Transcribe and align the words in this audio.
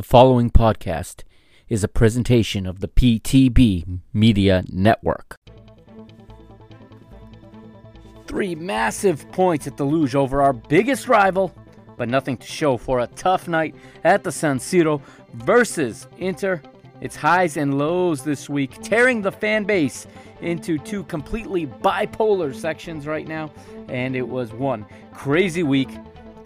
The 0.00 0.06
following 0.06 0.50
podcast 0.50 1.24
is 1.68 1.84
a 1.84 1.86
presentation 1.86 2.66
of 2.66 2.80
the 2.80 2.88
PTB 2.88 4.00
Media 4.14 4.64
Network. 4.72 5.36
Three 8.26 8.54
massive 8.54 9.30
points 9.30 9.66
at 9.66 9.76
the 9.76 9.84
Luz 9.84 10.14
over 10.14 10.40
our 10.40 10.54
biggest 10.54 11.06
rival, 11.06 11.54
but 11.98 12.08
nothing 12.08 12.38
to 12.38 12.46
show 12.46 12.78
for 12.78 13.00
a 13.00 13.08
tough 13.08 13.46
night 13.46 13.74
at 14.02 14.24
the 14.24 14.32
San 14.32 14.58
Siro 14.58 15.02
versus 15.34 16.08
Inter. 16.16 16.62
Its 17.02 17.14
highs 17.14 17.58
and 17.58 17.76
lows 17.76 18.24
this 18.24 18.48
week, 18.48 18.80
tearing 18.82 19.20
the 19.20 19.32
fan 19.32 19.64
base 19.64 20.06
into 20.40 20.78
two 20.78 21.04
completely 21.04 21.66
bipolar 21.66 22.54
sections 22.54 23.06
right 23.06 23.28
now, 23.28 23.52
and 23.88 24.16
it 24.16 24.26
was 24.26 24.50
one 24.54 24.86
crazy 25.12 25.62
week 25.62 25.90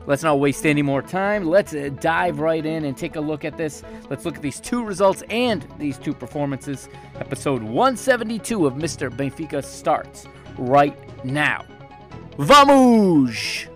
Let's 0.07 0.23
not 0.23 0.39
waste 0.39 0.67
any 0.67 0.83
more 0.83 1.03
time. 1.03 1.47
Let's 1.47 1.75
uh, 1.75 1.91
dive 2.01 2.41
right 2.41 2.65
in 2.65 2.85
and 2.85 2.97
take 2.97 3.17
a 3.17 3.21
look 3.21 3.45
at 3.45 3.57
this. 3.57 3.83
Let's 4.11 4.25
look 4.25 4.37
at 4.37 4.43
these 4.43 4.61
two 4.61 4.85
results 4.85 5.23
and 5.31 5.67
these 5.79 5.99
two 5.99 6.13
performances. 6.13 6.89
Episode 7.17 7.63
172 7.63 8.67
of 8.67 8.75
Mr. 8.75 9.11
Benfica 9.11 9.65
starts 9.65 10.27
right 10.59 10.97
now. 11.25 11.65
Vamos! 12.39 13.67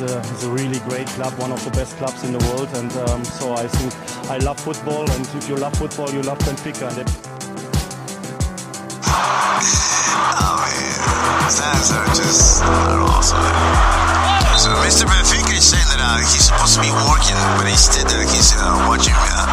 I 0.00 0.04
it's 0.04 0.12
a, 0.14 0.18
it's 0.34 0.44
a 0.44 0.50
really 0.50 0.78
great 0.86 1.08
club, 1.18 1.32
one 1.40 1.50
of 1.50 1.64
the 1.64 1.70
best 1.72 1.96
clubs 1.96 2.22
in 2.22 2.30
the 2.30 2.38
world, 2.46 2.68
and 2.78 2.92
um, 3.08 3.24
so 3.24 3.54
I 3.54 3.66
think 3.66 3.90
I 4.30 4.38
love 4.38 4.60
football, 4.60 5.10
and 5.10 5.26
if 5.34 5.48
you 5.48 5.56
love 5.56 5.74
football, 5.74 6.08
you 6.10 6.22
love 6.22 6.38
Benfica, 6.38 6.86
and 6.86 7.08
Oh 10.38 10.54
man, 10.70 11.50
fans 11.50 11.90
are 11.90 12.06
just 12.14 12.62
are 12.62 13.02
awesome. 13.10 13.42
So 14.54 14.70
Mr. 14.86 15.02
Benfica 15.02 15.58
is 15.58 15.66
saying 15.66 15.88
that 15.90 15.98
uh, 15.98 16.22
he's 16.30 16.46
supposed 16.46 16.78
to 16.78 16.82
be 16.82 16.94
working, 16.94 17.34
but 17.58 17.66
instead 17.66 18.06
uh, 18.06 18.22
he's 18.22 18.54
uh, 18.54 18.86
watching 18.86 19.18
uh, 19.18 19.50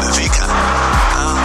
Benfica. 0.00 0.48
Uh, 1.12 1.36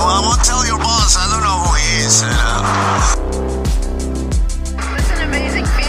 well, 0.00 0.16
I 0.16 0.24
won't 0.24 0.40
tell 0.40 0.64
your 0.64 0.78
boss. 0.80 1.20
I 1.20 1.28
don't 1.28 1.44
know 1.44 1.60
who 1.60 1.76
he 1.76 2.08
is. 2.08 3.25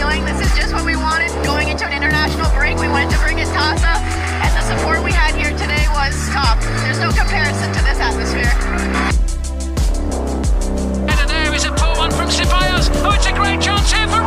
This 0.08 0.40
is 0.40 0.56
just 0.56 0.72
what 0.72 0.86
we 0.86 0.96
wanted 0.96 1.28
going 1.44 1.68
into 1.68 1.84
an 1.84 1.92
international 1.92 2.50
break. 2.56 2.78
We 2.78 2.88
wanted 2.88 3.10
to 3.10 3.18
bring 3.18 3.38
in 3.38 3.46
Tasa, 3.48 4.00
and 4.40 4.50
the 4.56 4.64
support 4.64 5.04
we 5.04 5.12
had 5.12 5.34
here 5.36 5.52
today 5.52 5.84
was 5.92 6.16
top. 6.32 6.58
There's 6.80 6.98
no 6.98 7.12
comparison 7.12 7.68
to 7.76 7.80
this 7.84 8.00
atmosphere. 8.00 8.48
And 11.12 11.28
there 11.28 11.54
is 11.54 11.66
a 11.66 11.72
poor 11.72 11.94
one 11.98 12.10
from 12.10 12.30
Ceballos. 12.30 12.88
Oh, 13.04 13.12
it's 13.12 13.26
a 13.26 13.34
great 13.34 13.60
chance 13.60 13.92
here 13.92 14.08
for 14.08 14.24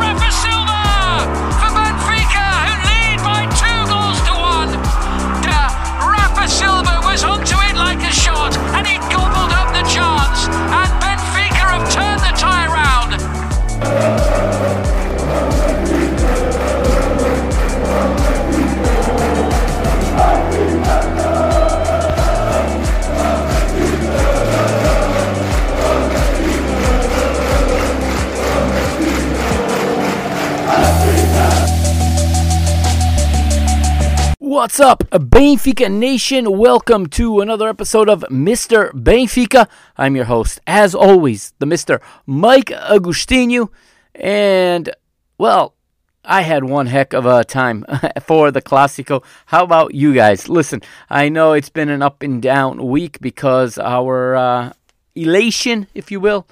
What's 34.62 34.78
up, 34.78 35.00
Benfica 35.10 35.90
Nation? 35.90 36.56
Welcome 36.56 37.08
to 37.08 37.40
another 37.40 37.68
episode 37.68 38.08
of 38.08 38.20
Mr. 38.30 38.92
Benfica. 38.92 39.68
I'm 39.98 40.14
your 40.14 40.26
host, 40.26 40.60
as 40.68 40.94
always, 40.94 41.52
the 41.58 41.66
Mr. 41.66 42.00
Mike 42.26 42.66
Agostinho. 42.66 43.70
And, 44.14 44.94
well, 45.36 45.74
I 46.24 46.42
had 46.42 46.62
one 46.62 46.86
heck 46.86 47.12
of 47.12 47.26
a 47.26 47.42
time 47.42 47.84
for 48.22 48.52
the 48.52 48.62
Classico. 48.62 49.24
How 49.46 49.64
about 49.64 49.96
you 49.96 50.14
guys? 50.14 50.48
Listen, 50.48 50.80
I 51.10 51.28
know 51.28 51.54
it's 51.54 51.68
been 51.68 51.88
an 51.88 52.00
up 52.00 52.22
and 52.22 52.40
down 52.40 52.86
week 52.86 53.18
because 53.20 53.78
our 53.78 54.36
uh, 54.36 54.72
elation, 55.16 55.88
if 55.92 56.12
you 56.12 56.20
will, 56.20 56.46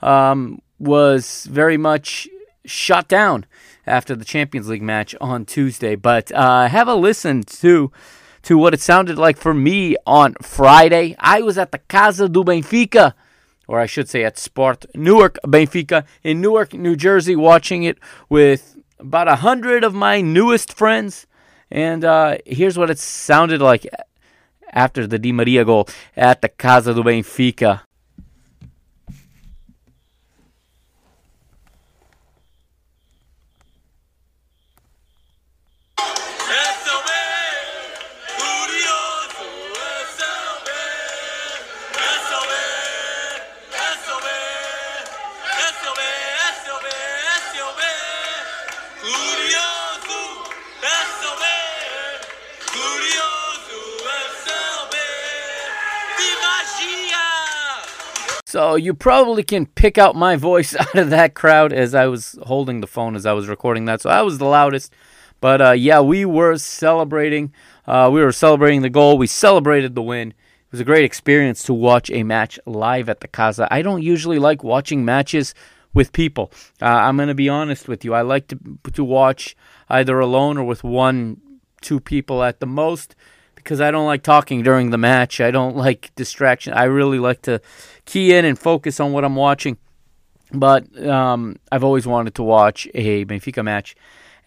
um, 0.00 0.62
was 0.78 1.48
very 1.50 1.76
much 1.76 2.28
shut 2.64 3.08
down 3.08 3.46
after 3.88 4.14
the 4.14 4.24
Champions 4.24 4.68
League 4.68 4.82
match 4.82 5.14
on 5.20 5.44
Tuesday. 5.44 5.96
But 5.96 6.30
uh, 6.32 6.68
have 6.68 6.88
a 6.88 6.94
listen 6.94 7.42
to 7.42 7.90
to 8.42 8.56
what 8.56 8.74
it 8.74 8.80
sounded 8.80 9.18
like 9.18 9.36
for 9.36 9.52
me 9.52 9.96
on 10.06 10.34
Friday. 10.40 11.16
I 11.18 11.42
was 11.42 11.58
at 11.58 11.72
the 11.72 11.78
Casa 11.78 12.28
do 12.28 12.44
Benfica, 12.44 13.14
or 13.66 13.80
I 13.80 13.86
should 13.86 14.08
say 14.08 14.24
at 14.24 14.38
Sport 14.38 14.86
Newark 14.94 15.38
Benfica 15.44 16.04
in 16.22 16.40
Newark, 16.40 16.72
New 16.72 16.96
Jersey, 16.96 17.34
watching 17.34 17.82
it 17.82 17.98
with 18.28 18.76
about 18.98 19.28
a 19.28 19.36
hundred 19.36 19.84
of 19.84 19.94
my 19.94 20.20
newest 20.20 20.72
friends. 20.72 21.26
And 21.70 22.04
uh, 22.04 22.38
here's 22.46 22.78
what 22.78 22.90
it 22.90 22.98
sounded 22.98 23.60
like 23.60 23.86
after 24.72 25.06
the 25.06 25.18
Di 25.18 25.32
Maria 25.32 25.64
goal 25.64 25.88
at 26.16 26.42
the 26.42 26.48
Casa 26.48 26.94
do 26.94 27.02
Benfica. 27.02 27.82
You 58.78 58.94
probably 58.94 59.42
can 59.42 59.66
pick 59.66 59.98
out 59.98 60.16
my 60.16 60.36
voice 60.36 60.74
out 60.78 60.94
of 60.94 61.10
that 61.10 61.34
crowd 61.34 61.72
as 61.72 61.94
I 61.94 62.06
was 62.06 62.38
holding 62.42 62.80
the 62.80 62.86
phone 62.86 63.16
as 63.16 63.26
I 63.26 63.32
was 63.32 63.48
recording 63.48 63.84
that. 63.86 64.00
So 64.00 64.10
I 64.10 64.22
was 64.22 64.38
the 64.38 64.46
loudest. 64.46 64.92
But 65.40 65.60
uh, 65.60 65.72
yeah, 65.72 66.00
we 66.00 66.24
were 66.24 66.56
celebrating. 66.56 67.52
Uh, 67.86 68.10
we 68.12 68.22
were 68.22 68.32
celebrating 68.32 68.82
the 68.82 68.90
goal. 68.90 69.18
We 69.18 69.26
celebrated 69.26 69.94
the 69.94 70.02
win. 70.02 70.30
It 70.30 70.72
was 70.72 70.80
a 70.80 70.84
great 70.84 71.04
experience 71.04 71.62
to 71.64 71.72
watch 71.74 72.10
a 72.10 72.22
match 72.22 72.58
live 72.66 73.08
at 73.08 73.20
the 73.20 73.28
Casa. 73.28 73.68
I 73.70 73.82
don't 73.82 74.02
usually 74.02 74.38
like 74.38 74.62
watching 74.62 75.04
matches 75.04 75.54
with 75.94 76.12
people. 76.12 76.52
Uh, 76.82 76.86
I'm 76.86 77.16
going 77.16 77.28
to 77.28 77.34
be 77.34 77.48
honest 77.48 77.88
with 77.88 78.04
you. 78.04 78.14
I 78.14 78.22
like 78.22 78.48
to 78.48 78.58
to 78.92 79.04
watch 79.04 79.56
either 79.88 80.18
alone 80.18 80.58
or 80.58 80.64
with 80.64 80.84
one, 80.84 81.40
two 81.80 82.00
people 82.00 82.42
at 82.42 82.60
the 82.60 82.66
most 82.66 83.14
because 83.58 83.80
I 83.80 83.90
don't 83.90 84.06
like 84.06 84.22
talking 84.22 84.62
during 84.62 84.90
the 84.90 84.98
match. 84.98 85.40
I 85.40 85.50
don't 85.50 85.76
like 85.86 86.10
distraction. 86.14 86.72
I 86.72 86.84
really 86.84 87.18
like 87.18 87.42
to 87.42 87.60
key 88.04 88.34
in 88.34 88.44
and 88.44 88.58
focus 88.58 89.00
on 89.00 89.12
what 89.12 89.24
I'm 89.24 89.36
watching. 89.36 89.76
But 90.52 90.98
um, 91.06 91.56
I've 91.70 91.84
always 91.84 92.06
wanted 92.06 92.34
to 92.36 92.42
watch 92.42 92.88
a 92.94 93.24
Benfica 93.26 93.62
match 93.62 93.94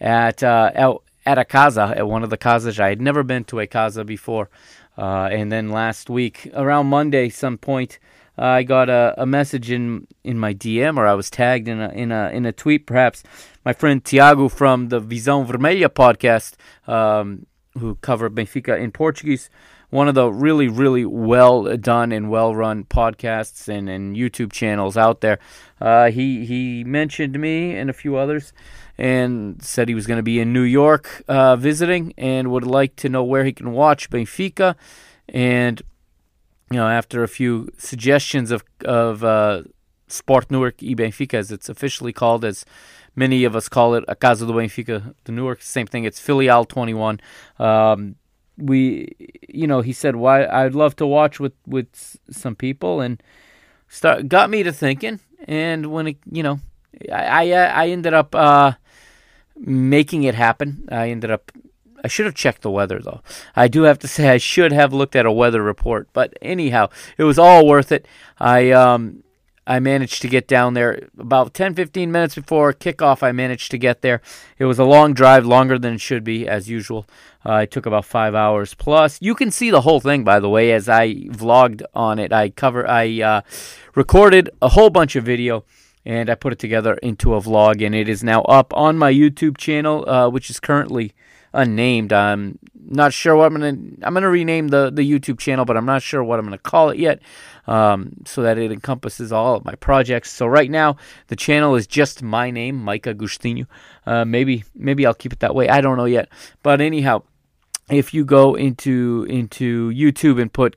at 0.00 0.42
uh, 0.42 0.98
at, 1.24 1.38
a 1.38 1.44
casa 1.44 1.94
at 1.96 2.08
one 2.08 2.24
of 2.24 2.30
the 2.30 2.36
casas. 2.36 2.80
I 2.80 2.88
had 2.88 3.00
never 3.00 3.22
been 3.22 3.44
to 3.44 3.60
a 3.60 3.68
casa 3.68 4.04
before, 4.04 4.50
uh, 4.98 5.28
and 5.30 5.52
then 5.52 5.70
last 5.70 6.10
week 6.10 6.50
around 6.54 6.88
Monday, 6.88 7.28
some 7.28 7.56
point, 7.56 8.00
uh, 8.36 8.46
I 8.46 8.62
got 8.64 8.88
a, 8.88 9.14
a 9.16 9.26
message 9.26 9.70
in 9.70 10.08
in 10.24 10.40
my 10.40 10.54
DM 10.54 10.96
or 10.96 11.06
I 11.06 11.14
was 11.14 11.30
tagged 11.30 11.68
in 11.68 11.80
a 11.80 11.90
in 11.90 12.10
a 12.10 12.30
in 12.30 12.46
a 12.46 12.52
tweet 12.52 12.84
perhaps. 12.86 13.22
My 13.64 13.72
friend 13.72 14.04
Tiago 14.04 14.48
from 14.48 14.88
the 14.88 15.00
Visão 15.00 15.46
Vermelha 15.46 15.88
podcast. 15.88 16.56
Um, 16.92 17.46
who 17.78 17.96
cover 17.96 18.28
Benfica 18.30 18.78
in 18.78 18.92
Portuguese. 18.92 19.50
One 19.90 20.08
of 20.08 20.14
the 20.14 20.32
really, 20.32 20.68
really 20.68 21.04
well 21.04 21.76
done 21.76 22.12
and 22.12 22.30
well 22.30 22.54
run 22.54 22.84
podcasts 22.84 23.68
and, 23.68 23.90
and 23.90 24.16
YouTube 24.16 24.50
channels 24.50 24.96
out 24.96 25.20
there. 25.20 25.38
Uh, 25.80 26.10
he 26.10 26.46
he 26.46 26.82
mentioned 26.84 27.38
me 27.38 27.76
and 27.76 27.90
a 27.90 27.92
few 27.92 28.16
others, 28.16 28.54
and 28.96 29.62
said 29.62 29.88
he 29.88 29.94
was 29.94 30.06
going 30.06 30.16
to 30.16 30.22
be 30.22 30.40
in 30.40 30.52
New 30.52 30.62
York 30.62 31.22
uh, 31.28 31.56
visiting 31.56 32.14
and 32.16 32.50
would 32.50 32.66
like 32.66 32.96
to 32.96 33.08
know 33.08 33.22
where 33.22 33.44
he 33.44 33.52
can 33.52 33.72
watch 33.72 34.08
Benfica. 34.08 34.76
And 35.28 35.82
you 36.70 36.78
know, 36.78 36.88
after 36.88 37.22
a 37.22 37.28
few 37.28 37.68
suggestions 37.76 38.50
of 38.50 38.64
of 38.84 39.22
uh, 39.22 39.62
Sport 40.08 40.50
Newark 40.50 40.82
e 40.82 40.94
Benfica, 40.94 41.34
as 41.34 41.52
it's 41.52 41.68
officially 41.68 42.12
called, 42.12 42.44
as 42.46 42.64
many 43.14 43.44
of 43.44 43.54
us 43.54 43.68
call 43.68 43.94
it, 43.94 44.04
a 44.08 44.14
Casa 44.14 44.46
do 44.46 44.52
Benfica 44.52 45.14
de 45.24 45.32
Newark. 45.32 45.62
Same 45.62 45.86
thing. 45.86 46.04
It's 46.04 46.20
Filial 46.20 46.64
21. 46.64 47.20
Um, 47.58 48.16
we, 48.58 49.14
you 49.48 49.66
know, 49.66 49.80
he 49.80 49.92
said, 49.92 50.16
"Why 50.16 50.46
I'd 50.46 50.74
love 50.74 50.96
to 50.96 51.06
watch 51.06 51.40
with 51.40 51.54
with 51.66 52.18
some 52.30 52.54
people," 52.54 53.00
and 53.00 53.22
start 53.88 54.28
got 54.28 54.50
me 54.50 54.62
to 54.62 54.72
thinking. 54.72 55.20
And 55.44 55.86
when 55.86 56.08
it, 56.08 56.18
you 56.30 56.42
know, 56.42 56.60
I 57.10 57.52
I, 57.52 57.84
I 57.84 57.88
ended 57.88 58.14
up 58.14 58.34
uh, 58.34 58.72
making 59.56 60.24
it 60.24 60.34
happen. 60.34 60.88
I 60.90 61.10
ended 61.10 61.30
up. 61.30 61.50
I 62.04 62.08
should 62.08 62.26
have 62.26 62.34
checked 62.34 62.62
the 62.62 62.70
weather 62.70 63.00
though. 63.00 63.22
I 63.56 63.68
do 63.68 63.82
have 63.82 63.98
to 64.00 64.08
say 64.16 64.28
I 64.28 64.38
should 64.38 64.72
have 64.72 64.92
looked 64.92 65.16
at 65.16 65.26
a 65.26 65.32
weather 65.32 65.62
report. 65.62 66.08
But 66.12 66.36
anyhow, 66.42 66.88
it 67.16 67.24
was 67.24 67.38
all 67.38 67.66
worth 67.66 67.90
it. 67.90 68.06
I 68.38 68.70
um 68.70 69.24
I 69.66 69.78
managed 69.78 70.22
to 70.22 70.28
get 70.28 70.48
down 70.48 70.74
there 70.74 71.08
about 71.16 71.54
10 71.54 71.74
15 71.74 72.10
minutes 72.10 72.34
before 72.34 72.72
kickoff. 72.72 73.22
I 73.22 73.32
managed 73.32 73.70
to 73.70 73.78
get 73.78 74.02
there. 74.02 74.20
It 74.58 74.64
was 74.64 74.78
a 74.78 74.84
long 74.84 75.14
drive, 75.14 75.46
longer 75.46 75.78
than 75.78 75.94
it 75.94 76.00
should 76.00 76.24
be, 76.24 76.48
as 76.48 76.68
usual. 76.68 77.06
Uh, 77.46 77.60
it 77.62 77.70
took 77.70 77.86
about 77.86 78.04
five 78.04 78.34
hours 78.34 78.74
plus. 78.74 79.18
You 79.20 79.34
can 79.34 79.50
see 79.50 79.70
the 79.70 79.82
whole 79.82 80.00
thing, 80.00 80.24
by 80.24 80.40
the 80.40 80.48
way, 80.48 80.72
as 80.72 80.88
I 80.88 81.14
vlogged 81.14 81.82
on 81.94 82.18
it. 82.18 82.32
I 82.32 82.50
cover, 82.50 82.88
I 82.88 83.20
uh, 83.20 83.40
recorded 83.94 84.50
a 84.60 84.70
whole 84.70 84.90
bunch 84.90 85.14
of 85.16 85.24
video 85.24 85.64
and 86.04 86.28
I 86.28 86.34
put 86.34 86.52
it 86.52 86.58
together 86.58 86.94
into 86.94 87.34
a 87.34 87.40
vlog, 87.40 87.84
and 87.84 87.94
it 87.94 88.08
is 88.08 88.24
now 88.24 88.42
up 88.42 88.74
on 88.74 88.98
my 88.98 89.12
YouTube 89.12 89.56
channel, 89.56 90.08
uh, 90.08 90.28
which 90.28 90.50
is 90.50 90.58
currently 90.58 91.12
unnamed. 91.54 92.12
I'm 92.12 92.58
not 92.92 93.12
sure 93.12 93.36
what 93.36 93.46
I'm 93.46 93.54
gonna. 93.54 93.76
I'm 94.02 94.14
gonna 94.14 94.28
rename 94.28 94.68
the 94.68 94.90
the 94.90 95.08
YouTube 95.08 95.38
channel, 95.38 95.64
but 95.64 95.76
I'm 95.76 95.86
not 95.86 96.02
sure 96.02 96.22
what 96.22 96.38
I'm 96.38 96.44
gonna 96.44 96.58
call 96.58 96.90
it 96.90 96.98
yet, 96.98 97.20
um, 97.66 98.12
so 98.24 98.42
that 98.42 98.58
it 98.58 98.70
encompasses 98.70 99.32
all 99.32 99.56
of 99.56 99.64
my 99.64 99.74
projects. 99.74 100.30
So 100.30 100.46
right 100.46 100.70
now, 100.70 100.96
the 101.28 101.36
channel 101.36 101.74
is 101.74 101.86
just 101.86 102.22
my 102.22 102.50
name, 102.50 102.82
Mike 102.82 103.04
Agostinho. 103.04 103.66
Uh, 104.06 104.24
maybe 104.24 104.64
maybe 104.74 105.06
I'll 105.06 105.14
keep 105.14 105.32
it 105.32 105.40
that 105.40 105.54
way. 105.54 105.68
I 105.68 105.80
don't 105.80 105.96
know 105.96 106.04
yet. 106.04 106.28
But 106.62 106.80
anyhow, 106.80 107.22
if 107.90 108.14
you 108.14 108.24
go 108.24 108.54
into 108.54 109.26
into 109.28 109.90
YouTube 109.90 110.40
and 110.40 110.52
put 110.52 110.76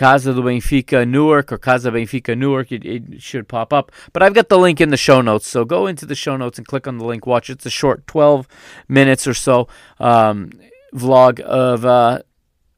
Casa 0.00 0.32
do 0.32 0.40
Benfica 0.40 1.06
Newark 1.06 1.52
or 1.52 1.58
Casa 1.58 1.90
Benfica 1.90 2.36
Newark, 2.36 2.72
it, 2.72 2.86
it, 2.86 3.20
should 3.20 3.48
pop 3.48 3.70
up. 3.70 3.92
But 4.14 4.22
I've 4.22 4.32
got 4.32 4.48
the 4.48 4.58
link 4.58 4.80
in 4.80 4.88
the 4.88 4.96
show 4.96 5.20
notes, 5.20 5.46
so 5.46 5.66
go 5.66 5.86
into 5.86 6.06
the 6.06 6.14
show 6.14 6.38
notes 6.38 6.56
and 6.56 6.66
click 6.66 6.86
on 6.86 6.96
the 6.96 7.04
link. 7.04 7.26
Watch 7.26 7.50
it's 7.50 7.66
a 7.66 7.70
short 7.70 8.06
12 8.06 8.48
minutes 8.88 9.26
or 9.26 9.34
so 9.34 9.68
um, 9.98 10.52
vlog 10.94 11.40
of 11.40 11.84
uh, 11.84 12.22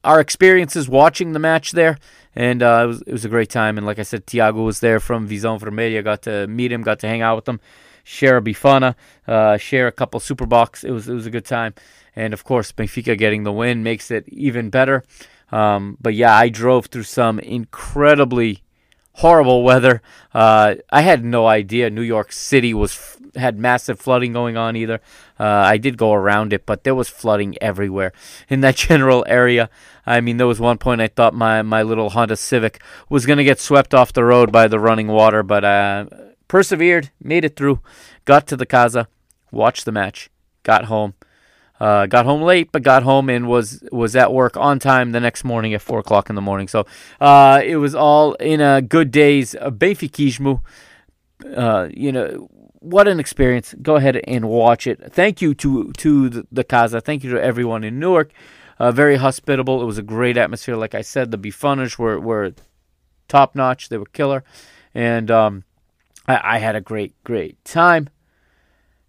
our 0.04 0.20
experiences 0.20 0.88
watching 0.88 1.32
the 1.32 1.38
match 1.38 1.72
there. 1.72 1.98
And 2.34 2.62
uh, 2.62 2.82
it, 2.84 2.86
was, 2.86 3.02
it 3.02 3.12
was 3.12 3.24
a 3.24 3.28
great 3.28 3.50
time. 3.50 3.76
And 3.76 3.86
like 3.86 3.98
I 3.98 4.02
said, 4.04 4.26
Tiago 4.26 4.62
was 4.62 4.80
there 4.80 5.00
from 5.00 5.28
Visão 5.28 5.60
Vermelha. 5.60 6.02
Got 6.02 6.22
to 6.22 6.46
meet 6.46 6.72
him, 6.72 6.82
got 6.82 6.98
to 7.00 7.08
hang 7.08 7.20
out 7.22 7.36
with 7.36 7.48
him, 7.48 7.60
share 8.04 8.38
a 8.38 8.42
bifana, 8.42 8.94
uh, 9.26 9.58
share 9.58 9.86
a 9.86 9.92
couple 9.92 10.18
Super 10.18 10.46
Bocks. 10.46 10.82
It 10.82 10.92
was, 10.92 11.08
it 11.08 11.14
was 11.14 11.26
a 11.26 11.30
good 11.30 11.44
time. 11.44 11.74
And 12.16 12.32
of 12.32 12.44
course, 12.44 12.72
Benfica 12.72 13.16
getting 13.16 13.44
the 13.44 13.52
win 13.52 13.82
makes 13.82 14.10
it 14.10 14.28
even 14.28 14.70
better. 14.70 15.04
Um, 15.50 15.98
but 16.00 16.14
yeah, 16.14 16.34
I 16.34 16.48
drove 16.48 16.86
through 16.86 17.02
some 17.02 17.38
incredibly 17.38 18.62
horrible 19.16 19.62
weather. 19.62 20.00
Uh, 20.32 20.76
I 20.90 21.02
had 21.02 21.24
no 21.24 21.46
idea 21.46 21.90
New 21.90 22.02
York 22.02 22.32
City 22.32 22.72
was 22.72 23.18
had 23.36 23.58
massive 23.58 23.98
flooding 23.98 24.32
going 24.32 24.56
on 24.56 24.76
either. 24.76 25.00
Uh, 25.38 25.44
I 25.44 25.78
did 25.78 25.96
go 25.96 26.12
around 26.12 26.52
it, 26.52 26.66
but 26.66 26.84
there 26.84 26.94
was 26.94 27.08
flooding 27.08 27.56
everywhere 27.60 28.12
in 28.48 28.60
that 28.60 28.76
general 28.88 29.24
area. 29.28 29.70
I 30.06 30.20
mean, 30.20 30.36
there 30.36 30.46
was 30.46 30.60
one 30.60 30.78
point 30.78 31.00
I 31.00 31.08
thought 31.08 31.34
my 31.34 31.62
my 31.62 31.82
little 31.82 32.10
Honda 32.10 32.36
Civic 32.36 32.82
was 33.08 33.26
gonna 33.26 33.44
get 33.44 33.60
swept 33.60 33.94
off 33.94 34.12
the 34.12 34.24
road 34.24 34.52
by 34.52 34.68
the 34.68 34.80
running 34.80 35.08
water, 35.08 35.42
but 35.42 35.64
uh, 35.64 36.06
persevered, 36.48 37.10
made 37.22 37.44
it 37.44 37.56
through, 37.56 37.80
got 38.24 38.46
to 38.48 38.56
the 38.56 38.66
casa, 38.66 39.08
watched 39.50 39.84
the 39.84 39.92
match, 39.92 40.30
got 40.62 40.86
home. 40.86 41.14
Uh, 41.80 42.06
got 42.06 42.24
home 42.24 42.42
late, 42.42 42.70
but 42.70 42.84
got 42.84 43.02
home 43.02 43.28
and 43.28 43.48
was 43.48 43.82
was 43.90 44.14
at 44.14 44.32
work 44.32 44.56
on 44.56 44.78
time 44.78 45.10
the 45.10 45.18
next 45.18 45.42
morning 45.42 45.74
at 45.74 45.82
four 45.82 45.98
o'clock 45.98 46.30
in 46.30 46.36
the 46.36 46.40
morning. 46.40 46.68
So 46.68 46.86
uh, 47.20 47.60
it 47.64 47.74
was 47.74 47.92
all 47.92 48.34
in 48.34 48.60
a 48.60 48.80
good 48.80 49.10
day's 49.10 49.54
Benfiquismo. 49.54 50.60
Uh, 51.56 51.88
you 51.92 52.12
know 52.12 52.48
what 52.82 53.08
an 53.08 53.20
experience. 53.20 53.74
Go 53.80 53.96
ahead 53.96 54.16
and 54.24 54.48
watch 54.48 54.86
it. 54.86 55.12
Thank 55.12 55.40
you 55.40 55.54
to 55.54 55.92
to 55.92 56.28
the, 56.28 56.46
the 56.50 56.64
Casa. 56.64 57.00
Thank 57.00 57.24
you 57.24 57.30
to 57.30 57.42
everyone 57.42 57.84
in 57.84 57.98
Newark. 57.98 58.32
Uh, 58.78 58.90
very 58.90 59.16
hospitable. 59.16 59.80
It 59.80 59.86
was 59.86 59.98
a 59.98 60.02
great 60.02 60.36
atmosphere. 60.36 60.76
Like 60.76 60.94
I 60.94 61.02
said, 61.02 61.30
the 61.30 61.38
bifanas 61.38 61.98
were 61.98 62.18
were 62.18 62.54
top 63.28 63.54
notch. 63.54 63.88
They 63.88 63.98
were 63.98 64.06
killer, 64.06 64.44
and 64.94 65.30
um, 65.30 65.64
I, 66.26 66.56
I 66.56 66.58
had 66.58 66.74
a 66.74 66.80
great 66.80 67.14
great 67.24 67.64
time. 67.64 68.08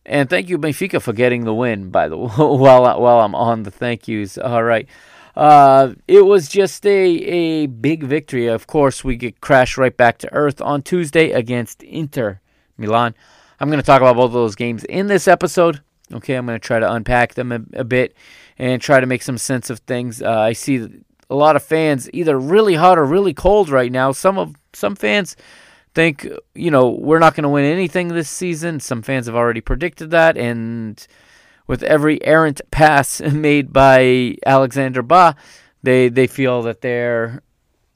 And 0.05 0.29
thank 0.29 0.49
you, 0.49 0.57
Benfica, 0.57 1.01
for 1.01 1.13
getting 1.13 1.45
the 1.45 1.53
win. 1.53 1.89
By 1.89 2.07
the 2.07 2.17
while 2.17 2.83
while 3.01 3.19
I'm 3.21 3.35
on 3.35 3.63
the 3.63 3.71
thank 3.71 4.07
yous, 4.07 4.37
all 4.37 4.63
right. 4.63 4.87
Uh, 5.35 5.93
it 6.07 6.25
was 6.25 6.47
just 6.47 6.85
a 6.85 7.07
a 7.07 7.65
big 7.65 8.03
victory. 8.03 8.45
Of 8.45 8.67
course, 8.67 9.03
we 9.03 9.15
get 9.15 9.41
crashed 9.41 9.77
right 9.77 9.95
back 9.95 10.19
to 10.19 10.31
earth 10.33 10.61
on 10.61 10.83
Tuesday 10.83 11.31
against 11.31 11.81
Inter 11.81 12.39
Milan. 12.77 13.15
I'm 13.59 13.69
going 13.69 13.79
to 13.79 13.85
talk 13.85 14.01
about 14.01 14.15
both 14.15 14.27
of 14.27 14.33
those 14.33 14.55
games 14.55 14.83
in 14.85 15.07
this 15.07 15.27
episode. 15.27 15.81
Okay, 16.11 16.35
I'm 16.35 16.45
going 16.45 16.59
to 16.59 16.65
try 16.65 16.79
to 16.79 16.91
unpack 16.91 17.33
them 17.33 17.51
a, 17.51 17.61
a, 17.73 17.83
bit 17.83 18.15
and 18.57 18.81
try 18.81 19.00
to 19.00 19.05
make 19.05 19.21
some 19.21 19.38
sense 19.38 19.69
of 19.69 19.79
things. 19.79 20.21
Uh, 20.21 20.39
I 20.39 20.53
see 20.53 20.88
a 21.29 21.35
lot 21.35 21.55
of 21.55 21.63
fans 21.63 22.09
either 22.13 22.38
really 22.38 22.75
hot 22.75 23.00
or 23.00 23.05
really 23.05 23.33
cold 23.33 23.69
right 23.69 23.91
now. 23.91 24.11
Some 24.11 24.38
of 24.38 24.55
some 24.73 24.95
fans 24.95 25.35
think, 25.94 26.27
you 26.55 26.71
know, 26.71 26.89
we're 26.89 27.19
not 27.19 27.35
going 27.35 27.44
to 27.44 27.50
win 27.50 27.65
anything 27.65 28.09
this 28.09 28.29
season. 28.29 28.79
Some 28.79 29.01
fans 29.01 29.27
have 29.27 29.35
already 29.35 29.61
predicted 29.61 30.11
that. 30.11 30.38
And 30.38 31.05
with 31.67 31.83
every 31.83 32.23
errant 32.23 32.61
pass 32.71 33.21
made 33.21 33.71
by 33.71 34.35
Alexander 34.45 35.01
Bah, 35.01 35.33
they, 35.81 36.09
they 36.09 36.27
feel 36.27 36.61
that 36.63 36.81
their, 36.81 37.41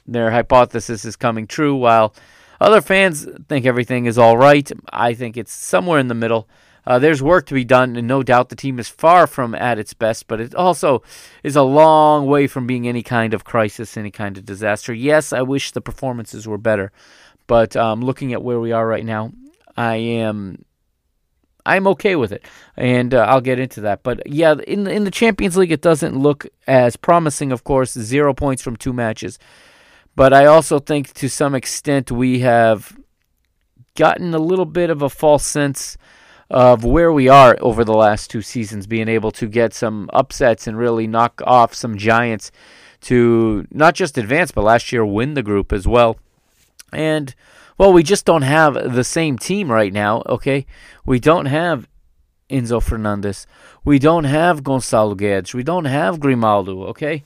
their 0.05 0.31
hypothesis 0.31 1.05
is 1.05 1.15
coming 1.15 1.47
true, 1.47 1.75
while 1.75 2.13
other 2.59 2.81
fans 2.81 3.27
think 3.47 3.65
everything 3.65 4.05
is 4.05 4.17
all 4.17 4.37
right. 4.37 4.69
I 4.91 5.13
think 5.13 5.37
it's 5.37 5.53
somewhere 5.53 5.99
in 5.99 6.07
the 6.07 6.15
middle. 6.15 6.47
Uh, 6.85 6.97
there's 6.99 7.21
work 7.21 7.45
to 7.45 7.53
be 7.53 7.65
done, 7.65 7.97
and 7.97 8.07
no 8.07 8.23
doubt 8.23 8.47
the 8.47 8.55
team 8.55 8.79
is 8.79 8.87
far 8.87 9.27
from 9.27 9.53
at 9.53 9.77
its 9.77 9.93
best, 9.93 10.25
but 10.27 10.39
it 10.39 10.55
also 10.55 11.03
is 11.43 11.57
a 11.57 11.61
long 11.61 12.25
way 12.25 12.47
from 12.47 12.65
being 12.65 12.87
any 12.87 13.03
kind 13.03 13.33
of 13.33 13.43
crisis, 13.43 13.97
any 13.97 14.09
kind 14.09 14.37
of 14.37 14.45
disaster. 14.45 14.93
Yes, 14.93 15.33
I 15.33 15.41
wish 15.41 15.71
the 15.71 15.81
performances 15.81 16.47
were 16.47 16.57
better. 16.57 16.93
But 17.45 17.75
um, 17.75 18.01
looking 18.01 18.31
at 18.31 18.41
where 18.41 18.59
we 18.59 18.71
are 18.71 18.87
right 18.87 19.05
now, 19.05 19.33
I 19.75 19.95
am 19.95 20.63
I'm 21.67 21.85
okay 21.87 22.15
with 22.15 22.31
it, 22.31 22.45
and 22.77 23.13
uh, 23.13 23.25
I'll 23.25 23.41
get 23.41 23.59
into 23.59 23.81
that. 23.81 24.01
But 24.01 24.21
yeah, 24.25 24.55
in 24.65 24.87
in 24.87 25.03
the 25.03 25.11
Champions 25.11 25.57
League, 25.57 25.71
it 25.71 25.81
doesn't 25.81 26.17
look 26.17 26.47
as 26.65 26.95
promising. 26.95 27.51
Of 27.51 27.65
course, 27.65 27.91
zero 27.91 28.33
points 28.33 28.61
from 28.63 28.77
two 28.77 28.93
matches, 28.93 29.37
but 30.17 30.33
I 30.33 30.47
also 30.47 30.79
think 30.79 31.13
to 31.13 31.29
some 31.29 31.53
extent 31.53 32.11
we 32.11 32.39
have 32.39 32.97
gotten 33.95 34.33
a 34.33 34.39
little 34.39 34.65
bit 34.65 34.89
of 34.89 35.03
a 35.03 35.11
false 35.11 35.45
sense 35.45 35.95
of 36.49 36.83
where 36.83 37.13
we 37.13 37.29
are 37.29 37.55
over 37.61 37.85
the 37.85 37.93
last 37.93 38.31
two 38.31 38.41
seasons, 38.41 38.87
being 38.87 39.09
able 39.09 39.29
to 39.33 39.45
get 39.45 39.75
some 39.75 40.09
upsets 40.11 40.65
and 40.65 40.75
really 40.75 41.05
knock 41.05 41.39
off 41.45 41.75
some 41.75 41.99
giants 41.99 42.51
to 43.01 43.67
not 43.69 43.93
just 43.93 44.17
advance, 44.17 44.49
but 44.51 44.63
last 44.63 44.91
year 44.91 45.05
win 45.05 45.35
the 45.35 45.43
group 45.43 45.71
as 45.71 45.87
well. 45.87 46.17
And 46.91 47.35
well, 47.77 47.93
we 47.93 48.01
just 48.01 48.25
don't 48.25 48.41
have 48.41 48.95
the 48.95 49.03
same 49.03 49.37
team 49.37 49.71
right 49.71 49.93
now, 49.93 50.23
okay? 50.25 50.65
We 51.05 51.19
don't 51.19 51.45
have 51.45 51.87
Enzo 52.49 52.81
Fernandez. 52.81 53.45
We 53.85 53.99
don't 53.99 54.23
have 54.23 54.63
Gonçalo 54.63 55.15
Guedes. 55.15 55.53
We 55.53 55.61
don't 55.61 55.85
have 55.85 56.19
Grimaldo, 56.19 56.85
okay? 56.85 57.23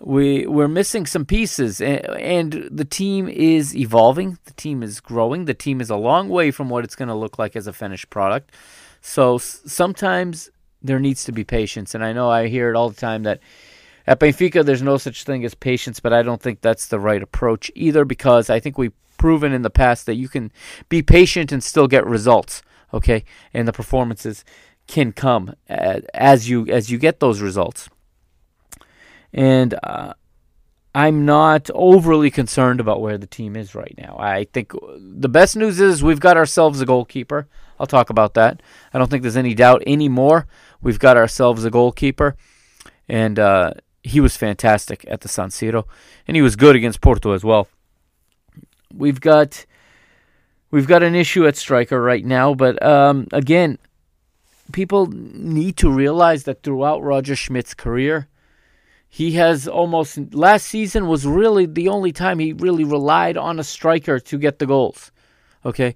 We 0.00 0.46
we're 0.46 0.68
missing 0.68 1.06
some 1.06 1.24
pieces 1.24 1.80
and, 1.80 2.04
and 2.06 2.68
the 2.70 2.84
team 2.84 3.28
is 3.28 3.76
evolving. 3.76 4.38
The 4.44 4.52
team 4.52 4.82
is 4.82 5.00
growing. 5.00 5.44
The 5.44 5.54
team 5.54 5.80
is 5.80 5.90
a 5.90 5.96
long 5.96 6.28
way 6.28 6.50
from 6.50 6.68
what 6.68 6.84
it's 6.84 6.96
going 6.96 7.08
to 7.08 7.14
look 7.14 7.38
like 7.38 7.54
as 7.54 7.66
a 7.66 7.72
finished 7.72 8.10
product. 8.10 8.52
So 9.00 9.38
sometimes 9.38 10.50
there 10.82 10.98
needs 10.98 11.24
to 11.24 11.32
be 11.32 11.44
patience 11.44 11.94
and 11.94 12.04
I 12.04 12.12
know 12.12 12.28
I 12.28 12.48
hear 12.48 12.70
it 12.70 12.76
all 12.76 12.88
the 12.88 13.00
time 13.00 13.22
that 13.22 13.40
at 14.06 14.20
Benfica, 14.20 14.64
there's 14.64 14.82
no 14.82 14.98
such 14.98 15.24
thing 15.24 15.44
as 15.44 15.54
patience, 15.54 15.98
but 15.98 16.12
I 16.12 16.22
don't 16.22 16.42
think 16.42 16.60
that's 16.60 16.88
the 16.88 17.00
right 17.00 17.22
approach 17.22 17.70
either 17.74 18.04
because 18.04 18.50
I 18.50 18.60
think 18.60 18.76
we've 18.76 18.92
proven 19.16 19.52
in 19.52 19.62
the 19.62 19.70
past 19.70 20.06
that 20.06 20.16
you 20.16 20.28
can 20.28 20.52
be 20.88 21.02
patient 21.02 21.52
and 21.52 21.62
still 21.62 21.86
get 21.86 22.06
results. 22.06 22.62
Okay, 22.92 23.24
and 23.52 23.66
the 23.66 23.72
performances 23.72 24.44
can 24.86 25.12
come 25.12 25.54
as 25.66 26.48
you 26.48 26.66
as 26.66 26.90
you 26.90 26.98
get 26.98 27.20
those 27.20 27.40
results. 27.40 27.88
And 29.34 29.74
uh, 29.82 30.14
I'm 30.94 31.26
not 31.26 31.68
overly 31.74 32.30
concerned 32.30 32.78
about 32.78 33.00
where 33.00 33.18
the 33.18 33.26
team 33.26 33.56
is 33.56 33.74
right 33.74 33.94
now. 33.98 34.16
I 34.18 34.44
think 34.44 34.72
the 34.96 35.28
best 35.28 35.56
news 35.56 35.80
is 35.80 36.04
we've 36.04 36.20
got 36.20 36.36
ourselves 36.36 36.80
a 36.80 36.86
goalkeeper. 36.86 37.48
I'll 37.80 37.88
talk 37.88 38.10
about 38.10 38.34
that. 38.34 38.62
I 38.92 38.98
don't 38.98 39.10
think 39.10 39.22
there's 39.22 39.36
any 39.36 39.54
doubt 39.54 39.82
anymore. 39.88 40.46
We've 40.80 41.00
got 41.00 41.16
ourselves 41.16 41.64
a 41.64 41.70
goalkeeper, 41.70 42.36
and 43.08 43.38
uh, 43.40 43.72
he 44.04 44.20
was 44.20 44.36
fantastic 44.36 45.04
at 45.08 45.22
the 45.22 45.28
San 45.28 45.48
Siro, 45.48 45.84
and 46.28 46.36
he 46.36 46.42
was 46.42 46.54
good 46.54 46.76
against 46.76 47.00
Porto 47.00 47.32
as 47.32 47.42
well. 47.42 47.66
We've 48.94 49.20
got 49.20 49.66
we've 50.70 50.86
got 50.86 51.02
an 51.02 51.16
issue 51.16 51.46
at 51.46 51.56
striker 51.56 52.00
right 52.00 52.24
now. 52.24 52.54
But 52.54 52.80
um, 52.84 53.26
again, 53.32 53.78
people 54.72 55.06
need 55.06 55.76
to 55.78 55.90
realize 55.90 56.44
that 56.44 56.62
throughout 56.62 57.02
Roger 57.02 57.34
Schmidt's 57.34 57.74
career, 57.74 58.28
he 59.14 59.30
has 59.34 59.68
almost 59.68 60.34
last 60.34 60.66
season 60.66 61.06
was 61.06 61.24
really 61.24 61.66
the 61.66 61.86
only 61.86 62.10
time 62.10 62.40
he 62.40 62.52
really 62.52 62.82
relied 62.82 63.36
on 63.36 63.60
a 63.60 63.62
striker 63.62 64.18
to 64.18 64.36
get 64.36 64.58
the 64.58 64.66
goals. 64.66 65.12
Okay, 65.64 65.94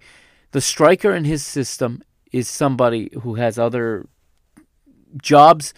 the 0.52 0.60
striker 0.60 1.12
in 1.12 1.24
his 1.24 1.44
system 1.44 2.00
is 2.30 2.48
somebody 2.48 3.10
who 3.22 3.34
has 3.34 3.58
other 3.58 4.06
jobs 5.20 5.74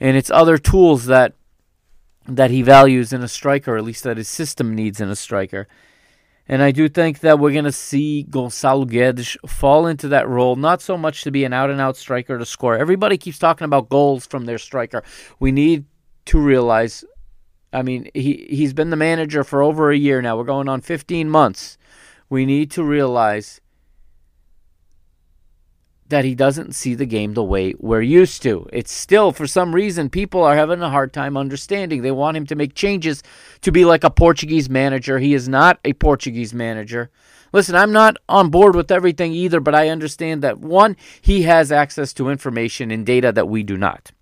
and 0.00 0.16
it's 0.16 0.30
other 0.30 0.56
tools 0.56 1.04
that 1.04 1.34
that 2.26 2.50
he 2.50 2.62
values 2.62 3.12
in 3.12 3.22
a 3.22 3.28
striker, 3.28 3.76
at 3.76 3.84
least 3.84 4.04
that 4.04 4.16
his 4.16 4.30
system 4.30 4.74
needs 4.74 4.98
in 4.98 5.10
a 5.10 5.16
striker. 5.16 5.68
And 6.48 6.62
I 6.62 6.70
do 6.70 6.88
think 6.88 7.20
that 7.20 7.38
we're 7.38 7.52
going 7.52 7.66
to 7.66 7.72
see 7.72 8.24
Gonçalo 8.30 8.90
Guedes 8.90 9.36
fall 9.46 9.86
into 9.86 10.08
that 10.08 10.26
role, 10.26 10.56
not 10.56 10.80
so 10.80 10.96
much 10.96 11.22
to 11.24 11.30
be 11.30 11.44
an 11.44 11.52
out 11.52 11.68
and 11.68 11.82
out 11.82 11.98
striker 11.98 12.38
to 12.38 12.46
score. 12.46 12.78
Everybody 12.78 13.18
keeps 13.18 13.38
talking 13.38 13.66
about 13.66 13.90
goals 13.90 14.24
from 14.24 14.46
their 14.46 14.56
striker. 14.56 15.02
We 15.38 15.52
need 15.52 15.84
to 16.28 16.38
realize 16.38 17.04
I 17.72 17.82
mean, 17.82 18.08
he, 18.14 18.46
he's 18.48 18.72
been 18.72 18.90
the 18.90 18.96
manager 18.96 19.44
for 19.44 19.62
over 19.62 19.90
a 19.90 19.96
year 19.96 20.22
now. 20.22 20.36
We're 20.36 20.44
going 20.44 20.68
on 20.68 20.80
15 20.80 21.28
months. 21.28 21.76
We 22.30 22.46
need 22.46 22.70
to 22.72 22.82
realize 22.82 23.60
that 26.08 26.24
he 26.24 26.34
doesn't 26.34 26.74
see 26.74 26.94
the 26.94 27.04
game 27.04 27.34
the 27.34 27.44
way 27.44 27.74
we're 27.78 28.00
used 28.00 28.42
to. 28.42 28.66
It's 28.72 28.90
still, 28.90 29.32
for 29.32 29.46
some 29.46 29.74
reason, 29.74 30.08
people 30.08 30.42
are 30.42 30.56
having 30.56 30.80
a 30.80 30.88
hard 30.88 31.12
time 31.12 31.36
understanding. 31.36 32.00
They 32.00 32.10
want 32.10 32.38
him 32.38 32.46
to 32.46 32.54
make 32.54 32.74
changes 32.74 33.22
to 33.60 33.70
be 33.70 33.84
like 33.84 34.04
a 34.04 34.10
Portuguese 34.10 34.70
manager. 34.70 35.18
He 35.18 35.34
is 35.34 35.48
not 35.48 35.78
a 35.84 35.92
Portuguese 35.92 36.54
manager. 36.54 37.10
Listen, 37.52 37.74
I'm 37.74 37.92
not 37.92 38.16
on 38.28 38.48
board 38.48 38.74
with 38.74 38.90
everything 38.90 39.32
either, 39.32 39.60
but 39.60 39.74
I 39.74 39.90
understand 39.90 40.42
that 40.42 40.58
one, 40.58 40.96
he 41.20 41.42
has 41.42 41.70
access 41.70 42.14
to 42.14 42.30
information 42.30 42.90
and 42.90 43.04
data 43.04 43.30
that 43.32 43.48
we 43.48 43.62
do 43.62 43.76
not. 43.76 44.12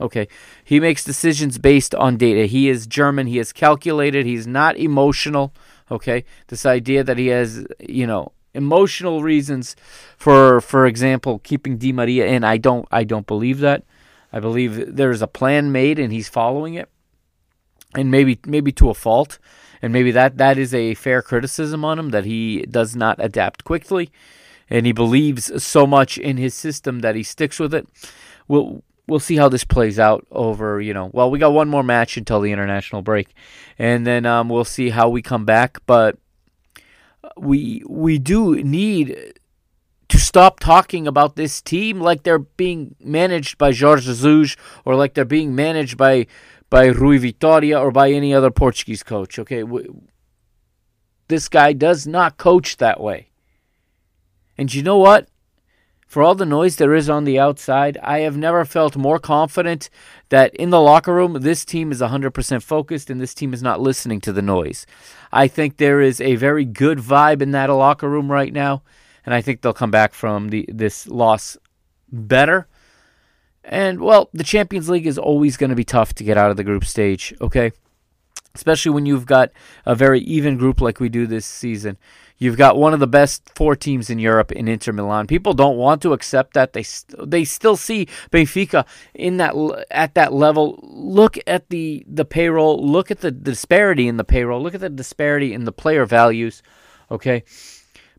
Okay. 0.00 0.28
He 0.64 0.80
makes 0.80 1.04
decisions 1.04 1.58
based 1.58 1.94
on 1.94 2.16
data. 2.16 2.46
He 2.46 2.68
is 2.68 2.86
German. 2.86 3.26
He 3.26 3.38
is 3.38 3.52
calculated. 3.52 4.26
He's 4.26 4.46
not 4.46 4.76
emotional. 4.76 5.52
Okay. 5.90 6.24
This 6.48 6.64
idea 6.64 7.02
that 7.04 7.18
he 7.18 7.28
has, 7.28 7.66
you 7.80 8.06
know, 8.06 8.32
emotional 8.54 9.22
reasons 9.22 9.76
for 10.16 10.60
for 10.60 10.86
example 10.86 11.38
keeping 11.40 11.76
Di 11.76 11.92
Maria 11.92 12.26
in 12.26 12.44
I 12.44 12.56
don't 12.56 12.88
I 12.90 13.04
don't 13.04 13.26
believe 13.26 13.60
that 13.60 13.84
I 14.32 14.40
believe 14.40 14.96
there's 14.96 15.22
a 15.22 15.26
plan 15.26 15.70
made 15.70 15.98
and 15.98 16.12
he's 16.12 16.28
following 16.28 16.74
it 16.74 16.88
and 17.94 18.10
maybe 18.10 18.40
maybe 18.46 18.72
to 18.72 18.90
a 18.90 18.94
fault 18.94 19.38
and 19.82 19.92
maybe 19.92 20.10
that 20.12 20.38
that 20.38 20.58
is 20.58 20.74
a 20.74 20.94
fair 20.94 21.22
criticism 21.22 21.84
on 21.84 21.98
him 21.98 22.08
that 22.10 22.24
he 22.24 22.62
does 22.62 22.96
not 22.96 23.16
adapt 23.18 23.64
quickly 23.64 24.10
and 24.70 24.86
he 24.86 24.92
believes 24.92 25.62
so 25.62 25.86
much 25.86 26.18
in 26.18 26.36
his 26.36 26.54
system 26.54 27.00
that 27.00 27.14
he 27.14 27.22
sticks 27.22 27.60
with 27.60 27.74
it 27.74 27.86
we'll 28.48 28.82
we'll 29.08 29.18
see 29.18 29.36
how 29.36 29.48
this 29.48 29.64
plays 29.64 29.98
out 29.98 30.26
over 30.30 30.80
you 30.80 30.94
know 30.94 31.10
well 31.12 31.30
we 31.30 31.38
got 31.38 31.52
one 31.52 31.68
more 31.68 31.82
match 31.82 32.16
until 32.16 32.40
the 32.40 32.52
international 32.52 33.02
break 33.02 33.34
and 33.78 34.06
then 34.06 34.24
um, 34.26 34.48
we'll 34.48 34.64
see 34.64 34.90
how 34.90 35.08
we 35.08 35.22
come 35.22 35.44
back 35.44 35.78
but 35.86 36.16
we 37.36 37.82
we 37.88 38.18
do 38.18 38.62
need 38.62 39.34
to 40.08 40.18
stop 40.18 40.58
talking 40.58 41.06
about 41.06 41.36
this 41.36 41.60
team 41.60 42.00
like 42.00 42.22
they're 42.22 42.38
being 42.38 42.94
managed 43.00 43.58
by 43.58 43.72
Jorge 43.72 44.02
Jesus 44.02 44.56
or 44.84 44.94
like 44.94 45.14
they're 45.14 45.24
being 45.24 45.54
managed 45.54 45.96
by 45.96 46.26
by 46.70 46.86
Rui 46.86 47.18
Vitoria 47.18 47.78
or 47.78 47.90
by 47.90 48.10
any 48.10 48.34
other 48.34 48.50
Portuguese 48.50 49.02
coach. 49.02 49.38
Okay, 49.38 49.64
this 51.28 51.48
guy 51.48 51.72
does 51.72 52.06
not 52.06 52.36
coach 52.36 52.76
that 52.78 53.00
way. 53.00 53.30
And 54.56 54.72
you 54.72 54.82
know 54.82 54.98
what? 54.98 55.28
For 56.08 56.22
all 56.22 56.34
the 56.34 56.46
noise 56.46 56.76
there 56.76 56.94
is 56.94 57.10
on 57.10 57.24
the 57.24 57.38
outside, 57.38 57.98
I 58.02 58.20
have 58.20 58.34
never 58.34 58.64
felt 58.64 58.96
more 58.96 59.18
confident 59.18 59.90
that 60.30 60.54
in 60.54 60.70
the 60.70 60.80
locker 60.80 61.14
room, 61.14 61.34
this 61.34 61.66
team 61.66 61.92
is 61.92 62.00
100% 62.00 62.62
focused 62.62 63.10
and 63.10 63.20
this 63.20 63.34
team 63.34 63.52
is 63.52 63.62
not 63.62 63.78
listening 63.78 64.22
to 64.22 64.32
the 64.32 64.40
noise. 64.40 64.86
I 65.30 65.48
think 65.48 65.76
there 65.76 66.00
is 66.00 66.18
a 66.22 66.36
very 66.36 66.64
good 66.64 66.96
vibe 66.98 67.42
in 67.42 67.50
that 67.50 67.68
locker 67.68 68.08
room 68.08 68.32
right 68.32 68.54
now, 68.54 68.82
and 69.26 69.34
I 69.34 69.42
think 69.42 69.60
they'll 69.60 69.74
come 69.74 69.90
back 69.90 70.14
from 70.14 70.48
the 70.48 70.64
this 70.72 71.06
loss 71.06 71.58
better. 72.10 72.66
And 73.62 74.00
well, 74.00 74.30
the 74.32 74.44
Champions 74.44 74.88
League 74.88 75.06
is 75.06 75.18
always 75.18 75.58
going 75.58 75.70
to 75.70 75.76
be 75.76 75.84
tough 75.84 76.14
to 76.14 76.24
get 76.24 76.38
out 76.38 76.50
of 76.50 76.56
the 76.56 76.64
group 76.64 76.86
stage, 76.86 77.34
okay? 77.42 77.72
Especially 78.54 78.92
when 78.92 79.04
you've 79.04 79.26
got 79.26 79.52
a 79.84 79.94
very 79.94 80.20
even 80.20 80.56
group 80.56 80.80
like 80.80 81.00
we 81.00 81.10
do 81.10 81.26
this 81.26 81.44
season. 81.44 81.98
You've 82.38 82.56
got 82.56 82.78
one 82.78 82.94
of 82.94 83.00
the 83.00 83.08
best 83.08 83.50
four 83.56 83.74
teams 83.74 84.10
in 84.10 84.20
Europe 84.20 84.52
in 84.52 84.68
Inter 84.68 84.92
Milan. 84.92 85.26
People 85.26 85.54
don't 85.54 85.76
want 85.76 86.00
to 86.02 86.12
accept 86.12 86.54
that 86.54 86.72
they 86.72 86.84
they 87.18 87.44
still 87.44 87.76
see 87.76 88.06
Benfica 88.30 88.86
in 89.12 89.38
that 89.38 89.54
at 89.90 90.14
that 90.14 90.32
level. 90.32 90.78
Look 90.82 91.36
at 91.48 91.68
the 91.68 92.04
the 92.06 92.24
payroll. 92.24 92.86
Look 92.86 93.10
at 93.10 93.20
the 93.20 93.32
disparity 93.32 94.06
in 94.06 94.18
the 94.18 94.24
payroll. 94.24 94.62
Look 94.62 94.74
at 94.74 94.80
the 94.80 94.88
disparity 94.88 95.52
in 95.52 95.64
the 95.64 95.72
player 95.72 96.06
values. 96.06 96.62
Okay. 97.10 97.42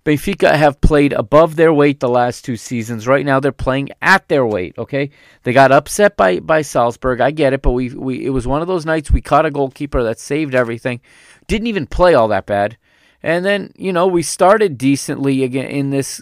Benfica 0.06 0.56
have 0.56 0.82
played 0.82 1.14
above 1.14 1.56
their 1.56 1.74
weight 1.74 2.00
the 2.00 2.10
last 2.10 2.44
two 2.44 2.56
seasons. 2.56 3.06
Right 3.06 3.26
now, 3.26 3.40
they're 3.40 3.52
playing 3.52 3.90
at 4.02 4.28
their 4.28 4.46
weight. 4.46 4.78
Okay, 4.78 5.12
they 5.44 5.54
got 5.54 5.72
upset 5.72 6.18
by 6.18 6.40
by 6.40 6.62
Salzburg. 6.62 7.22
I 7.22 7.32
get 7.32 7.54
it, 7.54 7.62
but 7.62 7.72
we 7.72 7.90
we 7.90 8.26
it 8.26 8.30
was 8.30 8.48
one 8.48 8.62
of 8.62 8.68
those 8.68 8.86
nights 8.86 9.12
we 9.12 9.22
caught 9.22 9.46
a 9.46 9.52
goalkeeper 9.52 10.02
that 10.04 10.20
saved 10.20 10.56
everything. 10.56 11.02
Didn't 11.48 11.68
even 11.68 11.86
play 11.86 12.14
all 12.14 12.30
that 12.30 12.46
bad. 12.46 12.78
And 13.22 13.44
then, 13.44 13.74
you 13.76 13.92
know, 13.92 14.08
we 14.08 14.24
started 14.24 14.78
decently 14.78 15.44
again 15.44 15.66
in 15.66 15.90
this 15.90 16.22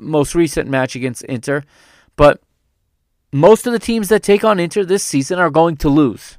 most 0.00 0.34
recent 0.34 0.68
match 0.68 0.96
against 0.96 1.22
Inter, 1.24 1.62
but 2.16 2.40
most 3.32 3.66
of 3.66 3.72
the 3.72 3.78
teams 3.78 4.08
that 4.08 4.22
take 4.22 4.44
on 4.44 4.60
Inter 4.60 4.84
this 4.84 5.04
season 5.04 5.38
are 5.38 5.50
going 5.50 5.76
to 5.78 5.88
lose. 5.88 6.38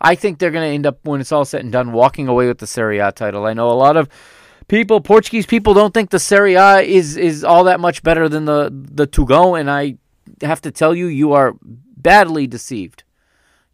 I 0.00 0.14
think 0.14 0.38
they're 0.38 0.50
going 0.50 0.68
to 0.68 0.74
end 0.74 0.86
up, 0.86 0.98
when 1.02 1.20
it's 1.20 1.32
all 1.32 1.44
said 1.44 1.62
and 1.62 1.72
done, 1.72 1.92
walking 1.92 2.26
away 2.26 2.48
with 2.48 2.58
the 2.58 2.66
Serie 2.66 2.98
A 2.98 3.12
title. 3.12 3.44
I 3.44 3.52
know 3.52 3.68
a 3.68 3.72
lot 3.72 3.98
of 3.98 4.08
people, 4.66 5.00
Portuguese 5.00 5.44
people, 5.44 5.74
don't 5.74 5.92
think 5.92 6.08
the 6.08 6.18
Serie 6.18 6.54
A 6.54 6.80
is, 6.80 7.18
is 7.18 7.44
all 7.44 7.64
that 7.64 7.80
much 7.80 8.02
better 8.02 8.28
than 8.28 8.46
the, 8.46 8.70
the 8.72 9.06
Tugão, 9.06 9.60
and 9.60 9.70
I 9.70 9.96
have 10.40 10.62
to 10.62 10.70
tell 10.70 10.94
you, 10.94 11.06
you 11.06 11.32
are 11.32 11.54
badly 11.62 12.46
deceived. 12.46 13.04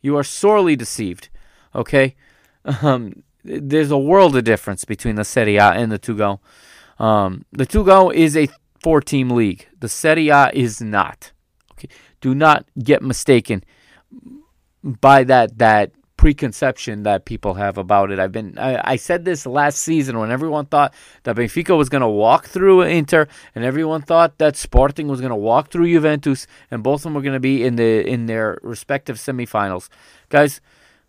You 0.03 0.17
are 0.17 0.25
sorely 0.25 0.77
deceived, 0.77 1.29
okay? 1.75 2.17
Um, 2.83 3.23
there's 3.47 3.91
a 3.91 3.99
world 3.99 4.37
of 4.37 4.45
difference 4.45 4.85
between 4.85 5.17
the 5.17 5.25
Serie 5.25 5.57
A 5.57 5.71
and 5.71 5.91
the 5.91 5.99
Tugão. 5.99 6.41
Um, 6.99 7.45
the 7.53 7.67
Tugão 7.67 8.13
is 8.15 8.37
a 8.37 8.49
four-team 8.81 9.31
league. 9.31 9.67
The 9.79 9.89
Serie 9.89 10.29
A 10.29 10.51
is 10.53 10.81
not. 10.81 11.33
Okay, 11.73 11.89
do 12.21 12.35
not 12.35 12.67
get 12.83 13.03
mistaken 13.03 13.65
by 14.83 15.25
that 15.25 15.59
that 15.59 15.93
preconception 16.17 17.03
that 17.03 17.27
people 17.27 17.55
have 17.55 17.77
about 17.77 18.11
it. 18.11 18.19
I've 18.19 18.33
been 18.33 18.59
I, 18.59 18.93
I 18.93 18.97
said 18.97 19.25
this 19.25 19.45
last 19.47 19.79
season 19.81 20.19
when 20.19 20.31
everyone 20.31 20.67
thought 20.67 20.95
that 21.25 21.37
Benfica 21.37 21.77
was 21.77 21.89
going 21.89 22.01
to 22.01 22.09
walk 22.09 22.47
through 22.47 22.83
Inter 22.83 23.29
and 23.55 23.65
everyone 23.65 24.03
thought 24.03 24.39
that 24.39 24.57
Sporting 24.57 25.09
was 25.09 25.21
going 25.21 25.31
to 25.31 25.37
walk 25.37 25.71
through 25.71 25.93
Juventus 25.93 26.47
and 26.71 26.83
both 26.83 27.01
of 27.01 27.03
them 27.05 27.15
were 27.15 27.21
going 27.21 27.35
to 27.35 27.41
be 27.41 27.63
in 27.63 27.77
the 27.77 28.07
in 28.07 28.27
their 28.27 28.59
respective 28.63 29.17
semifinals. 29.17 29.89
Guys, 30.31 30.61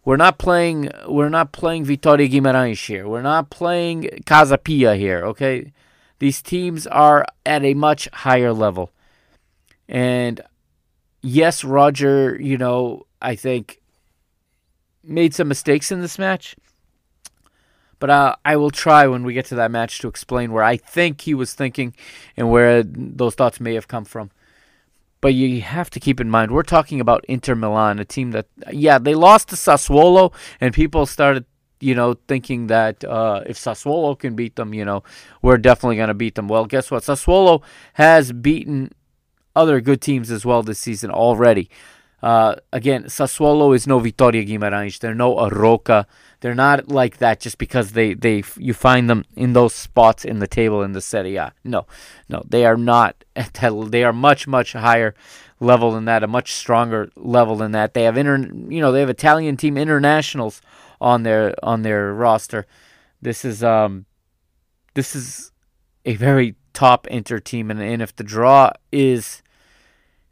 we're 0.08 0.16
not 0.16 0.38
playing. 0.38 0.90
We're 1.06 1.28
not 1.28 1.52
playing 1.52 1.86
Vitória 1.86 2.32
Guimarães 2.32 2.88
here. 2.88 3.10
We're 3.10 3.22
not 3.22 3.50
playing 3.50 4.24
Casa 4.26 4.58
Pia 4.58 4.96
here. 4.96 5.26
Okay, 5.26 5.74
these 6.20 6.42
teams 6.42 6.88
are 6.88 7.26
at 7.46 7.66
a 7.66 7.74
much 7.74 8.08
higher 8.14 8.54
level. 8.54 8.94
And 9.90 10.40
yes, 11.22 11.66
Roger. 11.66 12.42
You 12.42 12.58
know, 12.58 13.06
I 13.22 13.36
think 13.36 13.82
made 15.04 15.36
some 15.36 15.50
mistakes 15.50 15.92
in 15.92 16.00
this 16.00 16.18
match. 16.18 16.56
But 18.00 18.10
uh, 18.10 18.36
I 18.46 18.56
will 18.56 18.72
try 18.72 19.08
when 19.08 19.26
we 19.26 19.34
get 19.34 19.48
to 19.48 19.56
that 19.56 19.72
match 19.72 20.00
to 20.00 20.08
explain 20.08 20.54
where 20.54 20.64
I 20.64 20.78
think 20.78 21.20
he 21.20 21.34
was 21.34 21.54
thinking 21.54 21.94
and 22.38 22.50
where 22.50 22.82
those 22.82 23.36
thoughts 23.36 23.60
may 23.60 23.74
have 23.74 23.90
come 23.90 24.06
from. 24.06 24.32
But 25.20 25.34
you 25.34 25.62
have 25.62 25.90
to 25.92 26.00
keep 26.00 26.20
in 26.20 26.30
mind, 26.30 26.52
we're 26.52 26.64
talking 26.64 27.02
about 27.02 27.26
Inter 27.28 27.56
Milan, 27.56 28.00
a 28.00 28.06
team 28.06 28.32
that, 28.32 28.48
yeah, 28.72 29.00
they 29.00 29.16
lost 29.16 29.50
to 29.50 29.56
Sassuolo, 29.56 30.32
and 30.62 30.74
people 30.74 31.06
started, 31.06 31.46
you 31.80 31.96
know, 31.96 32.16
thinking 32.28 32.68
that 32.68 33.04
uh, 33.04 33.42
if 33.48 33.58
Sassuolo 33.58 34.18
can 34.18 34.36
beat 34.36 34.56
them, 34.56 34.74
you 34.74 34.86
know, 34.86 35.04
we're 35.42 35.58
definitely 35.58 35.96
going 35.96 36.10
to 36.10 36.14
beat 36.14 36.36
them. 36.36 36.48
Well, 36.48 36.66
guess 36.66 36.92
what? 36.92 37.04
Sassuolo 37.04 37.64
has 37.94 38.32
beaten 38.32 38.92
other 39.56 39.82
good 39.82 40.02
teams 40.02 40.30
as 40.30 40.46
well 40.46 40.62
this 40.62 40.80
season 40.80 41.10
already. 41.10 41.70
Uh, 42.22 42.56
again, 42.74 43.04
Sassuolo 43.04 43.76
is 43.76 43.86
no 43.86 44.00
Vitória 44.00 44.48
Guimarães. 44.48 45.00
They're 45.00 45.14
no 45.14 45.36
Arouca. 45.36 46.06
They're 46.40 46.56
not 46.56 46.90
like 46.90 47.18
that 47.18 47.40
just 47.40 47.58
because 47.58 47.92
they, 47.92 48.14
they 48.14 48.44
you 48.58 48.74
find 48.74 49.10
them 49.10 49.24
in 49.36 49.54
those 49.54 49.74
spots 49.74 50.26
in 50.26 50.40
the 50.40 50.48
table 50.48 50.82
in 50.82 50.94
the 50.94 51.02
Serie 51.02 51.36
A. 51.36 51.54
No, 51.64 51.86
no, 52.28 52.44
they 52.48 52.66
are 52.66 52.78
not. 52.78 53.24
They 53.62 54.04
are 54.04 54.14
much 54.14 54.48
much 54.48 54.74
higher 54.74 55.14
level 55.60 55.92
than 55.92 56.06
that, 56.06 56.24
a 56.24 56.28
much 56.28 56.54
stronger 56.54 57.10
level 57.16 57.56
than 57.56 57.72
that. 57.72 57.94
They 57.94 58.04
have 58.04 58.18
inter, 58.18 58.38
you 58.38 58.82
know, 58.82 58.92
they 58.92 59.00
have 59.00 59.10
Italian 59.10 59.58
team 59.58 59.78
internationals 59.78 60.62
on 61.00 61.24
their 61.24 61.54
on 61.64 61.84
their 61.84 62.14
roster. 62.14 62.66
This 63.22 63.46
is 63.46 63.64
um, 63.64 64.06
this 64.96 65.16
is 65.16 65.52
a 66.06 66.16
very 66.16 66.56
top 66.74 67.08
Inter 67.08 67.40
team, 67.40 67.70
and, 67.70 67.82
and 67.82 68.02
if 68.02 68.16
the 68.16 68.24
draw 68.24 68.72
is 68.92 69.44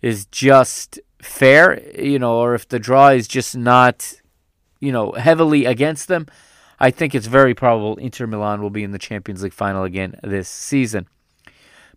is 0.01 0.25
just 0.27 0.99
fair, 1.25 1.81
you 1.99 2.19
know, 2.19 2.35
or 2.37 2.55
if 2.55 2.67
the 2.67 2.79
draw 2.79 3.09
is 3.09 3.27
just 3.27 3.55
not, 3.55 4.13
you 4.79 4.91
know, 4.91 5.11
heavily 5.13 5.65
against 5.65 6.07
them, 6.07 6.27
I 6.79 6.91
think 6.91 7.15
it's 7.15 7.27
very 7.27 7.53
probable 7.53 7.97
Inter 7.97 8.27
Milan 8.27 8.61
will 8.61 8.69
be 8.69 8.83
in 8.83 8.91
the 8.91 8.99
Champions 8.99 9.43
League 9.43 9.53
final 9.53 9.83
again 9.83 10.19
this 10.23 10.49
season. 10.49 11.07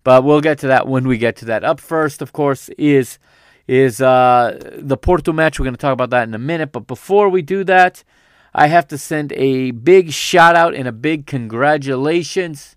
But 0.05 0.25
we'll 0.25 0.41
get 0.41 0.59
to 0.61 0.69
that 0.69 0.87
when 0.87 1.07
we 1.07 1.19
get 1.19 1.37
to 1.37 1.45
that. 1.47 1.65
Up 1.65 1.81
first, 1.81 2.23
of 2.23 2.33
course, 2.33 2.69
is 2.71 3.19
is 3.67 4.01
uh, 4.01 4.59
the 4.79 4.97
Porto 4.97 5.33
match. 5.33 5.59
We're 5.59 5.65
going 5.65 5.75
to 5.75 5.81
talk 5.81 5.93
about 5.93 6.11
that 6.11 6.27
in 6.27 6.35
a 6.35 6.39
minute. 6.39 6.73
But 6.73 6.87
before 6.87 7.29
we 7.29 7.43
do 7.43 7.65
that, 7.65 8.03
I 8.55 8.69
have 8.69 8.89
to 8.89 8.97
send 8.97 9.33
a 9.35 9.73
big 9.73 10.13
shout 10.13 10.57
out 10.57 10.75
and 10.75 10.89
a 10.89 10.93
big 10.93 11.27
congratulations 11.27 12.77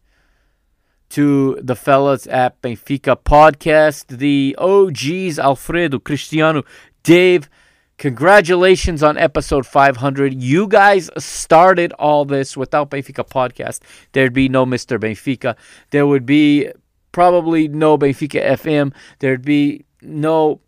to 1.11 1.59
the 1.61 1.75
fellas 1.75 2.27
at 2.27 2.61
Benfica 2.61 3.15
Podcast, 3.15 4.17
the 4.17 4.55
OGs, 4.57 5.39
Alfredo, 5.39 5.99
Cristiano, 5.99 6.63
Dave. 7.03 7.49
Congratulations 7.97 9.03
on 9.03 9.17
episode 9.17 9.65
500. 9.65 10.33
You 10.33 10.67
guys 10.67 11.09
started 11.17 11.93
all 11.93 12.25
this 12.25 12.57
without 12.57 12.89
Benfica 12.89 13.27
Podcast. 13.27 13.81
There'd 14.13 14.33
be 14.33 14.49
no 14.49 14.65
Mr. 14.65 14.99
Benfica. 14.99 15.55
There 15.91 16.07
would 16.07 16.25
be 16.25 16.71
probably 17.11 17.67
no 17.67 17.97
Benfica 17.97 18.43
FM. 18.43 18.93
There'd 19.19 19.45
be 19.45 19.85
no 20.01 20.61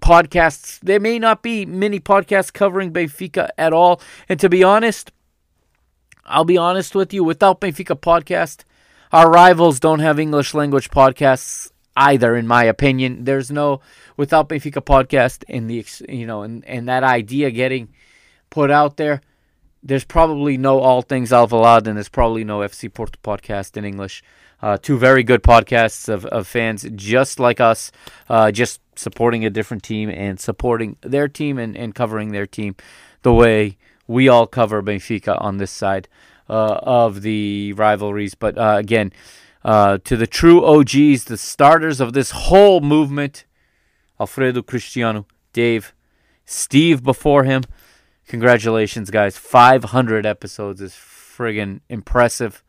podcasts. 0.00 0.80
There 0.80 1.00
may 1.00 1.18
not 1.18 1.42
be 1.42 1.64
many 1.64 2.00
podcasts 2.00 2.52
covering 2.52 2.92
Benfica 2.92 3.48
at 3.56 3.72
all. 3.72 4.00
And 4.28 4.40
to 4.40 4.48
be 4.48 4.64
honest, 4.64 5.12
I'll 6.26 6.44
be 6.44 6.56
honest 6.56 6.94
with 6.94 7.12
you, 7.12 7.22
without 7.22 7.60
Benfica 7.60 7.98
podcast, 7.98 8.64
our 9.14 9.30
rivals 9.30 9.78
don't 9.78 10.00
have 10.00 10.18
English 10.18 10.54
language 10.54 10.90
podcasts 10.90 11.70
either, 11.96 12.34
in 12.34 12.48
my 12.48 12.64
opinion. 12.64 13.22
There's 13.22 13.48
no 13.48 13.80
without 14.16 14.48
Benfica 14.48 14.82
podcast 14.82 15.44
and 15.48 15.70
the 15.70 15.86
you 16.08 16.26
know 16.26 16.42
and, 16.42 16.64
and 16.64 16.88
that 16.88 17.04
idea 17.04 17.52
getting 17.52 17.90
put 18.50 18.72
out 18.72 18.96
there. 18.96 19.20
There's 19.84 20.04
probably 20.04 20.56
no 20.56 20.80
All 20.80 21.00
Things 21.00 21.30
Alvalade 21.30 21.86
and 21.86 21.96
there's 21.96 22.08
probably 22.08 22.42
no 22.42 22.58
FC 22.58 22.92
Porto 22.92 23.16
podcast 23.22 23.76
in 23.76 23.84
English. 23.84 24.24
Uh, 24.60 24.78
two 24.78 24.98
very 24.98 25.22
good 25.22 25.44
podcasts 25.44 26.08
of, 26.08 26.26
of 26.26 26.48
fans 26.48 26.84
just 26.96 27.38
like 27.38 27.60
us, 27.60 27.92
uh, 28.28 28.50
just 28.50 28.80
supporting 28.96 29.44
a 29.44 29.50
different 29.50 29.84
team 29.84 30.08
and 30.10 30.40
supporting 30.40 30.96
their 31.02 31.28
team 31.28 31.58
and, 31.58 31.76
and 31.76 31.94
covering 31.94 32.32
their 32.32 32.46
team 32.46 32.74
the 33.22 33.32
way 33.32 33.76
we 34.08 34.28
all 34.28 34.48
cover 34.48 34.82
Benfica 34.82 35.40
on 35.40 35.58
this 35.58 35.70
side 35.70 36.08
uh, 36.48 36.78
of 36.82 37.22
the 37.22 37.72
rivalries. 37.74 38.34
But 38.34 38.58
uh, 38.58 38.76
again, 38.78 39.12
uh, 39.64 39.98
to 40.04 40.16
the 40.16 40.26
true 40.26 40.64
OGs, 40.64 41.24
the 41.24 41.38
starters 41.38 42.00
of 42.00 42.12
this 42.12 42.30
whole 42.32 42.80
movement, 42.80 43.44
Alfredo 44.20 44.62
Cristiano, 44.62 45.26
Dave, 45.52 45.94
Steve 46.44 47.02
before 47.02 47.44
him. 47.44 47.62
Congratulations, 48.28 49.10
guys. 49.10 49.36
500 49.36 50.26
episodes 50.26 50.80
is 50.80 50.92
friggin' 50.92 51.80
impressive. 51.88 52.62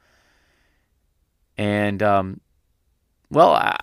And, 1.57 2.01
um, 2.01 2.41
well, 3.29 3.53
I, 3.53 3.77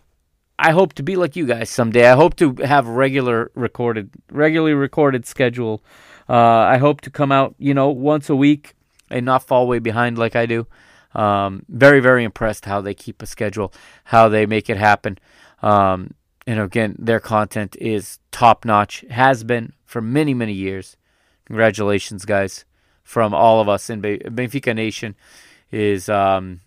I 0.58 0.72
hope 0.72 0.92
to 0.94 1.02
be 1.02 1.16
like 1.16 1.36
you 1.36 1.46
guys 1.46 1.70
someday. 1.70 2.06
I 2.10 2.16
hope 2.16 2.36
to 2.36 2.54
have 2.64 2.86
regular 2.86 3.50
recorded, 3.54 4.10
regularly 4.30 4.74
recorded 4.74 5.26
schedule. 5.26 5.82
Uh, 6.28 6.36
I 6.36 6.78
hope 6.78 7.00
to 7.02 7.10
come 7.10 7.32
out, 7.32 7.54
you 7.58 7.74
know, 7.74 7.88
once 7.88 8.30
a 8.30 8.36
week 8.36 8.74
and 9.12 9.26
not 9.26 9.46
fall 9.46 9.66
way 9.68 9.78
behind 9.78 10.18
like 10.18 10.34
I 10.34 10.46
do. 10.46 10.66
Um, 11.14 11.64
very, 11.68 12.00
very 12.00 12.24
impressed 12.24 12.64
how 12.64 12.80
they 12.80 12.94
keep 12.94 13.22
a 13.22 13.26
schedule, 13.26 13.72
how 14.04 14.28
they 14.28 14.46
make 14.46 14.70
it 14.70 14.78
happen. 14.78 15.18
Um, 15.60 16.14
and 16.46 16.58
again, 16.58 16.96
their 16.98 17.20
content 17.20 17.76
is 17.78 18.18
top 18.30 18.64
notch, 18.64 19.04
has 19.10 19.44
been 19.44 19.74
for 19.84 20.00
many, 20.00 20.34
many 20.34 20.54
years. 20.54 20.96
Congratulations, 21.44 22.24
guys, 22.24 22.64
from 23.04 23.34
all 23.34 23.60
of 23.60 23.68
us 23.68 23.90
in 23.90 24.00
Benfica 24.00 24.74
Nation. 24.74 25.14
Is 25.70 26.08
um, 26.08 26.60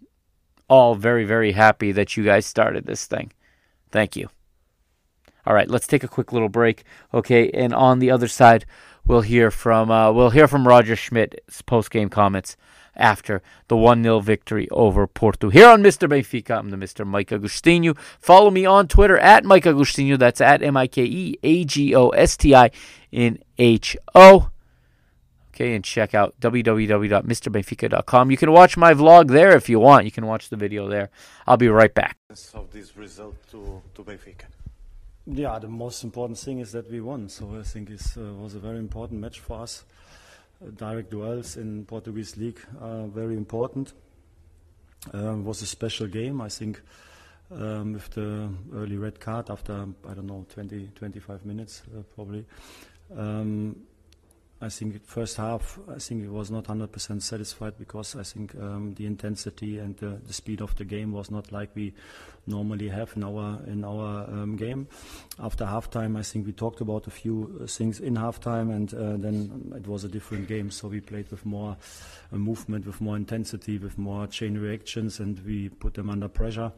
all 0.67 0.95
very, 0.95 1.25
very 1.25 1.51
happy 1.51 1.91
that 1.91 2.17
you 2.17 2.23
guys 2.23 2.45
started 2.45 2.86
this 2.86 3.05
thing. 3.05 3.31
Thank 3.91 4.15
you. 4.15 4.29
All 5.45 5.53
right, 5.53 5.69
let's 5.69 5.86
take 5.86 6.03
a 6.03 6.08
quick 6.08 6.34
little 6.34 6.49
break. 6.49 6.84
Okay, 7.13 7.49
and 7.51 7.73
on 7.73 7.99
the 7.99 8.10
other 8.10 8.27
side, 8.27 8.65
we'll 9.05 9.21
hear 9.21 9.51
from 9.51 9.91
uh, 9.91 10.11
we'll 10.11 10.31
hear 10.31 10.47
from 10.47 10.67
Roger 10.67 10.95
Schmidt's 10.95 11.61
post 11.61 11.91
game 11.91 12.09
comments 12.09 12.57
after 12.95 13.41
the 13.67 13.75
1 13.75 14.03
0 14.03 14.19
victory 14.19 14.69
over 14.69 15.05
Porto. 15.07 15.49
Here 15.49 15.67
on 15.67 15.83
Mr. 15.83 16.07
Benfica, 16.09 16.57
I'm 16.57 16.69
the 16.69 16.77
Mr. 16.77 17.05
Mike 17.05 17.29
Agostinho. 17.29 17.97
Follow 18.19 18.49
me 18.49 18.65
on 18.65 18.87
Twitter 18.87 19.17
at 19.17 19.43
Mike 19.43 19.65
Agostinho. 19.65 20.17
That's 20.17 20.41
at 20.41 20.61
M 20.61 20.77
I 20.77 20.87
K 20.87 21.03
E 21.03 21.39
A 21.43 21.65
G 21.65 21.95
O 21.95 22.09
S 22.09 22.37
T 22.37 22.55
I 22.55 22.71
N 23.11 23.39
H 23.57 23.97
O. 24.13 24.49
Okay, 25.53 25.73
and 25.73 25.85
check 25.85 26.13
out 26.13 26.35
www.mrbenfica.com. 26.41 28.29
You 28.29 28.35
can 28.35 28.51
watch 28.51 28.75
my 28.75 28.93
vlog 28.93 29.29
there 29.29 29.55
if 29.55 29.69
you 29.69 29.79
want. 29.79 30.03
You 30.03 30.11
can 30.11 30.25
watch 30.25 30.49
the 30.49 30.57
video 30.57 30.89
there. 30.89 31.09
I'll 31.47 31.55
be 31.55 31.69
right 31.69 31.93
back. 31.93 32.17
Of 32.53 32.73
this 32.73 32.97
result 32.97 33.35
to, 33.51 33.81
to 33.95 34.03
Benfica. 34.03 34.47
Yeah, 35.27 35.57
the 35.57 35.67
most 35.67 36.03
important 36.03 36.38
thing 36.38 36.59
is 36.59 36.71
that 36.73 36.89
we 36.91 37.01
won. 37.01 37.29
So 37.29 37.57
I 37.59 37.63
think 37.63 37.89
it 37.89 38.01
uh, 38.15 38.33
was 38.33 38.53
a 38.53 38.59
very 38.59 38.77
important 38.77 39.21
match 39.21 39.39
for 39.39 39.61
us. 39.61 39.83
Uh, 40.61 40.69
direct 40.69 41.09
duels 41.09 41.57
in 41.57 41.85
Portuguese 41.85 42.38
league 42.38 42.59
are 42.79 43.07
very 43.07 43.35
important. 43.35 43.93
Uh, 45.11 45.35
was 45.38 45.63
a 45.63 45.65
special 45.65 46.05
game. 46.05 46.41
I 46.41 46.49
think 46.49 46.79
um, 47.51 47.93
with 47.93 48.09
the 48.11 48.49
early 48.73 48.97
red 48.97 49.19
card 49.19 49.49
after 49.49 49.88
I 50.07 50.13
don't 50.13 50.27
know 50.27 50.45
20 50.49 50.91
25 50.95 51.43
minutes 51.43 51.81
uh, 51.95 52.01
probably. 52.13 52.45
Um, 53.15 53.75
I 54.65 54.69
think 54.69 55.06
first 55.06 55.38
half, 55.38 55.78
I 55.88 55.99
think 55.99 56.23
it 56.23 56.32
was 56.32 56.49
not 56.49 56.63
100% 56.63 57.21
satisfied 57.21 57.78
because 57.78 58.15
I 58.15 58.23
think 58.23 58.56
um, 58.56 58.95
the 58.95 59.06
intensity 59.06 59.78
and 59.78 59.95
the, 59.97 60.19
the, 60.25 60.34
speed 60.34 60.60
of 60.60 60.75
the 60.75 60.86
game 60.86 61.12
was 61.12 61.30
not 61.30 61.51
like 61.51 61.69
we 61.75 61.93
normally 62.47 62.89
have 62.89 63.13
in 63.15 63.23
our 63.23 63.60
in 63.67 63.84
our 63.84 64.28
um, 64.28 64.56
game. 64.56 64.88
After 65.39 65.65
halftime, 65.65 66.17
I 66.17 66.23
think 66.23 66.47
we 66.47 66.51
talked 66.51 66.82
about 66.82 67.06
a 67.06 67.12
few 67.12 67.60
uh, 67.62 67.67
things 67.67 67.99
in 67.99 68.15
halftime, 68.15 68.75
and 68.75 68.91
uh, 68.95 69.17
then 69.17 69.71
it 69.75 69.88
was 69.88 70.04
a 70.04 70.10
different 70.10 70.47
game. 70.47 70.71
So 70.71 70.88
we 70.88 70.99
played 70.99 71.30
with 71.30 71.45
more 71.45 71.78
uh, 72.34 72.36
movement, 72.38 72.88
with 72.88 73.01
more 73.01 73.17
intensity, 73.17 73.78
with 73.78 73.99
more 73.99 74.25
chain 74.25 74.58
reactions, 74.58 75.19
and 75.19 75.39
we 75.45 75.69
put 75.69 75.93
them 75.93 76.10
under 76.10 76.28
pressure 76.28 76.71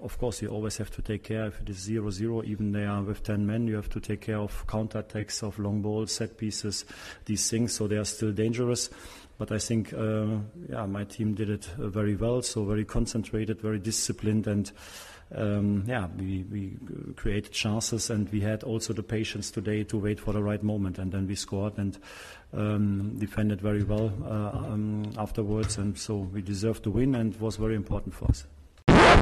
of 0.00 0.18
course, 0.18 0.42
you 0.42 0.48
always 0.48 0.76
have 0.76 0.90
to 0.92 1.02
take 1.02 1.24
care 1.24 1.46
if 1.46 1.60
it 1.60 1.68
is 1.70 1.78
0 1.78 2.10
0, 2.10 2.42
even 2.44 2.72
they 2.72 2.84
are 2.84 3.02
with 3.02 3.22
10 3.22 3.46
men, 3.46 3.66
you 3.66 3.76
have 3.76 3.88
to 3.90 4.00
take 4.00 4.20
care 4.20 4.38
of 4.38 4.66
counter 4.66 5.00
attacks, 5.00 5.42
of 5.42 5.58
long 5.58 5.82
balls, 5.82 6.12
set 6.12 6.36
pieces, 6.36 6.84
these 7.24 7.50
things, 7.50 7.74
so 7.74 7.86
they 7.86 7.96
are 7.96 8.04
still 8.04 8.32
dangerous. 8.32 8.90
But 9.38 9.52
I 9.52 9.58
think, 9.58 9.92
uh, 9.92 10.38
yeah, 10.68 10.86
my 10.86 11.04
team 11.04 11.34
did 11.34 11.48
it 11.48 11.68
uh, 11.78 11.88
very 11.88 12.16
well, 12.16 12.42
so 12.42 12.64
very 12.64 12.84
concentrated, 12.84 13.60
very 13.60 13.78
disciplined, 13.78 14.46
and 14.46 14.70
um, 15.34 15.84
yeah, 15.86 16.08
we, 16.16 16.44
we 16.50 16.76
created 17.14 17.52
chances, 17.52 18.10
and 18.10 18.28
we 18.30 18.40
had 18.40 18.64
also 18.64 18.92
the 18.92 19.02
patience 19.02 19.50
today 19.50 19.84
to 19.84 19.98
wait 19.98 20.18
for 20.18 20.32
the 20.32 20.42
right 20.42 20.62
moment, 20.62 20.98
and 20.98 21.12
then 21.12 21.26
we 21.26 21.34
scored 21.34 21.78
and 21.78 21.98
um, 22.52 23.16
defended 23.18 23.60
very 23.60 23.84
well 23.84 24.12
uh, 24.24 24.72
um, 24.72 25.12
afterwards, 25.18 25.78
and 25.78 25.98
so 25.98 26.16
we 26.16 26.42
deserved 26.42 26.82
to 26.84 26.90
win, 26.90 27.14
and 27.14 27.34
it 27.34 27.40
was 27.40 27.56
very 27.56 27.76
important 27.76 28.14
for 28.14 28.26
us. 28.26 28.44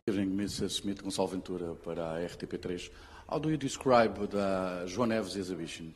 Mrs. 0.08 0.70
Smith, 0.70 1.02
Gonçalo 1.02 1.26
Ventura 1.26 1.74
para 1.74 2.12
a 2.12 2.20
RTP3. 2.20 2.92
How 3.28 3.40
do 3.40 3.50
you 3.50 3.56
describe 3.56 4.28
the 4.28 4.86
João 4.86 5.08
Neves 5.08 5.34
exhibition? 5.34 5.92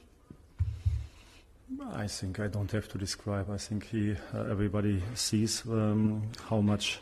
I 1.92 2.09
think 2.09 2.40
I 2.40 2.49
don't 2.49 2.73
have 2.73 2.88
to 2.88 2.99
describe. 2.99 3.49
I 3.49 3.57
think 3.57 3.85
he, 3.85 4.16
uh, 4.35 4.51
everybody 4.51 5.01
sees 5.14 5.62
um, 5.64 6.23
how 6.49 6.61
much 6.61 7.01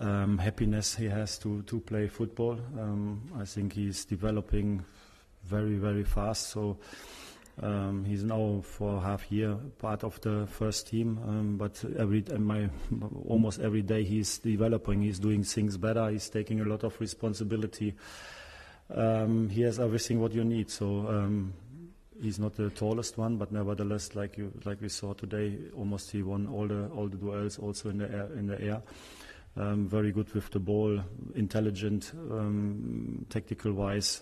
um, 0.00 0.36
happiness 0.36 0.96
he 0.96 1.08
has 1.08 1.38
to, 1.38 1.62
to 1.62 1.78
play 1.78 2.08
football. 2.08 2.58
Um, 2.76 3.22
I 3.40 3.44
think 3.44 3.74
he's 3.74 4.04
developing 4.04 4.84
very, 5.44 5.76
very 5.76 6.02
fast. 6.02 6.48
So 6.48 6.76
um, 7.62 8.04
he's 8.04 8.24
now 8.24 8.60
for 8.62 9.00
half 9.00 9.30
year 9.30 9.54
part 9.78 10.02
of 10.02 10.20
the 10.22 10.46
first 10.50 10.88
team, 10.88 11.18
um, 11.24 11.56
but 11.56 11.84
every 11.96 12.24
my, 12.36 12.68
almost 13.26 13.60
every 13.60 13.82
day 13.82 14.02
he's 14.02 14.38
developing. 14.38 15.02
He's 15.02 15.20
doing 15.20 15.44
things 15.44 15.76
better. 15.76 16.10
He's 16.10 16.28
taking 16.28 16.60
a 16.60 16.64
lot 16.64 16.82
of 16.82 17.00
responsibility. 17.00 17.94
Um, 18.92 19.48
he 19.48 19.62
has 19.62 19.78
everything 19.78 20.20
what 20.20 20.32
you 20.32 20.42
need. 20.44 20.68
So 20.68 21.06
um, 21.08 21.54
he's 22.20 22.40
not 22.40 22.56
the 22.56 22.70
tallest 22.70 23.18
one, 23.18 23.36
but 23.36 23.52
nevertheless, 23.52 24.16
like 24.16 24.36
you 24.36 24.52
like 24.64 24.80
we 24.80 24.88
saw 24.88 25.12
today, 25.12 25.56
almost 25.76 26.10
he 26.10 26.24
won 26.24 26.48
all 26.48 26.66
the 26.66 26.88
all 26.88 27.06
the 27.06 27.16
duels 27.16 27.58
also 27.58 27.88
in 27.88 27.98
the 27.98 28.10
air. 28.10 28.28
In 28.36 28.46
the 28.48 28.60
air. 28.60 28.82
Um, 29.56 29.86
very 29.86 30.10
good 30.10 30.34
with 30.34 30.50
the 30.50 30.58
ball, 30.58 30.98
intelligent, 31.36 32.10
um, 32.28 33.24
tactical 33.30 33.72
wise 33.72 34.20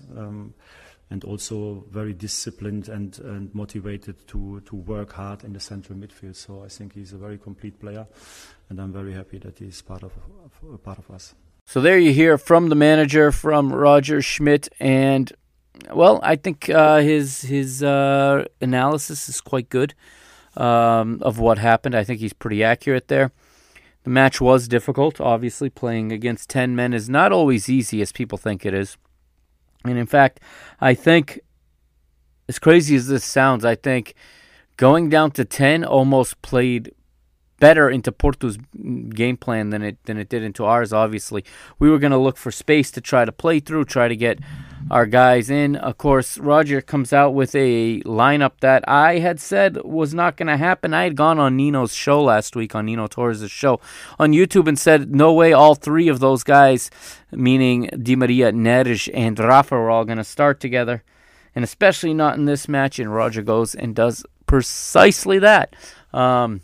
and 1.13 1.25
also 1.25 1.85
very 1.91 2.15
disciplined 2.15 2.89
and, 2.89 3.19
and 3.19 3.55
motivated 3.55 4.17
to, 4.27 4.63
to 4.65 4.77
work 4.77 5.13
hard 5.13 5.45
in 5.45 5.53
the 5.53 5.61
central 5.61 5.99
midfield. 5.99 6.35
So 6.35 6.65
I 6.65 6.69
think 6.69 6.95
he's 6.95 7.13
a 7.13 7.19
very 7.19 7.37
complete 7.37 7.79
player, 7.79 8.07
and 8.71 8.81
I'm 8.81 8.93
very 8.93 9.13
happy 9.13 9.39
that 9.39 9.59
he's 9.59 9.83
part 9.83 10.03
of, 10.03 10.13
of 10.73 10.83
part 10.83 10.99
of 10.99 11.11
us. 11.11 11.35
So 11.67 11.81
there 11.81 11.99
you 11.99 12.13
hear 12.13 12.39
from 12.39 12.71
the 12.71 12.75
manager, 12.75 13.31
from 13.31 13.73
Roger 13.73 14.23
Schmidt, 14.23 14.71
and 14.81 15.31
well, 15.93 16.19
I 16.23 16.37
think 16.37 16.71
uh, 16.71 17.01
his 17.01 17.43
his 17.43 17.83
uh, 17.83 18.45
analysis 18.61 19.29
is 19.29 19.41
quite 19.41 19.69
good 19.69 19.95
um, 20.57 21.19
of 21.23 21.39
what 21.39 21.59
happened. 21.59 21.95
I 21.95 22.05
think 22.05 22.21
he's 22.21 22.33
pretty 22.33 22.65
accurate 22.65 23.09
there. 23.09 23.33
The 24.05 24.11
match 24.11 24.41
was 24.41 24.67
difficult. 24.67 25.21
Obviously, 25.21 25.71
playing 25.71 26.11
against 26.11 26.49
ten 26.49 26.75
men 26.75 26.95
is 26.95 27.09
not 27.09 27.33
always 27.33 27.69
easy 27.69 28.01
as 28.03 28.13
people 28.13 28.39
think 28.39 28.65
it 28.65 28.75
is. 28.75 28.97
And 29.85 29.99
in 29.99 30.07
fact, 30.07 30.41
I 30.81 30.95
think, 30.95 31.41
as 32.49 32.59
crazy 32.59 32.97
as 32.97 33.09
this 33.09 33.25
sounds, 33.25 33.65
I 33.65 33.75
think 33.75 34.15
going 34.77 35.09
down 35.09 35.31
to 35.33 35.45
ten 35.45 35.85
almost 35.85 36.41
played 36.43 36.93
better 37.61 37.89
into 37.89 38.11
Porto's 38.11 38.59
game 39.11 39.37
plan 39.37 39.71
than 39.71 39.83
it 39.83 39.97
than 40.05 40.19
it 40.19 40.29
did 40.29 40.43
into 40.43 40.65
ours. 40.65 40.93
Obviously, 40.93 41.45
we 41.79 41.89
were 41.89 41.99
going 41.99 42.11
to 42.11 42.19
look 42.19 42.37
for 42.37 42.51
space 42.51 42.91
to 42.91 43.01
try 43.01 43.25
to 43.25 43.31
play 43.31 43.61
through, 43.61 43.85
try 43.85 44.09
to 44.09 44.17
get 44.17 44.41
our 44.91 45.07
guys 45.07 45.51
in. 45.51 45.77
Of 45.77 45.99
course, 45.99 46.39
Roger 46.39 46.81
comes 46.81 47.13
out 47.13 47.35
with 47.35 47.55
a 47.55 48.01
lineup 48.03 48.53
that 48.61 48.87
I 48.89 49.19
had 49.19 49.41
said 49.41 49.83
was 49.85 50.13
not 50.13 50.37
going 50.37 50.49
to 50.49 50.57
happen. 50.57 50.95
I 50.95 51.05
had 51.05 51.17
gone 51.17 51.39
on 51.39 51.57
Nino's 51.57 51.95
show 51.95 52.23
last 52.23 52.57
week 52.57 52.75
on 52.75 52.87
Nino 52.87 53.07
Torres' 53.07 53.51
show 53.51 53.81
on 54.19 54.33
YouTube 54.33 54.69
and 54.69 54.79
said 54.79 55.15
no 55.15 55.33
way 55.33 55.53
all 55.53 55.75
three 55.75 56.09
of 56.09 56.21
those 56.21 56.43
guys, 56.43 56.91
meaning 57.31 57.89
Di 58.03 58.17
Maria, 58.17 58.53
Neres, 58.53 59.11
and 59.15 59.39
Rafa, 59.39 59.75
were 59.75 59.91
all 59.91 60.05
going 60.05 60.19
to 60.19 60.25
start 60.25 60.61
together. 60.61 61.03
And 61.55 61.65
especially 61.65 62.15
not 62.15 62.37
in 62.37 62.47
this 62.47 62.67
match. 62.67 62.99
And 62.99 63.15
Roger 63.15 63.43
goes 63.43 63.75
and 63.75 63.95
does 63.95 64.25
precisely 64.47 65.39
that. 65.39 65.77
Um, 66.13 66.63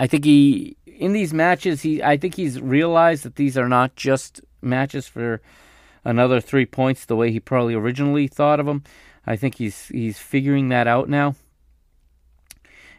I 0.00 0.06
think 0.06 0.24
he 0.24 0.76
in 0.84 1.12
these 1.12 1.32
matches 1.32 1.82
he 1.82 2.02
I 2.02 2.16
think 2.16 2.34
he's 2.34 2.60
realized 2.60 3.22
that 3.22 3.36
these 3.36 3.56
are 3.56 3.68
not 3.68 3.96
just 3.96 4.40
matches 4.60 5.06
for 5.06 5.40
another 6.04 6.40
3 6.40 6.66
points 6.66 7.04
the 7.04 7.16
way 7.16 7.30
he 7.30 7.40
probably 7.40 7.74
originally 7.74 8.28
thought 8.28 8.60
of 8.60 8.66
them. 8.66 8.84
I 9.26 9.36
think 9.36 9.56
he's 9.56 9.86
he's 9.88 10.18
figuring 10.18 10.68
that 10.70 10.86
out 10.86 11.08
now. 11.08 11.34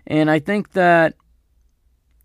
And 0.07 0.29
I 0.29 0.39
think 0.39 0.71
that 0.73 1.15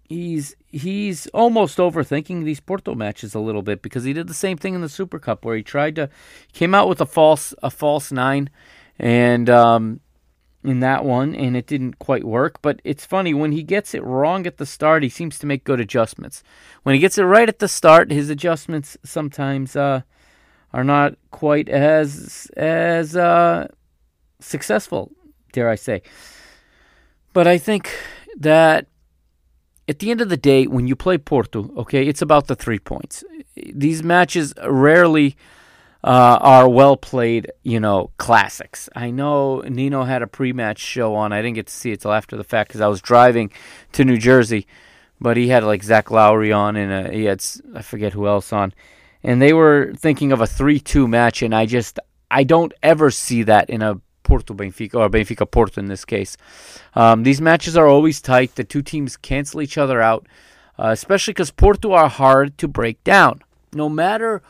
he's 0.04 0.54
he's 0.66 1.26
almost 1.28 1.78
overthinking 1.78 2.44
these 2.44 2.60
Porto 2.60 2.94
matches 2.94 3.34
a 3.34 3.40
little 3.40 3.62
bit 3.62 3.82
because 3.82 4.04
he 4.04 4.12
did 4.12 4.28
the 4.28 4.34
same 4.34 4.56
thing 4.56 4.74
in 4.74 4.80
the 4.80 4.88
Super 4.88 5.18
Cup 5.18 5.44
where 5.44 5.56
he 5.56 5.62
tried 5.62 5.96
to 5.96 6.08
came 6.52 6.74
out 6.74 6.88
with 6.88 7.00
a 7.00 7.06
false 7.06 7.54
a 7.62 7.70
false 7.70 8.12
nine 8.12 8.50
and 8.98 9.48
um, 9.48 10.00
in 10.64 10.80
that 10.80 11.04
one, 11.04 11.34
and 11.34 11.56
it 11.56 11.66
didn't 11.66 11.98
quite 11.98 12.24
work. 12.24 12.60
But 12.62 12.80
it's 12.84 13.06
funny 13.06 13.32
when 13.32 13.52
he 13.52 13.62
gets 13.62 13.94
it 13.94 14.02
wrong 14.02 14.46
at 14.46 14.56
the 14.56 14.66
start, 14.66 15.02
he 15.02 15.08
seems 15.08 15.38
to 15.38 15.46
make 15.46 15.64
good 15.64 15.80
adjustments. 15.80 16.42
When 16.82 16.94
he 16.94 17.00
gets 17.00 17.16
it 17.18 17.22
right 17.22 17.48
at 17.48 17.60
the 17.60 17.68
start, 17.68 18.10
his 18.10 18.28
adjustments 18.28 18.96
sometimes 19.04 19.76
uh, 19.76 20.02
are 20.72 20.84
not 20.84 21.16
quite 21.30 21.68
as 21.68 22.50
as 22.56 23.16
uh, 23.16 23.68
successful, 24.40 25.12
dare 25.52 25.68
I 25.68 25.76
say. 25.76 26.02
But 27.32 27.46
I 27.46 27.58
think 27.58 27.90
that 28.38 28.86
at 29.88 30.00
the 30.00 30.10
end 30.10 30.20
of 30.20 30.28
the 30.28 30.36
day, 30.36 30.66
when 30.66 30.86
you 30.86 30.94
play 30.94 31.18
Porto, 31.18 31.70
okay, 31.78 32.06
it's 32.06 32.22
about 32.22 32.46
the 32.46 32.54
three 32.54 32.78
points. 32.78 33.24
These 33.56 34.02
matches 34.02 34.52
rarely 34.62 35.36
uh, 36.04 36.38
are 36.40 36.68
well 36.68 36.96
played, 36.96 37.50
you 37.62 37.80
know, 37.80 38.10
classics. 38.18 38.88
I 38.94 39.10
know 39.10 39.60
Nino 39.60 40.04
had 40.04 40.22
a 40.22 40.26
pre 40.26 40.52
match 40.52 40.78
show 40.78 41.14
on. 41.14 41.32
I 41.32 41.42
didn't 41.42 41.56
get 41.56 41.66
to 41.66 41.72
see 41.72 41.92
it 41.92 42.02
till 42.02 42.12
after 42.12 42.36
the 42.36 42.44
fact 42.44 42.68
because 42.68 42.80
I 42.80 42.88
was 42.88 43.00
driving 43.00 43.50
to 43.92 44.04
New 44.04 44.18
Jersey, 44.18 44.66
but 45.20 45.36
he 45.36 45.48
had 45.48 45.64
like 45.64 45.82
Zach 45.82 46.10
Lowry 46.10 46.52
on 46.52 46.76
and 46.76 47.06
uh, 47.06 47.10
he 47.10 47.24
had, 47.24 47.44
I 47.74 47.82
forget 47.82 48.12
who 48.12 48.26
else 48.26 48.52
on. 48.52 48.72
And 49.22 49.42
they 49.42 49.52
were 49.52 49.92
thinking 49.96 50.32
of 50.32 50.40
a 50.40 50.46
3 50.46 50.78
2 50.80 51.08
match, 51.08 51.42
and 51.42 51.54
I 51.54 51.66
just, 51.66 51.98
I 52.30 52.44
don't 52.44 52.72
ever 52.82 53.10
see 53.10 53.42
that 53.44 53.68
in 53.68 53.82
a 53.82 54.00
Porto 54.22 54.54
Benfica, 54.54 54.94
or 54.94 55.08
Benfica 55.08 55.50
Porto 55.50 55.80
in 55.80 55.88
this 55.88 56.04
case. 56.04 56.36
Um, 56.94 57.22
these 57.22 57.40
matches 57.40 57.76
are 57.76 57.86
always 57.86 58.20
tight. 58.20 58.54
The 58.54 58.64
two 58.64 58.82
teams 58.82 59.16
cancel 59.16 59.62
each 59.62 59.78
other 59.78 60.00
out, 60.00 60.26
uh, 60.78 60.88
especially 60.88 61.32
because 61.32 61.50
Porto 61.50 61.92
are 61.92 62.08
hard 62.08 62.58
to 62.58 62.68
break 62.68 63.02
down. 63.04 63.40
No 63.72 63.88
matter 63.88 64.42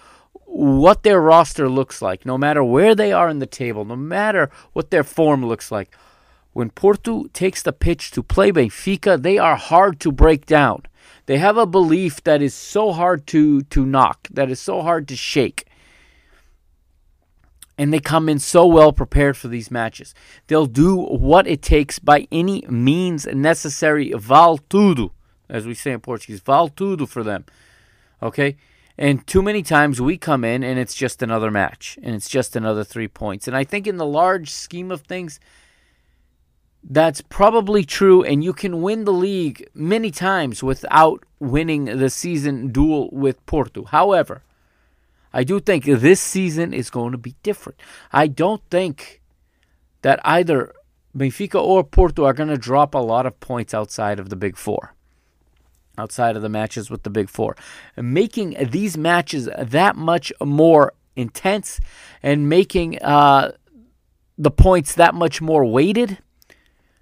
what 0.48 1.02
their 1.02 1.20
roster 1.20 1.68
looks 1.68 2.02
like, 2.02 2.26
no 2.26 2.36
matter 2.36 2.64
where 2.64 2.94
they 2.94 3.12
are 3.12 3.28
in 3.28 3.38
the 3.38 3.46
table, 3.46 3.84
no 3.84 3.96
matter 3.96 4.50
what 4.72 4.90
their 4.90 5.04
form 5.04 5.44
looks 5.44 5.70
like. 5.70 5.94
When 6.52 6.70
Porto 6.70 7.26
takes 7.32 7.62
the 7.62 7.72
pitch 7.72 8.10
to 8.12 8.22
play 8.22 8.50
Benfica, 8.50 9.20
they 9.20 9.38
are 9.38 9.56
hard 9.56 10.00
to 10.00 10.10
break 10.10 10.46
down. 10.46 10.82
They 11.28 11.36
have 11.36 11.58
a 11.58 11.66
belief 11.66 12.24
that 12.24 12.40
is 12.40 12.54
so 12.54 12.90
hard 12.90 13.26
to, 13.26 13.60
to 13.64 13.84
knock, 13.84 14.28
that 14.30 14.50
is 14.50 14.58
so 14.60 14.80
hard 14.80 15.06
to 15.08 15.14
shake. 15.14 15.66
And 17.76 17.92
they 17.92 17.98
come 17.98 18.30
in 18.30 18.38
so 18.38 18.66
well 18.66 18.94
prepared 18.94 19.36
for 19.36 19.48
these 19.48 19.70
matches. 19.70 20.14
They'll 20.46 20.64
do 20.64 20.96
what 20.96 21.46
it 21.46 21.60
takes 21.60 21.98
by 21.98 22.26
any 22.32 22.64
means 22.70 23.26
necessary. 23.26 24.10
Val 24.16 24.56
tudo, 24.56 25.10
as 25.50 25.66
we 25.66 25.74
say 25.74 25.92
in 25.92 26.00
Portuguese. 26.00 26.40
Val 26.40 26.70
tudo 26.70 27.06
for 27.06 27.22
them. 27.22 27.44
Okay? 28.22 28.56
And 28.96 29.26
too 29.26 29.42
many 29.42 29.62
times 29.62 30.00
we 30.00 30.16
come 30.16 30.44
in 30.44 30.64
and 30.64 30.78
it's 30.78 30.94
just 30.94 31.22
another 31.22 31.50
match 31.50 31.98
and 32.02 32.14
it's 32.14 32.30
just 32.30 32.56
another 32.56 32.84
three 32.84 33.06
points. 33.06 33.46
And 33.46 33.54
I 33.54 33.64
think 33.64 33.86
in 33.86 33.98
the 33.98 34.06
large 34.06 34.50
scheme 34.50 34.90
of 34.90 35.02
things, 35.02 35.40
that's 36.82 37.20
probably 37.20 37.84
true. 37.84 38.22
And 38.22 38.42
you 38.42 38.52
can 38.52 38.82
win 38.82 39.04
the 39.04 39.12
league 39.12 39.68
many 39.74 40.10
times 40.10 40.62
without 40.62 41.24
winning 41.38 41.84
the 41.84 42.10
season 42.10 42.68
duel 42.68 43.10
with 43.12 43.44
Porto. 43.46 43.84
However, 43.84 44.42
I 45.32 45.44
do 45.44 45.60
think 45.60 45.84
this 45.84 46.20
season 46.20 46.72
is 46.72 46.90
going 46.90 47.12
to 47.12 47.18
be 47.18 47.34
different. 47.42 47.80
I 48.12 48.26
don't 48.26 48.62
think 48.70 49.20
that 50.02 50.20
either 50.24 50.74
Benfica 51.16 51.60
or 51.60 51.84
Porto 51.84 52.24
are 52.24 52.32
going 52.32 52.48
to 52.48 52.56
drop 52.56 52.94
a 52.94 52.98
lot 52.98 53.26
of 53.26 53.38
points 53.40 53.74
outside 53.74 54.18
of 54.20 54.28
the 54.28 54.36
big 54.36 54.56
four 54.56 54.94
outside 55.98 56.36
of 56.36 56.42
the 56.42 56.48
matches 56.48 56.90
with 56.90 57.02
the 57.02 57.10
Big 57.10 57.28
Four. 57.28 57.56
Making 57.96 58.56
these 58.70 58.96
matches 58.96 59.48
that 59.58 59.96
much 59.96 60.32
more 60.40 60.94
intense 61.16 61.80
and 62.22 62.48
making 62.48 63.02
uh, 63.02 63.52
the 64.38 64.50
points 64.50 64.94
that 64.94 65.14
much 65.14 65.42
more 65.42 65.64
weighted. 65.64 66.18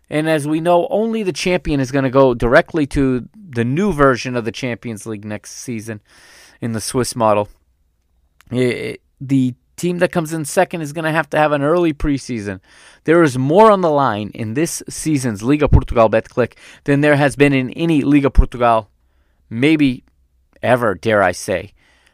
And 0.09 0.29
as 0.29 0.47
we 0.47 0.61
know, 0.61 0.87
only 0.89 1.23
the 1.23 1.33
champion 1.33 1.81
is 1.81 1.91
going 1.91 2.05
to 2.05 2.11
go 2.11 2.35
directly 2.35 2.87
to 2.89 3.29
the 3.35 3.65
new 3.65 3.93
version 3.93 4.37
of 4.37 4.45
the 4.45 4.53
Champions 4.53 5.07
League 5.07 5.25
next 5.25 5.53
season 5.53 6.01
in 6.61 6.73
the 6.73 6.81
Swiss 6.81 7.17
model. 7.17 7.49
It, 8.51 9.03
the 9.21 9.55
team 9.77 9.99
that 9.99 10.13
comes 10.13 10.33
in 10.33 10.45
second 10.45 10.81
is 10.81 10.93
going 10.93 11.05
to 11.05 11.11
have 11.11 11.29
to 11.31 11.39
have 11.39 11.53
an 11.53 11.63
early 11.63 11.93
preseason. 11.93 12.61
There 13.05 13.23
is 13.23 13.37
more 13.37 13.71
on 13.71 13.81
the 13.81 13.91
line 13.91 14.31
in 14.35 14.55
this 14.55 14.83
season's 14.89 15.43
Liga 15.43 15.69
Portugal 15.69 16.09
Betclic 16.09 16.55
than 16.85 17.01
there 17.01 17.17
has 17.17 17.37
been 17.37 17.53
in 17.53 17.71
any 17.71 18.03
Liga 18.03 18.31
Portugal, 18.31 18.91
maybe 19.51 20.05
ever, 20.63 20.95
dare 20.95 21.23
I 21.23 21.33
say. 21.33 21.73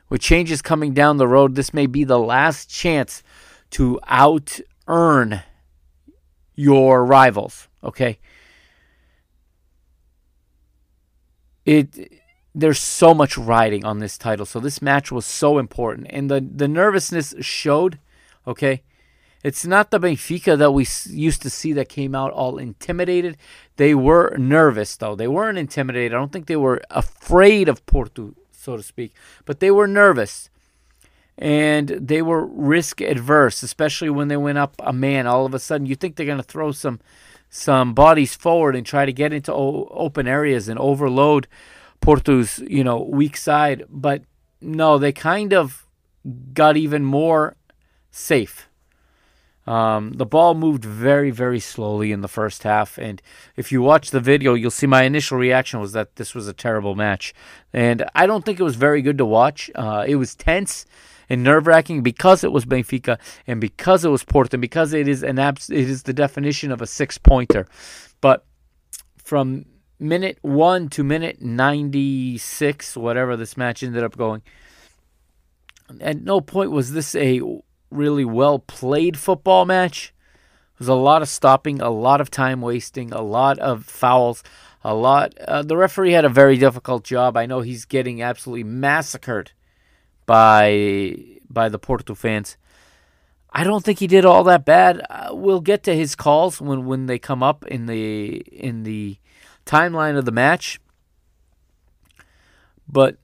With 0.08 0.20
changes 0.20 0.60
coming 0.60 0.92
down 0.92 1.16
the 1.16 1.28
road, 1.28 1.54
this 1.54 1.72
may 1.72 1.86
be 1.86 2.04
the 2.04 2.18
last 2.18 2.68
chance 2.68 3.22
to 3.70 3.98
out 4.06 4.60
earn 4.86 5.42
your 6.54 7.04
rivals, 7.04 7.68
okay? 7.82 8.18
It 11.64 12.20
there's 12.54 12.80
so 12.80 13.14
much 13.14 13.38
riding 13.38 13.84
on 13.84 13.98
this 13.98 14.18
title. 14.18 14.44
So 14.44 14.60
this 14.60 14.82
match 14.82 15.10
was 15.10 15.24
so 15.24 15.58
important, 15.58 16.08
and 16.10 16.30
the 16.30 16.40
the 16.40 16.68
nervousness 16.68 17.34
showed. 17.40 17.98
Okay, 18.46 18.82
it's 19.42 19.66
not 19.66 19.90
the 19.90 19.98
Benfica 20.00 20.56
that 20.58 20.72
we 20.72 20.86
used 21.08 21.42
to 21.42 21.50
see 21.50 21.72
that 21.72 21.88
came 21.88 22.14
out 22.14 22.32
all 22.32 22.58
intimidated. 22.58 23.36
They 23.76 23.94
were 23.94 24.36
nervous 24.36 24.96
though. 24.96 25.14
They 25.14 25.28
weren't 25.28 25.58
intimidated. 25.58 26.12
I 26.14 26.18
don't 26.18 26.32
think 26.32 26.46
they 26.46 26.56
were 26.56 26.80
afraid 26.90 27.68
of 27.68 27.84
Porto, 27.86 28.34
so 28.50 28.76
to 28.76 28.82
speak, 28.82 29.14
but 29.44 29.60
they 29.60 29.70
were 29.70 29.86
nervous. 29.86 30.48
And 31.38 31.88
they 31.88 32.20
were 32.22 32.44
risk 32.44 33.00
adverse, 33.00 33.62
especially 33.62 34.10
when 34.10 34.28
they 34.28 34.36
went 34.36 34.58
up 34.58 34.74
a 34.80 34.92
man. 34.92 35.26
All 35.26 35.46
of 35.46 35.54
a 35.54 35.58
sudden, 35.58 35.86
you 35.86 35.96
think 35.96 36.14
they're 36.14 36.26
going 36.26 36.36
to 36.36 36.44
throw 36.44 36.72
some 36.72 37.00
some 37.54 37.92
bodies 37.92 38.34
forward 38.34 38.74
and 38.74 38.86
try 38.86 39.04
to 39.04 39.12
get 39.12 39.30
into 39.30 39.52
o- 39.52 39.86
open 39.90 40.26
areas 40.26 40.68
and 40.68 40.78
overload 40.80 41.46
Porto's, 42.00 42.58
you 42.60 42.82
know, 42.82 43.02
weak 43.02 43.36
side, 43.36 43.84
but 43.90 44.22
no, 44.62 44.96
they 44.96 45.12
kind 45.12 45.52
of 45.52 45.86
got 46.54 46.78
even 46.78 47.04
more 47.04 47.56
safe. 48.10 48.70
Um, 49.66 50.14
the 50.14 50.24
ball 50.24 50.54
moved 50.54 50.82
very, 50.84 51.30
very 51.30 51.60
slowly 51.60 52.10
in 52.10 52.22
the 52.22 52.26
first 52.26 52.62
half, 52.62 52.98
and 52.98 53.20
if 53.54 53.70
you 53.70 53.82
watch 53.82 54.10
the 54.10 54.18
video, 54.18 54.54
you'll 54.54 54.70
see 54.70 54.86
my 54.86 55.02
initial 55.02 55.36
reaction 55.36 55.78
was 55.78 55.92
that 55.92 56.16
this 56.16 56.34
was 56.34 56.48
a 56.48 56.54
terrible 56.54 56.94
match, 56.94 57.34
and 57.72 58.04
I 58.14 58.26
don't 58.26 58.46
think 58.46 58.58
it 58.58 58.64
was 58.64 58.76
very 58.76 59.02
good 59.02 59.18
to 59.18 59.26
watch. 59.26 59.70
Uh, 59.74 60.04
it 60.08 60.16
was 60.16 60.34
tense, 60.34 60.86
and 61.32 61.42
nerve 61.42 61.66
wracking 61.66 62.02
because 62.02 62.44
it 62.44 62.52
was 62.52 62.66
Benfica 62.66 63.18
and 63.46 63.58
because 63.58 64.04
it 64.04 64.10
was 64.10 64.22
Porto 64.22 64.56
and 64.56 64.60
because 64.60 64.92
it 64.92 65.08
is 65.08 65.22
an 65.22 65.38
abs- 65.38 65.70
it 65.70 65.88
is 65.88 66.02
the 66.02 66.12
definition 66.12 66.70
of 66.70 66.82
a 66.82 66.86
six 66.86 67.16
pointer. 67.16 67.66
But 68.20 68.44
from 69.16 69.64
minute 69.98 70.36
one 70.42 70.90
to 70.90 71.02
minute 71.02 71.40
96, 71.40 72.98
whatever 72.98 73.34
this 73.34 73.56
match 73.56 73.82
ended 73.82 74.04
up 74.04 74.14
going, 74.14 74.42
at 76.02 76.20
no 76.20 76.42
point 76.42 76.70
was 76.70 76.92
this 76.92 77.14
a 77.14 77.40
really 77.90 78.26
well 78.26 78.58
played 78.58 79.16
football 79.16 79.64
match. 79.64 80.12
It 80.74 80.80
was 80.80 80.88
a 80.88 80.94
lot 80.94 81.22
of 81.22 81.30
stopping, 81.30 81.80
a 81.80 81.88
lot 81.88 82.20
of 82.20 82.30
time 82.30 82.60
wasting, 82.60 83.10
a 83.10 83.22
lot 83.22 83.58
of 83.58 83.86
fouls, 83.86 84.42
a 84.84 84.94
lot. 84.94 85.32
Uh, 85.38 85.62
the 85.62 85.78
referee 85.78 86.12
had 86.12 86.26
a 86.26 86.28
very 86.28 86.58
difficult 86.58 87.04
job. 87.04 87.38
I 87.38 87.46
know 87.46 87.62
he's 87.62 87.86
getting 87.86 88.20
absolutely 88.20 88.64
massacred 88.64 89.52
by 90.32 91.14
by 91.50 91.68
the 91.68 91.78
Porto 91.78 92.14
fans. 92.14 92.56
I 93.52 93.64
don't 93.64 93.84
think 93.84 93.98
he 93.98 94.06
did 94.06 94.24
all 94.24 94.44
that 94.44 94.64
bad. 94.64 95.04
Uh, 95.10 95.28
we'll 95.32 95.60
get 95.60 95.82
to 95.82 95.94
his 95.94 96.14
calls 96.14 96.58
when, 96.58 96.86
when 96.86 97.04
they 97.04 97.18
come 97.18 97.42
up 97.42 97.66
in 97.66 97.84
the 97.84 98.36
in 98.50 98.84
the 98.84 99.18
timeline 99.66 100.16
of 100.16 100.24
the 100.24 100.32
match. 100.32 100.80
But 102.88 103.18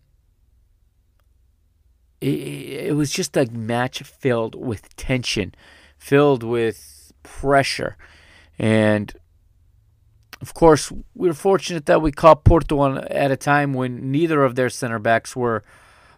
it, 2.20 2.88
it 2.88 2.94
was 2.94 3.10
just 3.10 3.38
a 3.38 3.46
match 3.50 4.02
filled 4.02 4.54
with 4.54 4.94
tension, 4.96 5.54
filled 5.96 6.42
with 6.42 7.10
pressure, 7.22 7.96
and 8.58 9.14
of 10.42 10.52
course 10.52 10.92
we 11.14 11.28
were 11.28 11.32
fortunate 11.32 11.86
that 11.86 12.02
we 12.02 12.12
caught 12.12 12.44
Porto 12.44 12.78
on, 12.80 12.98
at 13.08 13.30
a 13.30 13.36
time 13.36 13.72
when 13.72 14.10
neither 14.12 14.44
of 14.44 14.56
their 14.56 14.68
center 14.68 14.98
backs 14.98 15.34
were 15.34 15.64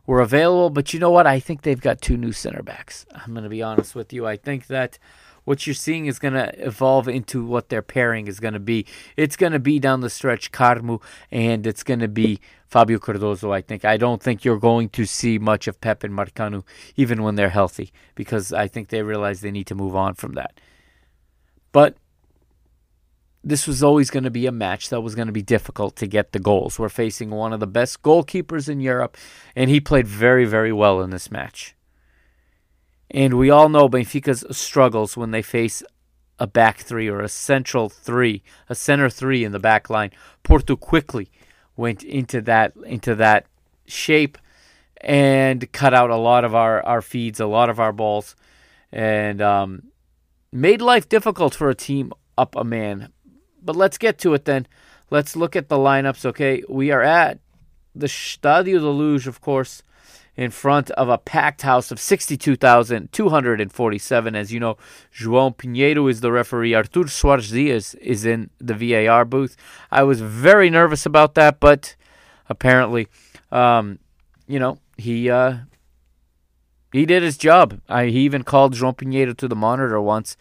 were 0.06 0.20
available. 0.20 0.70
But 0.70 0.92
you 0.92 1.00
know 1.00 1.10
what? 1.10 1.26
I 1.26 1.40
think 1.40 1.62
they've 1.62 1.80
got 1.80 2.00
two 2.00 2.16
new 2.16 2.32
center 2.32 2.62
backs. 2.62 3.06
I'm 3.14 3.32
going 3.32 3.44
to 3.44 3.50
be 3.50 3.62
honest 3.62 3.94
with 3.94 4.12
you. 4.12 4.26
I 4.26 4.36
think 4.36 4.66
that 4.68 4.98
what 5.44 5.66
you're 5.66 5.74
seeing 5.74 6.06
is 6.06 6.18
going 6.18 6.34
to 6.34 6.52
evolve 6.64 7.08
into 7.08 7.44
what 7.44 7.68
their 7.68 7.82
pairing 7.82 8.26
is 8.26 8.40
going 8.40 8.54
to 8.54 8.60
be. 8.60 8.86
It's 9.16 9.36
going 9.36 9.52
to 9.52 9.58
be 9.58 9.78
down 9.78 10.00
the 10.00 10.10
stretch 10.10 10.52
Carmo 10.52 11.02
and 11.30 11.66
it's 11.66 11.82
going 11.82 12.00
to 12.00 12.08
be 12.08 12.40
Fabio 12.66 12.98
Cardoso, 12.98 13.52
I 13.52 13.60
think. 13.60 13.84
I 13.84 13.96
don't 13.96 14.22
think 14.22 14.44
you're 14.44 14.58
going 14.58 14.90
to 14.90 15.04
see 15.04 15.38
much 15.38 15.66
of 15.66 15.80
Pep 15.80 16.04
and 16.04 16.14
Marcano 16.14 16.64
even 16.96 17.22
when 17.22 17.34
they're 17.34 17.48
healthy 17.50 17.92
because 18.14 18.52
I 18.52 18.68
think 18.68 18.88
they 18.88 19.02
realize 19.02 19.40
they 19.40 19.50
need 19.50 19.66
to 19.68 19.74
move 19.74 19.96
on 19.96 20.14
from 20.14 20.34
that. 20.34 20.60
But 21.72 21.96
this 23.42 23.66
was 23.66 23.82
always 23.82 24.10
going 24.10 24.24
to 24.24 24.30
be 24.30 24.46
a 24.46 24.52
match 24.52 24.90
that 24.90 25.00
was 25.00 25.14
going 25.14 25.26
to 25.26 25.32
be 25.32 25.42
difficult 25.42 25.96
to 25.96 26.06
get 26.06 26.32
the 26.32 26.38
goals. 26.38 26.78
We're 26.78 26.88
facing 26.88 27.30
one 27.30 27.52
of 27.52 27.60
the 27.60 27.66
best 27.66 28.02
goalkeepers 28.02 28.68
in 28.68 28.80
Europe, 28.80 29.16
and 29.56 29.70
he 29.70 29.80
played 29.80 30.06
very, 30.06 30.44
very 30.44 30.72
well 30.72 31.00
in 31.00 31.10
this 31.10 31.30
match. 31.30 31.74
And 33.10 33.34
we 33.34 33.50
all 33.50 33.68
know 33.68 33.88
Benfica's 33.88 34.44
struggles 34.56 35.16
when 35.16 35.30
they 35.30 35.42
face 35.42 35.82
a 36.38 36.46
back 36.46 36.78
three 36.78 37.08
or 37.08 37.20
a 37.20 37.28
central 37.28 37.88
three, 37.88 38.42
a 38.68 38.74
center 38.74 39.10
three 39.10 39.44
in 39.44 39.52
the 39.52 39.58
back 39.58 39.90
line. 39.90 40.10
Porto 40.42 40.76
quickly 40.76 41.30
went 41.76 42.02
into 42.02 42.40
that 42.42 42.74
into 42.84 43.14
that 43.14 43.46
shape 43.86 44.38
and 45.00 45.70
cut 45.72 45.94
out 45.94 46.10
a 46.10 46.16
lot 46.16 46.44
of 46.44 46.54
our, 46.54 46.84
our 46.84 47.02
feeds, 47.02 47.40
a 47.40 47.46
lot 47.46 47.70
of 47.70 47.80
our 47.80 47.92
balls, 47.92 48.36
and 48.92 49.40
um, 49.40 49.84
made 50.52 50.82
life 50.82 51.08
difficult 51.08 51.54
for 51.54 51.70
a 51.70 51.74
team 51.74 52.12
up 52.36 52.54
a 52.54 52.64
man 52.64 53.12
but 53.62 53.76
let's 53.76 53.98
get 53.98 54.18
to 54.18 54.34
it 54.34 54.44
then. 54.44 54.66
Let's 55.10 55.36
look 55.36 55.56
at 55.56 55.68
the 55.68 55.76
lineups, 55.76 56.24
okay? 56.24 56.62
We 56.68 56.90
are 56.90 57.02
at 57.02 57.38
the 57.94 58.06
Stadio 58.06 58.78
de 58.78 58.88
Luz, 58.88 59.26
of 59.26 59.40
course, 59.40 59.82
in 60.36 60.50
front 60.50 60.90
of 60.92 61.08
a 61.08 61.18
packed 61.18 61.62
house 61.62 61.90
of 61.90 61.98
62,247. 61.98 64.36
As 64.36 64.52
you 64.52 64.60
know, 64.60 64.76
João 65.12 65.56
Pinheiro 65.56 66.08
is 66.08 66.20
the 66.20 66.30
referee. 66.30 66.74
Artur 66.74 67.06
Soares 67.06 67.50
Dias 67.50 67.94
is 67.94 68.24
in 68.24 68.50
the 68.58 68.74
VAR 68.74 69.24
booth. 69.24 69.56
I 69.90 70.04
was 70.04 70.20
very 70.20 70.70
nervous 70.70 71.04
about 71.04 71.34
that, 71.34 71.58
but 71.58 71.96
apparently, 72.48 73.08
um, 73.50 73.98
you 74.46 74.60
know, 74.60 74.78
he 74.96 75.28
uh, 75.28 75.56
he 76.92 77.06
did 77.06 77.22
his 77.22 77.36
job. 77.36 77.80
I, 77.88 78.06
he 78.06 78.20
even 78.20 78.44
called 78.44 78.74
João 78.74 78.96
Pinheiro 78.96 79.36
to 79.36 79.48
the 79.48 79.56
monitor 79.56 80.00
once 80.00 80.36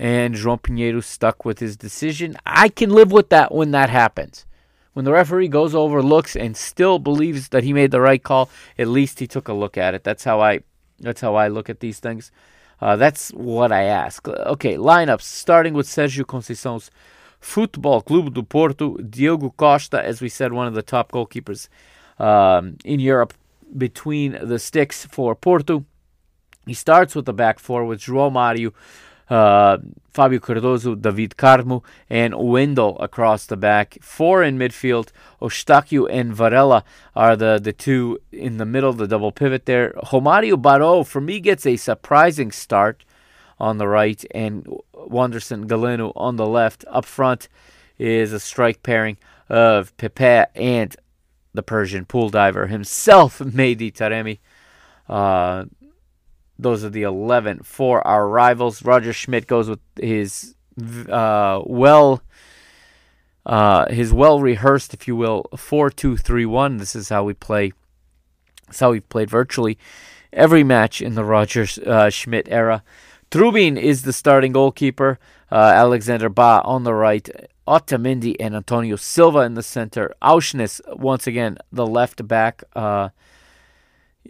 and 0.00 0.34
João 0.34 0.58
Pinheiro 0.58 1.04
stuck 1.04 1.44
with 1.44 1.58
his 1.58 1.76
decision. 1.76 2.34
I 2.46 2.70
can 2.70 2.88
live 2.88 3.12
with 3.12 3.28
that 3.28 3.54
when 3.54 3.70
that 3.72 3.90
happens. 3.90 4.46
When 4.94 5.04
the 5.04 5.12
referee 5.12 5.48
goes 5.48 5.74
over, 5.74 6.02
looks, 6.02 6.34
and 6.34 6.56
still 6.56 6.98
believes 6.98 7.48
that 7.50 7.64
he 7.64 7.74
made 7.74 7.90
the 7.90 8.00
right 8.00 8.22
call, 8.22 8.48
at 8.78 8.88
least 8.88 9.20
he 9.20 9.26
took 9.26 9.46
a 9.46 9.52
look 9.52 9.76
at 9.76 9.94
it. 9.94 10.02
That's 10.02 10.24
how 10.24 10.40
I 10.40 10.60
that's 10.98 11.20
how 11.20 11.34
I 11.34 11.48
look 11.48 11.68
at 11.68 11.80
these 11.80 12.00
things. 12.00 12.32
Uh, 12.80 12.96
that's 12.96 13.28
what 13.32 13.72
I 13.72 13.82
ask. 13.82 14.26
Okay, 14.26 14.76
lineups 14.76 15.22
starting 15.22 15.74
with 15.74 15.86
Sergio 15.86 16.24
Conceição's 16.24 16.90
Futebol 17.40 18.02
Clube 18.02 18.32
do 18.32 18.42
Porto, 18.42 18.96
Diogo 18.96 19.50
Costa, 19.50 20.02
as 20.02 20.22
we 20.22 20.30
said, 20.30 20.52
one 20.52 20.66
of 20.66 20.74
the 20.74 20.82
top 20.82 21.12
goalkeepers 21.12 21.68
um, 22.18 22.76
in 22.84 23.00
Europe 23.00 23.34
between 23.76 24.38
the 24.42 24.58
sticks 24.58 25.04
for 25.04 25.34
Porto. 25.34 25.84
He 26.66 26.74
starts 26.74 27.14
with 27.14 27.26
the 27.26 27.34
back 27.34 27.58
four 27.58 27.84
with 27.84 28.00
João 28.00 28.32
Mario, 28.32 28.72
uh, 29.30 29.78
Fabio 30.12 30.40
Cardoso, 30.40 31.00
David 31.00 31.36
Carmo, 31.36 31.84
and 32.10 32.34
Wendell 32.34 32.98
across 32.98 33.46
the 33.46 33.56
back. 33.56 33.96
Four 34.02 34.42
in 34.42 34.58
midfield. 34.58 35.10
Eustáquio 35.40 36.08
and 36.10 36.34
Varela 36.34 36.84
are 37.14 37.36
the, 37.36 37.60
the 37.62 37.72
two 37.72 38.18
in 38.32 38.56
the 38.56 38.66
middle, 38.66 38.92
the 38.92 39.06
double 39.06 39.30
pivot 39.30 39.66
there. 39.66 39.92
Romario 40.06 40.60
Baró, 40.60 41.06
for 41.06 41.20
me, 41.20 41.38
gets 41.38 41.64
a 41.64 41.76
surprising 41.76 42.50
start 42.50 43.04
on 43.58 43.78
the 43.78 43.86
right, 43.86 44.24
and 44.32 44.66
Wanderson 44.94 45.68
Galeno 45.68 46.12
on 46.16 46.36
the 46.36 46.46
left. 46.46 46.84
Up 46.88 47.04
front 47.04 47.48
is 47.98 48.32
a 48.32 48.40
strike 48.40 48.82
pairing 48.82 49.16
of 49.48 49.96
Pepe 49.96 50.50
and 50.54 50.96
the 51.52 51.62
Persian 51.62 52.04
pool 52.04 52.30
diver 52.30 52.66
himself, 52.66 53.38
Mehdi 53.40 53.92
Taremi. 53.92 54.38
Uh, 55.08 55.66
those 56.62 56.84
are 56.84 56.90
the 56.90 57.02
11 57.02 57.60
for 57.62 58.06
our 58.06 58.28
rivals. 58.28 58.84
Roger 58.84 59.12
Schmidt 59.12 59.46
goes 59.46 59.68
with 59.68 59.80
his 60.00 60.54
uh, 61.08 61.62
well, 61.64 62.22
uh, 63.46 63.90
his 63.90 64.12
well 64.12 64.40
rehearsed, 64.40 64.94
if 64.94 65.08
you 65.08 65.16
will, 65.16 65.46
4 65.56 65.90
2 65.90 66.16
3 66.16 66.46
1. 66.46 66.76
This 66.76 66.94
is 66.94 67.08
how 67.08 67.24
we 67.24 67.34
play. 67.34 67.72
That's 68.66 68.80
how 68.80 68.92
we've 68.92 69.08
played 69.08 69.30
virtually 69.30 69.78
every 70.32 70.64
match 70.64 71.02
in 71.02 71.14
the 71.14 71.24
Roger 71.24 71.66
uh, 71.86 72.10
Schmidt 72.10 72.48
era. 72.48 72.82
Trubin 73.30 73.76
is 73.76 74.02
the 74.02 74.12
starting 74.12 74.52
goalkeeper. 74.52 75.18
Uh, 75.50 75.56
Alexander 75.56 76.28
Bah 76.28 76.62
on 76.64 76.84
the 76.84 76.94
right. 76.94 77.28
Otamendi 77.66 78.34
and 78.40 78.56
Antonio 78.56 78.96
Silva 78.96 79.40
in 79.40 79.54
the 79.54 79.62
center. 79.62 80.12
Aursnes, 80.20 80.80
once 80.96 81.26
again, 81.26 81.58
the 81.70 81.86
left 81.86 82.26
back. 82.26 82.64
Uh, 82.74 83.10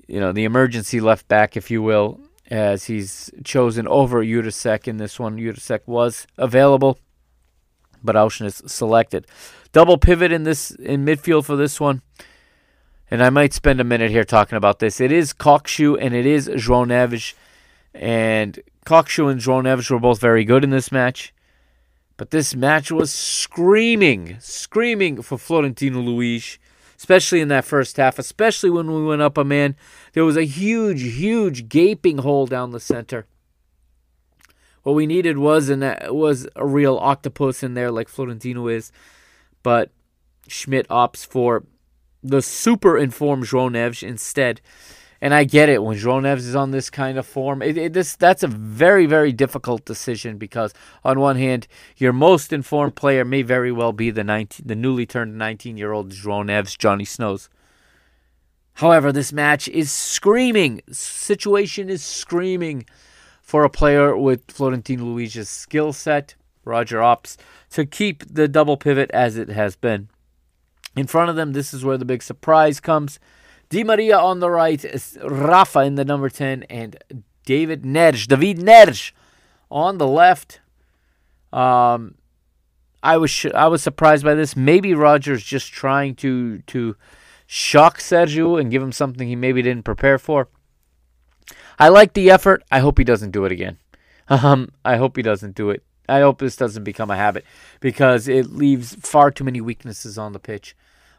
you 0.06 0.20
know, 0.20 0.32
the 0.32 0.44
emergency 0.44 1.00
left 1.00 1.28
back, 1.28 1.56
if 1.56 1.70
you 1.70 1.82
will, 1.82 2.20
as 2.50 2.84
he's 2.84 3.30
chosen 3.44 3.86
over 3.88 4.24
Jurasek 4.24 4.88
in 4.88 4.96
this 4.96 5.18
one. 5.18 5.38
Jurasek 5.38 5.80
was 5.86 6.26
available, 6.36 6.98
but 8.02 8.16
Aursnes 8.16 8.68
selected. 8.68 9.26
Double 9.72 9.98
pivot 9.98 10.32
in 10.32 10.42
this 10.44 10.70
in 10.72 11.04
midfield 11.04 11.44
for 11.44 11.56
this 11.56 11.80
one. 11.80 12.02
And 13.10 13.22
I 13.22 13.30
might 13.30 13.52
spend 13.52 13.80
a 13.80 13.84
minute 13.84 14.10
here 14.10 14.24
talking 14.24 14.56
about 14.56 14.78
this. 14.78 15.00
It 15.00 15.10
is 15.10 15.32
Kökçü 15.32 15.98
and 16.00 16.14
it 16.14 16.26
is 16.26 16.48
Neves. 16.48 17.34
And 17.92 18.60
Kökçü 18.86 19.30
and 19.30 19.40
Neves 19.40 19.90
were 19.90 19.98
both 19.98 20.20
very 20.20 20.44
good 20.44 20.62
in 20.62 20.70
this 20.70 20.92
match. 20.92 21.34
But 22.16 22.30
this 22.30 22.54
match 22.54 22.92
was 22.92 23.10
screaming, 23.10 24.36
screaming 24.40 25.22
for 25.22 25.38
Florentino 25.38 26.00
Luis 26.00 26.58
especially 27.00 27.40
in 27.40 27.48
that 27.48 27.64
first 27.64 27.96
half, 27.96 28.18
especially 28.18 28.68
when 28.68 28.92
we 28.92 29.02
went 29.02 29.22
up 29.22 29.38
a 29.38 29.44
man. 29.44 29.74
There 30.12 30.24
was 30.24 30.36
a 30.36 30.44
huge, 30.44 31.00
huge 31.00 31.66
gaping 31.66 32.18
hole 32.18 32.46
down 32.46 32.72
the 32.72 32.78
center. 32.78 33.24
What 34.82 34.92
we 34.92 35.06
needed 35.06 35.38
was 35.38 35.70
an 35.70 35.80
was 36.10 36.46
a 36.54 36.66
real 36.66 36.98
octopus 36.98 37.62
in 37.62 37.72
there, 37.72 37.90
like 37.90 38.10
Florentino 38.10 38.68
is, 38.68 38.92
but 39.62 39.90
Schmidt 40.46 40.86
opts 40.88 41.24
for 41.24 41.64
the 42.22 42.42
super 42.42 42.98
informed 42.98 43.44
João 43.44 44.02
instead. 44.02 44.60
And 45.22 45.34
I 45.34 45.44
get 45.44 45.68
it 45.68 45.82
when 45.82 45.98
João 45.98 46.22
Neves 46.22 46.38
is 46.38 46.56
on 46.56 46.70
this 46.70 46.88
kind 46.88 47.18
of 47.18 47.26
form. 47.26 47.60
It, 47.60 47.76
it, 47.76 47.92
this 47.92 48.16
that's 48.16 48.42
a 48.42 48.48
very 48.48 49.04
very 49.06 49.32
difficult 49.32 49.84
decision 49.84 50.38
because 50.38 50.72
on 51.04 51.20
one 51.20 51.36
hand, 51.36 51.66
your 51.96 52.12
most 52.12 52.52
informed 52.52 52.96
player 52.96 53.24
may 53.24 53.42
very 53.42 53.70
well 53.70 53.92
be 53.92 54.10
the 54.10 54.24
19, 54.24 54.66
the 54.66 54.74
newly 54.74 55.04
turned 55.04 55.36
19 55.36 55.76
year 55.76 55.92
old 55.92 56.10
João 56.10 56.46
Neves, 56.46 56.76
Johnny 56.78 57.04
Snows. 57.04 57.50
However, 58.74 59.12
this 59.12 59.32
match 59.32 59.68
is 59.68 59.92
screaming. 59.92 60.80
Situation 60.90 61.90
is 61.90 62.02
screaming 62.02 62.86
for 63.42 63.62
a 63.62 63.68
player 63.68 64.16
with 64.16 64.50
Florentino 64.50 65.04
Luis's 65.04 65.50
skill 65.50 65.92
set. 65.92 66.34
Roger 66.64 66.98
opts 66.98 67.36
to 67.70 67.84
keep 67.84 68.24
the 68.32 68.48
double 68.48 68.76
pivot 68.76 69.10
as 69.10 69.36
it 69.36 69.48
has 69.48 69.76
been. 69.76 70.08
In 70.96 71.06
front 71.06 71.30
of 71.30 71.36
them, 71.36 71.52
this 71.52 71.74
is 71.74 71.84
where 71.84 71.98
the 71.98 72.04
big 72.04 72.22
surprise 72.22 72.80
comes. 72.80 73.18
Di 73.70 73.84
Maria 73.84 74.18
on 74.18 74.40
the 74.40 74.50
right, 74.50 74.84
Rafa 75.22 75.80
in 75.80 75.94
the 75.94 76.04
number 76.04 76.28
10, 76.28 76.64
and 76.64 76.96
David 77.44 77.82
Neres, 77.82 78.26
David 78.26 78.58
Neres 78.58 79.12
on 79.70 79.98
the 79.98 80.06
left. 80.06 80.60
Um, 81.52 82.16
I 83.02 83.16
was 83.16 83.30
sh- 83.30 83.46
I 83.54 83.68
was 83.68 83.82
surprised 83.82 84.24
by 84.24 84.34
this. 84.34 84.56
Maybe 84.56 84.92
Rogers 84.92 85.42
just 85.42 85.72
trying 85.72 86.16
to 86.16 86.58
to 86.66 86.96
shock 87.46 87.98
Sergio 87.98 88.60
and 88.60 88.70
give 88.70 88.82
him 88.82 88.92
something 88.92 89.26
he 89.26 89.36
maybe 89.36 89.62
didn't 89.62 89.84
prepare 89.84 90.18
for. 90.18 90.48
I 91.78 91.88
like 91.88 92.12
the 92.12 92.30
effort. 92.30 92.62
I 92.70 92.80
hope 92.80 92.98
he 92.98 93.04
doesn't 93.04 93.30
do 93.30 93.44
it 93.44 93.52
again. 93.52 93.78
Um, 94.30 94.70
I 94.84 94.96
hope 94.96 95.16
he 95.16 95.22
doesn't 95.24 95.56
do 95.56 95.70
it. 95.70 95.82
I 96.08 96.20
hope 96.20 96.38
this 96.38 96.54
doesn't 96.54 96.84
become 96.84 97.10
a 97.10 97.16
habit 97.16 97.44
because 97.80 98.28
it 98.28 98.46
leaves 98.46 98.94
far 99.00 99.32
too 99.32 99.42
many 99.42 99.60
weaknesses 99.60 100.16
on 100.16 100.32
the 100.32 100.38
pitch. 100.38 100.76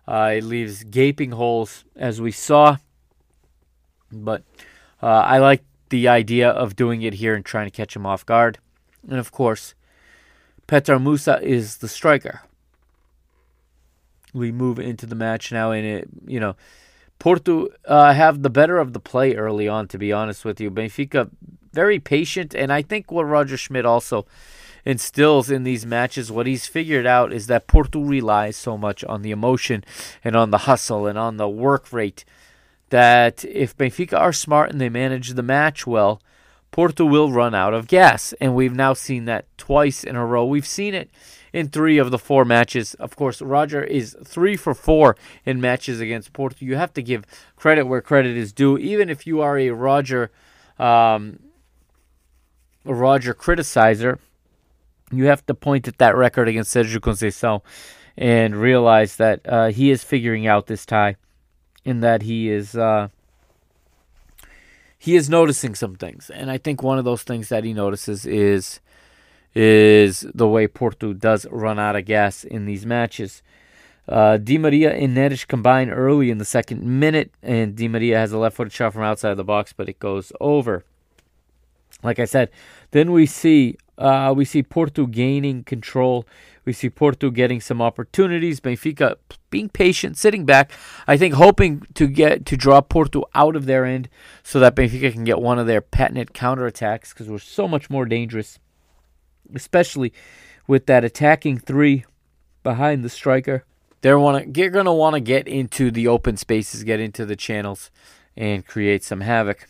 Uh, 0.07 0.33
it 0.35 0.43
leaves 0.43 0.83
gaping 0.83 1.31
holes, 1.31 1.85
as 1.95 2.19
we 2.19 2.31
saw. 2.31 2.77
But 4.11 4.43
uh, 5.01 5.07
I 5.07 5.37
like 5.39 5.63
the 5.89 6.07
idea 6.07 6.49
of 6.49 6.75
doing 6.75 7.01
it 7.01 7.15
here 7.15 7.35
and 7.35 7.45
trying 7.45 7.67
to 7.67 7.71
catch 7.71 7.95
him 7.95 8.05
off 8.05 8.25
guard. 8.25 8.59
And 9.07 9.19
of 9.19 9.31
course, 9.31 9.73
Petar 10.67 10.99
Musa 10.99 11.39
is 11.41 11.77
the 11.77 11.87
striker. 11.87 12.41
We 14.33 14.51
move 14.51 14.79
into 14.79 15.05
the 15.05 15.15
match 15.15 15.51
now, 15.51 15.71
and 15.71 15.85
it, 15.85 16.09
you 16.25 16.39
know, 16.39 16.55
Porto 17.19 17.67
uh, 17.85 18.13
have 18.13 18.41
the 18.41 18.49
better 18.49 18.79
of 18.79 18.93
the 18.93 18.99
play 18.99 19.35
early 19.35 19.67
on. 19.67 19.87
To 19.89 19.97
be 19.97 20.13
honest 20.13 20.45
with 20.45 20.61
you, 20.61 20.71
Benfica 20.71 21.29
very 21.73 21.99
patient, 21.99 22.53
and 22.53 22.71
I 22.71 22.81
think 22.81 23.11
what 23.11 23.23
Roger 23.23 23.57
Schmidt 23.57 23.85
also 23.85 24.25
instills 24.85 25.49
in 25.49 25.63
these 25.63 25.85
matches, 25.85 26.31
what 26.31 26.47
he's 26.47 26.67
figured 26.67 27.05
out 27.05 27.33
is 27.33 27.47
that 27.47 27.67
Porto 27.67 28.01
relies 28.01 28.55
so 28.55 28.77
much 28.77 29.03
on 29.05 29.21
the 29.21 29.31
emotion 29.31 29.83
and 30.23 30.35
on 30.35 30.51
the 30.51 30.59
hustle 30.59 31.07
and 31.07 31.17
on 31.17 31.37
the 31.37 31.49
work 31.49 31.91
rate 31.91 32.25
that 32.89 33.43
if 33.45 33.75
Benfica 33.75 34.19
are 34.19 34.33
smart 34.33 34.69
and 34.69 34.79
they 34.79 34.89
manage 34.89 35.29
the 35.29 35.43
match 35.43 35.87
well, 35.87 36.21
Porto 36.71 37.05
will 37.05 37.31
run 37.31 37.53
out 37.53 37.73
of 37.73 37.87
gas. 37.87 38.33
And 38.39 38.55
we've 38.55 38.73
now 38.73 38.93
seen 38.93 39.25
that 39.25 39.45
twice 39.57 40.03
in 40.03 40.15
a 40.15 40.25
row. 40.25 40.45
We've 40.45 40.67
seen 40.67 40.93
it 40.93 41.09
in 41.53 41.67
three 41.67 41.97
of 41.97 42.11
the 42.11 42.19
four 42.19 42.45
matches. 42.45 42.93
Of 42.95 43.15
course, 43.15 43.41
Roger 43.41 43.83
is 43.83 44.15
three 44.23 44.55
for 44.55 44.73
four 44.73 45.17
in 45.45 45.59
matches 45.59 45.99
against 45.99 46.33
Porto. 46.33 46.57
You 46.59 46.75
have 46.75 46.93
to 46.93 47.01
give 47.01 47.25
credit 47.55 47.85
where 47.85 48.01
credit 48.01 48.37
is 48.37 48.53
due, 48.53 48.77
even 48.77 49.09
if 49.09 49.27
you 49.27 49.41
are 49.41 49.57
a 49.57 49.71
Roger, 49.71 50.31
um, 50.79 51.39
a 52.85 52.93
Roger 52.93 53.33
criticizer. 53.33 54.19
You 55.11 55.25
have 55.25 55.45
to 55.47 55.53
point 55.53 55.87
at 55.87 55.97
that 55.97 56.15
record 56.15 56.47
against 56.47 56.73
Sergio 56.73 56.99
Conceição 56.99 57.61
and 58.17 58.55
realize 58.55 59.17
that 59.17 59.41
uh, 59.47 59.67
he 59.67 59.91
is 59.91 60.03
figuring 60.03 60.47
out 60.47 60.67
this 60.67 60.85
tie, 60.85 61.15
in 61.83 62.01
that 62.01 62.21
he 62.23 62.49
is. 62.49 62.75
Uh, 62.75 63.09
he 64.97 65.15
is 65.15 65.29
noticing 65.29 65.73
some 65.73 65.95
things, 65.95 66.29
and 66.29 66.51
I 66.51 66.57
think 66.57 66.83
one 66.83 66.99
of 66.99 67.05
those 67.05 67.23
things 67.23 67.49
that 67.49 67.63
he 67.63 67.73
notices 67.73 68.25
is 68.25 68.79
is 69.53 70.25
the 70.33 70.47
way 70.47 70.67
Porto 70.67 71.13
does 71.13 71.45
run 71.51 71.79
out 71.79 71.95
of 71.95 72.05
gas 72.05 72.43
in 72.43 72.65
these 72.65 72.85
matches. 72.85 73.41
Uh, 74.07 74.37
Di 74.37 74.57
Maria 74.57 74.93
and 74.93 75.15
Neres 75.15 75.47
combine 75.47 75.89
early 75.89 76.29
in 76.29 76.37
the 76.37 76.45
second 76.45 76.83
minute, 76.83 77.31
and 77.41 77.75
Di 77.75 77.87
Maria 77.87 78.17
has 78.17 78.31
a 78.31 78.37
left-footed 78.37 78.73
shot 78.73 78.93
from 78.93 79.03
outside 79.03 79.35
the 79.35 79.43
box, 79.43 79.73
but 79.73 79.89
it 79.89 79.99
goes 79.99 80.31
over. 80.39 80.83
Like 82.03 82.19
I 82.19 82.25
said, 82.25 82.49
then 82.91 83.11
we 83.11 83.25
see 83.25 83.77
uh, 84.01 84.33
we 84.35 84.45
see 84.45 84.63
Porto 84.63 85.05
gaining 85.05 85.63
control. 85.63 86.25
We 86.65 86.73
see 86.73 86.89
Porto 86.89 87.29
getting 87.29 87.61
some 87.61 87.81
opportunities. 87.81 88.59
Benfica 88.59 89.15
being 89.51 89.69
patient, 89.69 90.17
sitting 90.17 90.43
back. 90.43 90.71
I 91.07 91.17
think 91.17 91.35
hoping 91.35 91.85
to 91.93 92.07
get 92.07 92.45
to 92.47 92.57
draw 92.57 92.81
Porto 92.81 93.25
out 93.35 93.55
of 93.55 93.65
their 93.67 93.85
end 93.85 94.09
so 94.41 94.59
that 94.59 94.75
Benfica 94.75 95.13
can 95.13 95.23
get 95.23 95.39
one 95.39 95.59
of 95.59 95.67
their 95.67 95.81
patented 95.81 96.33
counterattacks 96.33 97.09
because 97.09 97.29
we're 97.29 97.37
so 97.37 97.67
much 97.67 97.91
more 97.91 98.05
dangerous, 98.05 98.57
especially 99.53 100.11
with 100.65 100.87
that 100.87 101.05
attacking 101.05 101.59
three 101.59 102.05
behind 102.63 103.03
the 103.03 103.09
striker. 103.09 103.65
They're. 104.01 104.17
They're 104.47 104.71
going 104.71 104.85
to 104.85 104.91
want 104.91 105.13
to 105.13 105.19
get 105.19 105.47
into 105.47 105.91
the 105.91 106.07
open 106.07 106.37
spaces, 106.37 106.83
get 106.83 106.99
into 106.99 107.23
the 107.23 107.35
channels, 107.35 107.91
and 108.35 108.65
create 108.65 109.03
some 109.03 109.21
havoc. 109.21 109.67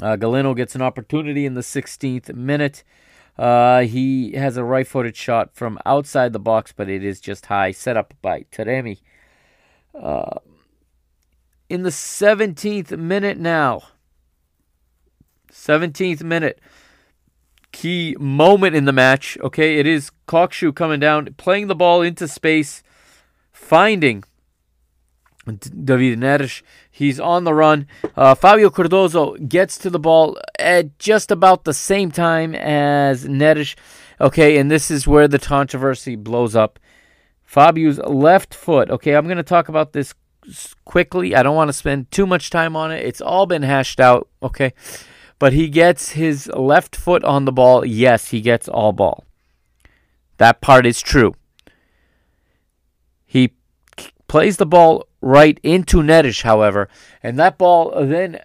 Uh, 0.00 0.16
Galeno 0.16 0.54
gets 0.54 0.74
an 0.74 0.82
opportunity 0.82 1.46
in 1.46 1.54
the 1.54 1.60
16th 1.60 2.34
minute. 2.34 2.84
Uh, 3.38 3.82
he 3.82 4.32
has 4.32 4.56
a 4.56 4.64
right 4.64 4.86
footed 4.86 5.16
shot 5.16 5.54
from 5.54 5.78
outside 5.84 6.32
the 6.32 6.38
box, 6.38 6.72
but 6.74 6.88
it 6.88 7.04
is 7.04 7.20
just 7.20 7.46
high, 7.46 7.70
set 7.70 7.96
up 7.96 8.14
by 8.22 8.44
Taremi. 8.50 9.00
Uh, 9.94 10.38
in 11.68 11.82
the 11.82 11.90
17th 11.90 12.96
minute 12.96 13.38
now, 13.38 13.82
17th 15.52 16.22
minute, 16.22 16.60
key 17.72 18.16
moment 18.18 18.74
in 18.74 18.84
the 18.84 18.92
match. 18.92 19.36
Okay, 19.42 19.78
it 19.78 19.86
is 19.86 20.10
Kökçü 20.28 20.74
coming 20.74 21.00
down, 21.00 21.34
playing 21.36 21.66
the 21.66 21.74
ball 21.74 22.02
into 22.02 22.28
space, 22.28 22.82
finding 23.52 24.24
David 25.46 26.18
Neres. 26.18 26.62
He's 26.90 27.20
on 27.20 27.44
the 27.44 27.54
run. 27.54 27.86
Uh, 28.16 28.34
Fabio 28.34 28.68
Cardoso 28.70 29.48
gets 29.48 29.78
to 29.78 29.90
the 29.90 29.98
ball 29.98 30.38
at 30.58 30.98
just 30.98 31.30
about 31.30 31.64
the 31.64 31.74
same 31.74 32.10
time 32.10 32.54
as 32.54 33.24
Neres. 33.24 33.76
Okay, 34.20 34.58
and 34.58 34.70
this 34.70 34.90
is 34.90 35.06
where 35.06 35.28
the 35.28 35.38
controversy 35.38 36.16
blows 36.16 36.56
up. 36.56 36.78
Fabio's 37.44 37.98
left 37.98 38.54
foot. 38.54 38.90
Okay, 38.90 39.14
I'm 39.14 39.26
going 39.26 39.36
to 39.36 39.42
talk 39.42 39.68
about 39.68 39.92
this 39.92 40.14
quickly. 40.84 41.34
I 41.36 41.42
don't 41.42 41.56
want 41.56 41.68
to 41.68 41.72
spend 41.72 42.10
too 42.10 42.26
much 42.26 42.50
time 42.50 42.74
on 42.74 42.90
it. 42.90 43.04
It's 43.04 43.20
all 43.20 43.46
been 43.46 43.62
hashed 43.62 44.00
out. 44.00 44.28
Okay, 44.42 44.72
but 45.38 45.52
he 45.52 45.68
gets 45.68 46.12
his 46.12 46.48
left 46.48 46.96
foot 46.96 47.22
on 47.24 47.44
the 47.44 47.52
ball. 47.52 47.84
Yes, 47.84 48.30
he 48.30 48.40
gets 48.40 48.68
all 48.68 48.92
ball. 48.92 49.24
That 50.38 50.60
part 50.60 50.86
is 50.86 51.00
true. 51.00 51.34
Plays 54.28 54.56
the 54.56 54.66
ball 54.66 55.06
right 55.20 55.58
into 55.62 55.98
Neres, 55.98 56.42
however, 56.42 56.88
and 57.22 57.38
that 57.38 57.58
ball 57.58 57.92
then 58.04 58.40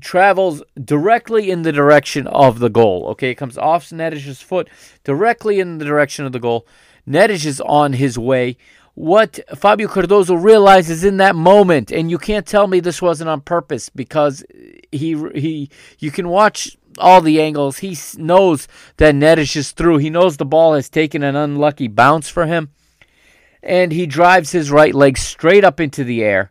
travels 0.00 0.62
directly 0.82 1.50
in 1.50 1.62
the 1.62 1.72
direction 1.72 2.26
of 2.26 2.58
the 2.58 2.70
goal. 2.70 3.06
Okay, 3.10 3.30
it 3.30 3.36
comes 3.36 3.58
off 3.58 3.90
Neres' 3.90 4.42
foot 4.42 4.68
directly 5.04 5.60
in 5.60 5.78
the 5.78 5.84
direction 5.84 6.24
of 6.24 6.32
the 6.32 6.40
goal. 6.40 6.66
Neres 7.08 7.44
is 7.44 7.60
on 7.60 7.94
his 7.94 8.18
way. 8.18 8.56
What 8.94 9.40
Fabio 9.54 9.88
Cardoso 9.88 10.42
realizes 10.42 11.02
in 11.02 11.16
that 11.16 11.34
moment, 11.34 11.90
and 11.90 12.10
you 12.10 12.18
can't 12.18 12.46
tell 12.46 12.66
me 12.66 12.80
this 12.80 13.00
wasn't 13.00 13.30
on 13.30 13.40
purpose 13.40 13.88
because 13.88 14.44
he 14.90 15.16
he 15.34 15.70
you 15.98 16.10
can 16.10 16.28
watch 16.28 16.76
all 16.98 17.22
the 17.22 17.40
angles. 17.40 17.78
He 17.78 17.96
knows 18.18 18.68
that 18.98 19.14
Neres 19.14 19.56
is 19.56 19.72
through. 19.72 19.98
He 19.98 20.10
knows 20.10 20.36
the 20.36 20.44
ball 20.44 20.74
has 20.74 20.90
taken 20.90 21.22
an 21.22 21.36
unlucky 21.36 21.88
bounce 21.88 22.28
for 22.28 22.44
him 22.44 22.70
and 23.62 23.92
he 23.92 24.06
drives 24.06 24.52
his 24.52 24.70
right 24.70 24.94
leg 24.94 25.16
straight 25.16 25.64
up 25.64 25.80
into 25.80 26.04
the 26.04 26.22
air, 26.22 26.50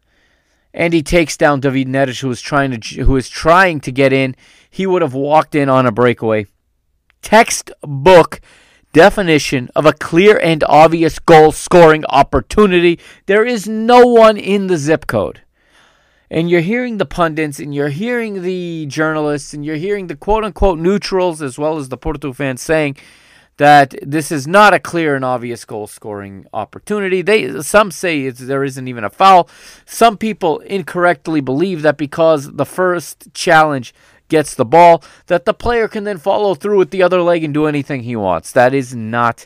and 0.73 0.93
he 0.93 1.03
takes 1.03 1.35
down 1.37 1.59
David 1.59 1.87
Neres, 1.87 2.21
who 2.21 2.31
is 2.31 2.41
trying 2.41 2.79
to 2.79 3.03
who 3.03 3.17
is 3.17 3.29
trying 3.29 3.79
to 3.81 3.91
get 3.91 4.13
in. 4.13 4.35
He 4.69 4.87
would 4.87 5.01
have 5.01 5.13
walked 5.13 5.55
in 5.55 5.67
on 5.67 5.85
a 5.85 5.91
breakaway. 5.91 6.45
Textbook 7.21 8.41
definition 8.93 9.69
of 9.75 9.85
a 9.85 9.93
clear 9.93 10.37
and 10.37 10.63
obvious 10.65 11.19
goal 11.19 11.51
scoring 11.51 12.05
opportunity. 12.05 12.99
There 13.25 13.45
is 13.45 13.67
no 13.67 14.05
one 14.05 14.37
in 14.37 14.67
the 14.67 14.77
zip 14.77 15.07
code. 15.07 15.41
And 16.29 16.49
you're 16.49 16.61
hearing 16.61 16.97
the 16.97 17.05
pundits 17.05 17.59
and 17.59 17.75
you're 17.75 17.89
hearing 17.89 18.41
the 18.41 18.85
journalists 18.85 19.53
and 19.53 19.65
you're 19.65 19.75
hearing 19.75 20.07
the 20.07 20.15
quote 20.15 20.45
unquote 20.45 20.79
neutrals 20.79 21.41
as 21.41 21.57
well 21.57 21.77
as 21.77 21.89
the 21.89 21.97
Porto 21.97 22.31
fans 22.31 22.61
saying 22.61 22.95
that 23.57 23.93
this 24.01 24.31
is 24.31 24.47
not 24.47 24.73
a 24.73 24.79
clear 24.79 25.15
and 25.15 25.23
obvious 25.23 25.65
goal 25.65 25.87
scoring 25.87 26.47
opportunity. 26.53 27.21
They 27.21 27.61
some 27.61 27.91
say 27.91 28.29
there 28.29 28.63
isn't 28.63 28.87
even 28.87 29.03
a 29.03 29.09
foul. 29.09 29.49
Some 29.85 30.17
people 30.17 30.59
incorrectly 30.59 31.41
believe 31.41 31.81
that 31.81 31.97
because 31.97 32.53
the 32.53 32.65
first 32.65 33.33
challenge 33.33 33.93
gets 34.29 34.55
the 34.55 34.65
ball 34.65 35.03
that 35.27 35.45
the 35.45 35.53
player 35.53 35.87
can 35.87 36.05
then 36.05 36.17
follow 36.17 36.55
through 36.55 36.77
with 36.77 36.91
the 36.91 37.03
other 37.03 37.21
leg 37.21 37.43
and 37.43 37.53
do 37.53 37.65
anything 37.65 38.03
he 38.03 38.15
wants. 38.15 38.51
That 38.51 38.73
is 38.73 38.95
not 38.95 39.45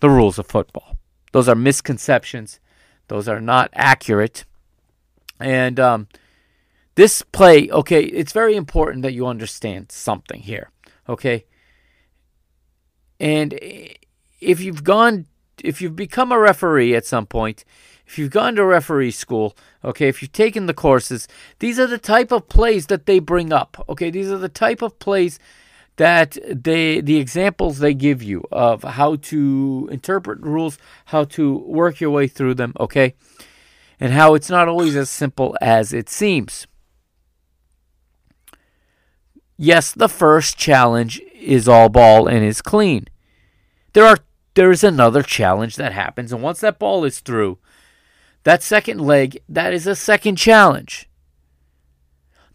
the 0.00 0.10
rules 0.10 0.38
of 0.38 0.46
football. 0.46 0.96
Those 1.32 1.48
are 1.48 1.54
misconceptions. 1.54 2.58
Those 3.08 3.28
are 3.28 3.40
not 3.40 3.70
accurate. 3.74 4.44
And 5.38 5.78
um, 5.78 6.08
this 6.94 7.22
play, 7.22 7.70
okay, 7.70 8.02
it's 8.02 8.32
very 8.32 8.56
important 8.56 9.02
that 9.02 9.12
you 9.12 9.26
understand 9.26 9.92
something 9.92 10.40
here. 10.40 10.70
Okay, 11.08 11.44
and 13.20 13.58
if 14.40 14.60
you've 14.60 14.84
gone, 14.84 15.26
if 15.62 15.80
you've 15.80 15.96
become 15.96 16.32
a 16.32 16.38
referee 16.38 16.94
at 16.94 17.06
some 17.06 17.26
point, 17.26 17.64
if 18.06 18.18
you've 18.18 18.30
gone 18.30 18.54
to 18.56 18.64
referee 18.64 19.10
school, 19.10 19.56
okay, 19.84 20.08
if 20.08 20.22
you've 20.22 20.32
taken 20.32 20.66
the 20.66 20.74
courses, 20.74 21.28
these 21.58 21.78
are 21.78 21.86
the 21.86 21.98
type 21.98 22.32
of 22.32 22.48
plays 22.48 22.86
that 22.86 23.06
they 23.06 23.18
bring 23.18 23.52
up. 23.52 23.84
Okay, 23.88 24.10
these 24.10 24.30
are 24.30 24.38
the 24.38 24.48
type 24.48 24.82
of 24.82 24.98
plays 24.98 25.38
that 25.96 26.38
they 26.48 27.00
the 27.00 27.16
examples 27.16 27.78
they 27.78 27.92
give 27.92 28.22
you 28.22 28.44
of 28.52 28.84
how 28.84 29.16
to 29.16 29.88
interpret 29.90 30.40
rules, 30.40 30.78
how 31.06 31.24
to 31.24 31.58
work 31.58 32.00
your 32.00 32.10
way 32.10 32.28
through 32.28 32.54
them, 32.54 32.72
okay? 32.78 33.14
and 34.00 34.12
how 34.12 34.34
it's 34.34 34.50
not 34.50 34.68
always 34.68 34.96
as 34.96 35.10
simple 35.10 35.56
as 35.60 35.92
it 35.92 36.08
seems. 36.08 36.66
Yes, 39.56 39.92
the 39.92 40.08
first 40.08 40.56
challenge 40.56 41.20
is 41.38 41.68
all 41.68 41.88
ball 41.88 42.26
and 42.26 42.44
is 42.44 42.62
clean. 42.62 43.06
There 43.92 44.04
are 44.04 44.18
there 44.54 44.70
is 44.72 44.82
another 44.82 45.22
challenge 45.22 45.76
that 45.76 45.92
happens 45.92 46.32
and 46.32 46.42
once 46.42 46.60
that 46.60 46.78
ball 46.78 47.04
is 47.04 47.20
through, 47.20 47.58
that 48.44 48.62
second 48.62 49.00
leg, 49.00 49.38
that 49.48 49.72
is 49.72 49.86
a 49.86 49.94
second 49.94 50.36
challenge. 50.36 51.08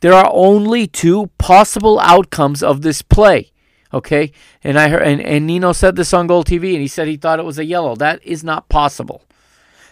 There 0.02 0.14
are 0.14 0.30
only 0.34 0.86
two 0.86 1.28
possible 1.38 2.00
outcomes 2.00 2.62
of 2.62 2.82
this 2.82 3.02
play. 3.02 3.52
Okay? 3.94 4.32
And 4.64 4.78
I 4.78 4.90
heard 4.90 5.04
and, 5.04 5.22
and 5.22 5.48
Nino 5.48 5.72
said 5.72 5.96
this 5.96 6.14
on 6.14 6.28
GolTV 6.28 6.74
and 6.74 6.82
he 6.82 6.88
said 6.88 7.08
he 7.08 7.16
thought 7.16 7.40
it 7.40 7.46
was 7.46 7.60
a 7.60 7.66
yellow. 7.66 7.96
That 7.96 8.22
is 8.24 8.44
not 8.44 8.68
possible. 8.68 9.24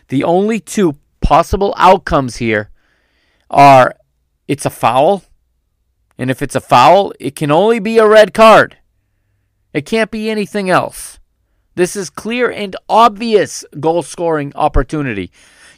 The 0.10 0.24
only 0.26 0.60
two 0.60 0.98
possible 1.22 1.74
outcomes 1.78 2.38
here 2.38 2.72
are 3.50 3.96
it's 4.48 4.66
a 4.66 4.70
foul. 4.70 5.24
And 6.18 6.30
if 6.30 6.42
it's 6.42 6.56
a 6.56 6.62
foul, 6.62 7.14
it 7.20 7.36
can 7.36 7.52
only 7.52 7.80
be 7.80 7.98
a 7.98 8.08
red 8.08 8.34
card. 8.34 8.78
It 9.74 9.86
can't 9.86 10.12
be 10.12 10.30
anything 10.30 10.70
else. 10.70 11.20
This 11.76 11.96
is 11.96 12.10
clear 12.10 12.50
and 12.52 12.76
obvious 12.90 13.64
goal 13.80 14.04
scoring 14.04 14.52
opportunity. 14.56 15.32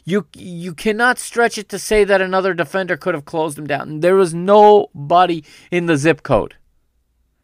You 0.04 0.26
you 0.34 0.74
cannot 0.74 1.18
stretch 1.18 1.56
it 1.56 1.68
to 1.70 1.78
say 1.78 2.04
that 2.04 2.20
another 2.20 2.52
defender 2.52 2.96
could 2.96 3.14
have 3.14 3.24
closed 3.24 3.58
him 3.58 3.66
down. 3.66 4.00
There 4.00 4.16
was 4.16 4.34
nobody 4.34 5.44
in 5.70 5.86
the 5.86 5.96
zip 5.96 6.22
code. 6.22 6.56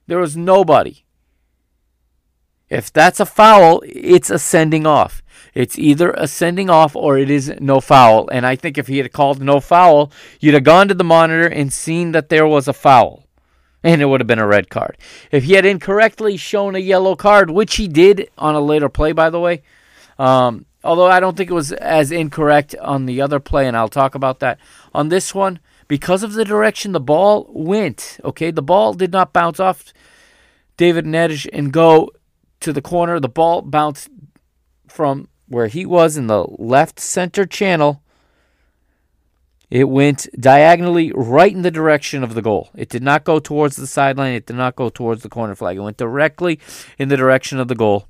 There 0.07 0.19
was 0.19 0.37
nobody. 0.37 1.05
If 2.69 2.93
that's 2.93 3.19
a 3.19 3.27
foul, 3.27 3.83
it's 3.87 4.31
a 4.31 4.39
sending 4.39 4.87
off. 4.87 5.23
It's 5.55 5.79
either 5.79 6.11
a 6.13 6.29
sending 6.29 6.71
off 6.71 6.95
or 6.95 7.19
it 7.19 7.31
is 7.31 7.53
no 7.61 7.81
foul. 7.81 8.29
And 8.31 8.47
I 8.47 8.57
think 8.57 8.79
if 8.79 8.87
he 8.87 8.99
had 8.99 9.13
called 9.13 9.43
no 9.43 9.59
foul, 9.61 10.13
you'd 10.39 10.55
have 10.55 10.65
gone 10.65 10.87
to 10.89 10.95
the 10.95 11.03
monitor 11.03 11.47
and 11.47 11.73
seen 11.73 12.13
that 12.13 12.29
there 12.29 12.47
was 12.47 12.69
a 12.69 12.73
foul. 12.73 13.27
And 13.83 14.03
it 14.03 14.07
would 14.07 14.21
have 14.21 14.27
been 14.27 14.39
a 14.39 14.47
red 14.47 14.69
card. 14.69 14.99
If 15.31 15.45
he 15.45 15.55
had 15.55 15.65
incorrectly 15.65 16.37
shown 16.37 16.75
a 16.75 16.81
yellow 16.81 17.17
card, 17.17 17.51
which 17.51 17.77
he 17.77 17.89
did 17.89 18.31
on 18.37 18.55
a 18.55 18.61
later 18.61 18.89
play, 18.89 19.13
by 19.13 19.31
the 19.31 19.41
way, 19.41 19.63
um, 20.19 20.67
although 20.85 21.07
I 21.07 21.19
don't 21.19 21.37
think 21.37 21.51
it 21.51 21.55
was 21.55 21.73
as 21.73 22.13
incorrect 22.13 22.75
on 22.77 23.07
the 23.07 23.23
other 23.23 23.41
play, 23.41 23.67
and 23.67 23.77
I'll 23.77 23.89
talk 23.89 24.15
about 24.15 24.41
that. 24.41 24.59
On 24.93 25.09
this 25.09 25.35
one, 25.35 25.61
because 25.89 26.23
of 26.23 26.35
the 26.35 26.45
direction 26.45 26.93
the 26.93 27.01
ball 27.01 27.47
went, 27.49 28.19
okay, 28.23 28.51
the 28.51 28.63
ball 28.63 28.93
did 28.93 29.13
not 29.13 29.33
bounce 29.33 29.59
off 29.59 29.93
David 30.77 31.05
Neres 31.05 31.49
and 31.53 31.73
go 31.73 32.11
to 32.61 32.73
the 32.73 32.83
corner. 32.83 33.19
The 33.19 33.29
ball 33.29 33.63
bounced 33.63 34.09
from 34.89 35.29
where 35.49 35.67
he 35.67 35.85
was 35.85 36.17
in 36.17 36.27
the 36.27 36.45
left 36.59 37.01
center 37.01 37.45
channel. 37.45 38.03
It 39.71 39.89
went 39.89 40.27
diagonally 40.39 41.13
right 41.15 41.53
in 41.53 41.63
the 41.63 41.71
direction 41.71 42.25
of 42.25 42.35
the 42.35 42.43
goal. 42.43 42.71
It 42.75 42.89
did 42.89 43.05
not 43.05 43.23
go 43.23 43.39
towards 43.39 43.77
the 43.77 43.87
sideline. 43.87 44.35
It 44.35 44.47
did 44.47 44.57
not 44.57 44.75
go 44.75 44.89
towards 44.89 45.23
the 45.23 45.29
corner 45.29 45.55
flag. 45.55 45.77
It 45.77 45.81
went 45.81 45.97
directly 45.97 46.59
in 46.99 47.09
the 47.09 47.17
direction 47.17 47.61
of 47.61 47.69
the 47.69 47.77
goal. 47.77 48.07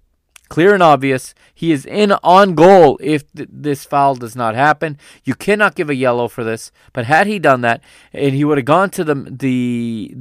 Clear 0.48 0.74
and 0.74 0.82
obvious. 0.82 1.34
He 1.54 1.70
is 1.70 1.84
in 1.84 2.12
on 2.24 2.54
goal 2.54 2.98
if 3.02 3.30
th- 3.32 3.48
this 3.52 3.84
foul 3.84 4.16
does 4.16 4.34
not 4.34 4.54
happen. 4.54 4.98
You 5.22 5.34
cannot 5.34 5.76
give 5.76 5.90
a 5.90 5.94
yellow 5.94 6.26
for 6.28 6.42
this. 6.42 6.72
But 6.92 7.04
had 7.04 7.26
he 7.26 7.38
done 7.38 7.61
that, 7.61 7.82
and 8.12 8.34
he 8.34 8.44
would 8.44 8.58
have 8.58 8.64
gone 8.64 8.90
to 8.90 9.04
the 9.04 9.14
the 9.14 10.16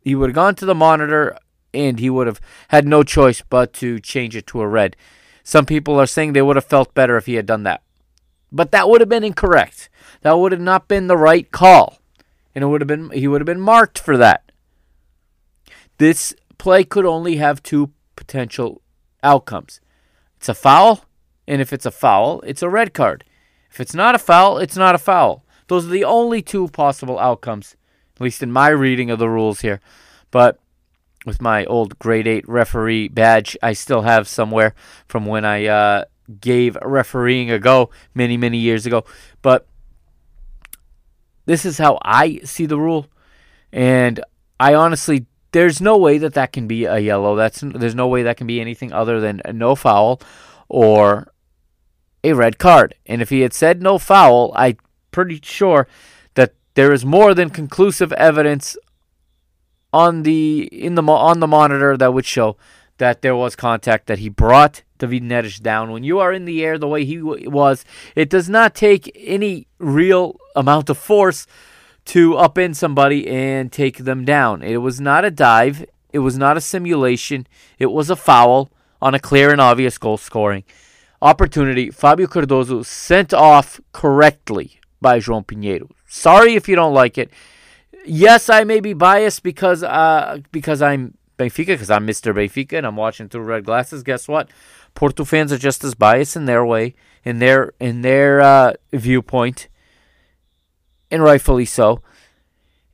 he 0.00 0.14
would 0.14 0.30
have 0.30 0.34
gone 0.34 0.56
to 0.56 0.66
the 0.66 0.74
monitor, 0.74 1.36
and 1.72 2.00
he 2.00 2.10
would 2.10 2.26
have 2.26 2.40
had 2.68 2.86
no 2.86 3.04
choice 3.04 3.42
but 3.48 3.72
to 3.74 4.00
change 4.00 4.34
it 4.34 4.48
to 4.48 4.62
a 4.62 4.66
red. 4.66 4.96
Some 5.44 5.64
people 5.64 6.00
are 6.00 6.06
saying 6.06 6.32
they 6.32 6.42
would 6.42 6.56
have 6.56 6.64
felt 6.64 6.92
better 6.94 7.16
if 7.16 7.26
he 7.26 7.34
had 7.34 7.46
done 7.46 7.62
that. 7.62 7.82
But 8.50 8.72
that 8.72 8.88
would 8.88 9.00
have 9.00 9.08
been 9.08 9.24
incorrect. 9.24 9.88
That 10.22 10.38
would 10.38 10.52
have 10.52 10.60
not 10.60 10.88
been 10.88 11.06
the 11.06 11.16
right 11.16 11.50
call. 11.50 11.98
And 12.54 12.64
it 12.64 12.66
would 12.66 12.80
have 12.80 12.88
been 12.88 13.10
he 13.10 13.28
would 13.28 13.40
have 13.40 13.46
been 13.46 13.60
marked 13.60 13.98
for 13.98 14.16
that. 14.16 14.50
This 15.98 16.34
play 16.58 16.84
could 16.84 17.04
only 17.04 17.36
have 17.36 17.62
two 17.62 17.92
potential 18.16 18.82
outcomes. 19.22 19.80
It's 20.36 20.48
a 20.48 20.54
foul, 20.54 21.04
and 21.46 21.60
if 21.60 21.72
it's 21.72 21.86
a 21.86 21.90
foul, 21.90 22.40
it's 22.42 22.62
a 22.62 22.68
red 22.68 22.94
card. 22.94 23.24
If 23.70 23.80
it's 23.80 23.94
not 23.94 24.14
a 24.14 24.18
foul, 24.18 24.58
it's 24.58 24.76
not 24.76 24.94
a 24.94 24.98
foul. 24.98 25.44
Those 25.66 25.86
are 25.86 25.90
the 25.90 26.04
only 26.04 26.42
two 26.42 26.68
possible 26.68 27.18
outcomes, 27.18 27.76
at 28.16 28.22
least 28.22 28.42
in 28.42 28.50
my 28.50 28.68
reading 28.68 29.10
of 29.10 29.18
the 29.18 29.28
rules 29.28 29.60
here. 29.60 29.80
But 30.30 30.58
with 31.26 31.40
my 31.42 31.64
old 31.66 31.98
grade 31.98 32.26
8 32.26 32.48
referee 32.48 33.08
badge 33.08 33.56
I 33.62 33.72
still 33.72 34.02
have 34.02 34.28
somewhere 34.28 34.74
from 35.06 35.26
when 35.26 35.44
I 35.44 35.66
uh, 35.66 36.04
gave 36.40 36.78
refereeing 36.82 37.50
a 37.50 37.58
go 37.58 37.90
many, 38.14 38.36
many 38.36 38.58
years 38.58 38.86
ago. 38.86 39.04
But 39.42 39.66
this 41.48 41.64
is 41.64 41.78
how 41.78 41.98
I 42.02 42.40
see 42.44 42.66
the 42.66 42.78
rule. 42.78 43.06
And 43.72 44.22
I 44.60 44.74
honestly, 44.74 45.24
there's 45.52 45.80
no 45.80 45.96
way 45.96 46.18
that 46.18 46.34
that 46.34 46.52
can 46.52 46.68
be 46.68 46.84
a 46.84 46.98
yellow. 46.98 47.36
That's 47.36 47.62
There's 47.62 47.94
no 47.94 48.06
way 48.06 48.22
that 48.22 48.36
can 48.36 48.46
be 48.46 48.60
anything 48.60 48.92
other 48.92 49.18
than 49.18 49.40
a 49.46 49.52
no 49.54 49.74
foul 49.74 50.20
or 50.68 51.32
a 52.22 52.34
red 52.34 52.58
card. 52.58 52.96
And 53.06 53.22
if 53.22 53.30
he 53.30 53.40
had 53.40 53.54
said 53.54 53.82
no 53.82 53.96
foul, 53.96 54.52
I'm 54.56 54.76
pretty 55.10 55.40
sure 55.42 55.88
that 56.34 56.52
there 56.74 56.92
is 56.92 57.06
more 57.06 57.32
than 57.32 57.48
conclusive 57.48 58.12
evidence 58.12 58.76
on 59.90 60.24
the 60.24 60.68
in 60.70 60.96
the 60.96 61.02
on 61.02 61.40
the 61.40 61.46
monitor 61.46 61.96
that 61.96 62.12
would 62.12 62.26
show 62.26 62.58
that 62.98 63.22
there 63.22 63.36
was 63.36 63.56
contact 63.56 64.06
that 64.06 64.18
he 64.18 64.28
brought 64.28 64.82
David 64.98 65.22
Neres 65.22 65.60
down. 65.60 65.90
When 65.90 66.04
you 66.04 66.18
are 66.18 66.32
in 66.32 66.44
the 66.44 66.64
air 66.64 66.78
the 66.78 66.88
way 66.88 67.04
he 67.04 67.16
w- 67.16 67.50
was, 67.50 67.84
it 68.14 68.28
does 68.28 68.48
not 68.48 68.74
take 68.74 69.10
any 69.14 69.66
real 69.78 70.38
amount 70.54 70.90
of 70.90 70.98
force 70.98 71.46
to 72.06 72.32
upend 72.32 72.76
somebody 72.76 73.26
and 73.28 73.70
take 73.70 73.98
them 73.98 74.24
down. 74.24 74.62
It 74.62 74.78
was 74.78 75.00
not 75.00 75.24
a 75.24 75.30
dive. 75.30 75.84
It 76.12 76.20
was 76.20 76.36
not 76.38 76.56
a 76.56 76.60
simulation. 76.60 77.46
It 77.78 77.92
was 77.92 78.10
a 78.10 78.16
foul 78.16 78.70
on 79.00 79.14
a 79.14 79.20
clear 79.20 79.50
and 79.50 79.60
obvious 79.60 79.98
goal 79.98 80.16
scoring 80.16 80.64
opportunity. 81.20 81.90
Fabio 81.90 82.28
Cardoso 82.28 82.84
sent 82.84 83.34
off 83.34 83.80
correctly 83.92 84.80
by 85.00 85.18
João 85.18 85.44
Pinheiro. 85.44 85.90
Sorry 86.06 86.54
if 86.54 86.68
you 86.68 86.76
don't 86.76 86.94
like 86.94 87.18
it 87.18 87.30
yes, 88.08 88.48
I 88.48 88.64
may 88.64 88.80
be 88.80 88.92
biased 88.92 89.42
because 89.42 89.82
uh 89.82 90.40
because 90.50 90.82
I'm 90.82 91.14
Benfica 91.38 91.68
because 91.68 91.90
I'm 91.90 92.06
Mr. 92.06 92.34
Benfica 92.34 92.76
and 92.76 92.86
I'm 92.86 92.96
watching 92.96 93.28
through 93.28 93.42
red 93.42 93.64
glasses. 93.64 94.02
Guess 94.02 94.28
what? 94.28 94.50
Porto 94.94 95.24
fans 95.24 95.52
are 95.52 95.58
just 95.58 95.84
as 95.84 95.94
biased 95.94 96.36
in 96.36 96.46
their 96.46 96.66
way, 96.66 96.94
in 97.24 97.38
their 97.38 97.72
in 97.80 98.02
their 98.02 98.40
uh, 98.40 98.72
viewpoint, 98.92 99.68
and 101.10 101.22
rightfully 101.22 101.64
so. 101.64 102.02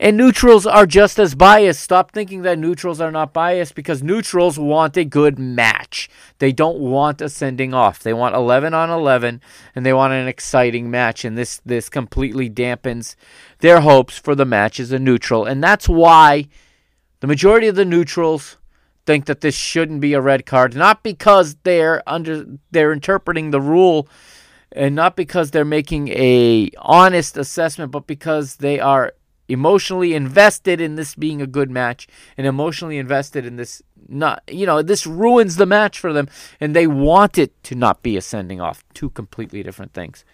And 0.01 0.17
neutrals 0.17 0.67
are 0.67 0.87
just 0.87 1.21
as 1.21 1.37
biased. 1.37 1.81
Stop 1.81 2.11
thinking 2.11 2.43
that 2.43 2.59
neutrals 2.59 3.01
are 3.01 3.13
not 3.13 3.33
biased 3.33 3.77
because 3.77 4.03
neutrals 4.03 4.59
want 4.59 4.97
a 4.97 5.05
good 5.05 5.39
match. 5.39 6.11
They 6.41 6.51
don't 6.51 6.79
want 6.79 7.23
a 7.23 7.29
sending 7.29 7.73
off. 7.73 8.01
They 8.01 8.13
want 8.13 8.35
11 8.35 8.75
on 8.75 8.91
11 8.91 9.41
and 9.75 9.87
they 9.87 9.93
want 9.93 10.13
an 10.13 10.27
exciting 10.27 10.91
match 10.91 11.25
and 11.25 11.39
this 11.39 11.61
this 11.65 11.89
completely 11.89 12.51
dampens 12.51 13.15
their 13.61 13.81
hopes 13.81 14.19
for 14.19 14.35
the 14.35 14.45
match 14.45 14.81
as 14.81 14.91
a 14.91 14.99
neutral. 14.99 15.45
And 15.45 15.63
that's 15.63 15.89
why 15.89 16.49
the 17.25 17.29
majority 17.29 17.69
of 17.69 17.75
the 17.75 17.87
neutrals 17.87 18.59
think 19.07 19.25
that 19.25 19.41
this 19.41 19.55
shouldn't 19.55 20.03
be 20.03 20.13
a 20.13 20.21
red 20.21 20.45
card, 20.45 20.77
not 20.77 21.03
because 21.03 21.57
they're 21.63 22.03
under 22.07 22.45
they're 22.71 22.93
interpreting 22.93 23.51
the 23.51 23.63
rule 23.63 24.07
and 24.73 24.95
not 24.95 25.17
because 25.17 25.51
they're 25.51 25.65
making 25.65 26.09
a 26.09 26.69
honest 26.77 27.39
assessment, 27.39 27.93
but 27.93 28.07
because 28.07 28.57
they 28.57 28.79
are 28.79 29.15
emotionally 29.49 30.13
invested 30.13 30.83
in 30.83 30.97
this 30.97 31.15
being 31.15 31.41
a 31.41 31.47
good 31.47 31.71
match 31.71 32.07
and 32.37 32.47
emotionally 32.47 32.99
invested 32.99 33.47
in 33.47 33.57
this 33.57 33.81
not 34.07 34.43
you 34.47 34.67
know 34.67 34.83
this 34.83 35.07
ruins 35.07 35.57
the 35.57 35.65
match 35.65 35.99
for 35.99 36.13
them 36.13 36.29
and 36.61 36.77
they 36.77 36.87
want 36.87 37.39
it 37.39 37.55
to 37.63 37.75
not 37.75 38.03
be 38.03 38.19
a 38.19 38.21
sending 38.21 38.61
off. 38.61 38.85
Two 38.93 39.09
completely 39.09 39.63
different 39.63 39.95
things. 39.95 40.27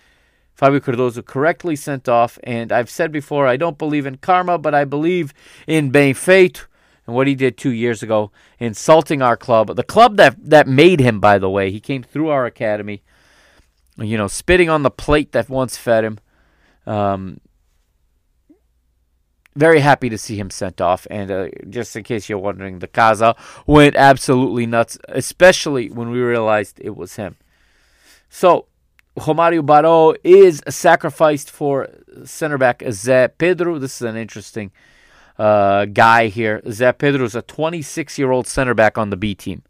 Fabio 0.56 0.80
Cardoso 0.80 1.24
correctly 1.24 1.76
sent 1.76 2.08
off 2.08 2.36
and 2.42 2.72
I've 2.72 2.90
said 2.90 3.12
before 3.12 3.46
I 3.46 3.56
don't 3.56 3.78
believe 3.78 4.06
in 4.06 4.16
karma 4.16 4.58
but 4.58 4.74
I 4.74 4.84
believe 4.84 5.32
in 5.68 5.90
bem 5.90 6.14
fate 6.14 6.66
and 7.10 7.16
what 7.16 7.26
he 7.26 7.34
did 7.34 7.56
2 7.56 7.70
years 7.70 8.02
ago 8.02 8.30
insulting 8.58 9.20
our 9.20 9.36
club 9.36 9.74
the 9.76 9.82
club 9.82 10.16
that 10.16 10.36
that 10.38 10.68
made 10.68 11.00
him 11.00 11.20
by 11.20 11.38
the 11.38 11.50
way 11.50 11.70
he 11.70 11.80
came 11.80 12.02
through 12.02 12.28
our 12.28 12.46
academy 12.46 13.02
you 13.98 14.16
know 14.16 14.28
spitting 14.28 14.70
on 14.70 14.82
the 14.82 14.90
plate 14.90 15.32
that 15.32 15.48
once 15.48 15.76
fed 15.76 16.04
him 16.04 16.18
um, 16.86 17.40
very 19.56 19.80
happy 19.80 20.08
to 20.08 20.18
see 20.18 20.36
him 20.36 20.50
sent 20.50 20.80
off. 20.80 21.06
And 21.10 21.30
uh, 21.30 21.48
just 21.68 21.96
in 21.96 22.04
case 22.04 22.28
you're 22.28 22.38
wondering, 22.38 22.78
the 22.78 22.88
Casa 22.88 23.34
went 23.66 23.96
absolutely 23.96 24.66
nuts, 24.66 24.98
especially 25.08 25.90
when 25.90 26.10
we 26.10 26.20
realized 26.20 26.80
it 26.80 26.96
was 26.96 27.16
him. 27.16 27.36
So, 28.28 28.66
Romario 29.18 29.60
Baró 29.60 30.16
is 30.22 30.62
sacrificed 30.68 31.50
for 31.50 31.88
center 32.24 32.58
back 32.58 32.78
Zé 32.78 33.30
Pedro. 33.36 33.78
This 33.78 34.00
is 34.00 34.02
an 34.02 34.16
interesting 34.16 34.70
uh, 35.40 35.86
guy 35.86 36.26
here. 36.26 36.60
Zé 36.66 36.96
Pedro 36.96 37.24
is 37.24 37.34
a 37.34 37.40
26 37.40 38.18
year 38.18 38.30
old 38.30 38.46
center 38.46 38.74
back 38.74 38.98
on 38.98 39.08
the 39.08 39.16
B 39.16 39.34
team. 39.34 39.62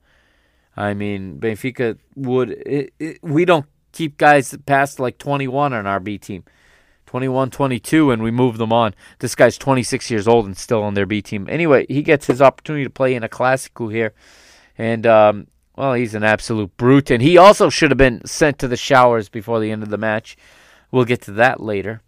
I 0.77 0.95
mean, 0.95 1.39
Benfica 1.39 1.97
would. 2.17 2.51
It, 2.51 2.93
it, 2.99 3.23
we 3.23 3.45
don't 3.45 3.67
keep 3.93 4.19
guys 4.19 4.57
past 4.67 4.99
like 4.99 5.19
21 5.19 5.73
on 5.73 5.87
our 5.87 6.01
B 6.01 6.19
team. 6.19 6.43
21, 7.07 7.51
22, 7.51 8.11
and 8.11 8.23
we 8.23 8.31
move 8.31 8.59
them 8.59 8.73
on. 8.73 8.95
This 9.19 9.35
guy's 9.35 9.59
26 9.59 10.11
years 10.11 10.29
old 10.29 10.47
and 10.47 10.57
still 10.57 10.83
on 10.83 10.95
their 10.95 11.07
B 11.07 11.21
team. 11.21 11.49
Anyway, 11.51 11.87
he 11.89 12.03
gets 12.03 12.27
his 12.27 12.41
opportunity 12.41 12.85
to 12.85 12.91
play 12.91 13.15
in 13.15 13.25
a 13.25 13.29
Classico 13.29 13.93
here. 13.93 14.13
And, 14.79 15.05
um, 15.07 15.49
well, 15.77 15.95
he's 15.95 16.15
an 16.15 16.23
absolute 16.23 16.77
brute. 16.77 17.11
And 17.11 17.21
he 17.21 17.37
also 17.37 17.69
should 17.69 17.91
have 17.91 17.99
been 17.99 18.25
sent 18.25 18.61
to 18.61 18.69
the 18.69 18.77
showers 18.77 19.29
before 19.29 19.59
the 19.59 19.73
end 19.73 19.83
of 19.83 19.91
the 19.91 19.99
match. 19.99 20.37
We'll 20.93 21.05
get 21.05 21.21
to 21.23 21.33
that 21.33 21.61
later. 21.61 22.01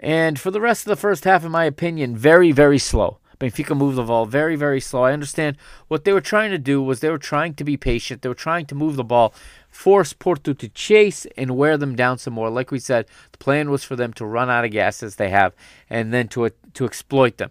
And 0.00 0.40
for 0.40 0.50
the 0.50 0.60
rest 0.60 0.86
of 0.86 0.90
the 0.90 0.96
first 0.96 1.24
half, 1.24 1.44
in 1.44 1.52
my 1.52 1.64
opinion, 1.64 2.16
very, 2.16 2.52
very 2.52 2.78
slow. 2.78 3.18
Benfica 3.38 3.76
moved 3.76 3.96
the 3.96 4.02
ball 4.02 4.26
very, 4.26 4.54
very 4.54 4.80
slow. 4.80 5.04
I 5.04 5.14
understand 5.14 5.56
what 5.88 6.04
they 6.04 6.12
were 6.12 6.20
trying 6.20 6.50
to 6.50 6.58
do 6.58 6.82
was 6.82 7.00
they 7.00 7.08
were 7.08 7.18
trying 7.18 7.54
to 7.54 7.64
be 7.64 7.76
patient. 7.76 8.20
They 8.20 8.28
were 8.28 8.34
trying 8.34 8.66
to 8.66 8.74
move 8.74 8.96
the 8.96 9.04
ball, 9.04 9.32
force 9.70 10.12
Porto 10.12 10.52
to 10.52 10.68
chase 10.68 11.26
and 11.38 11.56
wear 11.56 11.78
them 11.78 11.96
down 11.96 12.18
some 12.18 12.34
more. 12.34 12.50
Like 12.50 12.70
we 12.70 12.78
said, 12.78 13.06
the 13.32 13.38
plan 13.38 13.70
was 13.70 13.82
for 13.82 13.96
them 13.96 14.12
to 14.14 14.26
run 14.26 14.50
out 14.50 14.66
of 14.66 14.72
gas 14.72 15.02
as 15.02 15.16
they 15.16 15.30
have, 15.30 15.54
and 15.88 16.12
then 16.12 16.28
to 16.28 16.50
to 16.74 16.84
exploit 16.84 17.38
them. 17.38 17.50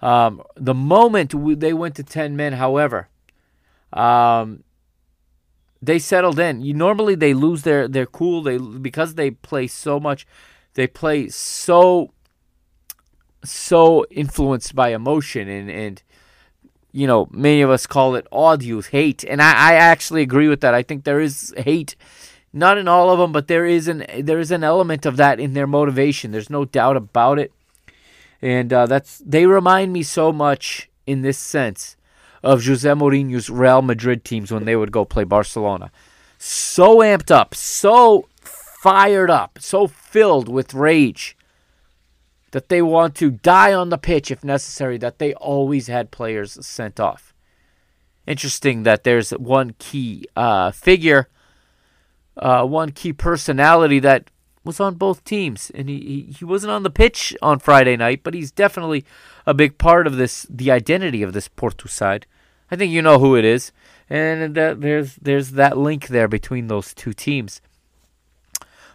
Um, 0.00 0.42
the 0.56 0.74
moment 0.74 1.34
we, 1.34 1.54
they 1.54 1.72
went 1.72 1.94
to 1.96 2.02
ten 2.02 2.36
men, 2.36 2.54
however, 2.54 3.08
um, 3.92 4.64
they 5.80 6.00
settled 6.00 6.40
in. 6.40 6.62
You 6.62 6.74
normally 6.74 7.14
they 7.14 7.32
lose 7.32 7.62
their 7.62 7.86
their 7.86 8.06
cool. 8.06 8.42
They 8.42 8.58
because 8.58 9.14
they 9.14 9.30
play 9.30 9.68
so 9.68 10.00
much. 10.00 10.26
They 10.78 10.86
play 10.86 11.28
so 11.28 12.12
so 13.42 14.06
influenced 14.12 14.76
by 14.76 14.90
emotion 14.90 15.48
and 15.48 15.68
and 15.68 16.00
you 16.92 17.04
know 17.04 17.26
many 17.32 17.62
of 17.62 17.70
us 17.70 17.84
call 17.84 18.14
it 18.14 18.28
odious 18.30 18.86
hate. 18.86 19.24
And 19.24 19.42
I, 19.42 19.72
I 19.72 19.74
actually 19.74 20.22
agree 20.22 20.46
with 20.46 20.60
that. 20.60 20.74
I 20.74 20.84
think 20.84 21.02
there 21.02 21.18
is 21.18 21.52
hate 21.56 21.96
not 22.52 22.78
in 22.78 22.86
all 22.86 23.10
of 23.10 23.18
them 23.18 23.32
but 23.32 23.48
there 23.48 23.66
is 23.66 23.88
an 23.88 24.06
there 24.20 24.38
is 24.38 24.52
an 24.52 24.62
element 24.62 25.04
of 25.04 25.16
that 25.16 25.40
in 25.40 25.54
their 25.54 25.66
motivation. 25.66 26.30
There's 26.30 26.48
no 26.48 26.64
doubt 26.64 26.96
about 26.96 27.40
it. 27.40 27.52
And 28.40 28.72
uh, 28.72 28.86
that's 28.86 29.18
they 29.18 29.46
remind 29.46 29.92
me 29.92 30.04
so 30.04 30.30
much 30.30 30.88
in 31.08 31.22
this 31.22 31.38
sense 31.38 31.96
of 32.44 32.64
Jose 32.64 32.88
Mourinho's 32.88 33.50
Real 33.50 33.82
Madrid 33.82 34.24
teams 34.24 34.52
when 34.52 34.64
they 34.64 34.76
would 34.76 34.92
go 34.92 35.04
play 35.04 35.24
Barcelona. 35.24 35.90
So 36.38 36.98
amped 36.98 37.32
up 37.32 37.52
so 37.52 38.28
fired 38.82 39.30
up 39.30 39.58
so 39.60 39.86
filled 39.86 40.48
with 40.48 40.72
rage 40.72 41.36
that 42.52 42.68
they 42.68 42.80
want 42.80 43.14
to 43.16 43.30
die 43.30 43.72
on 43.72 43.88
the 43.88 43.98
pitch 43.98 44.30
if 44.30 44.44
necessary, 44.44 44.96
that 44.98 45.18
they 45.18 45.34
always 45.34 45.88
had 45.88 46.10
players 46.10 46.64
sent 46.64 46.98
off. 46.98 47.34
Interesting 48.26 48.84
that 48.84 49.04
there's 49.04 49.30
one 49.30 49.74
key 49.78 50.26
uh, 50.36 50.70
figure, 50.70 51.28
uh, 52.36 52.64
one 52.64 52.92
key 52.92 53.12
personality 53.12 53.98
that 53.98 54.30
was 54.64 54.80
on 54.80 54.94
both 54.94 55.24
teams, 55.24 55.70
and 55.74 55.88
he, 55.88 56.32
he, 56.38 56.44
wasn't 56.44 56.70
on 56.70 56.82
the 56.82 56.90
pitch 56.90 57.34
on 57.42 57.58
Friday 57.58 57.96
night, 57.96 58.20
but 58.22 58.34
he's 58.34 58.52
definitely 58.52 59.04
a 59.46 59.54
big 59.54 59.78
part 59.78 60.06
of 60.06 60.16
this, 60.16 60.46
the 60.50 60.70
identity 60.70 61.22
of 61.22 61.32
this 61.32 61.48
Porto 61.48 61.88
side. 61.88 62.26
I 62.70 62.76
think 62.76 62.92
you 62.92 63.02
know 63.02 63.18
who 63.18 63.34
it 63.34 63.44
is, 63.44 63.72
and 64.10 64.54
that 64.54 64.82
there's 64.82 65.16
there's 65.16 65.52
that 65.52 65.78
link 65.78 66.08
there 66.08 66.28
between 66.28 66.68
those 66.68 66.92
two 66.92 67.14
teams. 67.14 67.62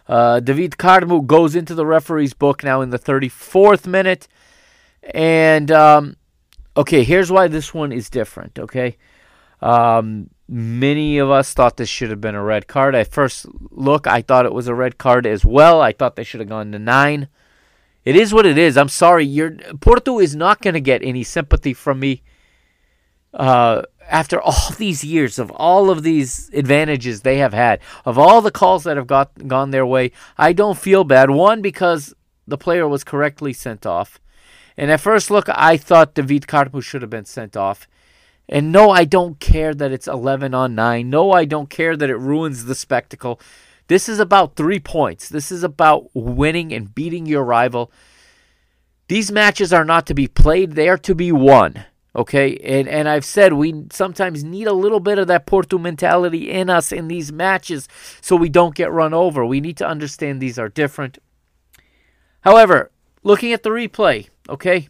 Uh, 0.06 0.40
David 0.40 0.72
Carmo 0.72 1.26
goes 1.26 1.56
into 1.56 1.74
the 1.74 1.86
referee's 1.86 2.34
book 2.34 2.62
now 2.62 2.80
in 2.80 2.90
the 2.90 2.98
34th 2.98 3.86
minute. 3.86 4.28
And, 5.12 5.70
um, 5.70 6.16
okay, 6.76 7.04
here's 7.04 7.30
why 7.30 7.48
this 7.48 7.72
one 7.72 7.92
is 7.92 8.10
different, 8.10 8.58
okay? 8.58 8.96
Um, 9.60 10.30
many 10.48 11.18
of 11.18 11.30
us 11.30 11.54
thought 11.54 11.76
this 11.76 11.88
should 11.88 12.10
have 12.10 12.20
been 12.20 12.34
a 12.34 12.42
red 12.42 12.66
card. 12.66 12.94
At 12.94 13.10
first 13.10 13.46
look, 13.70 14.06
I 14.06 14.22
thought 14.22 14.46
it 14.46 14.52
was 14.52 14.68
a 14.68 14.74
red 14.74 14.98
card 14.98 15.26
as 15.26 15.44
well. 15.44 15.80
I 15.80 15.92
thought 15.92 16.16
they 16.16 16.24
should 16.24 16.40
have 16.40 16.48
gone 16.48 16.72
to 16.72 16.78
nine. 16.78 17.28
It 18.04 18.16
is 18.16 18.34
what 18.34 18.44
it 18.44 18.58
is. 18.58 18.76
I'm 18.76 18.90
sorry. 18.90 19.24
You're, 19.24 19.52
Porto 19.80 20.18
is 20.18 20.36
not 20.36 20.60
going 20.60 20.74
to 20.74 20.80
get 20.80 21.02
any 21.02 21.24
sympathy 21.24 21.72
from 21.72 22.00
me. 22.00 22.22
Uh, 23.32 23.82
after 24.08 24.40
all 24.40 24.70
these 24.78 25.04
years 25.04 25.38
of 25.38 25.50
all 25.52 25.90
of 25.90 26.02
these 26.02 26.50
advantages 26.52 27.20
they 27.20 27.38
have 27.38 27.52
had, 27.52 27.80
of 28.04 28.18
all 28.18 28.40
the 28.40 28.50
calls 28.50 28.84
that 28.84 28.96
have 28.96 29.06
got 29.06 29.48
gone 29.48 29.70
their 29.70 29.86
way, 29.86 30.12
I 30.38 30.52
don't 30.52 30.78
feel 30.78 31.04
bad. 31.04 31.30
One 31.30 31.62
because 31.62 32.14
the 32.46 32.58
player 32.58 32.86
was 32.86 33.04
correctly 33.04 33.52
sent 33.52 33.86
off, 33.86 34.20
and 34.76 34.90
at 34.90 35.00
first 35.00 35.30
look, 35.30 35.48
I 35.48 35.76
thought 35.76 36.14
David 36.14 36.46
Carmo 36.46 36.82
should 36.82 37.02
have 37.02 37.10
been 37.10 37.24
sent 37.24 37.56
off. 37.56 37.86
And 38.48 38.72
no, 38.72 38.90
I 38.90 39.04
don't 39.04 39.40
care 39.40 39.72
that 39.74 39.90
it's 39.90 40.06
11 40.06 40.52
on 40.52 40.74
9. 40.74 41.08
No, 41.08 41.32
I 41.32 41.46
don't 41.46 41.70
care 41.70 41.96
that 41.96 42.10
it 42.10 42.16
ruins 42.16 42.66
the 42.66 42.74
spectacle. 42.74 43.40
This 43.86 44.08
is 44.08 44.18
about 44.18 44.56
three 44.56 44.80
points. 44.80 45.28
This 45.28 45.50
is 45.50 45.62
about 45.62 46.10
winning 46.14 46.72
and 46.72 46.94
beating 46.94 47.26
your 47.26 47.44
rival. 47.44 47.90
These 49.08 49.30
matches 49.30 49.72
are 49.72 49.84
not 49.84 50.06
to 50.06 50.14
be 50.14 50.26
played, 50.26 50.72
they 50.72 50.88
are 50.88 50.98
to 50.98 51.14
be 51.14 51.30
won. 51.32 51.84
Okay, 52.16 52.56
and 52.58 52.86
and 52.86 53.08
I've 53.08 53.24
said 53.24 53.54
we 53.54 53.86
sometimes 53.90 54.44
need 54.44 54.68
a 54.68 54.72
little 54.72 55.00
bit 55.00 55.18
of 55.18 55.26
that 55.26 55.46
Porto 55.46 55.78
mentality 55.78 56.48
in 56.48 56.70
us 56.70 56.92
in 56.92 57.08
these 57.08 57.32
matches 57.32 57.88
so 58.20 58.36
we 58.36 58.48
don't 58.48 58.74
get 58.74 58.92
run 58.92 59.12
over. 59.12 59.44
We 59.44 59.60
need 59.60 59.76
to 59.78 59.86
understand 59.86 60.40
these 60.40 60.58
are 60.58 60.68
different. 60.68 61.18
However, 62.42 62.92
looking 63.24 63.52
at 63.52 63.64
the 63.64 63.70
replay, 63.70 64.28
okay, 64.48 64.88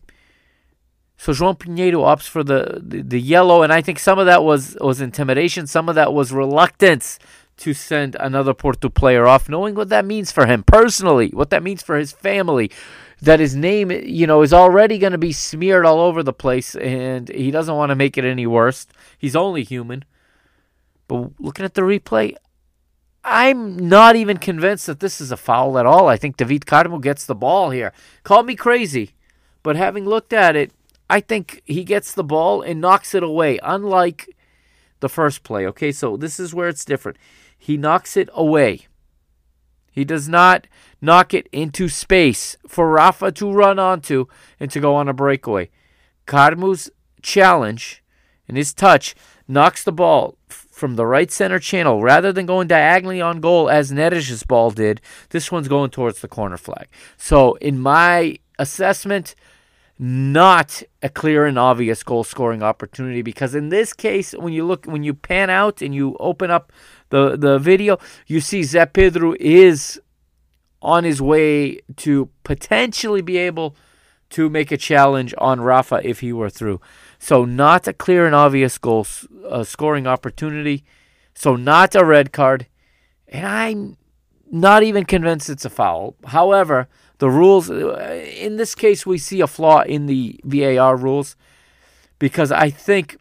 so 1.17 1.33
João 1.33 1.59
Pinheiro 1.59 2.03
opts 2.03 2.29
for 2.29 2.45
the, 2.45 2.83
the, 2.83 3.01
the 3.01 3.21
yellow, 3.21 3.63
and 3.63 3.73
I 3.73 3.81
think 3.81 3.99
some 3.99 4.19
of 4.19 4.27
that 4.27 4.45
was 4.45 4.77
was 4.81 5.01
intimidation, 5.01 5.67
some 5.67 5.89
of 5.89 5.95
that 5.95 6.13
was 6.13 6.31
reluctance 6.31 7.19
to 7.57 7.73
send 7.73 8.17
another 8.19 8.53
Porto 8.53 8.89
player 8.89 9.27
off, 9.27 9.49
knowing 9.49 9.75
what 9.75 9.89
that 9.89 10.05
means 10.05 10.33
for 10.33 10.47
him 10.47 10.63
personally, 10.63 11.31
what 11.31 11.51
that 11.51 11.63
means 11.63 11.83
for 11.83 11.97
his 11.97 12.13
family, 12.13 12.71
that 13.21 13.41
his 13.41 13.55
name, 13.55 13.91
you 13.91 14.27
know, 14.27 14.43
is 14.43 14.53
already 14.53 14.99
going 14.99 15.13
to 15.13 15.19
be 15.19 15.33
smeared 15.33 15.87
all 15.87 16.01
over 16.01 16.23
the 16.23 16.33
place, 16.33 16.75
and 16.77 17.29
he 17.29 17.51
doesn't 17.51 17.77
want 17.77 17.91
to 17.91 17.97
make 17.97 18.19
it 18.19 18.25
any 18.25 18.47
worse. 18.47 18.87
He's 19.19 19.37
only 19.37 19.63
human. 19.63 20.05
But 21.09 21.31
looking 21.39 21.65
at 21.65 21.75
the 21.75 21.83
replay, 21.83 22.35
I'm 23.25 23.89
not 23.89 24.17
even 24.17 24.37
convinced 24.37 24.87
that 24.87 25.01
this 25.01 25.21
is 25.21 25.33
a 25.33 25.37
foul 25.37 25.79
at 25.79 25.87
all. 25.87 26.09
I 26.09 26.17
think 26.17 26.37
David 26.37 26.67
Carmo 26.67 27.01
gets 27.01 27.25
the 27.25 27.35
ball 27.35 27.71
here. 27.71 27.93
Call 28.23 28.43
me 28.43 28.55
crazy, 28.55 29.15
but 29.63 29.77
having 29.77 30.05
looked 30.05 30.33
at 30.33 30.57
it, 30.57 30.73
I 31.09 31.21
think 31.21 31.63
he 31.65 31.85
gets 31.85 32.13
the 32.13 32.25
ball 32.25 32.63
and 32.63 32.81
knocks 32.81 33.15
it 33.15 33.23
away, 33.23 33.59
unlike 33.63 34.29
the 35.01 35.09
first 35.09 35.43
play. 35.43 35.67
Okay, 35.67 35.93
so 35.93 36.17
this 36.17 36.41
is 36.41 36.55
where 36.55 36.69
it's 36.69 36.85
different. 36.85 37.19
He 37.59 37.77
knocks 37.77 38.17
it 38.17 38.29
away. 38.33 38.87
He 39.95 40.05
does 40.05 40.29
not 40.29 40.67
knock 41.01 41.33
it 41.33 41.49
into 41.53 41.89
space 41.89 42.57
for 42.67 42.91
Rafa 42.91 43.31
to 43.33 43.53
run 43.53 43.79
onto 43.79 44.27
and 44.59 44.69
to 44.73 44.81
go 44.81 44.97
on 44.97 45.09
a 45.09 45.13
breakaway. 45.13 45.71
Carmo's 46.27 46.91
challenge 47.23 48.03
and 48.49 48.57
his 48.57 48.75
touch 48.75 49.15
knocks 49.47 49.85
the 49.85 49.93
ball 49.93 50.37
from 50.49 50.97
the 50.97 51.07
right 51.07 51.31
center 51.31 51.61
channel 51.61 52.03
rather 52.03 52.33
than 52.33 52.47
going 52.47 52.67
diagonally 52.67 53.21
on 53.21 53.41
goal 53.41 53.71
as 53.71 53.93
Neres's 53.93 54.43
ball 54.43 54.73
did. 54.73 55.01
This 55.31 55.53
one's 55.53 55.69
going 55.69 55.91
towards 55.91 56.21
the 56.21 56.29
corner 56.29 56.57
flag. 56.57 56.89
So, 57.17 57.55
in 57.55 57.79
my 57.79 58.39
assessment, 58.59 59.37
not 59.99 60.83
a 61.03 61.09
clear 61.09 61.47
and 61.47 61.59
obvious 61.59 62.03
goal 62.03 62.25
scoring 62.25 62.63
opportunity 62.63 63.23
because 63.23 63.55
in 63.55 63.69
this 63.69 63.93
case 63.93 64.33
when 64.33 64.53
you 64.53 64.67
look 64.67 64.87
when 64.87 65.05
you 65.05 65.15
pan 65.15 65.51
out 65.51 65.81
and 65.81 65.95
you 65.95 66.17
open 66.19 66.51
up 66.51 66.73
the 67.15 67.37
the 67.37 67.59
video 67.59 67.99
you 68.27 68.41
see 68.41 68.61
Zé 68.61 68.93
Pedro 68.93 69.35
is 69.39 70.01
on 70.83 71.05
his 71.05 71.23
way 71.23 71.81
to 71.97 72.29
potentially 72.43 73.23
be 73.23 73.37
able 73.39 73.77
to 74.31 74.51
make 74.51 74.73
a 74.73 74.77
challenge 74.77 75.33
on 75.39 75.61
Rafa 75.61 76.01
if 76.03 76.21
he 76.21 76.33
were 76.33 76.51
through. 76.51 76.81
So 77.19 77.45
not 77.45 77.87
a 77.87 77.93
clear 77.93 78.27
and 78.27 78.35
obvious 78.35 78.79
goal 78.79 79.07
uh, 79.49 79.63
scoring 79.63 80.07
opportunity. 80.07 80.85
So 81.35 81.55
not 81.57 81.95
a 81.95 82.05
red 82.05 82.33
card. 82.33 82.67
And 83.29 83.47
I'm 83.47 83.97
not 84.51 84.83
even 84.83 85.05
convinced 85.05 85.49
it's 85.49 85.65
a 85.65 85.71
foul. 85.71 86.17
However 86.27 86.89
the 87.19 87.31
rules 87.31 87.71
uh, 87.71 88.27
in 88.47 88.57
this 88.57 88.75
case 88.75 89.07
we 89.07 89.19
see 89.19 89.41
a 89.41 89.47
flaw 89.47 89.83
in 89.83 90.07
the 90.07 90.41
VAR 90.43 90.97
rules 90.97 91.37
because 92.19 92.51
I 92.51 92.71
think 92.71 93.17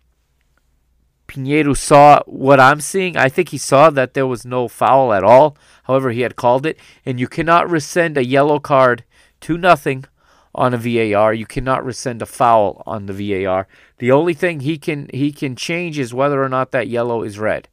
Pinheiro 1.33 1.75
saw 1.75 2.21
what 2.27 2.59
I'm 2.59 2.79
seeing. 2.79 3.17
I 3.17 3.27
think 3.27 3.49
he 3.49 3.57
saw 3.57 3.89
that 3.89 4.13
there 4.13 4.27
was 4.27 4.45
no 4.45 4.67
foul 4.67 5.13
at 5.13 5.23
all. 5.23 5.57
However, 5.85 6.11
he 6.11 6.21
had 6.21 6.35
called 6.35 6.65
it, 6.65 6.77
and 7.05 7.19
you 7.19 7.27
cannot 7.27 7.69
rescind 7.69 8.17
a 8.17 8.25
yellow 8.25 8.59
card 8.59 9.03
to 9.41 9.57
nothing 9.57 10.05
on 10.53 10.75
a 10.75 10.77
VAR. 10.77 11.33
You 11.33 11.47
cannot 11.47 11.83
rescind 11.83 12.21
a 12.21 12.27
foul 12.27 12.83
on 12.85 13.07
the 13.07 13.13
VAR. 13.13 13.67
The 13.97 14.11
only 14.11 14.35
thing 14.35 14.59
he 14.59 14.77
can 14.77 15.09
he 15.11 15.31
can 15.31 15.55
change 15.55 15.97
is 15.97 16.13
whether 16.13 16.43
or 16.43 16.49
not 16.49 16.71
that 16.71 16.87
yellow 16.87 17.23
is 17.23 17.39
red. 17.39 17.67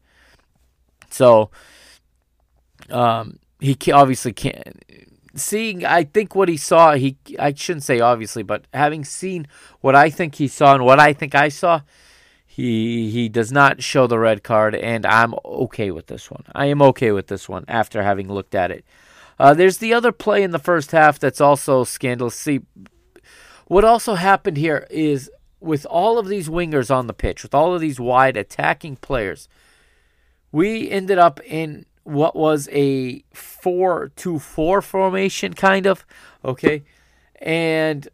So, 1.11 1.51
um, 2.89 3.41
he 3.61 3.77
obviously 3.93 4.33
can't 4.33 4.83
seeing 5.35 5.85
I 5.85 6.05
think 6.05 6.35
what 6.35 6.49
he 6.49 6.57
saw 6.57 6.95
he 6.95 7.17
I 7.39 7.55
shouldn't 7.55 7.85
say 7.85 8.01
obviously 8.01 8.43
but 8.43 8.65
having 8.75 9.05
seen 9.05 9.47
what 9.81 9.95
I 9.95 10.11
think 10.11 10.35
he 10.37 10.49
saw 10.49 10.75
and 10.75 10.85
what 10.85 10.99
I 10.99 11.13
think 11.13 11.37
I 11.37 11.51
saw 11.51 11.83
He 12.53 13.12
he 13.12 13.28
does 13.28 13.53
not 13.53 13.80
show 13.80 14.09
the 14.09 14.18
red 14.18 14.42
card, 14.42 14.74
and 14.74 15.07
I'm 15.07 15.34
okay 15.44 15.92
with 15.92 16.09
this 16.09 16.32
one. 16.32 16.42
I 16.53 16.66
am 16.66 16.82
okay 16.82 17.12
with 17.12 17.28
this 17.28 17.48
one 17.48 17.64
after 17.68 18.03
having 18.03 18.26
looked 18.26 18.57
at 18.57 18.72
it. 18.72 18.84
Uh, 19.38 19.55
there's 19.55 19.78
the 19.78 19.94
other 19.94 20.11
play 20.11 20.42
in 20.42 20.51
the 20.51 20.59
first 20.59 20.90
half 20.90 21.20
that's 21.20 21.40
also 21.40 21.84
scandalous. 21.84 22.34
See, 22.34 22.62
what 23.68 23.84
also 23.84 24.14
happened 24.16 24.57
here 24.57 24.84
is 24.90 25.30
with 25.61 25.86
all 25.86 26.18
of 26.18 26.26
these 26.26 26.48
wingers 26.48 26.92
on 26.92 27.07
the 27.07 27.14
pitch, 27.14 27.44
with 27.44 27.55
all 27.55 27.72
of 27.72 27.80
these 27.80 28.01
wide 28.01 28.36
attacking 28.36 28.96
players, 28.96 29.48
we 30.51 30.90
ended 30.90 31.18
up 31.18 31.38
in 31.44 31.86
what 32.03 32.34
was 32.34 32.68
a 32.72 33.22
4 33.32 34.11
2 34.16 34.40
4 34.40 34.82
formation, 34.82 35.55
kind 35.55 35.86
of. 35.86 36.05
Okay. 36.44 36.82
And 37.40 38.09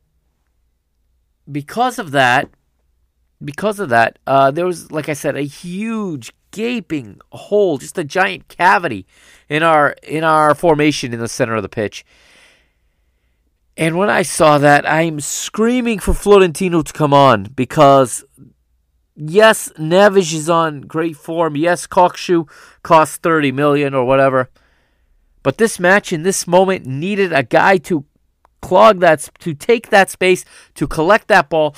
because 1.51 1.99
of 1.99 2.11
that, 2.11 2.51
because 3.45 3.81
of 3.81 3.89
that, 3.91 4.19
uh, 4.27 4.51
there 4.51 4.67
was, 4.67 4.91
like 4.91 5.09
I 5.09 5.13
said, 5.13 5.37
a 5.37 5.43
huge 5.43 6.33
gaping 6.51 7.21
hole, 7.33 7.79
just 7.79 7.99
a 7.99 8.05
giant 8.05 8.49
cavity 8.49 9.07
in 9.49 9.63
our 9.63 9.95
in 10.03 10.25
our 10.25 10.55
formation 10.55 11.13
in 11.13 11.21
the 11.21 11.29
center 11.29 11.55
of 11.55 11.63
the 11.63 11.69
pitch. 11.69 12.05
And 13.77 13.99
when 13.99 14.09
I 14.09 14.23
saw 14.23 14.57
that, 14.59 14.89
I'm 14.89 15.21
screaming 15.21 15.99
for 15.99 16.15
Florentino 16.15 16.81
to 16.81 16.93
come 16.93 17.13
on 17.13 17.45
because 17.55 18.25
yes, 19.15 19.71
Neves 19.79 20.33
is 20.33 20.49
on 20.49 20.81
great 20.83 21.17
form. 21.17 21.57
Yes, 21.57 21.87
Kökçü 21.87 22.49
cost 22.83 23.23
30 23.23 23.53
million 23.53 23.93
or 23.93 24.07
whatever. 24.07 24.49
But 25.43 25.59
this 25.59 25.79
match 25.79 26.13
in 26.13 26.23
this 26.23 26.47
moment 26.47 26.87
needed 26.87 27.33
a 27.33 27.43
guy 27.43 27.77
to 27.79 28.05
clog 28.63 29.01
that 29.01 29.29
to 29.41 29.55
take 29.55 29.91
that 29.91 30.11
space, 30.11 30.45
to 30.75 30.87
collect 30.87 31.29
that 31.29 31.49
ball. 31.51 31.77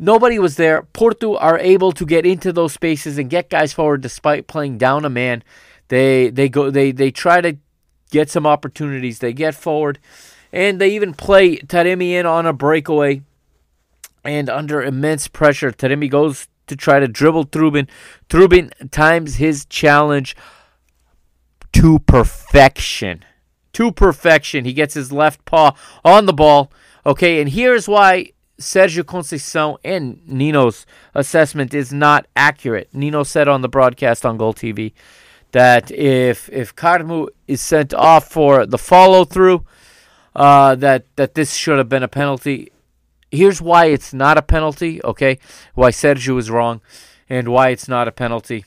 Nobody 0.00 0.38
was 0.38 0.54
there. 0.54 0.82
Porto 0.82 1.36
are 1.36 1.58
able 1.58 1.90
to 1.90 2.06
get 2.06 2.24
into 2.24 2.52
those 2.52 2.72
spaces 2.72 3.18
and 3.18 3.28
get 3.28 3.50
guys 3.50 3.72
forward 3.72 4.00
despite 4.00 4.46
playing 4.46 4.78
down 4.78 5.04
a 5.04 5.10
man. 5.10 5.42
They 5.88 6.30
they 6.30 6.48
go 6.48 6.70
they 6.70 6.92
they 6.92 7.10
try 7.10 7.40
to 7.40 7.56
get 8.12 8.30
some 8.30 8.46
opportunities. 8.46 9.18
They 9.18 9.32
get 9.32 9.56
forward 9.56 9.98
and 10.52 10.80
they 10.80 10.90
even 10.90 11.14
play 11.14 11.56
Taremi 11.56 12.10
in 12.10 12.26
on 12.26 12.46
a 12.46 12.52
breakaway. 12.52 13.22
And 14.24 14.48
under 14.48 14.82
immense 14.82 15.26
pressure, 15.26 15.72
Taremi 15.72 16.08
goes 16.08 16.46
to 16.68 16.76
try 16.76 17.00
to 17.00 17.08
dribble 17.08 17.46
Trubin. 17.46 17.88
Trubin 18.28 18.70
times 18.90 19.36
his 19.36 19.64
challenge 19.64 20.36
to 21.72 21.98
perfection. 22.00 23.24
To 23.72 23.90
perfection. 23.90 24.64
He 24.64 24.72
gets 24.72 24.94
his 24.94 25.10
left 25.10 25.44
paw 25.44 25.74
on 26.04 26.26
the 26.26 26.32
ball. 26.32 26.70
Okay, 27.06 27.40
and 27.40 27.50
here's 27.50 27.88
why 27.88 28.32
Sergio 28.60 29.04
Conceição 29.04 29.78
and 29.84 30.20
Nino's 30.26 30.84
assessment 31.14 31.72
is 31.72 31.92
not 31.92 32.26
accurate. 32.34 32.88
Nino 32.92 33.22
said 33.22 33.46
on 33.46 33.62
the 33.62 33.68
broadcast 33.68 34.26
on 34.26 34.36
GolTV 34.36 34.92
that 35.52 35.90
if 35.90 36.48
if 36.50 36.74
Carmo 36.74 37.28
is 37.46 37.60
sent 37.60 37.94
off 37.94 38.28
for 38.28 38.66
the 38.66 38.78
follow 38.78 39.24
through, 39.24 39.64
uh, 40.34 40.74
that 40.74 41.04
that 41.16 41.34
this 41.34 41.54
should 41.54 41.78
have 41.78 41.88
been 41.88 42.02
a 42.02 42.08
penalty. 42.08 42.72
Here's 43.30 43.60
why 43.60 43.86
it's 43.86 44.12
not 44.12 44.38
a 44.38 44.42
penalty. 44.42 45.00
Okay, 45.04 45.38
why 45.74 45.90
Sergio 45.90 46.38
is 46.38 46.50
wrong, 46.50 46.80
and 47.28 47.48
why 47.48 47.68
it's 47.68 47.88
not 47.88 48.08
a 48.08 48.12
penalty. 48.12 48.64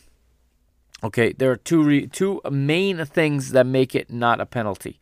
Okay, 1.03 1.33
there 1.33 1.51
are 1.51 1.57
two 1.57 1.83
re- 1.83 2.07
two 2.07 2.41
main 2.49 3.03
things 3.05 3.51
that 3.51 3.65
make 3.65 3.93
it 3.93 4.09
not 4.09 4.39
a 4.39 4.45
penalty. 4.45 4.99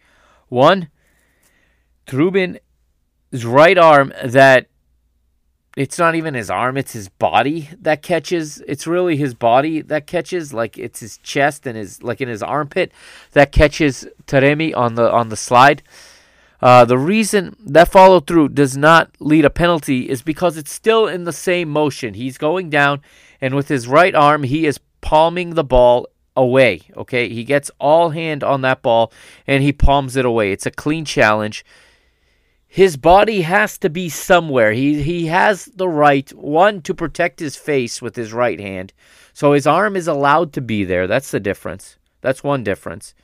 One, 0.47 0.89
Trubin's 2.07 2.59
right 3.45 3.77
arm 3.77 4.13
that 4.23 4.68
it's 5.77 5.99
not 5.99 6.15
even 6.15 6.33
his 6.33 6.49
arm, 6.49 6.77
it's 6.77 6.93
his 6.93 7.09
body 7.09 7.69
that 7.81 8.01
catches. 8.01 8.61
It's 8.67 8.87
really 8.87 9.17
his 9.17 9.33
body 9.33 9.81
that 9.81 10.07
catches, 10.07 10.53
like 10.53 10.77
it's 10.77 10.99
his 10.99 11.17
chest 11.19 11.67
and 11.67 11.77
his 11.77 12.01
like 12.03 12.21
in 12.21 12.27
his 12.27 12.43
armpit 12.43 12.91
that 13.33 13.51
catches 13.51 14.07
Taremi 14.25 14.75
on 14.75 14.95
the 14.95 15.11
on 15.11 15.29
the 15.29 15.37
slide. 15.37 15.83
Uh, 16.61 16.83
the 16.83 16.97
reason 16.97 17.55
that 17.65 17.89
follow 17.89 18.19
through 18.19 18.49
does 18.49 18.75
not 18.75 19.09
lead 19.19 19.45
a 19.45 19.49
penalty 19.49 20.09
is 20.09 20.21
because 20.21 20.57
it's 20.57 20.71
still 20.71 21.07
in 21.07 21.23
the 21.23 21.31
same 21.31 21.69
motion. 21.69 22.13
He's 22.15 22.37
going 22.37 22.69
down, 22.69 23.01
and 23.39 23.55
with 23.55 23.69
his 23.69 23.87
right 23.87 24.13
arm, 24.13 24.43
he 24.43 24.65
is 24.65 24.79
palming 25.01 25.55
the 25.55 25.63
ball 25.63 26.07
away. 26.35 26.81
Okay, 26.97 27.29
he 27.29 27.43
gets 27.43 27.69
all 27.79 28.09
hand 28.09 28.43
on 28.43 28.61
that 28.61 28.81
ball 28.81 29.11
and 29.45 29.63
he 29.63 29.71
palms 29.71 30.15
it 30.15 30.25
away. 30.25 30.51
It's 30.51 30.65
a 30.65 30.71
clean 30.71 31.05
challenge. 31.05 31.65
His 32.71 32.97
body 32.97 33.41
has 33.41 33.79
to 33.79 33.89
be 33.89 34.09
somewhere. 34.09 34.73
He 34.73 35.01
he 35.01 35.25
has 35.25 35.65
the 35.65 35.89
right 35.89 36.29
one 36.35 36.83
to 36.83 36.93
protect 36.93 37.39
his 37.39 37.55
face 37.55 37.99
with 37.99 38.15
his 38.15 38.31
right 38.31 38.59
hand. 38.59 38.93
So 39.33 39.53
his 39.53 39.65
arm 39.65 39.95
is 39.95 40.07
allowed 40.07 40.53
to 40.53 40.61
be 40.61 40.83
there. 40.83 41.07
That's 41.07 41.31
the 41.31 41.39
difference. 41.39 41.97
That's 42.21 42.43
one 42.43 42.63
difference. 42.63 43.15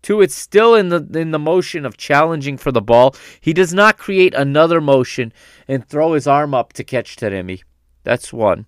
Two, 0.00 0.22
it's 0.22 0.34
still 0.34 0.74
in 0.74 0.88
the 0.88 1.06
in 1.14 1.32
the 1.32 1.38
motion 1.38 1.84
of 1.84 1.98
challenging 1.98 2.56
for 2.56 2.72
the 2.72 2.80
ball. 2.80 3.14
He 3.42 3.52
does 3.52 3.74
not 3.74 3.98
create 3.98 4.32
another 4.32 4.80
motion 4.80 5.34
and 5.68 5.86
throw 5.86 6.14
his 6.14 6.26
arm 6.26 6.54
up 6.54 6.72
to 6.72 6.82
catch 6.82 7.16
Taremi. 7.16 7.62
That's 8.04 8.32
one. 8.32 8.64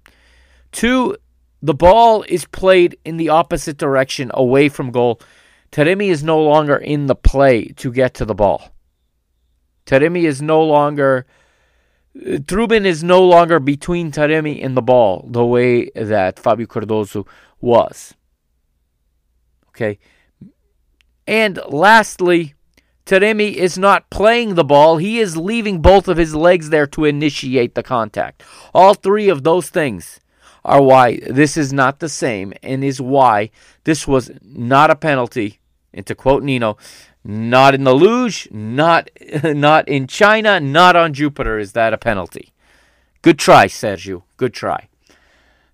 Two, 0.70 1.16
the 1.62 1.74
ball 1.74 2.26
is 2.28 2.44
played 2.44 2.98
in 3.06 3.16
the 3.16 3.30
opposite 3.30 3.78
direction 3.78 4.30
away 4.34 4.68
from 4.68 4.90
goal. 4.90 5.18
Taremi 5.72 6.08
is 6.08 6.22
no 6.22 6.42
longer 6.42 6.76
in 6.76 7.06
the 7.06 7.14
play 7.14 7.68
to 7.76 7.90
get 7.90 8.12
to 8.14 8.26
the 8.26 8.34
ball. 8.34 8.75
Taremi 9.86 10.24
is 10.24 10.42
no 10.42 10.62
longer 10.62 11.26
Trubin 12.16 12.86
is 12.86 13.04
no 13.04 13.22
longer 13.22 13.60
between 13.60 14.10
Taremi 14.10 14.64
and 14.64 14.76
the 14.76 14.82
ball 14.82 15.26
the 15.30 15.44
way 15.44 15.90
that 15.90 16.38
Fabio 16.38 16.66
Cardoso 16.66 17.26
was. 17.60 18.14
Okay. 19.68 19.98
And 21.26 21.60
lastly, 21.68 22.54
Taremi 23.04 23.52
is 23.54 23.76
not 23.76 24.08
playing 24.10 24.54
the 24.54 24.64
ball. 24.64 24.96
He 24.96 25.18
is 25.18 25.36
leaving 25.36 25.82
both 25.82 26.08
of 26.08 26.16
his 26.16 26.34
legs 26.34 26.70
there 26.70 26.86
to 26.88 27.04
initiate 27.04 27.74
the 27.74 27.82
contact. 27.82 28.42
All 28.72 28.94
three 28.94 29.28
of 29.28 29.44
those 29.44 29.68
things 29.68 30.20
are 30.64 30.82
why 30.82 31.18
this 31.28 31.56
is 31.56 31.72
not 31.72 32.00
the 32.00 32.08
same 32.08 32.52
and 32.62 32.82
is 32.82 33.00
why 33.00 33.50
this 33.84 34.08
was 34.08 34.30
not 34.42 34.90
a 34.90 34.96
penalty. 34.96 35.60
And 35.92 36.06
to 36.06 36.14
quote 36.14 36.42
Nino, 36.42 36.76
not 37.26 37.74
in 37.74 37.84
the 37.84 37.94
Luz, 37.94 38.46
not 38.50 39.10
not 39.42 39.88
in 39.88 40.06
China, 40.06 40.60
not 40.60 40.96
on 40.96 41.12
Jupiter 41.12 41.58
is 41.58 41.72
that 41.72 41.92
a 41.92 41.98
penalty. 41.98 42.52
Good 43.22 43.38
try, 43.38 43.66
Sergio. 43.66 44.22
Good 44.36 44.54
try. 44.54 44.88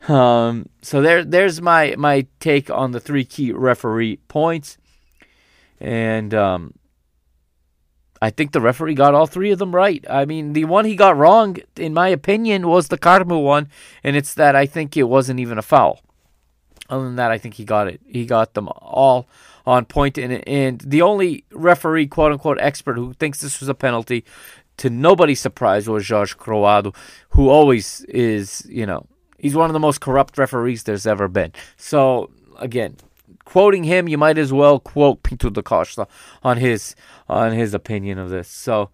Um, 0.09 0.68
so 0.80 1.00
there 1.00 1.24
there's 1.24 1.61
my 1.61 1.94
my 1.98 2.26
take 2.40 2.70
on 2.70 2.92
the 2.92 3.00
three 3.00 3.24
key 3.24 3.53
referee 3.53 4.16
points. 4.28 4.78
And 5.78 6.32
um, 6.32 6.74
I 8.22 8.30
think 8.30 8.53
the 8.53 8.61
referee 8.61 8.94
got 8.94 9.14
all 9.14 9.26
three 9.26 9.50
of 9.50 9.59
them 9.59 9.74
right. 9.74 10.05
I 10.09 10.24
mean, 10.24 10.53
the 10.53 10.64
one 10.64 10.84
he 10.84 10.94
got 10.94 11.16
wrong, 11.16 11.57
in 11.76 11.92
my 11.92 12.09
opinion, 12.09 12.68
was 12.68 12.86
the 12.86 12.96
Carmo 12.96 13.42
one, 13.42 13.68
and 14.05 14.14
it's 14.14 14.32
that 14.34 14.55
I 14.55 14.64
think 14.64 14.96
it 14.96 15.03
wasn't 15.03 15.40
even 15.40 15.59
a 15.59 15.62
foul. 15.62 16.00
Other 16.88 17.05
than 17.05 17.16
that, 17.16 17.32
I 17.32 17.38
think 17.38 17.55
he 17.55 17.64
got 17.64 17.88
it. 17.88 18.00
He 18.07 18.24
got 18.24 18.55
them 18.55 18.68
all 18.68 19.26
on 19.67 19.85
point, 19.85 20.19
and 20.19 20.47
and 20.49 20.81
the 20.81 21.03
only 21.03 21.45
referee, 21.53 22.07
quote 22.07 22.33
unquote, 22.33 22.59
expert 22.61 22.97
who 22.97 23.13
thinks 23.15 23.41
this 23.41 23.61
was 23.61 23.69
a 23.69 23.75
penalty, 23.75 24.25
to 24.79 24.91
nobody's 24.91 25.41
surprise, 25.41 25.89
was 25.89 26.09
Jorge 26.09 26.35
Coroado, 26.35 26.95
who 27.31 27.49
always 27.49 28.03
is, 28.05 28.67
you 28.69 28.87
know, 28.87 29.07
he's 29.39 29.55
one 29.55 29.69
of 29.69 29.75
the 29.75 29.81
most 29.81 30.01
corrupt 30.01 30.39
referees 30.39 30.85
there's 30.85 31.07
ever 31.07 31.29
been. 31.29 31.53
So 31.77 32.31
again, 32.59 32.97
quoting 33.45 33.85
him, 33.85 34.09
you 34.09 34.19
might 34.19 34.39
as 34.39 34.53
well 34.53 34.79
quote 34.81 35.23
Pinto 35.23 35.51
da 35.51 35.63
Costa 35.63 36.07
on 36.43 36.57
his 36.57 36.95
on 37.29 37.53
his 37.53 37.75
opinion 37.75 38.19
of 38.19 38.31
this. 38.31 38.49
So 38.49 38.91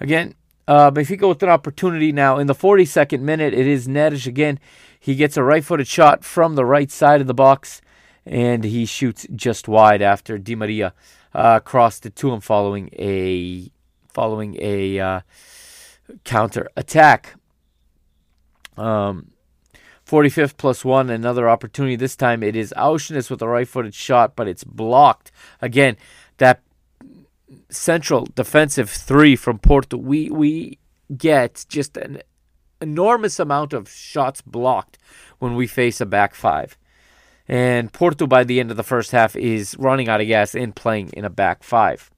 again, 0.00 0.34
uh, 0.66 0.90
Benfica 0.90 1.28
with 1.28 1.42
an 1.42 1.48
opportunity 1.48 2.12
now 2.12 2.38
in 2.38 2.46
the 2.46 2.54
42nd 2.54 3.20
minute. 3.20 3.52
It 3.52 3.66
is 3.66 3.86
Neres 3.86 4.26
again. 4.26 4.58
He 4.98 5.14
gets 5.14 5.36
a 5.36 5.42
right-footed 5.42 5.86
shot 5.86 6.24
from 6.24 6.54
the 6.54 6.64
right 6.64 6.90
side 6.90 7.20
of 7.20 7.26
the 7.26 7.34
box, 7.34 7.82
and 8.26 8.64
he 8.64 8.86
shoots 8.86 9.26
just 9.34 9.68
wide 9.68 10.02
after 10.02 10.38
Di 10.38 10.54
Maria 10.54 10.94
uh, 11.34 11.60
crossed 11.60 12.06
it 12.06 12.16
to 12.16 12.32
him 12.32 12.40
following 12.40 12.88
a 12.94 13.70
following 14.12 14.56
a 14.60 14.98
uh, 14.98 15.20
counter 16.24 16.68
attack. 16.76 17.34
Um, 18.76 19.30
45th 20.06 20.56
plus 20.56 20.84
one, 20.84 21.10
another 21.10 21.48
opportunity. 21.48 21.96
This 21.96 22.16
time 22.16 22.42
it 22.42 22.54
is 22.54 22.74
Aursnes 22.76 23.30
with 23.30 23.42
a 23.42 23.48
right 23.48 23.66
footed 23.66 23.94
shot, 23.94 24.36
but 24.36 24.46
it's 24.46 24.64
blocked. 24.64 25.32
Again, 25.62 25.96
that 26.38 26.60
central 27.70 28.26
defensive 28.34 28.90
three 28.90 29.34
from 29.34 29.58
Porto, 29.58 29.96
we, 29.96 30.30
we 30.30 30.78
get 31.16 31.64
just 31.68 31.96
an 31.96 32.20
enormous 32.80 33.38
amount 33.38 33.72
of 33.72 33.88
shots 33.88 34.40
blocked 34.42 34.98
when 35.38 35.54
we 35.54 35.66
face 35.66 36.00
a 36.00 36.06
back 36.06 36.34
five. 36.34 36.76
And 37.46 37.92
Porto, 37.92 38.26
by 38.26 38.44
the 38.44 38.58
end 38.58 38.70
of 38.70 38.76
the 38.76 38.82
first 38.82 39.12
half, 39.12 39.36
is 39.36 39.76
running 39.78 40.08
out 40.08 40.20
of 40.20 40.26
gas 40.26 40.54
and 40.54 40.74
playing 40.74 41.10
in 41.10 41.24
a 41.24 41.30
back 41.30 41.62
five. 41.62 42.10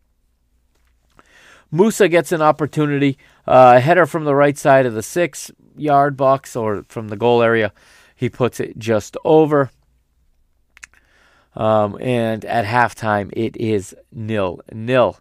Musa 1.70 2.08
gets 2.08 2.32
an 2.32 2.42
opportunity. 2.42 3.18
Uh, 3.46 3.74
a 3.76 3.80
header 3.80 4.06
from 4.06 4.24
the 4.24 4.34
right 4.34 4.56
side 4.56 4.86
of 4.86 4.94
the 4.94 5.02
six 5.02 5.50
yard 5.76 6.16
box 6.16 6.56
or 6.56 6.84
from 6.88 7.08
the 7.08 7.16
goal 7.16 7.42
area. 7.42 7.72
He 8.14 8.28
puts 8.28 8.60
it 8.60 8.78
just 8.78 9.16
over. 9.24 9.70
Um, 11.54 11.96
and 12.00 12.44
at 12.44 12.64
halftime, 12.64 13.30
it 13.32 13.56
is 13.56 13.94
nil 14.12 14.60
nil. 14.72 15.18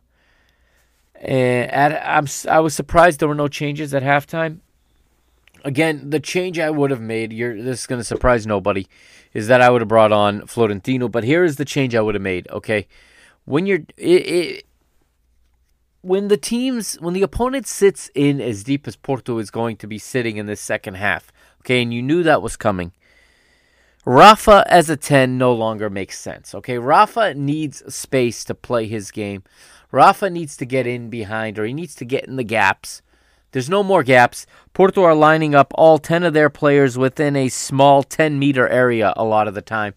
And 1.16 1.72
at, 1.72 2.04
I'm 2.06 2.28
I 2.50 2.60
was 2.60 2.74
surprised 2.74 3.20
there 3.20 3.30
were 3.30 3.36
no 3.36 3.48
changes 3.48 3.94
at 3.94 4.04
halftime. 4.04 4.60
Again, 5.64 6.10
the 6.12 6.20
change 6.20 6.60
I 6.60 6.70
would 6.70 6.92
have 6.92 7.02
made, 7.02 7.32
this 7.32 7.82
is 7.82 7.88
going 7.88 8.00
to 8.00 8.06
surprise 8.06 8.46
nobody, 8.46 8.86
is 9.36 9.48
that 9.48 9.62
I 9.62 9.70
would 9.70 9.82
have 9.82 9.90
brought 9.90 10.14
on 10.14 10.48
Florentino. 10.48 11.10
But 11.10 11.26
here 11.26 11.44
is 11.44 11.58
the 11.58 11.66
change 11.66 11.94
I 11.94 12.02
would 12.02 12.16
have 12.16 12.22
made. 12.22 12.48
Okay, 12.50 12.88
when 13.44 13.68
you're 13.68 13.86
it, 13.98 14.28
it, 14.28 14.66
when 16.02 16.30
the 16.30 16.38
teams 16.38 16.96
when 16.96 17.14
the 17.14 17.22
opponent 17.22 17.68
sits 17.68 18.10
in 18.16 18.40
as 18.40 18.64
deep 18.64 18.88
as 18.88 18.96
Porto 18.96 19.38
is 19.38 19.52
going 19.52 19.76
to 19.78 19.88
be 19.88 20.00
sitting 20.00 20.38
in 20.38 20.46
this 20.46 20.62
second 20.62 20.96
half. 20.96 21.34
Okay, 21.62 21.84
and 21.84 21.94
you 21.94 22.02
knew 22.02 22.24
that 22.24 22.42
was 22.42 22.56
coming. 22.56 22.94
Rafa 24.06 24.64
as 24.68 24.90
a 24.90 24.96
10 24.96 25.38
no 25.38 25.52
longer 25.52 25.90
makes 25.90 26.20
sense. 26.20 26.54
Okay, 26.56 26.78
Rafa 26.78 27.34
needs 27.34 27.94
space 27.94 28.44
to 28.46 28.54
play 28.54 28.86
his 28.86 29.10
game. 29.12 29.44
Rafa 29.92 30.30
needs 30.30 30.56
to 30.58 30.66
get 30.66 30.86
in 30.86 31.10
behind 31.10 31.58
or 31.58 31.66
he 31.66 31.74
needs 31.74 31.96
to 31.96 32.06
get 32.06 32.26
in 32.26 32.36
the 32.36 32.44
gaps. 32.44 33.02
There's 33.56 33.70
no 33.70 33.84
more 33.84 34.04
gaps. 34.04 34.46
Porto 34.74 35.04
are 35.04 35.16
lining 35.16 35.56
up 35.56 35.72
all 35.76 35.98
10 35.98 36.24
of 36.24 36.34
their 36.34 36.50
players 36.50 36.98
within 36.98 37.38
a 37.38 37.48
small 37.48 38.04
10 38.04 38.38
meter 38.38 38.68
area 38.68 39.14
a 39.16 39.24
lot 39.24 39.48
of 39.48 39.54
the 39.54 39.62
time. 39.62 39.94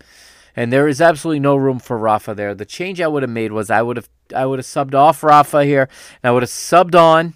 And 0.54 0.72
there 0.72 0.86
is 0.86 1.00
absolutely 1.00 1.40
no 1.40 1.56
room 1.56 1.80
for 1.80 1.98
Rafa 1.98 2.36
there. 2.36 2.54
The 2.54 2.64
change 2.64 3.00
I 3.00 3.08
would 3.08 3.24
have 3.24 3.30
made 3.30 3.50
was 3.50 3.68
I 3.68 3.82
would 3.82 3.96
have 3.96 4.08
I 4.32 4.46
would 4.46 4.60
have 4.60 4.66
subbed 4.66 4.94
off 4.94 5.24
Rafa 5.24 5.64
here 5.64 5.88
and 6.22 6.28
I 6.28 6.30
would 6.30 6.44
have 6.44 6.50
subbed 6.50 6.94
on 6.94 7.34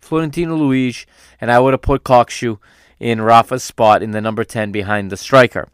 Florentino 0.00 0.56
Luis 0.56 1.06
and 1.40 1.52
I 1.52 1.60
would 1.60 1.72
have 1.72 1.82
put 1.82 2.02
Kökçü 2.02 2.58
in 2.98 3.20
Rafa's 3.20 3.62
spot 3.62 4.02
in 4.02 4.10
the 4.10 4.20
number 4.20 4.42
10 4.42 4.72
behind 4.72 5.12
the 5.12 5.16
striker 5.16 5.68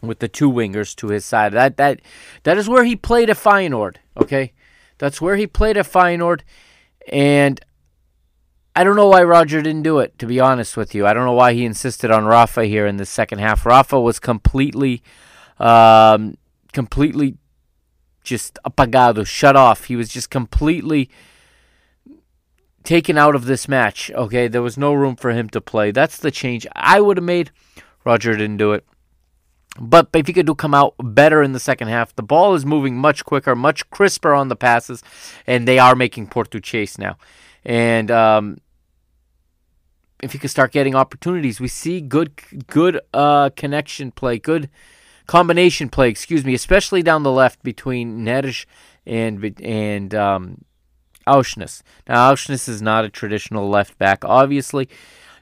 with 0.00 0.18
the 0.18 0.26
two 0.26 0.50
wingers 0.50 0.96
to 0.96 1.10
his 1.10 1.24
side. 1.24 1.52
That 1.52 1.76
that 1.76 2.00
that 2.42 2.58
is 2.58 2.68
where 2.68 2.82
he 2.82 2.96
played 2.96 3.30
at 3.30 3.36
Feyenoord. 3.36 3.98
Okay, 4.16 4.52
that's 4.98 5.20
where 5.20 5.36
he 5.36 5.46
played 5.46 5.76
at 5.76 5.86
Feyenoord, 5.86 6.40
and 7.06 7.64
I 8.74 8.84
don't 8.84 8.96
know 8.96 9.08
why 9.08 9.22
Roger 9.22 9.60
didn't 9.60 9.82
do 9.82 9.98
it. 9.98 10.18
To 10.18 10.26
be 10.26 10.40
honest 10.40 10.76
with 10.76 10.94
you, 10.94 11.06
I 11.06 11.12
don't 11.12 11.26
know 11.26 11.32
why 11.32 11.52
he 11.52 11.64
insisted 11.64 12.10
on 12.10 12.24
Rafa 12.24 12.64
here 12.64 12.86
in 12.86 12.96
the 12.96 13.04
second 13.04 13.40
half. 13.40 13.66
Rafa 13.66 14.00
was 14.00 14.18
completely, 14.18 15.02
um, 15.58 16.38
completely 16.72 17.36
just 18.24 18.58
apagado, 18.64 19.26
shut 19.26 19.56
off. 19.56 19.84
He 19.84 19.96
was 19.96 20.08
just 20.08 20.30
completely 20.30 21.10
taken 22.82 23.18
out 23.18 23.34
of 23.34 23.44
this 23.44 23.68
match. 23.68 24.10
Okay, 24.12 24.48
there 24.48 24.62
was 24.62 24.78
no 24.78 24.94
room 24.94 25.16
for 25.16 25.32
him 25.32 25.48
to 25.50 25.60
play. 25.60 25.90
That's 25.90 26.16
the 26.16 26.30
change 26.30 26.66
I 26.74 27.00
would 27.00 27.18
have 27.18 27.24
made. 27.24 27.50
Roger 28.04 28.32
didn't 28.32 28.56
do 28.56 28.72
it. 28.72 28.86
But 29.80 30.12
Benfica 30.12 30.44
do 30.44 30.54
come 30.54 30.74
out 30.74 30.94
better 30.98 31.42
in 31.42 31.52
the 31.52 31.60
second 31.60 31.88
half. 31.88 32.14
The 32.14 32.22
ball 32.22 32.54
is 32.54 32.66
moving 32.66 32.96
much 32.96 33.24
quicker, 33.24 33.54
much 33.54 33.88
crisper 33.90 34.34
on 34.34 34.48
the 34.48 34.56
passes, 34.56 35.02
and 35.46 35.66
they 35.66 35.78
are 35.78 35.94
making 35.94 36.26
Porto 36.26 36.58
chase 36.58 36.98
now. 36.98 37.16
And 37.64 38.10
um, 38.10 38.58
if 40.22 40.32
you 40.32 40.40
can 40.40 40.48
start 40.48 40.72
getting 40.72 40.94
opportunities, 40.94 41.60
we 41.60 41.68
see 41.68 42.00
good, 42.00 42.32
good 42.68 43.00
uh, 43.12 43.50
connection 43.50 44.12
play, 44.12 44.38
good 44.38 44.70
combination 45.26 45.88
play. 45.88 46.08
Excuse 46.08 46.44
me, 46.44 46.54
especially 46.54 47.02
down 47.02 47.24
the 47.24 47.32
left 47.32 47.62
between 47.62 48.24
Neres 48.24 48.64
and 49.04 49.60
and 49.60 50.14
um, 50.14 50.64
Aursnes. 51.26 51.82
Now 52.08 52.32
Aursnes 52.32 52.68
is 52.68 52.80
not 52.80 53.04
a 53.04 53.10
traditional 53.10 53.68
left 53.68 53.98
back, 53.98 54.24
obviously. 54.24 54.88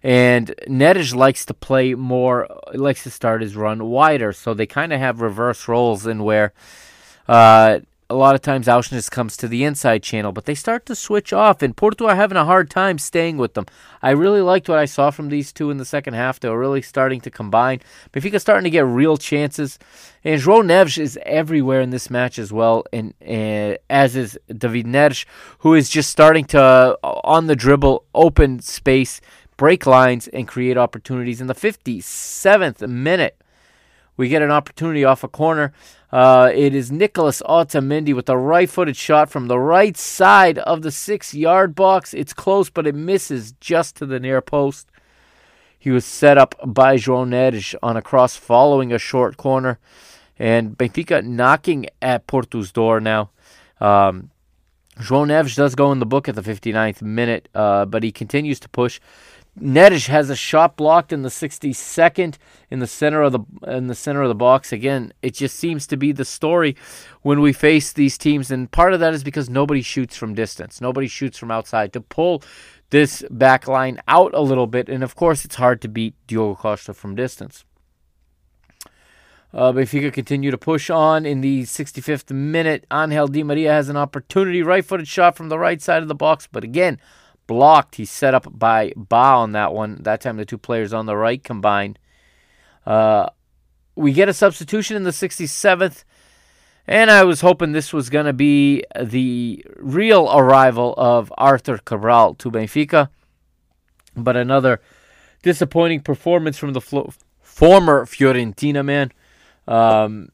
And 0.02 0.54
Neres 0.66 1.14
likes 1.14 1.44
to 1.44 1.52
play 1.52 1.94
more, 1.94 2.48
likes 2.72 3.02
to 3.02 3.10
start 3.10 3.42
his 3.42 3.54
run 3.54 3.84
wider. 3.84 4.32
So 4.32 4.54
they 4.54 4.66
kind 4.66 4.94
of 4.94 4.98
have 4.98 5.20
reverse 5.20 5.68
roles 5.68 6.06
in 6.06 6.24
where 6.24 6.54
uh, 7.28 7.80
a 8.11 8.14
lot 8.14 8.34
of 8.34 8.42
times 8.42 8.66
Aursnes 8.66 9.08
comes 9.08 9.36
to 9.36 9.46
the 9.46 9.62
inside 9.62 10.02
channel, 10.02 10.32
but 10.32 10.44
they 10.44 10.54
start 10.56 10.84
to 10.86 10.96
switch 10.96 11.32
off. 11.32 11.62
And 11.62 11.76
Porto 11.76 12.08
are 12.08 12.16
having 12.16 12.36
a 12.36 12.44
hard 12.44 12.68
time 12.68 12.98
staying 12.98 13.36
with 13.36 13.54
them. 13.54 13.66
I 14.02 14.11
really 14.11 14.40
liked 14.40 14.68
what 14.68 14.80
I 14.80 14.84
saw 14.84 15.12
from 15.12 15.28
these 15.28 15.52
two 15.52 15.70
in 15.70 15.76
the 15.76 15.84
second 15.84 16.14
half. 16.14 16.40
They 16.40 16.48
were 16.48 16.58
really 16.58 16.82
starting 16.82 17.20
to 17.20 17.30
combine. 17.30 17.80
Benfica 18.12 18.40
starting 18.40 18.64
to 18.64 18.70
get 18.70 18.84
real 18.84 19.16
chances. 19.16 19.78
And 20.24 20.40
João 20.40 20.64
Neves 20.64 20.98
is 20.98 21.18
everywhere 21.22 21.80
in 21.80 21.90
this 21.90 22.11
match 22.11 22.38
as 22.38 22.52
well, 22.52 22.84
and, 22.92 23.14
and 23.20 23.78
as 23.88 24.16
is 24.16 24.36
David 24.48 24.86
Neres, 24.86 25.24
who 25.61 25.74
is 25.74 25.88
just 25.88 26.11
starting 26.11 26.44
to, 26.46 26.61
uh, 26.61 27.20
on 27.22 27.46
the 27.46 27.56
dribble, 27.56 28.04
open 28.12 28.61
space 28.61 29.20
break 29.56 29.86
lines 29.86 30.26
and 30.28 30.48
create 30.48 30.76
opportunities. 30.76 31.40
In 31.40 31.46
the 31.46 31.54
57th 31.54 32.86
minute, 32.88 33.40
we 34.16 34.28
get 34.28 34.42
an 34.42 34.50
opportunity 34.50 35.04
off 35.04 35.22
a 35.22 35.28
corner. 35.28 35.72
Uh, 36.12 36.50
it 36.52 36.74
is 36.74 36.90
Nicholas 36.90 37.40
Otamendi 37.42 38.14
with 38.14 38.28
a 38.28 38.36
right-footed 38.36 38.96
shot 38.96 39.30
from 39.30 39.46
the 39.46 39.58
right 39.58 39.96
side 39.96 40.58
of 40.58 40.82
the 40.82 40.90
six-yard 40.90 41.74
box. 41.74 42.12
It's 42.12 42.32
close, 42.32 42.68
but 42.68 42.86
it 42.86 42.94
misses 42.94 43.52
just 43.61 43.96
to 43.96 44.06
the 44.06 44.18
near 44.18 44.40
post. 44.40 44.88
He 45.78 45.90
was 45.90 46.04
set 46.04 46.36
up 46.36 46.54
by 46.64 46.96
João 46.96 47.28
Neres 47.28 47.74
on 47.82 47.96
a 47.96 48.02
cross 48.02 48.36
following 48.36 48.92
a 48.92 48.98
short 48.98 49.36
corner. 49.36 49.78
And 50.38 50.76
Benfica 50.76 51.24
knocking 51.24 51.86
at 52.02 52.26
Porto's 52.26 52.72
door 52.72 53.00
now. 53.00 53.30
Um, 53.80 54.30
João 54.98 55.26
Neves 55.26 55.56
does 55.56 55.74
go 55.74 55.92
in 55.92 55.98
the 55.98 56.06
book 56.06 56.28
at 56.28 56.34
the 56.34 56.42
59th 56.42 57.00
minute, 57.02 57.48
uh, 57.54 57.86
but 57.86 58.02
he 58.02 58.12
continues 58.12 58.61
to 58.61 58.68
push. 58.68 59.00
Neres 59.59 60.07
has 60.07 60.30
a 60.30 60.36
shot 60.36 60.76
blocked 60.76 61.12
in 61.12 61.22
the 61.22 61.28
62nd 61.28 62.36
in 62.70 62.78
the 62.78 62.86
center 62.86 63.22
of 63.22 63.32
the 63.32 63.40
in 63.66 63.88
the 63.88 63.94
center 63.94 64.22
of 64.22 64.28
the 64.28 64.34
box. 64.34 64.72
Again, 64.72 65.12
it 65.22 65.34
just 65.34 65.57
seems 65.57 65.86
to 65.88 65.96
be 65.96 66.12
the 66.12 66.24
story 66.24 66.76
when 67.22 67.40
we 67.40 67.53
face 67.53 67.92
these 67.92 68.16
teams, 68.16 68.51
and 68.51 68.70
part 68.70 68.94
of 68.94 69.01
that 69.01 69.12
is 69.12 69.24
because 69.24 69.51
nobody 69.51 69.82
shoots 69.82 70.16
from 70.16 70.34
distance. 70.34 70.80
Nobody 70.80 71.09
shoots 71.09 71.36
from 71.36 71.51
outside 71.51 71.92
to 71.94 72.01
pull 72.01 72.42
this 72.90 73.24
back 73.30 73.66
line 73.66 74.01
out 74.07 74.32
a 74.34 74.40
little 74.40 74.66
bit, 74.66 74.88
and 74.88 75.03
of 75.03 75.16
course, 75.16 75.44
it's 75.44 75.57
hard 75.57 75.82
to 75.82 75.88
beat 75.88 76.14
Diogo 76.26 76.55
Costa 76.55 76.94
from 76.94 77.14
distance. 77.14 77.64
Uh, 79.53 79.72
Benfica 79.72 80.12
continue 80.12 80.53
to 80.53 80.59
push 80.59 80.90
on 80.90 81.26
in 81.26 81.40
the 81.40 81.62
65th 81.62 82.30
minute. 82.30 82.86
Angel 82.92 83.26
Di 83.26 83.42
Maria 83.42 83.72
has 83.72 83.88
an 83.88 83.96
opportunity, 83.96 84.62
right-footed 84.62 85.09
shot 85.09 85.36
from 85.36 85.48
the 85.48 85.59
right 85.59 85.82
side 85.82 86.03
of 86.03 86.09
the 86.09 86.14
box, 86.14 86.48
but 86.51 86.62
again 86.62 87.01
blocked. 87.51 87.96
He's 87.96 88.12
set 88.12 88.32
up 88.32 88.46
by 88.57 88.92
Bah 88.94 89.40
on 89.40 89.51
that 89.53 89.74
one. 89.74 90.05
That 90.05 90.20
time 90.20 90.36
the 90.36 90.44
two 90.44 90.57
players 90.57 90.92
on 90.92 91.07
the 91.07 91.16
right 91.16 91.42
combined. 91.42 91.98
Uh, 92.86 93.28
we 93.96 94.12
get 94.12 94.28
a 94.28 94.32
substitution 94.32 94.96
in 94.96 95.03
the 95.03 95.11
67th, 95.11 96.05
and 96.86 97.11
I 97.11 97.24
was 97.24 97.40
hoping 97.40 97.72
this 97.72 97.92
was 97.92 98.09
going 98.09 98.26
to 98.26 98.32
be 98.32 98.84
the 99.01 99.66
real 99.78 100.30
arrival 100.32 100.94
of 100.96 101.32
Arthur 101.36 101.78
Cabral 101.78 102.34
to 102.34 102.53
Benfica. 102.53 103.09
But 104.14 104.36
another 104.36 104.80
disappointing 105.42 106.03
performance 106.03 106.57
from 106.57 106.72
the 106.72 106.80
flo- 106.80 107.12
former 107.40 108.07
Fiorentina 108.07 108.84
man. 108.84 109.11
Um, 109.66 110.30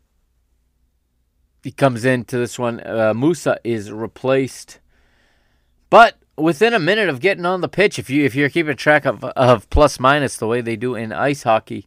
he 1.64 1.72
comes 1.72 2.04
into 2.04 2.36
this 2.36 2.58
one. 2.58 2.86
Uh, 2.86 3.14
Musa 3.14 3.58
is 3.64 3.90
replaced. 3.90 4.80
But 5.88 6.18
within 6.36 6.74
a 6.74 6.78
minute 6.78 7.08
of 7.08 7.20
getting 7.20 7.46
on 7.46 7.60
the 7.60 7.68
pitch, 7.68 7.98
if 7.98 8.10
you 8.10 8.24
if 8.24 8.34
you're 8.34 8.50
keeping 8.50 8.76
track 8.76 9.04
of 9.04 9.24
of 9.24 9.68
plus 9.70 9.98
minus 9.98 10.36
the 10.36 10.46
way 10.46 10.60
they 10.60 10.76
do 10.76 10.94
in 10.94 11.12
ice 11.12 11.42
hockey, 11.42 11.86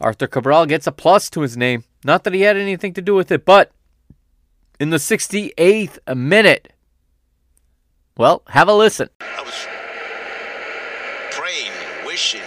Arthur 0.00 0.26
Cabral 0.26 0.66
gets 0.66 0.86
a 0.86 0.92
plus 0.92 1.28
to 1.30 1.40
his 1.40 1.56
name. 1.56 1.84
Not 2.04 2.24
that 2.24 2.34
he 2.34 2.42
had 2.42 2.56
anything 2.56 2.94
to 2.94 3.02
do 3.02 3.14
with 3.14 3.32
it, 3.32 3.44
but 3.44 3.72
in 4.78 4.90
the 4.90 4.98
68th 4.98 5.98
minute, 6.14 6.72
well, 8.16 8.42
have 8.48 8.68
a 8.68 8.74
listen. 8.74 9.08
I 9.20 9.42
was 9.42 9.66
praying, 11.32 11.72
wishing, 12.06 12.42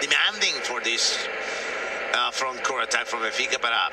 demanding 0.00 0.54
for 0.62 0.80
this 0.80 1.28
uh, 2.14 2.30
front 2.32 2.64
court 2.64 2.84
attack 2.84 3.06
from 3.06 3.20
Benfica, 3.20 3.60
but 3.62 3.72
uh, 3.72 3.90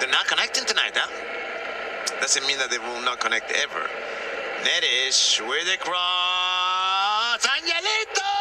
they're 0.00 0.10
not 0.10 0.26
connecting 0.26 0.66
tonight, 0.66 0.92
huh? 0.94 2.20
Doesn't 2.20 2.46
mean 2.46 2.58
that 2.58 2.70
they 2.70 2.78
will 2.78 3.02
not 3.02 3.20
connect 3.20 3.50
ever. 3.52 3.88
Neres 4.64 5.46
with 5.46 5.66
the 5.66 5.76
cross. 5.76 7.46
Angelito! 7.46 8.33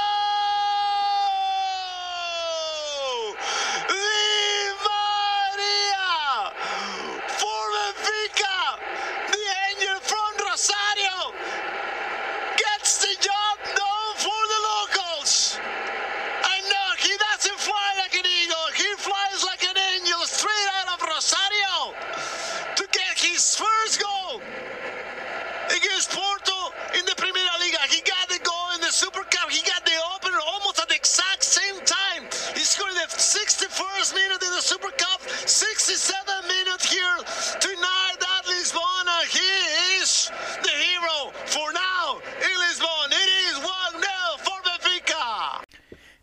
first 33.74 34.14
minute 34.14 34.44
in 34.44 34.52
the 34.52 34.62
Super 34.62 34.92
Cup, 34.92 35.20
67 35.50 36.48
minutes 36.48 36.94
here 36.94 37.18
tonight 37.60 38.20
at 38.22 38.46
Lisbona. 38.46 39.18
He 39.26 40.00
is 40.00 40.30
the 40.62 40.70
hero 40.70 41.32
for 41.48 41.74
now 41.74 42.20
in 42.38 42.54
Lisbon. 42.70 43.08
It 43.10 43.30
is 43.50 43.56
1 43.58 43.66
0 43.94 44.14
for 44.46 44.58
Benfica. 44.62 45.64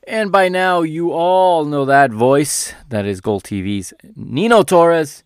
And 0.06 0.30
by 0.30 0.48
now, 0.48 0.82
you 0.82 1.10
all 1.10 1.64
know 1.64 1.84
that 1.86 2.12
voice. 2.12 2.72
That 2.88 3.04
is 3.04 3.20
GolTV's 3.20 3.94
Nino 4.14 4.62
Torres. 4.62 5.24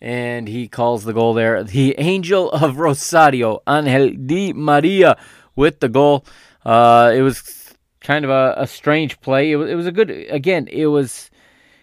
And 0.00 0.48
he 0.48 0.66
calls 0.66 1.04
the 1.04 1.12
goal 1.12 1.34
there. 1.34 1.62
The 1.62 1.94
angel 1.98 2.50
of 2.50 2.78
Rosario, 2.78 3.62
Angel 3.68 4.10
Di 4.10 4.52
Maria, 4.52 5.16
with 5.54 5.78
the 5.78 5.88
goal. 5.88 6.24
Uh, 6.64 7.12
it 7.14 7.22
was 7.22 7.38
kind 8.00 8.24
of 8.24 8.30
a, 8.30 8.54
a 8.56 8.66
strange 8.66 9.20
play. 9.20 9.50
It 9.50 9.56
was, 9.56 9.70
it 9.70 9.74
was 9.74 9.86
a 9.86 9.92
good, 9.92 10.10
again, 10.10 10.68
it 10.68 10.86
was, 10.86 11.30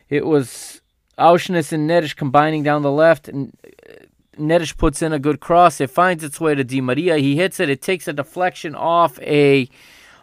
it 0.09 0.25
was 0.25 0.81
Aursnes 1.17 1.71
and 1.71 1.89
Neres 1.89 2.15
combining 2.15 2.63
down 2.63 2.81
the 2.81 2.91
left. 2.91 3.27
And 3.27 3.55
uh, 3.65 3.93
Neres 4.37 4.75
puts 4.75 5.01
in 5.01 5.13
a 5.13 5.19
good 5.19 5.39
cross. 5.39 5.79
It 5.79 5.89
finds 5.89 6.23
its 6.23 6.39
way 6.39 6.55
to 6.55 6.63
Di 6.63 6.81
Maria. 6.81 7.17
He 7.17 7.35
hits 7.35 7.59
it. 7.59 7.69
It 7.69 7.81
takes 7.81 8.07
a 8.07 8.13
deflection 8.13 8.75
off 8.75 9.19
a 9.21 9.69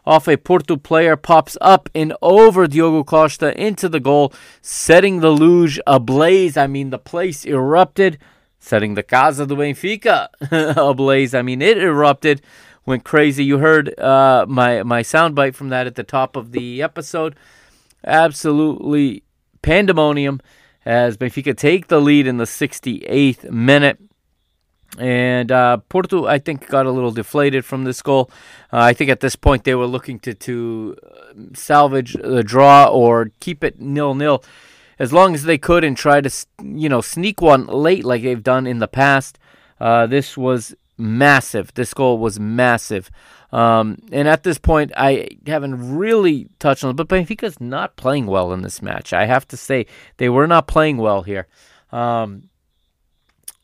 off 0.05 0.29
a 0.29 0.37
Porto 0.37 0.77
player, 0.77 1.17
pops 1.17 1.57
up 1.61 1.89
and 1.95 2.13
over 2.23 2.67
Diogo 2.67 3.05
Costa 3.05 3.59
into 3.61 3.89
the 3.89 4.01
goal, 4.01 4.33
setting 4.61 5.21
the 5.21 5.31
Luz 5.31 5.79
ablaze. 5.87 6.57
I 6.57 6.67
mean, 6.67 6.91
the 6.91 6.99
place 6.99 7.47
erupted, 7.47 8.19
setting 8.59 8.95
the 8.95 9.03
Casa 9.03 9.47
do 9.47 9.57
Benfica 9.57 10.29
ablaze. 10.77 11.35
I 11.35 11.43
mean, 11.43 11.63
it 11.63 11.79
erupted, 11.79 12.43
went 12.87 13.05
crazy. 13.05 13.45
You 13.45 13.59
heard 13.59 13.99
uh, 13.99 14.47
my 14.49 14.83
my 14.83 15.03
soundbite 15.03 15.55
from 15.55 15.69
that 15.71 15.87
at 15.87 15.95
the 15.95 16.03
top 16.03 16.37
of 16.37 16.53
the 16.53 16.83
episode. 16.83 17.37
Absolutely 18.05 19.23
pandemonium 19.63 20.41
as 20.85 21.17
Benfica 21.17 21.57
take 21.57 21.87
the 21.87 22.01
lead 22.01 22.27
in 22.27 22.39
the 22.39 22.45
68th 22.45 23.51
minute. 23.51 23.99
And 24.99 25.51
uh, 25.51 25.79
Porto, 25.89 26.27
I 26.27 26.39
think, 26.39 26.69
got 26.69 26.85
a 26.85 26.91
little 26.91 27.13
deflated 27.13 27.65
from 27.65 27.85
this 27.85 28.03
goal. 28.03 28.31
Uh, 28.73 28.79
I 28.79 28.93
think 28.93 29.11
at 29.11 29.21
this 29.21 29.37
point 29.37 29.65
they 29.65 29.75
were 29.75 29.87
looking 29.87 30.19
to 30.21 30.35
to 30.35 30.97
uh, 31.03 31.33
salvage 31.55 32.13
the 32.13 32.43
draw 32.43 32.87
or 32.87 33.31
keep 33.41 33.65
it 33.65 33.81
nil 33.81 34.15
nil 34.15 34.45
as 34.99 35.11
long 35.11 35.35
as 35.35 35.45
they 35.45 35.57
could 35.57 35.83
and 35.83 35.97
try 35.97 36.21
to 36.21 36.31
you 36.63 36.91
know 36.91 37.01
sneak 37.01 37.41
one 37.41 37.67
late 37.67 38.05
like 38.05 38.23
they've 38.23 38.43
done 38.43 38.67
in 38.67 38.81
the 38.81 38.89
past. 38.89 39.39
Uh, 39.81 40.07
this 40.07 40.37
was 40.37 40.75
massive. 40.99 41.73
This 41.75 41.95
goal 41.95 42.19
was 42.19 42.39
massive. 42.39 43.11
Um, 43.51 43.99
and 44.11 44.29
at 44.29 44.45
this 44.45 44.59
point, 44.59 44.93
I 44.97 45.29
haven't 45.47 45.95
really 45.95 46.49
touched 46.59 46.85
on 46.85 46.91
it, 46.91 46.97
but 46.97 47.09
Benfica's 47.09 47.61
not 47.61 47.97
playing 47.97 48.27
well 48.27 48.53
in 48.53 48.63
this 48.63 48.81
match. 48.81 49.13
I 49.13 49.27
have 49.27 49.47
to 49.49 49.57
say, 49.57 49.87
they 50.17 50.29
were 50.29 50.47
not 50.47 50.67
playing 50.67 50.97
well 50.97 51.23
here. 51.23 51.47
Um, 51.91 52.49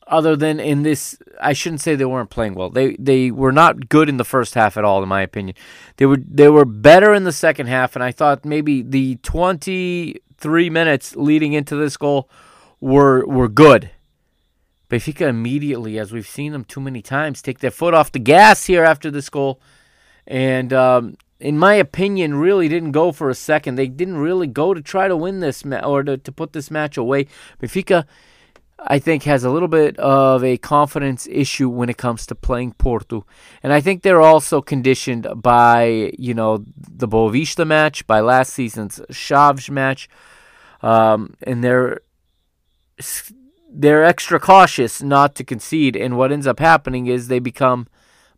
other 0.09 0.35
than 0.35 0.59
in 0.59 0.83
this 0.83 1.17
I 1.39 1.53
shouldn't 1.53 1.81
say 1.81 1.95
they 1.95 2.05
weren't 2.05 2.29
playing 2.29 2.55
well. 2.55 2.69
They 2.69 2.95
they 2.99 3.31
were 3.31 3.51
not 3.51 3.89
good 3.89 4.09
in 4.09 4.17
the 4.17 4.25
first 4.25 4.55
half 4.55 4.75
at 4.75 4.83
all 4.83 5.01
in 5.03 5.09
my 5.09 5.21
opinion. 5.21 5.55
They 5.97 6.05
were 6.05 6.17
they 6.17 6.49
were 6.49 6.65
better 6.65 7.13
in 7.13 7.23
the 7.23 7.31
second 7.31 7.67
half 7.67 7.95
and 7.95 8.03
I 8.03 8.11
thought 8.11 8.43
maybe 8.43 8.81
the 8.81 9.15
23 9.17 10.69
minutes 10.69 11.15
leading 11.15 11.53
into 11.53 11.75
this 11.75 11.95
goal 11.95 12.29
were 12.81 13.25
were 13.25 13.47
good. 13.47 13.91
Benfica 14.89 15.27
immediately 15.27 15.99
as 15.99 16.11
we've 16.11 16.27
seen 16.27 16.51
them 16.51 16.63
too 16.63 16.81
many 16.81 17.01
times 17.01 17.41
take 17.41 17.59
their 17.59 17.71
foot 17.71 17.93
off 17.93 18.11
the 18.11 18.19
gas 18.19 18.65
here 18.65 18.83
after 18.83 19.11
this 19.11 19.29
goal 19.29 19.61
and 20.25 20.73
um, 20.73 21.17
in 21.39 21.57
my 21.57 21.75
opinion, 21.75 22.35
really 22.35 22.67
didn't 22.67 22.91
go 22.91 23.13
for 23.13 23.29
a 23.29 23.35
second. 23.35 23.75
They 23.75 23.87
didn't 23.87 24.17
really 24.17 24.45
go 24.45 24.73
to 24.73 24.81
try 24.81 25.07
to 25.07 25.15
win 25.15 25.39
this 25.39 25.63
ma- 25.63 25.79
or 25.79 26.03
to, 26.03 26.17
to 26.17 26.31
put 26.31 26.51
this 26.51 26.69
match 26.69 26.97
away. 26.97 27.27
Benfica 27.61 28.05
I 28.81 28.99
think, 28.99 29.23
has 29.23 29.43
a 29.43 29.49
little 29.49 29.67
bit 29.67 29.97
of 29.97 30.43
a 30.43 30.57
confidence 30.57 31.27
issue 31.29 31.69
when 31.69 31.89
it 31.89 31.97
comes 31.97 32.25
to 32.27 32.35
playing 32.35 32.73
Porto. 32.73 33.25
And 33.61 33.73
I 33.73 33.81
think 33.81 34.03
they're 34.03 34.21
also 34.21 34.61
conditioned 34.61 35.27
by, 35.35 36.13
you 36.17 36.33
know, 36.33 36.63
the 36.77 37.07
Boavista 37.07 37.67
match, 37.67 38.07
by 38.07 38.21
last 38.21 38.53
season's 38.53 39.01
Chaves 39.11 39.69
match. 39.69 40.07
Um, 40.81 41.35
and 41.43 41.63
they're 41.63 41.99
they're 43.71 44.03
extra 44.03 44.39
cautious 44.39 45.01
not 45.01 45.35
to 45.35 45.43
concede. 45.43 45.95
And 45.95 46.17
what 46.17 46.31
ends 46.31 46.47
up 46.47 46.59
happening 46.59 47.07
is 47.07 47.27
they 47.27 47.39
become 47.39 47.87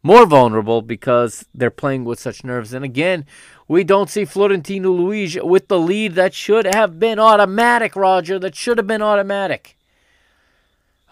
more 0.03 0.25
vulnerable 0.25 0.81
because 0.81 1.45
they're 1.53 1.71
playing 1.71 2.05
with 2.05 2.19
such 2.19 2.43
nerves. 2.43 2.73
And 2.73 2.83
again, 2.83 3.25
we 3.67 3.83
don't 3.83 4.09
see 4.09 4.25
Florentino 4.25 4.91
Luis 4.91 5.37
with 5.41 5.67
the 5.67 5.79
lead 5.79 6.15
that 6.15 6.33
should 6.33 6.65
have 6.65 6.99
been 6.99 7.19
automatic, 7.19 7.95
Roger. 7.95 8.39
That 8.39 8.55
should 8.55 8.77
have 8.77 8.87
been 8.87 9.01
automatic. 9.01 9.77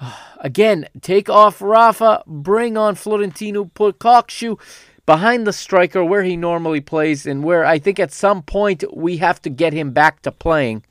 Again, 0.39 0.87
take 1.01 1.29
off 1.29 1.61
Rafa, 1.61 2.23
bring 2.25 2.77
on 2.77 2.95
Florentino, 2.95 3.65
put 3.65 3.99
Kökçü 3.99 4.59
behind 5.05 5.45
the 5.45 5.53
striker 5.53 6.03
where 6.05 6.23
he 6.23 6.37
normally 6.37 6.81
plays, 6.81 7.25
and 7.25 7.43
where 7.43 7.65
I 7.65 7.79
think 7.79 7.99
at 7.99 8.11
some 8.11 8.43
point 8.43 8.83
we 8.95 9.17
have 9.17 9.41
to 9.41 9.49
get 9.49 9.73
him 9.73 9.91
back 9.91 10.21
to 10.21 10.31
playing. 10.31 10.83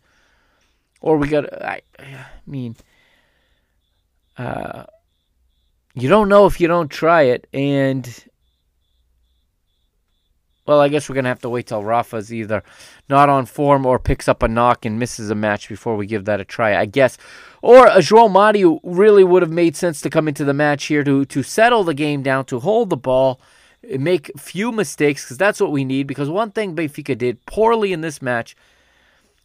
Or 1.00 1.16
we 1.16 1.28
got, 1.28 1.52
I, 1.62 1.82
I 1.98 2.26
mean, 2.46 2.76
uh, 4.38 4.84
you 5.94 6.08
don't 6.08 6.28
know 6.28 6.46
if 6.46 6.60
you 6.60 6.68
don't 6.68 6.90
try 6.90 7.22
it, 7.22 7.46
and 7.52 8.24
well, 10.64 10.80
I 10.80 10.88
guess 10.88 11.08
we're 11.08 11.16
gonna 11.16 11.28
have 11.28 11.40
to 11.40 11.48
wait 11.48 11.66
till 11.66 11.82
Rafa's 11.82 12.32
either 12.32 12.62
not 13.08 13.28
on 13.28 13.46
form 13.46 13.84
or 13.84 13.98
picks 13.98 14.28
up 14.28 14.42
a 14.42 14.48
knock 14.48 14.84
and 14.84 14.98
misses 14.98 15.30
a 15.30 15.34
match 15.34 15.68
before 15.68 15.96
we 15.96 16.06
give 16.06 16.24
that 16.26 16.40
a 16.40 16.44
try. 16.44 16.76
I 16.76 16.84
guess, 16.84 17.18
or 17.62 17.86
a 17.86 17.98
João 17.98 18.30
Mario 18.30 18.78
really 18.84 19.24
would 19.24 19.42
have 19.42 19.50
made 19.50 19.74
sense 19.74 20.00
to 20.02 20.10
come 20.10 20.28
into 20.28 20.44
the 20.44 20.54
match 20.54 20.84
here 20.84 21.02
to 21.02 21.24
to 21.24 21.42
settle 21.42 21.82
the 21.82 21.94
game 21.94 22.22
down, 22.22 22.44
to 22.44 22.60
hold 22.60 22.90
the 22.90 22.96
ball, 22.96 23.40
make 23.82 24.30
few 24.38 24.70
mistakes 24.70 25.24
because 25.24 25.38
that's 25.38 25.60
what 25.60 25.72
we 25.72 25.84
need. 25.84 26.06
Because 26.06 26.28
one 26.28 26.52
thing 26.52 26.76
Benfica 26.76 27.18
did 27.18 27.44
poorly 27.46 27.92
in 27.92 28.02
this 28.02 28.22
match, 28.22 28.54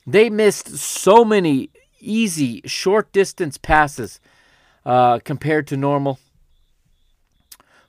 they 0.05 0.29
missed 0.29 0.77
so 0.77 1.25
many 1.25 1.71
easy 1.99 2.61
short 2.65 3.11
distance 3.11 3.57
passes 3.57 4.19
uh, 4.85 5.19
compared 5.19 5.67
to 5.67 5.77
normal. 5.77 6.19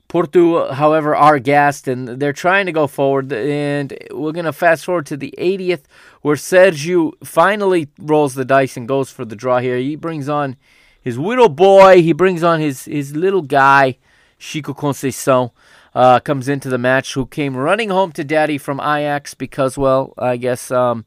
Porto, 0.09 0.73
however, 0.73 1.17
are 1.17 1.41
gassed 1.41 1.89
and 1.89 2.07
they're 2.07 2.33
trying 2.33 2.67
to 2.67 2.73
go 2.73 2.87
forward. 2.87 3.33
And 3.33 3.99
we're 4.13 4.31
going 4.31 4.45
to 4.45 4.53
fast 4.53 4.85
forward 4.85 5.07
to 5.07 5.17
the 5.17 5.35
80th, 5.37 5.83
where 6.23 6.37
Sergio 6.37 7.13
finally 7.25 7.89
rolls 7.99 8.35
the 8.35 8.45
dice 8.45 8.77
and 8.77 8.87
goes 8.87 9.11
for 9.11 9.25
the 9.25 9.35
draw 9.35 9.59
here. 9.59 9.77
He 9.77 9.97
brings 9.97 10.29
on 10.29 10.57
his 11.01 11.19
little 11.19 11.49
boy, 11.49 12.01
he 12.01 12.13
brings 12.13 12.45
on 12.45 12.61
his, 12.61 12.85
his 12.85 13.17
little 13.17 13.43
guy, 13.43 13.99
Chico 14.39 14.73
Conceição. 14.73 15.51
Uh, 15.95 16.19
comes 16.19 16.49
into 16.49 16.69
the 16.69 16.79
match, 16.79 17.15
who 17.15 17.25
came 17.25 17.57
running 17.57 17.89
home 17.89 18.11
to 18.11 18.25
daddy 18.25 18.59
from 18.59 18.81
Ajax 18.81 19.33
because, 19.35 19.79
well, 19.79 20.13
I 20.19 20.37
guess 20.37 20.73
um, 20.73 21.05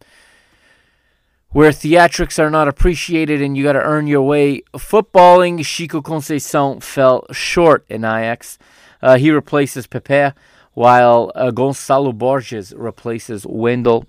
where 1.58 1.72
theatrics 1.72 2.38
are 2.38 2.51
not 2.51 2.68
appreciated 2.68 3.41
and 3.41 3.58
you 3.58 3.64
got 3.64 3.74
to 3.74 3.82
earn 3.82 4.05
your 4.05 4.22
way, 4.22 4.62
footballing 4.76 5.66
Chico 5.66 6.01
Conceição 6.01 6.80
fell 6.84 7.26
short 7.32 7.84
in 7.89 8.05
Ajax. 8.05 8.60
Uh, 9.01 9.18
he 9.18 9.32
replaces 9.32 9.88
Pepe, 9.88 10.38
while 10.76 11.32
uh, 11.34 11.49
Gonçalo 11.49 12.16
Borges 12.16 12.76
replaces 12.76 13.43
Wendell. 13.43 14.05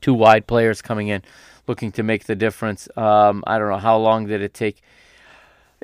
Two 0.00 0.14
wide 0.14 0.48
players 0.48 0.82
coming 0.82 1.06
in, 1.06 1.22
looking 1.68 1.92
to 1.92 2.02
make 2.02 2.24
the 2.24 2.34
difference. 2.34 2.88
Um, 2.96 3.44
I 3.46 3.56
don't 3.56 3.68
know 3.68 3.78
how 3.78 3.96
long 3.96 4.26
did 4.26 4.42
it 4.42 4.54
take. 4.54 4.82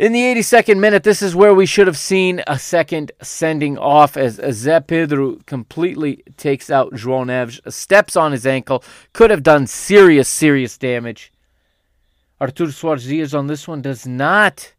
In 0.00 0.12
the 0.12 0.22
82nd 0.22 0.78
minute, 0.78 1.02
this 1.02 1.20
is 1.20 1.36
where 1.36 1.52
we 1.52 1.66
should 1.66 1.86
have 1.86 1.98
seen 1.98 2.42
a 2.46 2.58
second 2.58 3.12
sending 3.20 3.76
off 3.76 4.16
as 4.16 4.38
Zé 4.38 4.86
Pedro 4.86 5.36
completely 5.44 6.24
takes 6.38 6.70
out 6.70 6.94
João 6.94 7.26
Neves, 7.26 7.60
steps 7.70 8.16
on 8.16 8.32
his 8.32 8.46
ankle, 8.46 8.82
could 9.12 9.28
have 9.28 9.42
done 9.42 9.66
serious, 9.66 10.26
serious 10.26 10.78
damage. 10.78 11.30
Artur 12.40 12.68
Soares 12.68 13.06
Dias 13.06 13.34
on 13.34 13.46
this 13.46 13.68
one 13.68 13.82
does 13.82 14.06
not 14.06 14.72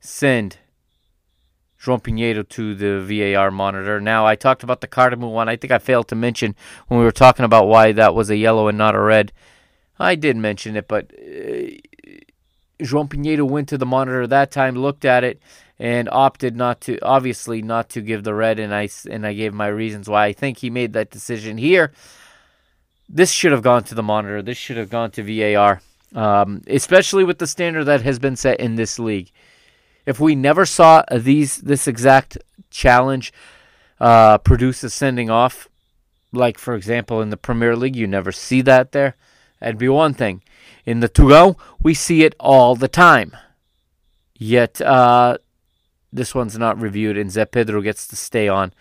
send 0.00 0.56
João 1.78 2.02
Pinheiro 2.02 2.48
to 2.48 2.74
the 2.74 3.34
VAR 3.34 3.50
monitor. 3.50 4.00
Now, 4.00 4.24
I 4.24 4.36
talked 4.36 4.62
about 4.62 4.80
the 4.80 4.88
Cardamom 4.88 5.32
one. 5.32 5.50
I 5.50 5.56
think 5.56 5.70
I 5.70 5.80
failed 5.80 6.08
to 6.08 6.14
mention 6.14 6.56
when 6.88 6.98
we 6.98 7.04
were 7.04 7.12
talking 7.12 7.44
about 7.44 7.68
why 7.68 7.92
that 7.92 8.14
was 8.14 8.30
a 8.30 8.38
yellow 8.38 8.68
and 8.68 8.78
not 8.78 8.94
a 8.94 9.00
red. 9.00 9.32
I 9.98 10.14
did 10.14 10.38
mention 10.38 10.76
it, 10.76 10.88
but 10.88 11.12
uh, 11.12 11.76
João 12.82 13.08
Pinheiro 13.08 13.48
went 13.48 13.68
to 13.68 13.78
the 13.78 13.86
monitor 13.86 14.26
that 14.26 14.50
time, 14.50 14.74
looked 14.74 15.04
at 15.04 15.24
it, 15.24 15.40
and 15.78 16.08
opted 16.10 16.56
not 16.56 16.80
to, 16.82 16.98
obviously, 17.00 17.62
not 17.62 17.88
to 17.90 18.00
give 18.00 18.24
the 18.24 18.34
red. 18.34 18.58
And 18.58 18.74
I 18.74 18.88
and 19.10 19.26
I 19.26 19.32
gave 19.32 19.54
my 19.54 19.68
reasons 19.68 20.08
why 20.08 20.26
I 20.26 20.32
think 20.32 20.58
he 20.58 20.70
made 20.70 20.92
that 20.92 21.10
decision 21.10 21.58
here. 21.58 21.92
This 23.08 23.30
should 23.30 23.52
have 23.52 23.62
gone 23.62 23.84
to 23.84 23.94
the 23.94 24.02
monitor. 24.02 24.42
This 24.42 24.58
should 24.58 24.76
have 24.76 24.90
gone 24.90 25.10
to 25.12 25.22
VAR, 25.22 25.82
um, 26.14 26.62
especially 26.66 27.24
with 27.24 27.38
the 27.38 27.46
standard 27.46 27.84
that 27.84 28.02
has 28.02 28.18
been 28.18 28.36
set 28.36 28.60
in 28.60 28.76
this 28.76 28.98
league 28.98 29.30
if 30.06 30.18
we 30.18 30.34
never 30.34 30.66
saw 30.66 31.02
these 31.10 31.58
this 31.58 31.86
exact 31.86 32.38
challenge 32.70 33.32
uh, 34.00 34.38
produce 34.38 34.82
a 34.82 34.90
sending 34.90 35.30
off, 35.30 35.68
like 36.32 36.58
for 36.58 36.74
example 36.74 37.20
in 37.20 37.30
the 37.30 37.36
Premier 37.36 37.76
League, 37.76 37.96
you 37.96 38.06
never 38.06 38.32
see 38.32 38.62
that 38.62 38.92
there. 38.92 39.16
That'd 39.60 39.78
be 39.78 39.88
one 39.88 40.14
thing. 40.14 40.42
In 40.84 41.00
the 41.00 41.08
Tugo, 41.08 41.56
we 41.82 41.94
see 41.94 42.24
it 42.24 42.34
all 42.40 42.74
the 42.74 42.88
time. 42.88 43.36
Yet 44.36 44.80
uh, 44.80 45.38
this 46.12 46.34
one's 46.34 46.58
not 46.58 46.80
reviewed, 46.80 47.16
and 47.16 47.30
Zé 47.30 47.50
Pedro 47.50 47.80
gets 47.80 48.06
to 48.08 48.16
stay 48.16 48.48
on. 48.48 48.72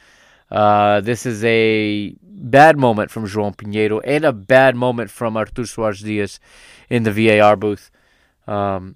Uh, 0.50 1.00
this 1.02 1.26
is 1.26 1.44
a 1.46 2.16
bad 2.24 2.78
moment 2.78 3.12
from 3.12 3.28
João 3.28 3.56
Pinheiro 3.56 4.02
and 4.04 4.26
a 4.26 4.34
bad 4.34 4.76
moment 4.76 5.10
from 5.10 5.38
Artur 5.38 5.64
Soares 5.64 6.04
Dias 6.04 6.40
in 6.90 7.04
the 7.04 7.12
VAR 7.12 7.56
booth. 7.56 7.92
Um, 8.48 8.96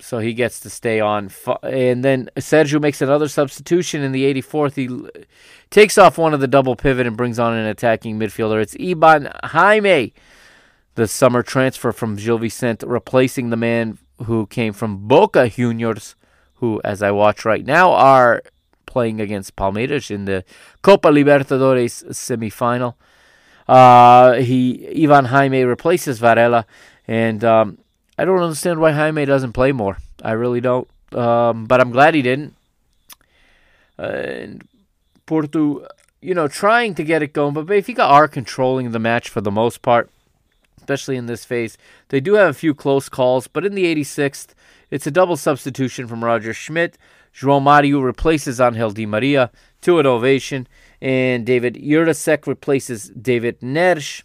so 0.00 0.18
he 0.18 0.32
gets 0.32 0.60
to 0.60 0.70
stay 0.70 0.98
on. 0.98 1.30
And 1.62 2.02
then 2.04 2.30
Sergio 2.36 2.80
makes 2.80 3.02
another 3.02 3.28
substitution 3.28 4.02
in 4.02 4.12
the 4.12 4.24
84th. 4.34 4.74
He 4.74 5.24
takes 5.70 5.98
off 5.98 6.18
one 6.18 6.34
of 6.34 6.40
the 6.40 6.48
double 6.48 6.74
pivot 6.74 7.06
and 7.06 7.16
brings 7.16 7.38
on 7.38 7.52
an 7.52 7.66
attacking 7.66 8.18
midfielder. 8.18 8.60
It's 8.60 8.74
Iván 8.74 9.30
Jaime, 9.44 10.14
the 11.00 11.08
summer 11.08 11.42
transfer 11.42 11.92
from 11.92 12.16
Gil 12.16 12.36
Vicente, 12.36 12.86
replacing 12.86 13.48
the 13.48 13.56
man 13.56 13.96
who 14.26 14.46
came 14.46 14.74
from 14.74 15.08
Boca 15.08 15.48
Juniors, 15.48 16.14
who, 16.56 16.78
as 16.84 17.02
I 17.02 17.10
watch 17.10 17.46
right 17.46 17.64
now, 17.64 17.92
are 17.92 18.42
playing 18.84 19.18
against 19.18 19.56
Palmeiras 19.56 20.10
in 20.10 20.26
the 20.26 20.44
Copa 20.82 21.08
Libertadores 21.08 22.04
semifinal. 22.10 22.96
Uh, 23.66 24.34
he 24.34 25.06
Iván 25.06 25.28
Jaime 25.28 25.64
replaces 25.64 26.18
Varela, 26.18 26.66
and 27.08 27.42
um, 27.44 27.78
I 28.18 28.26
don't 28.26 28.42
understand 28.42 28.78
why 28.78 28.92
Jaime 28.92 29.24
doesn't 29.24 29.54
play 29.54 29.72
more. 29.72 29.96
I 30.22 30.32
really 30.32 30.60
don't. 30.60 30.86
Um, 31.12 31.64
but 31.64 31.80
I'm 31.80 31.92
glad 31.92 32.14
he 32.14 32.20
didn't. 32.20 32.54
And 33.96 34.68
Porto, 35.24 35.86
you 36.20 36.34
know, 36.34 36.46
trying 36.46 36.94
to 36.96 37.04
get 37.04 37.22
it 37.22 37.32
going, 37.32 37.54
but 37.54 37.64
Benfica 37.64 38.00
are 38.00 38.28
controlling 38.28 38.90
the 38.90 38.98
match 38.98 39.30
for 39.30 39.40
the 39.40 39.50
most 39.50 39.80
part, 39.80 40.10
especially 40.80 41.16
in 41.16 41.26
this 41.26 41.44
phase. 41.44 41.76
They 42.08 42.20
do 42.20 42.34
have 42.34 42.48
a 42.48 42.54
few 42.54 42.74
close 42.74 43.08
calls, 43.08 43.46
but 43.46 43.66
in 43.66 43.74
the 43.74 43.84
86th, 43.94 44.54
it's 44.90 45.06
a 45.06 45.10
double 45.10 45.36
substitution 45.36 46.08
from 46.08 46.24
Roger 46.24 46.54
Schmidt. 46.54 46.96
João 47.34 47.62
Mario 47.62 48.00
replaces 48.00 48.60
Angel 48.60 48.90
Di 48.90 49.06
Maria 49.06 49.50
to 49.82 49.98
an 49.98 50.06
ovation, 50.06 50.66
and 51.00 51.46
David 51.46 51.74
Jurasek 51.74 52.46
replaces 52.46 53.10
David 53.10 53.60
Neres. 53.60 54.22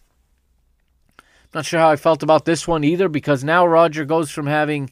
Not 1.53 1.65
sure 1.65 1.79
how 1.79 1.89
I 1.89 1.97
felt 1.97 2.23
about 2.23 2.45
this 2.45 2.67
one 2.67 2.83
either, 2.83 3.09
because 3.09 3.43
now 3.43 3.65
Roger 3.67 4.05
goes 4.05 4.31
from 4.31 4.47
having 4.47 4.89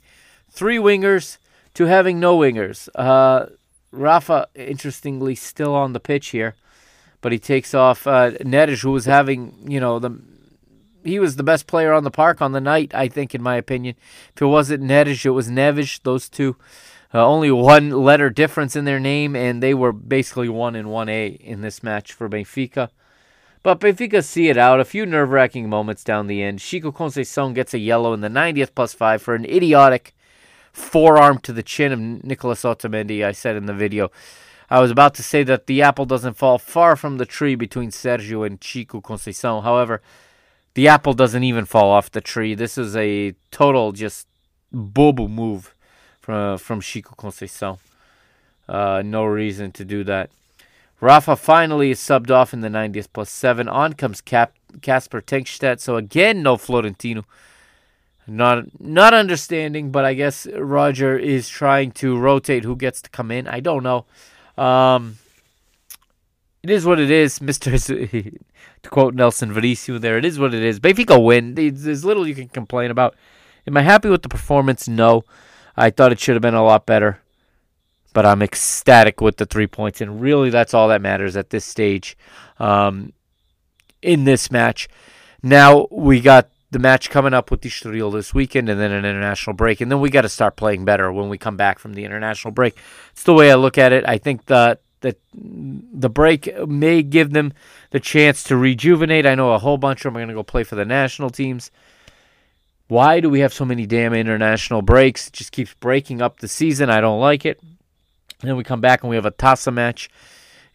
three 0.51 0.77
wingers 0.77 1.37
to 1.73 1.85
having 1.85 2.19
no 2.19 2.37
wingers. 2.37 2.87
Uh, 2.93 3.47
Rafa, 3.91 4.47
interestingly, 4.53 5.33
still 5.35 5.73
on 5.73 5.93
the 5.93 5.99
pitch 5.99 6.27
here, 6.29 6.55
but 7.21 7.31
he 7.31 7.39
takes 7.39 7.73
off 7.73 8.05
uh, 8.05 8.31
who 8.31 8.91
was 8.91 9.05
having, 9.05 9.55
you 9.67 9.79
know, 9.79 9.97
the 9.97 10.11
he 11.03 11.19
was 11.19 11.35
the 11.35 11.43
best 11.43 11.67
player 11.67 11.93
on 11.93 12.03
the 12.03 12.11
park 12.11 12.41
on 12.41 12.51
the 12.51 12.61
night, 12.61 12.93
I 12.93 13.07
think, 13.07 13.33
in 13.33 13.41
my 13.41 13.55
opinion. 13.55 13.95
If 14.35 14.41
it 14.41 14.45
wasn't 14.45 14.83
Neres, 14.83 15.25
it 15.25 15.31
was 15.31 15.49
Neves. 15.49 16.01
Those 16.03 16.29
two 16.29 16.55
uh, 17.13 17.25
only 17.25 17.51
one 17.51 17.91
letter 17.91 18.29
difference 18.29 18.75
in 18.75 18.85
their 18.85 18.99
name, 18.99 19.35
and 19.35 19.61
they 19.61 19.73
were 19.73 19.93
basically 19.93 20.49
1 20.49 20.75
and 20.75 20.87
1A 20.87 21.39
in 21.39 21.61
this 21.61 21.83
match 21.83 22.11
for 22.11 22.27
Benfica. 22.27 22.89
But 23.61 23.79
Benfica 23.79 24.23
see 24.23 24.49
it 24.49 24.57
out. 24.57 24.79
A 24.79 24.85
few 24.85 25.05
nerve 25.05 25.29
wracking 25.29 25.69
moments 25.69 26.03
down 26.03 26.27
the 26.27 26.41
end. 26.41 26.59
Chico 26.59 26.91
Conceição 26.91 27.53
gets 27.53 27.73
a 27.73 27.79
yellow 27.79 28.13
in 28.13 28.21
the 28.21 28.29
90th 28.29 28.73
plus 28.73 28.93
5 28.93 29.21
for 29.21 29.35
an 29.35 29.45
idiotic 29.45 30.15
forearm 30.71 31.37
to 31.39 31.53
the 31.53 31.63
chin 31.63 31.91
of 31.91 31.99
Nicolas 31.99 32.63
Otamendi, 32.63 33.23
I 33.23 33.31
said 33.31 33.55
in 33.55 33.67
the 33.67 33.73
video. 33.73 34.11
I 34.69 34.81
was 34.81 34.89
about 34.89 35.13
to 35.15 35.23
say 35.23 35.43
that 35.43 35.67
the 35.67 35.83
apple 35.83 36.05
doesn't 36.05 36.33
fall 36.33 36.57
far 36.57 36.95
from 36.95 37.17
the 37.17 37.27
tree 37.27 37.53
between 37.53 37.91
Sergio 37.91 38.45
and 38.45 38.59
Chico 38.59 39.01
Conceição. 39.01 39.61
However, 39.61 40.01
the 40.73 40.87
apple 40.87 41.13
doesn't 41.13 41.43
even 41.43 41.65
fall 41.65 41.91
off 41.91 42.11
the 42.11 42.21
tree. 42.21 42.55
This 42.55 42.77
is 42.77 42.95
a 42.95 43.35
total 43.51 43.91
just 43.91 44.27
bobo 44.71 45.27
move 45.27 45.75
from 46.19 46.57
from 46.57 46.81
Chico 46.81 47.15
Conceição. 47.15 47.77
Uh, 48.67 49.01
no 49.03 49.25
reason 49.25 49.71
to 49.73 49.85
do 49.85 50.03
that. 50.03 50.29
Rafa 51.01 51.35
finally 51.35 51.91
is 51.91 51.99
subbed 51.99 52.31
off 52.31 52.53
in 52.53 52.61
the 52.61 52.69
90th 52.69 53.07
plus 53.11 53.29
7. 53.29 53.67
On 53.67 53.91
comes 53.91 54.21
Cap- 54.21 54.53
Casper 54.81 55.21
Tengstedt. 55.21 55.81
So 55.81 55.97
again, 55.97 56.41
no 56.41 56.55
Florentino. 56.55 57.25
Not 58.25 58.79
not 58.79 59.13
understanding, 59.13 59.91
but 59.91 60.05
I 60.05 60.13
guess 60.13 60.47
Roger 60.55 61.17
is 61.17 61.49
trying 61.49 61.91
to 61.99 62.17
rotate 62.17 62.63
who 62.63 62.77
gets 62.77 63.01
to 63.01 63.09
come 63.09 63.31
in. 63.31 63.49
I 63.49 63.59
don't 63.59 63.83
know. 63.83 64.05
Um, 64.57 65.17
it 66.63 66.69
is 66.69 66.85
what 66.85 67.01
it 67.01 67.11
is, 67.11 67.41
Mister. 67.49 67.77
To 68.83 68.89
quote 68.89 69.15
Nelson 69.15 69.53
Veríssimo, 69.53 69.99
there 69.99 70.17
it 70.17 70.25
is 70.25 70.37
what 70.37 70.53
it 70.53 70.61
is. 70.61 70.79
Benfica 70.79 71.23
win. 71.23 71.55
There's 71.55 72.03
little 72.05 72.27
you 72.27 72.35
can 72.35 72.49
complain 72.49 72.91
about. 72.91 73.15
Am 73.65 73.77
I 73.77 73.81
happy 73.81 74.09
with 74.09 74.23
the 74.23 74.29
performance? 74.29 74.87
No. 74.87 75.23
I 75.75 75.89
thought 75.89 76.11
it 76.11 76.19
should 76.19 76.35
have 76.35 76.41
been 76.41 76.53
a 76.53 76.63
lot 76.63 76.85
better, 76.85 77.21
but 78.13 78.25
I'm 78.25 78.41
ecstatic 78.41 79.21
with 79.21 79.37
the 79.37 79.45
three 79.45 79.67
points, 79.67 80.01
and 80.01 80.21
really 80.21 80.49
that's 80.49 80.73
all 80.73 80.89
that 80.89 81.01
matters 81.01 81.35
at 81.35 81.49
this 81.49 81.65
stage 81.65 82.17
um, 82.59 83.13
in 84.01 84.25
this 84.25 84.51
match. 84.51 84.87
Now 85.41 85.87
we 85.89 86.19
got 86.21 86.49
the 86.69 86.79
match 86.79 87.09
coming 87.09 87.33
up 87.33 87.51
with 87.51 87.61
the 87.61 88.09
this 88.11 88.33
weekend, 88.33 88.67
and 88.69 88.79
then 88.79 88.91
an 88.91 89.05
international 89.05 89.55
break, 89.55 89.79
and 89.79 89.89
then 89.89 90.01
we 90.01 90.09
got 90.09 90.21
to 90.21 90.29
start 90.29 90.57
playing 90.57 90.85
better 90.85 91.11
when 91.11 91.29
we 91.29 91.37
come 91.37 91.55
back 91.57 91.79
from 91.79 91.93
the 91.93 92.03
international 92.03 92.51
break. 92.51 92.75
It's 93.11 93.23
the 93.23 93.33
way 93.33 93.51
I 93.51 93.55
look 93.55 93.77
at 93.77 93.93
it. 93.93 94.03
I 94.07 94.17
think 94.17 94.45
that 94.45 94.81
that 95.03 95.17
the 95.33 96.09
break 96.09 96.49
may 96.67 97.03
give 97.03 97.31
them 97.31 97.53
the 97.91 97.99
chance 97.99 98.43
to 98.45 98.57
rejuvenate. 98.57 99.25
I 99.25 99.35
know 99.35 99.53
a 99.53 99.59
whole 99.59 99.77
bunch 99.77 99.99
of 99.99 100.03
them 100.05 100.17
are 100.17 100.21
going 100.21 100.29
to 100.29 100.33
go 100.33 100.43
play 100.43 100.63
for 100.63 100.75
the 100.75 100.85
national 100.85 101.29
teams. 101.29 101.69
Why 102.87 103.19
do 103.19 103.29
we 103.29 103.41
have 103.41 103.53
so 103.53 103.65
many 103.65 103.85
damn 103.85 104.13
international 104.13 104.81
breaks? 104.81 105.27
It 105.27 105.33
just 105.33 105.51
keeps 105.51 105.73
breaking 105.75 106.21
up 106.21 106.39
the 106.39 106.47
season. 106.47 106.89
I 106.89 107.01
don't 107.01 107.19
like 107.19 107.45
it. 107.45 107.59
And 107.61 108.49
then 108.49 108.55
we 108.55 108.63
come 108.63 108.81
back 108.81 109.03
and 109.03 109.09
we 109.09 109.15
have 109.15 109.25
a 109.25 109.31
Taça 109.31 109.73
match 109.73 110.09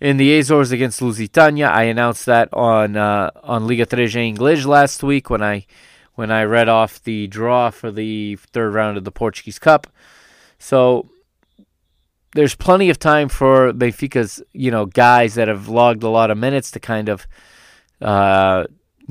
in 0.00 0.18
the 0.18 0.38
Azores 0.38 0.72
against 0.72 1.02
Lusitania. 1.02 1.68
I 1.68 1.84
announced 1.84 2.26
that 2.26 2.48
on 2.52 2.96
uh, 2.96 3.30
on 3.42 3.66
Liga 3.66 3.86
3 3.86 4.14
English 4.14 4.64
last 4.64 5.02
week 5.02 5.30
when 5.30 5.42
I 5.42 5.66
when 6.14 6.30
I 6.30 6.44
read 6.44 6.68
off 6.68 7.02
the 7.02 7.26
draw 7.28 7.70
for 7.70 7.90
the 7.90 8.36
third 8.36 8.74
round 8.74 8.98
of 8.98 9.04
the 9.04 9.12
Portuguese 9.12 9.58
Cup. 9.58 9.86
So 10.58 11.08
there's 12.39 12.55
plenty 12.55 12.89
of 12.89 13.01
time 13.01 13.28
for 13.28 13.72
Benfica's 13.72 14.41
you 14.53 14.70
know 14.70 14.86
guys 14.86 15.34
that 15.34 15.49
have 15.49 15.66
logged 15.66 16.05
a 16.05 16.09
lot 16.09 16.30
of 16.30 16.39
minutes 16.39 16.70
to 16.70 16.78
kind 16.78 17.09
of 17.09 17.26
uh, 18.01 18.62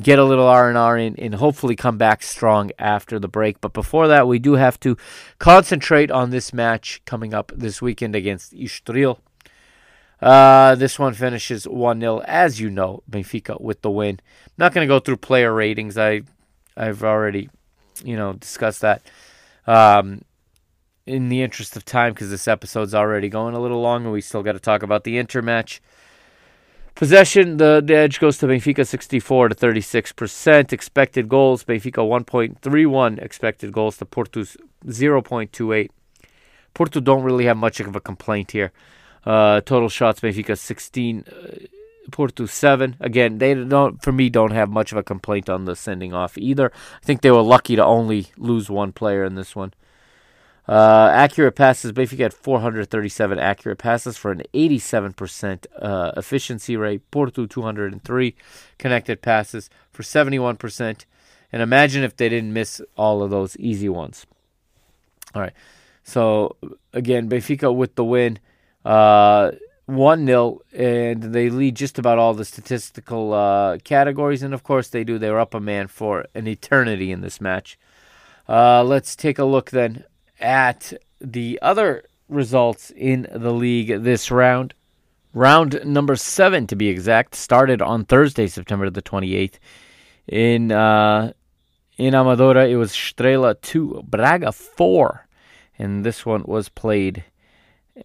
get 0.01 0.17
a 0.17 0.23
little 0.23 0.47
R&R 0.47 0.97
in 0.97 1.13
and 1.19 1.35
hopefully 1.35 1.75
come 1.75 1.97
back 1.97 2.23
strong 2.23 2.71
after 2.79 3.19
the 3.19 3.27
break. 3.27 3.59
But 3.59 3.73
before 3.73 4.07
that, 4.07 4.29
we 4.29 4.39
do 4.39 4.53
have 4.53 4.79
to 4.79 4.95
concentrate 5.39 6.09
on 6.09 6.29
this 6.29 6.53
match 6.53 7.01
coming 7.03 7.33
up 7.33 7.51
this 7.53 7.81
weekend 7.81 8.15
against 8.15 8.53
Estoril. 8.53 9.19
Uh, 10.21 10.75
this 10.75 10.97
one 10.97 11.13
finishes 11.13 11.65
1-0, 11.65 12.23
as 12.25 12.61
you 12.61 12.69
know, 12.69 13.03
Benfica 13.11 13.59
with 13.59 13.81
the 13.81 13.91
win. 13.91 14.21
I'm 14.45 14.53
not 14.57 14.73
going 14.73 14.87
to 14.87 14.91
go 14.91 14.99
through 14.99 15.17
player 15.17 15.53
ratings. 15.53 15.97
I, 15.97 16.21
I've 16.77 17.03
already, 17.03 17.49
you 18.05 18.15
know, 18.15 18.33
discussed 18.33 18.81
that. 18.81 19.01
Um, 19.67 20.21
in 21.07 21.29
the 21.29 21.41
interest 21.41 21.75
of 21.75 21.85
time, 21.85 22.13
because 22.13 22.29
this 22.29 22.47
episode's 22.47 22.93
already 22.93 23.29
going 23.29 23.55
a 23.55 23.59
little 23.59 23.81
long, 23.81 24.03
and 24.03 24.13
we 24.13 24.21
still 24.21 24.43
got 24.43 24.53
to 24.53 24.59
talk 24.59 24.83
about 24.83 25.03
the 25.03 25.17
Inter 25.17 25.41
match. 25.41 25.81
Possession, 26.95 27.57
the, 27.57 27.81
the 27.85 27.95
edge 27.95 28.19
goes 28.19 28.39
to 28.39 28.47
Benfica 28.47 28.85
64 28.85 29.49
to 29.49 29.55
36%. 29.55 30.73
Expected 30.73 31.29
goals, 31.29 31.63
Benfica 31.63 32.03
1.31. 32.03 33.21
Expected 33.21 33.71
goals 33.71 33.97
to 33.97 34.05
Porto's 34.05 34.57
0.28. 34.85 35.89
Porto 36.73 36.99
don't 36.99 37.23
really 37.23 37.45
have 37.45 37.57
much 37.57 37.79
of 37.79 37.95
a 37.95 38.01
complaint 38.01 38.51
here. 38.51 38.71
Uh, 39.23 39.61
total 39.61 39.89
shots, 39.89 40.21
Benfica 40.21 40.57
16. 40.57 41.25
Uh, 41.27 41.67
Porto 42.11 42.45
7. 42.45 42.95
Again, 42.99 43.37
they 43.37 43.53
don't, 43.53 44.01
for 44.01 44.11
me, 44.11 44.29
don't 44.29 44.51
have 44.51 44.69
much 44.69 44.91
of 44.91 44.97
a 44.97 45.03
complaint 45.03 45.49
on 45.49 45.65
the 45.65 45.75
sending 45.75 46.13
off 46.13 46.37
either. 46.37 46.71
I 47.01 47.05
think 47.05 47.21
they 47.21 47.31
were 47.31 47.41
lucky 47.41 47.75
to 47.75 47.85
only 47.85 48.27
lose 48.37 48.69
one 48.69 48.91
player 48.91 49.23
in 49.23 49.35
this 49.35 49.55
one. 49.55 49.73
Uh, 50.67 51.09
accurate 51.13 51.55
passes, 51.55 51.93
Benfica 51.93 52.19
had 52.19 52.33
437 52.33 53.39
accurate 53.39 53.77
passes 53.77 54.17
for 54.17 54.31
an 54.31 54.43
87% 54.53 55.65
uh, 55.79 56.11
efficiency 56.17 56.75
rate. 56.75 57.09
Porto 57.09 57.45
203 57.45 58.35
connected 58.77 59.21
passes 59.21 59.69
for 59.91 60.03
71%. 60.03 61.05
And 61.53 61.61
imagine 61.61 62.03
if 62.03 62.17
they 62.17 62.27
didn't 62.27 62.51
miss 62.51 62.81
all 62.97 63.23
of 63.23 63.31
those 63.31 63.55
easy 63.57 63.87
ones. 63.87 64.25
All 65.33 65.41
right. 65.41 65.53
So 66.03 66.57
again, 66.91 67.29
Benfica 67.29 67.73
with 67.73 67.95
the 67.95 68.03
win, 68.03 68.39
uh, 68.83 69.51
one 69.85 70.25
0 70.25 70.61
and 70.73 71.23
they 71.23 71.49
lead 71.49 71.75
just 71.75 71.97
about 71.97 72.17
all 72.17 72.33
the 72.33 72.43
statistical 72.43 73.33
uh, 73.33 73.77
categories. 73.85 74.43
And 74.43 74.53
of 74.53 74.63
course, 74.63 74.89
they 74.89 75.05
do. 75.05 75.17
They 75.17 75.31
were 75.31 75.39
up 75.39 75.53
a 75.53 75.61
man 75.61 75.87
for 75.87 76.25
an 76.35 76.45
eternity 76.45 77.13
in 77.13 77.21
this 77.21 77.39
match. 77.39 77.79
Uh, 78.49 78.83
let's 78.83 79.15
take 79.15 79.39
a 79.39 79.45
look 79.45 79.69
then 79.69 80.03
at 80.39 80.93
the 81.19 81.59
other 81.61 82.03
results 82.29 82.91
in 82.95 83.27
the 83.31 83.53
league 83.53 84.03
this 84.03 84.31
round. 84.31 84.73
Round 85.33 85.79
number 85.85 86.15
seven, 86.15 86.67
to 86.67 86.75
be 86.75 86.87
exact, 86.89 87.35
started 87.35 87.81
on 87.81 88.05
Thursday, 88.05 88.47
September 88.47 88.89
the 88.89 89.01
28th. 89.01 89.55
In 90.27 90.71
uh, 90.71 91.31
in 91.97 92.13
Amadora, 92.13 92.69
it 92.69 92.77
was 92.77 92.93
Estrela 92.93 93.59
2, 93.61 94.03
Braga 94.07 94.51
4. 94.51 95.27
And 95.79 96.05
this 96.05 96.25
one 96.25 96.43
was 96.45 96.69
played 96.69 97.23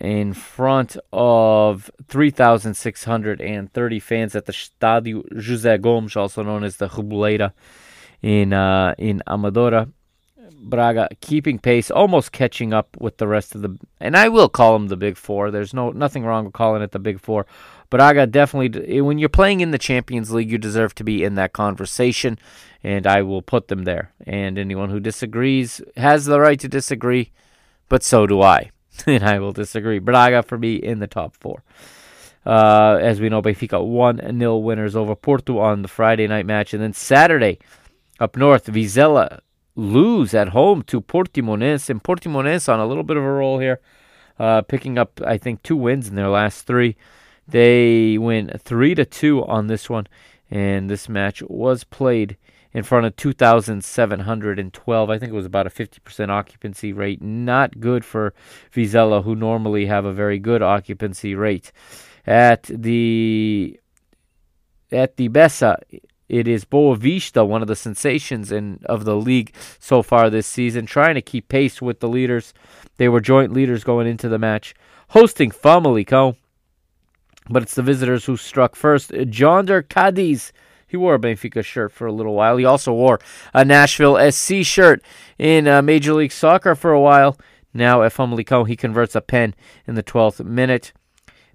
in 0.01 0.33
front 0.33 0.97
of 1.13 1.91
3,630 2.09 4.01
fans 4.01 4.35
at 4.35 4.47
the 4.47 4.53
Estádio 4.53 5.23
José 5.33 5.81
Gomes, 5.81 6.17
also 6.17 6.43
known 6.43 6.65
as 6.65 6.79
the 6.79 6.89
Reboleira 6.89 7.53
in 8.23 8.53
uh, 8.53 8.95
in 8.99 9.23
Amadora. 9.27 9.91
Braga 10.63 11.09
keeping 11.21 11.59
pace, 11.59 11.91
almost 11.91 12.33
catching 12.33 12.73
up 12.73 12.97
with 12.99 13.19
the 13.19 13.29
rest 13.29 13.55
of 13.55 13.63
the, 13.63 13.77
and 14.01 14.17
I 14.17 14.29
will 14.29 14.49
call 14.49 14.73
them 14.75 14.89
the 14.89 14.97
Big 14.97 15.17
Four. 15.17 15.51
There's 15.51 15.75
no 15.75 15.91
nothing 15.91 16.25
wrong 16.25 16.45
with 16.45 16.55
calling 16.55 16.83
it 16.83 16.93
the 16.93 16.99
Big 16.99 17.21
Four. 17.21 17.47
Braga 17.91 18.27
definitely, 18.27 19.01
when 19.01 19.19
you're 19.19 19.29
playing 19.29 19.61
in 19.61 19.71
the 19.71 19.79
Champions 19.79 20.31
League, 20.31 20.51
you 20.51 20.59
deserve 20.59 20.95
to 20.95 21.05
be 21.05 21.25
in 21.25 21.35
that 21.35 21.53
conversation, 21.53 22.39
and 22.83 23.07
I 23.07 23.23
will 23.23 23.43
put 23.43 23.69
them 23.69 23.85
there. 23.85 24.13
And 24.27 24.59
anyone 24.59 24.89
who 24.91 25.01
disagrees 25.01 25.83
has 25.97 26.25
the 26.25 26.41
right 26.41 26.59
to 26.61 26.69
disagree, 26.69 27.33
but 27.89 28.03
so 28.03 28.27
do 28.27 28.41
I, 28.41 28.71
and 29.07 29.25
I 29.25 29.39
will 29.39 29.53
disagree. 29.53 29.99
Braga 29.99 30.43
for 30.43 30.59
me 30.59 30.77
in 30.77 31.01
the 31.01 31.07
top 31.07 31.37
four. 31.37 31.63
Uh, 32.45 32.99
as 33.01 33.21
we 33.21 33.29
know, 33.29 33.41
Benfica 33.41 33.85
1 33.85 34.39
0 34.39 34.57
winners 34.57 34.97
over 34.97 35.15
Porto 35.15 35.59
on 35.59 35.83
the 35.83 35.89
Friday 35.89 36.27
night 36.27 36.47
match. 36.47 36.75
And 36.75 36.83
then 36.83 36.93
Saturday, 36.93 37.59
up 38.19 38.37
north, 38.37 38.67
Vizela 38.67 39.41
lose 39.75 40.35
at 40.35 40.51
home 40.51 40.83
to 40.85 41.01
Portimonense. 41.01 41.89
And 41.91 42.03
Portimonense 42.03 42.73
on 42.73 42.81
a 42.81 42.87
little 42.87 43.03
bit 43.03 43.17
of 43.17 43.25
a 43.25 43.31
roll 43.31 43.59
here, 43.59 43.81
uh, 44.39 44.63
picking 44.63 44.99
up, 44.99 45.21
I 45.25 45.39
think, 45.39 45.63
two 45.63 45.77
wins 45.77 46.09
in 46.09 46.15
their 46.15 46.29
last 46.29 46.67
three. 46.67 46.97
They 47.47 48.19
win 48.19 48.51
3 48.57 48.95
to 48.95 49.05
2 49.05 49.45
on 49.45 49.67
this 49.67 49.91
one. 49.91 50.07
And 50.51 50.89
this 50.89 51.09
match 51.09 51.43
was 51.43 51.85
played 51.85 52.37
in 52.73 52.83
front 52.83 53.07
of 53.07 53.17
2,712. 53.17 55.11
I 55.11 55.19
think 55.19 55.33
it 55.33 55.37
was 55.37 55.47
about 55.47 55.67
a 55.67 55.71
50% 55.71 56.29
occupancy 56.29 56.93
rate. 56.93 57.23
Not 57.23 57.81
good 57.81 58.05
for 58.05 58.35
Vizela, 58.75 59.25
who 59.25 59.35
normally 59.35 59.87
have 59.87 60.05
a 60.05 60.13
very 60.13 60.39
good 60.39 60.63
occupancy 60.63 61.35
rate. 61.35 61.73
At 62.27 62.65
the 62.65 63.79
at 64.91 65.17
the 65.17 65.29
Bessa, 65.31 65.77
it 66.33 66.49
is 66.49 66.65
Boavista, 66.65 67.47
one 67.47 67.61
of 67.61 67.69
the 67.69 67.77
sensations 67.77 68.51
in 68.51 68.81
of 68.87 69.05
the 69.05 69.17
league 69.17 69.53
so 69.79 70.03
far 70.03 70.31
this 70.31 70.47
season, 70.47 70.87
trying 70.87 71.15
to 71.15 71.21
keep 71.21 71.49
pace 71.49 71.83
with 71.83 72.01
the 72.01 72.09
leaders. 72.09 72.55
They 72.97 73.11
were 73.11 73.21
joint 73.21 73.53
leaders 73.53 73.85
going 73.85 74.07
into 74.07 74.31
the 74.31 74.39
match, 74.39 74.75
hosting 75.11 75.51
Famalicão, 75.51 76.37
but 77.51 77.63
it's 77.63 77.75
the 77.75 77.83
visitors 77.83 78.25
who 78.25 78.39
struck 78.39 78.75
first. 78.77 79.11
Jonder 79.11 79.87
Cadiz, 79.87 80.53
he 80.89 80.97
wore 80.97 81.17
a 81.17 81.19
Benfica 81.19 81.63
shirt 81.63 81.93
for 81.93 82.07
a 82.07 82.13
little 82.13 82.35
while. 82.35 82.57
He 82.57 82.65
also 82.65 82.95
wore 82.95 83.21
a 83.53 83.63
Nashville 83.63 84.19
SC 84.33 84.63
shirt 84.63 85.03
in 85.39 85.69
uh, 85.69 85.83
Major 85.83 86.15
League 86.15 86.33
Soccer 86.33 86.75
for 86.75 86.93
a 86.93 87.01
while. 87.01 87.37
Now 87.75 88.03
at 88.03 88.15
Famalicão, 88.15 88.67
he 88.67 88.75
converts 88.75 89.15
a 89.15 89.21
pen 89.21 89.55
in 89.87 89.97
the 89.97 90.03
12th 90.03 90.43
minute. 90.43 90.95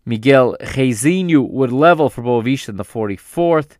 Miguel 0.05 0.55
Reizinho 0.61 1.49
would 1.49 1.71
level 1.71 2.11
for 2.11 2.21
Boavista 2.21 2.69
in 2.69 2.77
the 2.77 2.85
44th. 2.85 3.77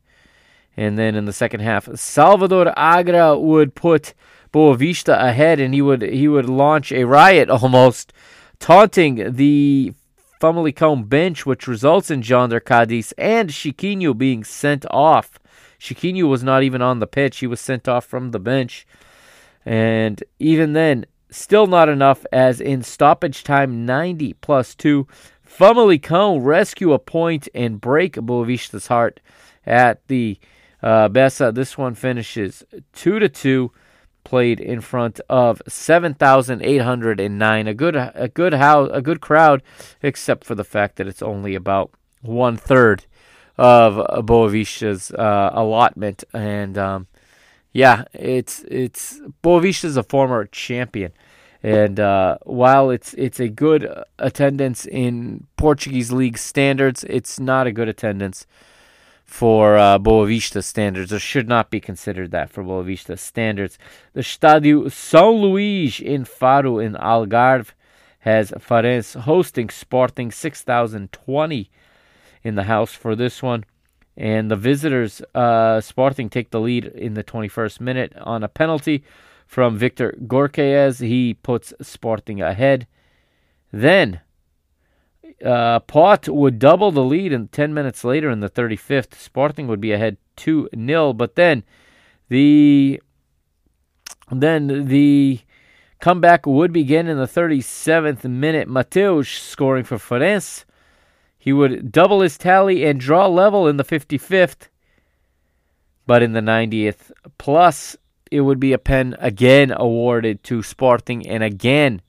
And 0.78 0.98
then 0.98 1.16
in 1.16 1.26
the 1.26 1.34
second 1.34 1.62
half, 1.62 1.90
Salvador 1.96 2.72
Agra 2.78 3.38
would 3.38 3.74
put 3.74 4.14
Boavista 4.54 5.20
ahead, 5.20 5.60
and 5.60 5.74
he 5.74 5.82
would 5.82 6.04
he 6.04 6.28
would 6.28 6.48
launch 6.48 6.92
a 6.92 7.04
riot 7.06 7.50
almost, 7.62 8.14
taunting 8.60 9.34
the 9.34 9.94
Famalicão 10.40 11.08
bench, 11.10 11.48
which 11.48 11.68
results 11.68 12.12
in 12.12 12.22
Jonder 12.22 12.64
Cadiz 12.64 13.12
and 13.18 13.50
Chiquinho 13.50 14.16
being 14.16 14.44
sent 14.44 14.86
off. 14.92 15.40
Chiquinho 15.80 16.30
was 16.30 16.44
not 16.44 16.62
even 16.62 16.82
on 16.82 17.00
the 17.00 17.08
pitch; 17.08 17.40
he 17.40 17.48
was 17.48 17.60
sent 17.60 17.88
off 17.88 18.06
from 18.06 18.30
the 18.30 18.40
bench, 18.40 18.86
and 19.66 20.24
even 20.38 20.74
then, 20.74 21.08
still 21.32 21.66
not 21.66 21.90
enough. 21.90 22.24
As 22.32 22.62
in 22.62 22.84
stoppage 22.84 23.44
time, 23.44 23.86
90 23.88 24.34
plus 24.34 24.76
two, 24.76 25.08
Famalicão 25.48 26.40
rescue 26.40 26.94
a 26.94 27.00
point 27.00 27.48
and 27.56 27.82
break 27.82 28.14
Boavista's 28.14 28.88
heart 28.88 29.20
at 29.66 30.08
the 30.08 30.38
uh, 30.82 31.10
Bessa. 31.10 31.54
This 31.54 31.78
one 31.78 31.96
finishes 31.96 32.64
two 32.94 33.20
to 33.20 33.30
two. 33.30 33.72
Played 34.24 34.60
in 34.60 34.82
front 34.82 35.22
of 35.30 35.62
seven 35.70 36.14
thousand 36.14 36.62
eight 36.62 36.82
hundred 36.82 37.22
and 37.22 37.40
nine. 37.40 37.66
A 37.66 37.74
good, 37.74 37.96
a 37.96 38.30
good 38.34 38.54
house, 38.54 38.90
a 38.92 39.02
good 39.02 39.22
crowd, 39.22 39.64
except 40.02 40.44
for 40.44 40.54
the 40.54 40.66
fact 40.66 40.98
that 40.98 41.08
it's 41.08 41.22
only 41.22 41.56
about 41.56 41.92
one 42.22 42.58
third 42.58 43.06
of 43.58 43.96
Boavista's 44.26 45.12
uh, 45.12 45.52
allotment. 45.54 46.26
And 46.34 46.78
um, 46.78 47.08
yeah, 47.72 48.04
it's 48.12 48.66
it's 48.68 49.22
Boavista's 49.42 49.96
a 49.96 50.04
former 50.04 50.44
champion. 50.48 51.14
And 51.64 51.98
uh, 51.98 52.38
while 52.44 52.90
it's 52.90 53.14
it's 53.14 53.40
a 53.40 53.48
good 53.48 53.90
attendance 54.20 54.86
in 54.86 55.48
Portuguese 55.56 56.12
league 56.12 56.38
standards, 56.38 57.06
it's 57.06 57.40
not 57.40 57.66
a 57.66 57.72
good 57.72 57.88
attendance 57.88 58.46
for 59.28 59.78
uh, 59.78 60.00
Boavista 60.00 60.64
standards, 60.64 61.12
or 61.12 61.20
should 61.20 61.50
not 61.50 61.70
be 61.70 61.82
considered 61.82 62.32
that 62.32 62.50
for 62.50 62.64
Boavista 62.64 63.20
standards. 63.20 63.78
The 64.14 64.22
Estádio 64.22 64.86
São 64.86 65.40
Luís 65.40 66.00
in 66.00 66.24
Faro 66.24 66.80
in 66.80 66.94
Algarve 66.94 67.74
has 68.20 68.52
Farense 68.52 69.20
hosting 69.20 69.70
Sporting 69.70 70.32
6,020 70.32 71.70
in 72.42 72.56
the 72.56 72.64
house 72.64 72.94
for 72.94 73.16
this 73.16 73.44
one. 73.44 73.66
And 74.16 74.50
the 74.50 74.56
visitors, 74.56 75.22
uh, 75.36 75.82
Sporting, 75.82 76.30
take 76.30 76.50
the 76.50 76.62
lead 76.62 76.86
in 76.86 77.14
the 77.14 77.24
21st 77.24 77.82
minute 77.82 78.14
on 78.20 78.44
a 78.44 78.48
penalty 78.48 79.04
from 79.46 79.78
Viktor 79.78 80.16
Gyökeres. 80.26 81.06
He 81.06 81.36
puts 81.36 81.74
Sporting 81.82 82.42
ahead. 82.42 82.88
Then 83.72 84.22
uh, 85.44 85.80
Pote 85.82 86.28
would 86.28 86.60
double 86.60 86.92
the 86.92 87.04
lead, 87.04 87.32
and 87.32 87.52
10 87.52 87.74
minutes 87.74 88.04
later 88.04 88.30
in 88.30 88.40
the 88.40 88.50
35th, 88.50 89.16
Sporting 89.16 89.68
would 89.68 89.82
be 89.82 89.92
ahead 89.92 90.18
2 90.36 90.70
0. 90.76 91.14
But 91.14 91.36
then 91.36 91.64
the 92.30 93.02
then 94.32 94.88
the 94.88 95.40
comeback 96.00 96.46
would 96.46 96.74
begin 96.74 97.08
in 97.08 97.18
the 97.18 97.28
37th 97.28 98.24
minute. 98.26 98.68
Mateus 98.68 99.30
scoring 99.30 99.84
for 99.84 99.98
Farense. 99.98 100.66
He 101.38 101.54
would 101.54 101.92
double 101.92 102.22
his 102.22 102.38
tally 102.38 102.86
and 102.86 103.00
draw 103.00 103.28
level 103.28 103.68
in 103.68 103.78
the 103.78 103.86
55th. 103.86 104.68
But 106.06 106.22
in 106.24 106.34
the 106.34 106.42
90th 106.42 107.12
plus, 107.38 107.96
it 108.32 108.42
would 108.42 108.60
be 108.60 108.74
a 108.74 108.78
pen 108.78 109.16
again 109.20 109.72
awarded 109.76 110.44
to 110.46 110.64
Sporting, 110.64 111.28
and 111.28 111.44
again, 111.44 112.02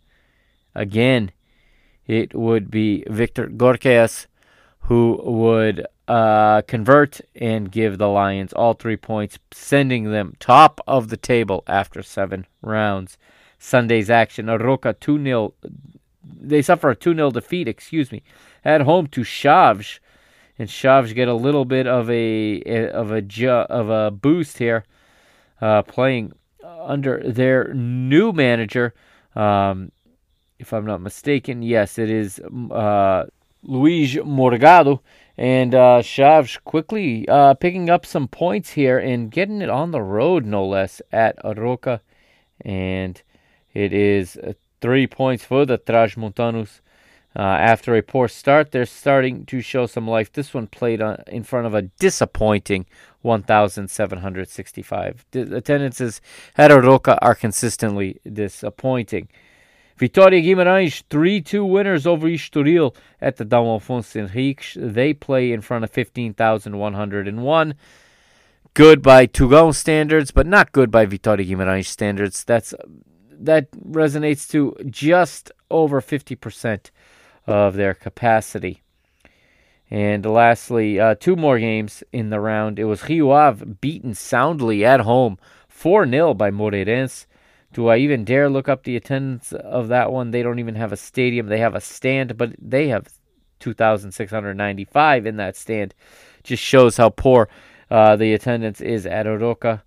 again, 0.74 1.31
it 2.09 2.34
would 2.34 2.70
be 2.70 3.04
Viktor 3.09 3.46
Gyökeres 3.46 4.26
who 4.88 5.20
would 5.22 5.86
uh, 6.09 6.62
convert 6.62 7.20
and 7.34 7.70
give 7.70 7.99
the 7.99 8.08
Lions 8.08 8.54
all 8.54 8.72
three 8.72 8.96
points, 8.96 9.38
sending 9.53 10.11
them 10.11 10.34
top 10.41 10.80
of 10.87 11.08
the 11.08 11.16
table 11.18 11.62
after 11.66 12.03
seven 12.03 12.46
rounds. 12.62 13.18
Sunday's 13.58 14.08
action, 14.08 14.46
Arouca 14.46 14.99
2 14.99 15.22
0. 15.22 15.54
They 16.24 16.62
suffer 16.62 16.88
a 16.88 16.96
2 16.96 17.14
0 17.14 17.30
defeat, 17.33 17.68
excuse 17.68 18.11
me, 18.11 18.22
at 18.64 18.80
home 18.80 19.08
to 19.08 19.20
Chaves. 19.20 19.99
And 20.58 20.70
Chaves 20.70 21.14
get 21.14 21.28
a 21.28 21.34
little 21.34 21.66
bit 21.66 21.87
of 21.87 22.08
a 22.08 22.62
of 22.88 23.12
a 23.12 23.49
of 23.70 23.91
a 23.91 24.11
boost 24.11 24.57
here, 24.57 24.84
uh, 25.61 25.83
playing 25.83 26.33
under 26.64 27.22
their 27.30 27.74
new 27.74 28.33
manager. 28.33 28.95
Um, 29.37 29.92
if 30.59 30.72
I'm 30.72 30.87
not 30.87 31.01
mistaken. 31.01 31.63
Yes, 31.63 31.99
it 31.99 32.11
is 32.11 32.41
uh, 32.41 33.26
Luis 33.63 34.17
Morgado. 34.17 35.01
And 35.37 35.75
uh, 35.75 36.03
Chaves 36.03 36.59
quickly 36.64 37.29
uh, 37.29 37.55
picking 37.55 37.89
up 37.89 38.05
some 38.05 38.26
points 38.26 38.72
here 38.72 38.99
and 38.99 39.30
getting 39.30 39.63
it 39.63 39.71
on 39.71 39.93
the 39.93 40.03
road, 40.03 40.45
no 40.45 40.67
less, 40.67 41.01
at 41.13 41.41
Arouca. 41.45 42.01
And 42.61 43.22
it 43.72 43.93
is 43.93 44.37
uh, 44.37 44.55
three 44.80 45.07
points 45.07 45.45
for 45.45 45.64
the 45.64 45.79
Transmontanos. 45.79 46.80
Uh, 47.37 47.43
after 47.43 47.95
a 47.95 48.03
poor 48.03 48.26
start, 48.26 48.72
they're 48.72 48.85
starting 48.85 49.47
to 49.47 49.61
show 49.61 49.87
some 49.87 50.09
life. 50.09 50.33
This 50.33 50.53
one 50.53 50.67
played 50.67 51.01
on, 51.01 51.22
in 51.29 51.45
front 51.45 51.68
of 51.68 51.75
a 51.75 51.83
disappointing 51.83 52.87
1,765. 53.22 55.25
The 55.30 55.57
attendances 55.57 56.21
at 56.57 56.72
Arouca 56.72 57.17
are 57.22 57.37
consistently 57.37 58.18
disappointing. 58.30 59.29
Vitória 59.99 60.41
Guimarães 60.41 61.03
3-2 61.11 61.68
winners 61.68 62.07
over 62.07 62.29
Estoril 62.29 62.95
at 63.20 63.37
the 63.37 63.45
Dom 63.45 63.66
Afonso 63.66 64.29
Henriques. 64.29 64.76
They 64.76 65.12
play 65.12 65.50
in 65.50 65.61
front 65.61 65.83
of 65.83 65.91
15,101. 65.91 67.75
Good 68.75 69.03
by 69.03 69.26
Tugão 69.26 69.75
standards, 69.75 70.30
but 70.30 70.46
not 70.46 70.70
good 70.70 70.92
by 70.92 71.04
Vitória 71.04 71.45
Guimarães 71.45 71.87
standards. 71.87 72.45
That's 72.45 72.72
that 73.41 73.70
resonates 73.72 74.49
to 74.50 74.76
just 74.87 75.50
over 75.70 76.00
50% 76.00 76.91
of 77.46 77.75
their 77.75 77.95
capacity. 77.95 78.83
And 79.91 80.25
lastly, 80.25 81.00
uh, 81.00 81.14
two 81.18 81.34
more 81.34 81.58
games 81.58 82.04
in 82.12 82.30
the 82.30 82.41
round. 82.41 82.79
It 82.79 82.84
was 82.84 83.08
Rio 83.08 83.30
Ave 83.30 83.64
beaten 83.80 84.14
soundly 84.14 84.84
at 84.84 85.00
home 85.00 85.38
4 85.68 86.08
0 86.08 86.34
by 86.34 86.50
Moreirense. 86.50 87.26
Do 87.79 87.87
I 87.87 87.99
even 87.99 88.25
dare 88.25 88.50
look 88.50 88.68
up 88.68 88.83
the 88.83 88.96
attendance 88.96 89.53
of 89.53 89.87
that 89.87 90.11
one? 90.11 90.33
They 90.33 90.42
don't 90.42 90.59
even 90.59 90.75
have 90.75 90.91
a 90.91 90.96
stadium. 90.96 91.46
They 91.46 91.61
have 91.61 91.76
a 91.76 91.80
stand, 91.80 92.37
but 92.37 92.57
they 92.61 92.88
have 92.88 93.07
2,695 93.61 95.26
in 95.26 95.37
that 95.37 95.55
stand. 95.55 95.95
Just 96.42 96.61
shows 96.61 96.96
how 96.96 97.11
poor 97.11 97.49
uh, 97.88 98.17
the 98.17 98.34
attendance 98.34 98.80
is 98.80 99.07
at 99.07 99.26
Arouca. 99.26 99.83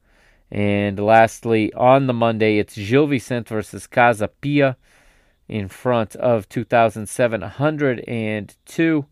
And 0.49 0.99
lastly, 0.99 1.73
on 1.73 2.07
the 2.07 2.13
Monday, 2.13 2.59
it's 2.59 2.75
Gil 2.75 3.07
Vicente 3.07 3.49
versus 3.49 3.87
Casa 3.87 4.29
Pia 4.29 4.77
in 5.49 5.67
front 5.67 6.15
of 6.15 6.47
2,702. 6.47 9.05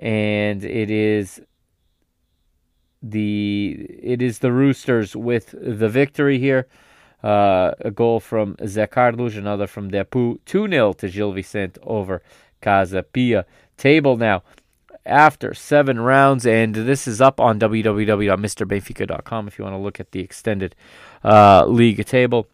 And 0.00 0.64
it 0.64 0.90
is 0.90 1.40
the 3.00 3.86
it 4.02 4.20
is 4.20 4.40
the 4.40 4.50
Roosters 4.50 5.14
with 5.14 5.52
the 5.52 5.88
victory 5.88 6.40
here. 6.40 6.66
Uh, 7.22 7.72
a 7.80 7.90
goal 7.90 8.18
from 8.20 8.56
Zé 8.56 8.90
Carlos, 8.90 9.36
another 9.36 9.66
from 9.66 9.90
Depu. 9.90 10.38
2 10.46 10.68
0 10.68 10.92
to 10.94 11.08
Gil 11.08 11.32
Vicente 11.32 11.78
over 11.82 12.22
Casa 12.60 13.02
Pia. 13.02 13.44
Table 13.76 14.16
now 14.16 14.42
after 15.06 15.54
seven 15.54 16.00
rounds, 16.00 16.46
and 16.46 16.74
this 16.74 17.08
is 17.08 17.20
up 17.20 17.40
on 17.40 17.58
www.mrbenfica.com 17.58 19.48
if 19.48 19.58
you 19.58 19.64
want 19.64 19.74
to 19.74 19.78
look 19.78 20.00
at 20.00 20.12
the 20.12 20.20
extended 20.20 20.74
uh, 21.24 21.64
league 21.66 22.04
table. 22.06 22.46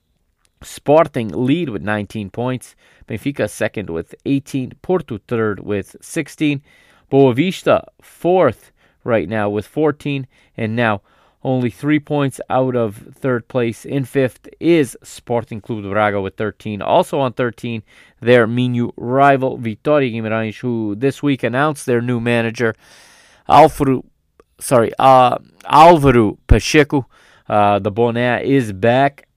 Sporting 0.62 1.28
lead 1.28 1.68
with 1.68 1.82
19 1.82 2.30
points. 2.30 2.74
Benfica 3.06 3.48
second 3.48 3.90
with 3.90 4.14
18. 4.24 4.72
Porto 4.82 5.18
third 5.28 5.60
with 5.60 5.96
16. 6.00 6.62
Boavista 7.12 7.84
fourth 8.00 8.72
right 9.04 9.28
now 9.28 9.50
with 9.50 9.66
14. 9.66 10.26
And 10.56 10.74
now 10.74 11.02
only 11.46 11.70
three 11.70 12.00
points 12.00 12.40
out 12.50 12.74
of 12.74 12.96
third 13.14 13.46
place. 13.46 13.84
In 13.84 14.04
fifth 14.04 14.48
is 14.58 14.96
Sporting 15.04 15.60
Clube 15.60 15.84
de 15.84 15.88
Braga 15.88 16.20
with 16.20 16.36
13. 16.36 16.82
Also 16.82 17.20
on 17.20 17.32
13, 17.34 17.84
their 18.20 18.48
Minho 18.48 18.92
rival 18.96 19.56
Vitória 19.56 20.12
Guimarães, 20.12 20.58
who 20.58 20.96
this 20.96 21.22
week 21.22 21.44
announced 21.44 21.86
their 21.86 22.00
new 22.00 22.18
manager, 22.18 22.74
Alfaro, 23.48 24.04
sorry, 24.58 24.90
uh, 24.98 25.38
Alvaro 25.66 26.36
Pacheco. 26.48 27.06
Uh, 27.48 27.78
the 27.78 27.92
Boné 27.92 28.42
is 28.42 28.72
back, 28.72 29.28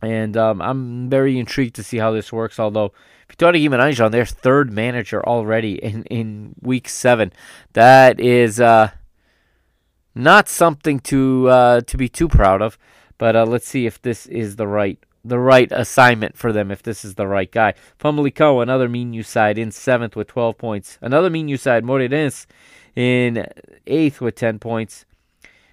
and 0.00 0.36
um, 0.36 0.62
I'm 0.62 1.10
very 1.10 1.40
intrigued 1.40 1.74
to 1.74 1.82
see 1.82 1.96
how 1.96 2.12
this 2.12 2.32
works. 2.32 2.60
Although 2.60 2.92
Vitória 3.28 3.60
Guimarães 3.60 4.02
on 4.02 4.12
their 4.12 4.24
third 4.24 4.72
manager 4.72 5.26
already 5.26 5.74
in 5.84 6.04
in 6.04 6.54
week 6.62 6.88
seven, 6.88 7.32
that 7.72 8.20
is. 8.20 8.60
Uh, 8.60 8.90
not 10.14 10.48
something 10.48 11.00
to 11.00 11.48
uh, 11.48 11.80
to 11.82 11.96
be 11.96 12.08
too 12.08 12.28
proud 12.28 12.62
of, 12.62 12.78
but 13.18 13.36
uh, 13.36 13.44
let's 13.44 13.68
see 13.68 13.86
if 13.86 14.00
this 14.00 14.26
is 14.26 14.56
the 14.56 14.66
right 14.66 14.98
the 15.24 15.38
right 15.38 15.70
assignment 15.70 16.36
for 16.36 16.52
them. 16.52 16.70
If 16.70 16.82
this 16.82 17.04
is 17.04 17.14
the 17.14 17.26
right 17.26 17.50
guy, 17.50 17.74
Famalicão, 17.98 18.62
another 18.62 18.88
Minho 18.88 19.22
side 19.22 19.58
in 19.58 19.70
seventh 19.70 20.16
with 20.16 20.28
twelve 20.28 20.58
points. 20.58 20.98
Another 21.00 21.30
Minho 21.30 21.56
side, 21.56 21.84
Moreirense, 21.84 22.46
in 22.96 23.46
eighth 23.86 24.20
with 24.20 24.34
ten 24.34 24.58
points. 24.58 25.04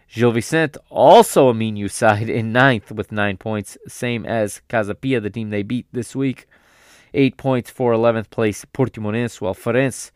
Gil 0.09 0.31
Vicente, 0.31 0.79
also 0.89 1.49
a 1.49 1.53
Minho 1.53 1.87
side 1.87 2.29
in 2.29 2.53
ninth 2.53 2.91
with 2.91 3.11
nine 3.11 3.35
points, 3.35 3.77
same 3.87 4.25
as 4.25 4.61
Casa 4.69 4.95
Pia, 4.95 5.19
the 5.19 5.29
team 5.29 5.49
they 5.49 5.63
beat 5.63 5.85
this 5.91 6.15
week. 6.15 6.47
Eight 7.13 7.35
points 7.35 7.69
for 7.69 7.93
11th 7.93 8.29
place 8.29 8.65
Portimonense, 8.73 9.41
while 9.41 9.55
Farense 9.55 10.11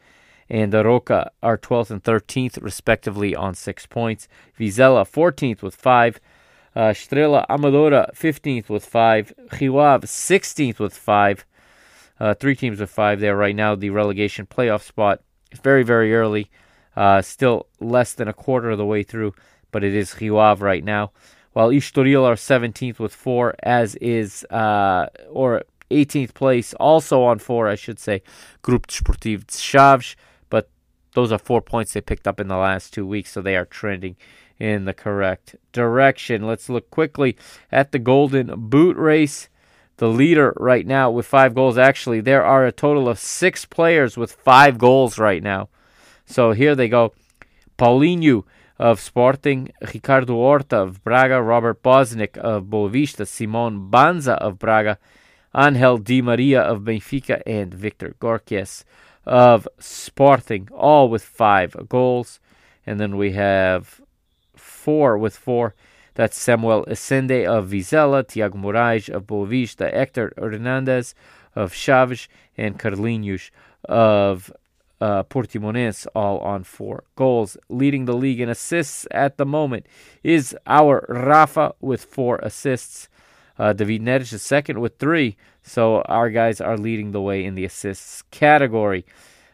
and 0.52 0.74
Arouca 0.74 1.30
are 1.42 1.58
12th 1.58 1.92
and 1.92 2.04
13th, 2.04 2.62
respectively, 2.62 3.34
on 3.34 3.56
six 3.56 3.86
points. 3.86 4.28
Vizela 4.60 5.10
14th 5.10 5.62
with 5.62 5.74
five. 5.74 6.20
Uh, 6.76 6.90
Estrela 6.90 7.48
Amadora 7.48 8.14
15th 8.14 8.68
with 8.68 8.86
five. 8.86 9.32
Ave 9.54 10.06
16th 10.06 10.78
with 10.78 10.94
five. 10.94 11.46
Uh, 12.20 12.34
three 12.34 12.54
teams 12.58 12.82
with 12.82 12.90
five 12.90 13.22
there 13.22 13.38
right 13.38 13.56
now. 13.56 13.76
The 13.76 13.92
relegation 13.92 14.46
playoff 14.46 14.82
spot 14.82 15.22
is 15.54 15.60
very, 15.60 15.84
very 15.84 16.14
early. 16.14 16.52
Uh, 16.98 17.22
still 17.22 17.68
less 17.80 18.14
than 18.14 18.28
a 18.28 18.34
quarter 18.34 18.72
of 18.72 18.78
the 18.78 18.86
way 18.86 19.04
through, 19.04 19.34
but 19.72 19.86
it 19.86 19.96
is 19.96 20.22
Ave 20.22 20.62
right 20.62 20.84
now. 20.84 21.12
While 21.54 21.70
Estoril 21.70 22.26
are 22.26 22.36
17th 22.36 23.00
with 23.00 23.16
four, 23.16 23.56
as 23.64 23.96
is, 23.96 24.44
uh, 24.50 25.08
or 25.30 25.64
18th 25.92 26.34
place, 26.34 26.74
also 26.74 27.24
on 27.24 27.40
four, 27.40 27.70
I 27.70 27.76
should 27.76 28.00
say, 28.00 28.22
Grupo 28.62 28.88
Desportivo 28.88 29.48
de 29.48 29.54
Chaves 29.54 30.16
those 31.14 31.32
are 31.32 31.38
four 31.38 31.62
points 31.62 31.94
they 31.94 32.02
picked 32.02 32.28
up 32.28 32.40
in 32.40 32.48
the 32.48 32.58
last 32.58 32.94
two 32.94 33.06
weeks, 33.06 33.32
so 33.32 33.42
they 33.42 33.56
are 33.56 33.66
trending 33.66 34.16
in 34.60 34.86
the 34.86 34.94
correct 34.94 35.56
direction. 35.72 36.46
Let's 36.46 36.70
look 36.70 36.90
quickly 36.92 37.36
at 37.72 37.92
the 37.92 38.00
Golden 38.00 38.70
Boot 38.70 38.96
race. 38.96 39.50
The 39.98 40.08
leader 40.08 40.54
right 40.58 40.88
now 40.88 41.12
with 41.12 41.28
five 41.28 41.54
goals. 41.54 41.78
Actually, 41.78 42.22
there 42.22 42.44
are 42.44 42.66
a 42.66 42.72
total 42.72 43.08
of 43.08 43.20
six 43.20 43.66
players 43.66 44.18
with 44.18 44.32
five 44.32 44.80
goals 44.80 45.20
right 45.20 45.44
now. 45.44 45.70
So 46.26 46.54
here 46.54 46.76
they 46.76 46.88
go. 46.88 47.14
Paulinho 47.78 48.46
of 48.80 49.00
Sporting, 49.00 49.72
Ricardo 49.94 50.34
Horta 50.34 50.78
of 50.78 51.04
Braga, 51.04 51.42
Robert 51.42 51.84
Bozeník 51.84 52.36
of 52.38 52.64
Boavista, 52.66 53.28
Simon 53.28 53.92
Banza 53.92 54.38
of 54.38 54.58
Braga, 54.58 54.98
Angel 55.56 56.00
Di 56.00 56.22
Maria 56.22 56.62
of 56.62 56.82
Benfica, 56.82 57.44
and 57.46 57.72
Viktor 57.74 58.16
Gyökeres 58.20 58.84
of 59.26 59.68
Sporting, 59.80 60.68
all 60.72 61.10
with 61.10 61.24
five 61.24 61.76
goals. 61.88 62.40
And 62.86 63.00
then 63.00 63.18
we 63.18 63.34
have 63.34 64.02
four 64.56 65.18
with 65.18 65.36
four. 65.36 65.76
That's 66.16 66.38
Samuel 66.38 66.86
Essende 66.86 67.46
of 67.46 67.70
Vizela, 67.70 68.28
Tiago 68.28 68.58
Morais 68.58 69.10
of 69.10 69.28
Boavista, 69.28 69.92
Hector 69.94 70.34
Hernandez 70.38 71.16
of 71.56 71.74
Chaves, 71.74 72.28
and 72.58 72.78
Carlinhos 72.78 73.50
of 73.86 74.52
uh, 75.00 75.24
Portimonense, 75.24 76.06
all 76.14 76.40
on 76.40 76.64
four 76.64 77.04
goals. 77.16 77.58
Leading 77.70 78.06
the 78.06 78.14
league 78.14 78.40
in 78.40 78.50
assists 78.50 79.08
at 79.12 79.38
the 79.38 79.46
moment 79.46 79.86
is 80.24 80.56
our 80.68 81.06
Rafa 81.10 81.74
with 81.80 82.04
four 82.04 82.38
assists. 82.44 83.08
Uh, 83.58 83.74
David 83.74 84.02
Neres 84.02 84.34
is 84.34 84.42
second 84.42 84.80
with 84.80 84.98
three. 84.98 85.38
So 85.64 86.02
our 86.02 86.30
guys 86.30 86.60
are 86.60 86.78
leading 86.78 87.12
the 87.12 87.22
way 87.22 87.46
in 87.46 87.56
the 87.56 87.66
assists 87.66 88.24
category. 88.32 89.06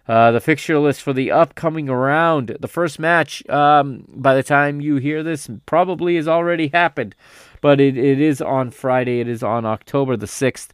Uh, 0.07 0.31
the 0.31 0.39
fixture 0.39 0.79
list 0.79 1.01
for 1.01 1.11
the 1.11 1.31
upcoming 1.31 1.87
round. 1.87 2.55
The 2.59 2.67
first 2.67 2.97
match, 2.97 3.47
um, 3.49 4.05
by 4.07 4.35
the 4.35 4.43
time 4.43 4.79
you 4.79 4.97
hear 4.97 5.21
this, 5.21 5.49
probably 5.65 6.15
has 6.15 6.27
already 6.27 6.69
happened, 6.69 7.13
but 7.59 7.81
it, 7.81 7.97
it 7.97 8.21
is 8.21 8.41
on 8.41 8.71
Friday. 8.71 9.19
It 9.19 9.27
is 9.27 9.43
on 9.43 9.65
October 9.65 10.15
the 10.15 10.25
6th. 10.25 10.69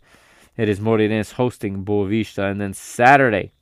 It 0.55 0.69
is 0.69 0.79
Moreirense 0.79 1.33
hosting 1.33 1.83
Boavista. 1.83 2.51
And 2.51 2.61
then 2.61 2.73
Saturday, 2.73 3.53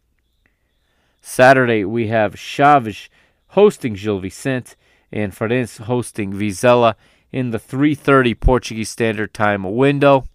Saturday 1.21 1.85
we 1.85 2.07
have 2.07 2.35
Chaves 2.35 3.07
hosting 3.49 3.93
Gil 3.93 4.19
Vicente 4.19 4.75
and 5.11 5.33
Farense 5.33 5.79
hosting 5.83 6.33
Vizela 6.33 6.95
in 7.31 7.51
the 7.51 7.59
3:30 7.59 8.33
Portuguese 8.33 8.89
Standard 8.89 9.33
Time 9.33 9.63
window. 9.63 10.25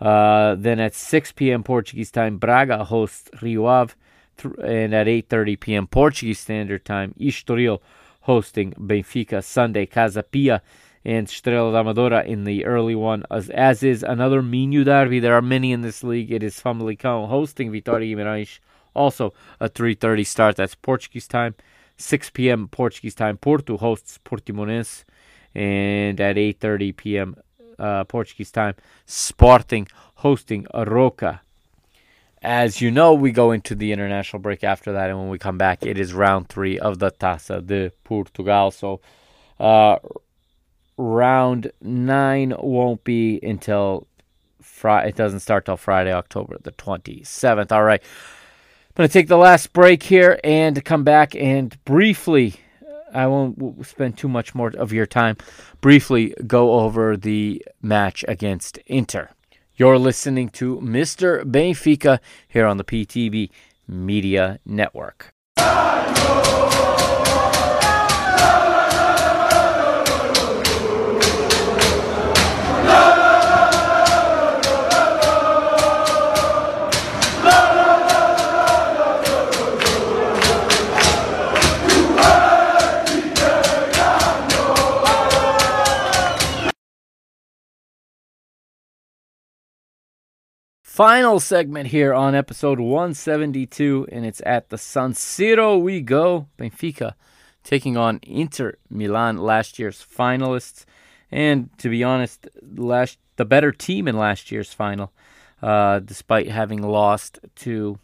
Uh, 0.00 0.54
then 0.56 0.78
at 0.78 0.94
6 0.94 1.32
p.m. 1.32 1.62
Portuguese 1.62 2.10
time, 2.10 2.38
Braga 2.38 2.84
hosts 2.84 3.30
Rio 3.40 3.66
Ave, 3.66 3.94
and 4.62 4.94
at 4.94 5.06
8:30 5.06 5.58
p.m. 5.60 5.86
Portuguese 5.86 6.40
Standard 6.40 6.84
Time, 6.84 7.14
Estoril 7.18 7.80
hosting 8.22 8.72
Benfica 8.72 9.42
Sunday, 9.42 9.86
Casa 9.86 10.22
Pia 10.22 10.60
and 11.04 11.28
Estrela 11.28 11.72
da 11.72 11.82
Amadora 11.82 12.26
in 12.26 12.44
the 12.44 12.64
early 12.64 12.94
one, 12.96 13.22
as, 13.30 13.48
as 13.50 13.82
is 13.82 14.02
another 14.02 14.42
Minho 14.42 14.82
derby. 14.82 15.20
There 15.20 15.34
are 15.34 15.42
many 15.42 15.72
in 15.72 15.82
this 15.82 16.02
league. 16.02 16.32
It 16.32 16.42
is 16.42 16.60
Famalicão 16.60 17.28
hosting 17.28 17.70
Vitória 17.70 18.14
Guimarães, 18.14 18.58
also 18.94 19.32
a 19.60 19.68
3:30 19.68 20.26
start. 20.26 20.56
That's 20.56 20.74
Portuguese 20.74 21.28
time. 21.28 21.54
6 21.96 22.30
p.m. 22.30 22.68
Portuguese 22.68 23.14
time. 23.14 23.38
Porto 23.38 23.78
hosts 23.78 24.18
Portimonense, 24.22 25.04
and 25.54 26.20
at 26.20 26.36
8:30 26.36 26.96
p.m 26.96 27.36
uh, 27.78 28.04
Portuguese 28.04 28.50
time, 28.50 28.74
Sporting 29.06 29.88
hosting 30.16 30.66
Arouca. 30.74 31.40
As 32.42 32.80
you 32.80 32.90
know, 32.90 33.14
we 33.14 33.32
go 33.32 33.50
into 33.50 33.74
the 33.74 33.92
international 33.92 34.40
break 34.40 34.62
after 34.62 34.92
that, 34.92 35.10
and 35.10 35.18
when 35.18 35.28
we 35.28 35.38
come 35.38 35.58
back, 35.58 35.84
it 35.84 35.98
is 35.98 36.12
round 36.12 36.48
three 36.48 36.78
of 36.78 36.98
the 36.98 37.10
Taça 37.10 37.66
de 37.66 37.90
Portugal. 38.04 38.70
So, 38.70 39.00
uh, 39.58 39.98
round 40.96 41.72
nine 41.80 42.54
won't 42.58 43.02
be 43.04 43.40
until 43.42 44.06
Friday. 44.60 45.08
It 45.08 45.16
doesn't 45.16 45.40
start 45.40 45.64
till 45.64 45.76
Friday, 45.76 46.12
October 46.12 46.58
the 46.62 46.72
27th. 46.72 47.72
All 47.72 47.82
right. 47.82 48.02
I'm 48.02 49.02
going 49.02 49.08
to 49.08 49.12
take 49.12 49.28
the 49.28 49.36
last 49.36 49.72
break 49.72 50.02
here 50.02 50.38
and 50.42 50.82
come 50.84 51.04
back 51.04 51.34
and 51.34 51.76
briefly 51.84 52.60
I 53.12 53.26
won't 53.26 53.86
spend 53.86 54.16
too 54.18 54.28
much 54.28 54.54
more 54.54 54.72
of 54.76 54.92
your 54.92 55.06
time. 55.06 55.36
Briefly 55.80 56.34
go 56.46 56.80
over 56.80 57.16
the 57.16 57.64
match 57.82 58.24
against 58.28 58.78
Inter. 58.86 59.30
You're 59.76 59.98
listening 59.98 60.48
to 60.50 60.80
Mr. 60.80 61.44
Benfica 61.44 62.18
here 62.48 62.66
on 62.66 62.78
the 62.78 62.84
PTB 62.84 63.50
Media 63.86 64.58
Network. 64.64 65.32
Final 90.96 91.40
segment 91.40 91.88
here 91.88 92.14
on 92.14 92.34
episode 92.34 92.80
172, 92.80 94.08
and 94.10 94.24
it's 94.24 94.40
at 94.46 94.70
the 94.70 94.78
San 94.78 95.12
Siro 95.12 95.78
we 95.78 96.00
go. 96.00 96.46
Benfica 96.58 97.12
taking 97.62 97.98
on 97.98 98.18
Inter 98.22 98.78
Milan, 98.88 99.36
last 99.36 99.78
year's 99.78 100.02
finalists, 100.02 100.86
and 101.30 101.68
to 101.76 101.90
be 101.90 102.02
honest, 102.02 102.48
last 102.76 103.18
the 103.36 103.44
better 103.44 103.72
team 103.72 104.08
in 104.08 104.16
last 104.16 104.50
year's 104.50 104.72
final, 104.72 105.12
uh, 105.60 105.98
despite 105.98 106.48
having 106.48 106.80
lost 106.80 107.40
to 107.56 107.98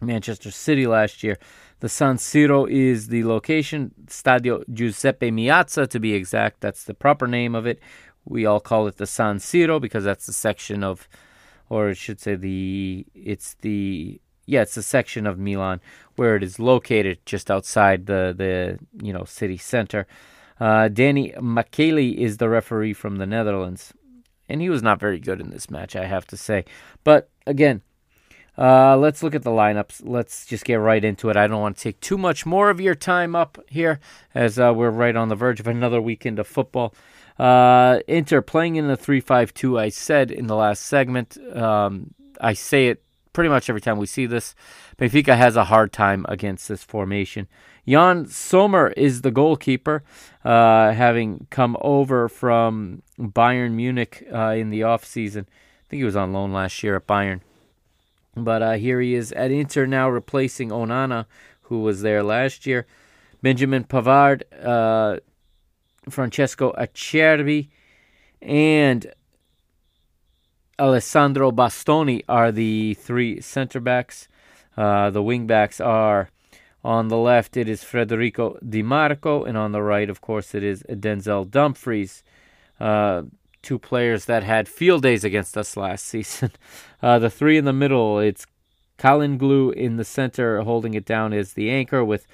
Manchester 0.00 0.50
City 0.50 0.86
last 0.86 1.22
year. 1.22 1.36
The 1.80 1.90
San 1.90 2.16
Siro 2.16 2.66
is 2.66 3.08
the 3.08 3.24
location, 3.24 3.92
Stadio 4.06 4.64
Giuseppe 4.72 5.30
Meazza 5.30 5.86
to 5.90 6.00
be 6.00 6.14
exact. 6.14 6.62
That's 6.62 6.84
the 6.84 6.94
proper 6.94 7.26
name 7.26 7.54
of 7.54 7.66
it. 7.66 7.78
We 8.24 8.46
all 8.46 8.60
call 8.60 8.86
it 8.86 8.96
the 8.96 9.06
San 9.06 9.36
Siro 9.36 9.78
because 9.78 10.04
that's 10.04 10.24
the 10.24 10.32
section 10.32 10.82
of, 10.82 11.06
or 11.74 11.88
it 11.88 11.96
should 11.96 12.20
say 12.20 12.36
the, 12.36 13.04
it's 13.16 13.54
the, 13.62 14.20
yeah, 14.46 14.62
it's 14.62 14.76
the 14.76 14.82
section 14.82 15.26
of 15.26 15.40
Milan 15.40 15.80
where 16.14 16.36
it 16.36 16.44
is 16.44 16.60
located 16.60 17.18
just 17.26 17.50
outside 17.50 18.06
the, 18.06 18.32
the 18.36 18.78
you 19.04 19.12
know, 19.12 19.24
city 19.24 19.56
center. 19.56 20.06
Uh, 20.60 20.86
Danny 20.86 21.32
Makkelie 21.32 22.14
is 22.16 22.36
the 22.36 22.48
referee 22.48 22.92
from 22.92 23.16
the 23.16 23.26
Netherlands. 23.26 23.92
And 24.48 24.60
he 24.60 24.70
was 24.70 24.84
not 24.84 25.00
very 25.00 25.18
good 25.18 25.40
in 25.40 25.50
this 25.50 25.68
match, 25.68 25.96
I 25.96 26.04
have 26.04 26.28
to 26.28 26.36
say. 26.36 26.64
But 27.02 27.28
again, 27.44 27.82
uh, 28.56 28.96
let's 28.96 29.24
look 29.24 29.34
at 29.34 29.42
the 29.42 29.50
lineups. 29.50 30.02
Let's 30.04 30.46
just 30.46 30.64
get 30.64 30.76
right 30.76 31.04
into 31.04 31.28
it. 31.28 31.36
I 31.36 31.48
don't 31.48 31.60
want 31.60 31.76
to 31.78 31.82
take 31.82 31.98
too 31.98 32.18
much 32.18 32.46
more 32.46 32.70
of 32.70 32.80
your 32.80 32.94
time 32.94 33.34
up 33.34 33.58
here 33.68 33.98
as 34.32 34.60
uh, 34.60 34.72
we're 34.76 34.90
right 34.90 35.16
on 35.16 35.28
the 35.28 35.34
verge 35.34 35.58
of 35.58 35.66
another 35.66 36.00
weekend 36.00 36.38
of 36.38 36.46
football. 36.46 36.94
Uh, 37.38 37.98
Inter 38.06 38.40
playing 38.42 38.76
in 38.76 38.88
the 38.88 38.96
3 38.96 39.20
5 39.20 39.54
2, 39.54 39.78
I 39.78 39.88
said 39.88 40.30
in 40.30 40.46
the 40.46 40.56
last 40.56 40.84
segment. 40.84 41.36
Um, 41.54 42.14
I 42.40 42.52
say 42.52 42.88
it 42.88 43.02
pretty 43.32 43.50
much 43.50 43.68
every 43.68 43.80
time 43.80 43.98
we 43.98 44.06
see 44.06 44.26
this. 44.26 44.54
Benfica 44.96 45.36
has 45.36 45.56
a 45.56 45.64
hard 45.64 45.92
time 45.92 46.24
against 46.28 46.68
this 46.68 46.82
formation. 46.82 47.48
Yann 47.84 48.26
Sommer 48.26 48.88
is 48.96 49.20
the 49.20 49.30
goalkeeper, 49.30 50.02
uh, 50.44 50.92
having 50.92 51.46
come 51.50 51.76
over 51.82 52.28
from 52.28 53.02
Bayern 53.18 53.72
Munich 53.72 54.26
uh, 54.32 54.54
in 54.56 54.70
the 54.70 54.80
offseason. 54.80 55.42
I 55.42 55.88
think 55.88 56.00
he 56.00 56.04
was 56.04 56.16
on 56.16 56.32
loan 56.32 56.52
last 56.52 56.82
year 56.82 56.96
at 56.96 57.06
Bayern. 57.06 57.40
But 58.34 58.62
uh, 58.62 58.72
here 58.72 59.00
he 59.00 59.14
is 59.14 59.32
at 59.32 59.50
Inter 59.50 59.86
now, 59.86 60.08
replacing 60.08 60.70
Onana, 60.70 61.26
who 61.62 61.80
was 61.80 62.02
there 62.02 62.22
last 62.22 62.66
year. 62.66 62.86
Benjamin 63.42 63.84
Pavard, 63.84 64.42
uh, 64.62 65.20
Francesco 66.08 66.72
Acerbi, 66.78 67.68
and 68.42 69.12
Alessandro 70.78 71.50
Bastoni 71.50 72.22
are 72.28 72.50
the 72.50 72.94
three 72.94 73.40
center 73.40 73.80
backs. 73.80 74.28
Uh, 74.76 75.10
the 75.10 75.22
wing 75.22 75.46
backs 75.46 75.80
are 75.80 76.30
on 76.84 77.08
the 77.08 77.16
left, 77.16 77.56
it 77.56 77.68
is 77.68 77.82
Federico 77.82 78.58
Di 78.58 78.82
Marco, 78.82 79.44
and 79.44 79.56
on 79.56 79.72
the 79.72 79.80
right, 79.80 80.10
of 80.10 80.20
course, 80.20 80.54
it 80.54 80.62
is 80.62 80.82
Denzel 80.82 81.50
Dumfries. 81.50 82.22
Uh, 82.78 83.22
two 83.62 83.78
players 83.78 84.26
that 84.26 84.42
had 84.42 84.68
field 84.68 85.02
days 85.02 85.24
against 85.24 85.56
us 85.56 85.76
last 85.76 86.04
season. 86.14 86.50
Uh, 87.02 87.18
the 87.18 87.30
three 87.30 87.56
in 87.56 87.64
the 87.64 87.72
middle, 87.72 88.18
it's 88.18 88.46
Çalhanoğlu 88.98 89.72
in 89.72 89.96
the 89.96 90.04
center, 90.04 90.60
holding 90.60 90.94
it 90.94 91.06
down 91.06 91.32
as 91.32 91.54
the 91.54 91.70
anchor 91.70 92.04
with 92.04 92.26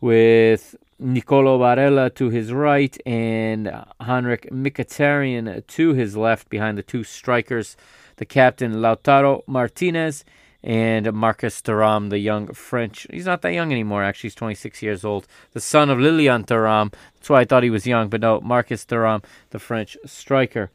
with 0.00 0.76
Nicolo 1.04 1.58
Barella 1.58 2.12
to 2.14 2.30
his 2.30 2.50
right 2.50 2.96
and 3.06 3.84
Henrik 4.00 4.48
Mkhitaryan 4.50 5.66
to 5.66 5.92
his 5.92 6.16
left 6.16 6.48
behind 6.48 6.78
the 6.78 6.82
two 6.82 7.04
strikers, 7.04 7.76
the 8.16 8.24
captain 8.24 8.76
Lautaro 8.76 9.42
Martinez 9.46 10.24
and 10.62 11.12
Marcus 11.12 11.60
Thuram, 11.60 12.08
the 12.08 12.18
young 12.18 12.46
French. 12.54 13.06
He's 13.10 13.26
not 13.26 13.42
that 13.42 13.52
young 13.52 13.70
anymore, 13.70 14.02
actually. 14.02 14.28
He's 14.28 14.34
26 14.34 14.82
years 14.82 15.04
old. 15.04 15.26
The 15.52 15.60
son 15.60 15.90
of 15.90 15.98
Lilian 15.98 16.44
Thuram. 16.44 16.94
That's 17.16 17.28
why 17.28 17.40
I 17.40 17.44
thought 17.44 17.62
he 17.64 17.70
was 17.70 17.86
young, 17.86 18.08
but 18.08 18.22
no, 18.22 18.40
Marcus 18.40 18.86
Thuram, 18.86 19.22
the 19.50 19.58
French 19.58 19.98
striker. 20.06 20.70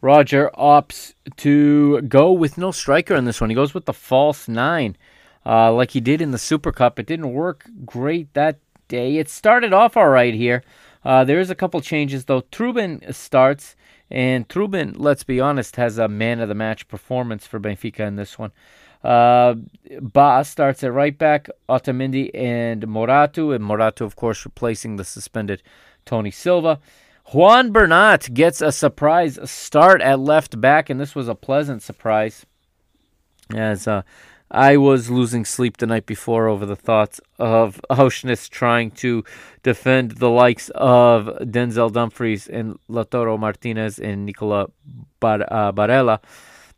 Roger 0.00 0.50
opts 0.56 1.12
to 1.36 2.00
go 2.02 2.32
with 2.32 2.56
no 2.56 2.70
striker 2.70 3.14
in 3.14 3.26
this 3.26 3.42
one. 3.42 3.50
He 3.50 3.56
goes 3.56 3.74
with 3.74 3.84
the 3.84 3.92
false 3.92 4.48
nine, 4.48 4.96
uh, 5.48 5.72
like 5.72 5.92
he 5.92 6.00
did 6.00 6.20
in 6.20 6.30
the 6.30 6.38
Super 6.38 6.72
Cup. 6.72 6.98
It 6.98 7.06
didn't 7.06 7.32
work 7.32 7.68
great 7.86 8.32
that 8.34 8.58
day. 8.86 9.16
It 9.16 9.30
started 9.30 9.72
off 9.72 9.96
all 9.96 10.08
right 10.08 10.34
here. 10.34 10.62
Uh, 11.04 11.24
there 11.24 11.40
is 11.40 11.48
a 11.48 11.54
couple 11.54 11.80
changes, 11.80 12.26
though. 12.26 12.42
Trubin 12.42 13.14
starts. 13.14 13.74
And 14.10 14.48
Trubin, 14.48 14.94
let's 14.96 15.24
be 15.24 15.40
honest, 15.40 15.76
has 15.76 15.98
a 15.98 16.08
man 16.08 16.40
of 16.40 16.48
the 16.48 16.54
match 16.54 16.86
performance 16.88 17.46
for 17.46 17.58
Benfica 17.58 18.00
in 18.00 18.16
this 18.16 18.38
one. 18.38 18.52
Uh, 19.02 19.54
Bah 20.00 20.42
starts 20.42 20.82
at 20.82 20.92
right 20.92 21.16
back, 21.16 21.48
Otamendi 21.68 22.30
and 22.34 22.86
Morato, 22.86 23.54
and 23.54 23.64
Morato, 23.64 24.04
of 24.04 24.16
course, 24.16 24.44
replacing 24.44 24.96
the 24.96 25.04
suspended 25.04 25.62
Tony 26.04 26.30
Silva. 26.30 26.80
Juan 27.32 27.70
Bernat 27.70 28.32
gets 28.32 28.60
a 28.60 28.72
surprise 28.72 29.38
start 29.44 30.00
at 30.00 30.18
left 30.18 30.60
back, 30.60 30.88
and 30.90 30.98
this 30.98 31.14
was 31.14 31.28
a 31.28 31.34
pleasant 31.34 31.82
surprise. 31.82 32.46
As 33.54 33.86
uh, 33.86 34.02
I 34.50 34.78
was 34.78 35.10
losing 35.10 35.44
sleep 35.44 35.76
the 35.76 35.86
night 35.86 36.06
before 36.06 36.48
over 36.48 36.64
the 36.64 36.76
thoughts 36.76 37.20
of 37.38 37.80
Aursnes 37.90 38.48
trying 38.48 38.90
to 38.92 39.24
defend 39.62 40.12
the 40.12 40.30
likes 40.30 40.70
of 40.74 41.26
Denzel 41.40 41.92
Dumfries 41.92 42.48
and 42.48 42.78
Lautaro 42.88 43.38
Martinez 43.38 43.98
and 43.98 44.24
Nicola 44.24 44.68
Bar- 45.20 45.46
uh, 45.50 45.72
Barella. 45.72 46.20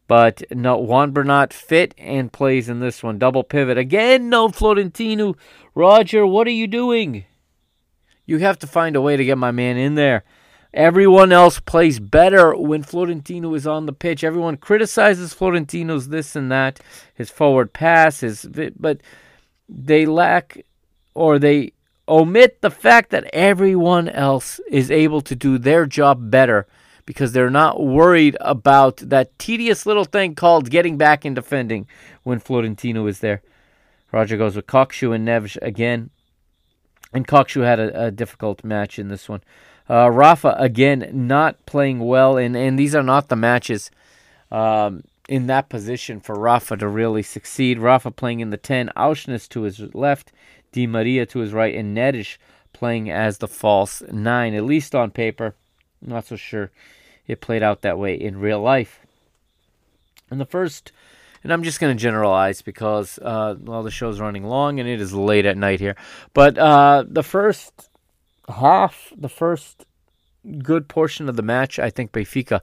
But 0.09 0.43
no, 0.51 0.77
Juan 0.77 1.13
Bernat 1.13 1.53
fit 1.53 1.95
and 1.97 2.33
plays 2.33 2.69
in 2.69 2.81
this 2.81 3.01
one. 3.01 3.19
Double 3.19 3.45
pivot. 3.45 3.79
Again, 3.79 4.29
no 4.29 4.49
Florentino. 4.49 5.37
Roger, 5.77 6.27
what 6.27 6.49
are 6.49 6.51
you 6.51 6.67
doing? 6.67 7.25
You 8.27 8.39
have 8.39 8.59
to 8.61 8.67
find 8.67 8.97
a 8.97 9.01
way 9.01 9.17
to 9.17 9.25
get 9.25 9.39
my 9.39 9.53
man 9.53 9.77
in 9.77 9.95
there. 9.95 10.25
Everyone 10.73 11.33
else 11.33 11.59
plays 11.59 11.99
better 11.99 12.55
when 12.55 12.83
Florentino 12.83 13.55
is 13.55 13.67
on 13.67 13.87
the 13.87 13.93
pitch. 13.93 14.23
Everyone 14.23 14.57
criticizes 14.57 15.35
Florentino's 15.35 16.09
this 16.09 16.37
and 16.37 16.51
that, 16.53 16.81
his 17.15 17.29
forward 17.29 17.73
pass, 17.73 18.21
his 18.21 18.47
but 18.79 19.01
they 19.69 20.07
lack 20.07 20.65
or 21.15 21.39
they 21.39 21.73
omit 22.09 22.61
the 22.61 22.71
fact 22.71 23.11
that 23.11 23.29
everyone 23.33 24.09
else 24.09 24.61
is 24.71 24.91
able 24.91 25.21
to 25.23 25.35
do 25.35 25.59
their 25.59 25.87
job 25.87 26.31
better 26.31 26.67
because 27.05 27.33
they're 27.33 27.51
not 27.51 27.85
worried 27.85 28.37
about 28.41 28.99
that 28.99 29.37
tedious 29.39 29.87
little 29.87 30.05
thing 30.05 30.35
called 30.35 30.71
getting 30.71 30.97
back 30.97 31.25
and 31.25 31.35
defending 31.35 31.87
when 32.23 32.39
Florentino 32.39 33.07
is 33.07 33.21
there. 33.21 33.43
Roger 34.13 34.37
goes 34.37 34.57
with 34.57 34.67
Kökçü 34.67 35.15
and 35.15 35.27
Neves 35.27 35.57
again. 35.63 36.11
And 37.13 37.27
Kökçü 37.27 37.65
had 37.65 37.81
a, 37.81 38.07
a 38.07 38.11
difficult 38.11 38.63
match 38.63 38.99
in 38.99 39.09
this 39.09 39.29
one. 39.29 39.43
Uh, 39.91 40.09
Rafa 40.09 40.55
again 40.57 41.11
not 41.13 41.67
playing 41.67 41.99
well, 41.99 42.37
and 42.37 42.57
and 42.57 42.79
these 42.79 42.95
are 42.95 43.03
not 43.03 43.29
the 43.29 43.35
matches 43.35 43.91
um, 44.53 45.03
in 45.29 45.49
that 45.49 45.69
position 45.69 46.21
for 46.21 46.37
Rafa 46.37 46.77
to 46.77 46.87
really 46.87 47.25
succeed. 47.25 47.81
Rafa 47.81 48.13
playing 48.13 48.39
in 48.39 48.51
the 48.51 48.57
ten, 48.57 48.93
Aursnes 48.97 49.49
to 49.49 49.63
his 49.63 49.81
left, 49.93 50.31
Di 50.71 50.87
Maria 50.87 51.27
to 51.27 51.41
his 51.41 51.53
right, 51.53 51.75
and 51.75 51.97
Neres 51.97 52.39
playing 52.73 53.11
as 53.11 53.39
the 53.39 53.49
false 53.49 54.01
nine. 54.13 54.55
At 54.55 54.63
least 54.63 54.95
on 54.95 55.11
paper, 55.11 55.57
not 56.01 56.25
so 56.27 56.37
sure 56.37 56.71
it 57.27 57.41
played 57.41 57.65
out 57.65 57.83
that 57.83 57.99
way 57.99 58.15
in 58.15 58.39
real 58.39 58.61
life. 58.61 59.01
And 60.31 60.41
the 60.41 60.47
first, 60.47 60.93
and 61.43 61.53
I'm 61.53 61.65
just 61.65 61.81
going 61.81 61.97
to 61.97 62.01
generalize 62.01 62.63
because 62.63 63.19
uh, 63.19 63.57
well 63.61 63.83
the 63.83 63.91
show's 63.91 64.21
running 64.21 64.45
long 64.45 64.79
and 64.79 64.89
it 64.89 65.01
is 65.01 65.13
late 65.13 65.47
at 65.47 65.57
night 65.57 65.81
here. 65.81 65.97
But 66.33 66.57
uh, 66.59 67.05
the 67.09 67.25
first 67.25 67.90
half, 68.51 69.13
the 69.17 69.29
first 69.29 69.87
good 70.63 70.89
portion 70.89 71.29
of 71.29 71.37
the 71.37 71.43
match, 71.43 71.79
I 71.79 71.91
think 71.91 72.13
Benfica 72.13 72.61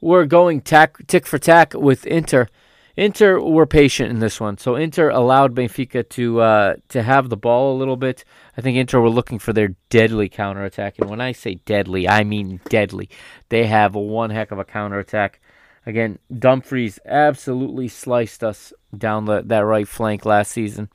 were 0.00 0.26
going 0.26 0.60
tack, 0.60 1.06
tick 1.06 1.26
for 1.26 1.38
tack 1.38 1.74
with 1.74 2.06
Inter. 2.06 2.48
Inter 2.96 3.40
were 3.40 3.64
patient 3.64 4.10
in 4.10 4.18
this 4.18 4.40
one, 4.40 4.58
so 4.58 4.74
Inter 4.74 5.08
allowed 5.10 5.54
Benfica 5.54 6.08
to 6.08 6.40
uh, 6.40 6.74
to 6.88 7.02
have 7.04 7.28
the 7.28 7.36
ball 7.36 7.72
a 7.72 7.78
little 7.78 7.96
bit. 7.96 8.24
I 8.56 8.60
think 8.60 8.76
Inter 8.76 9.00
were 9.00 9.08
looking 9.08 9.38
for 9.38 9.52
their 9.52 9.76
deadly 9.88 10.28
counterattack, 10.28 10.98
and 10.98 11.08
when 11.08 11.20
I 11.20 11.30
say 11.30 11.60
deadly, 11.64 12.08
I 12.08 12.24
mean 12.24 12.60
deadly. 12.68 13.08
They 13.50 13.66
have 13.66 13.94
one 13.94 14.30
heck 14.30 14.50
of 14.50 14.58
a 14.58 14.64
counterattack. 14.64 15.40
Again, 15.86 16.18
Dumfries 16.36 16.98
absolutely 17.06 17.86
sliced 17.86 18.42
us 18.42 18.72
down 18.96 19.26
the, 19.26 19.42
that 19.46 19.60
right 19.60 19.86
flank 19.86 20.26
last 20.26 20.50
season. 20.50 20.88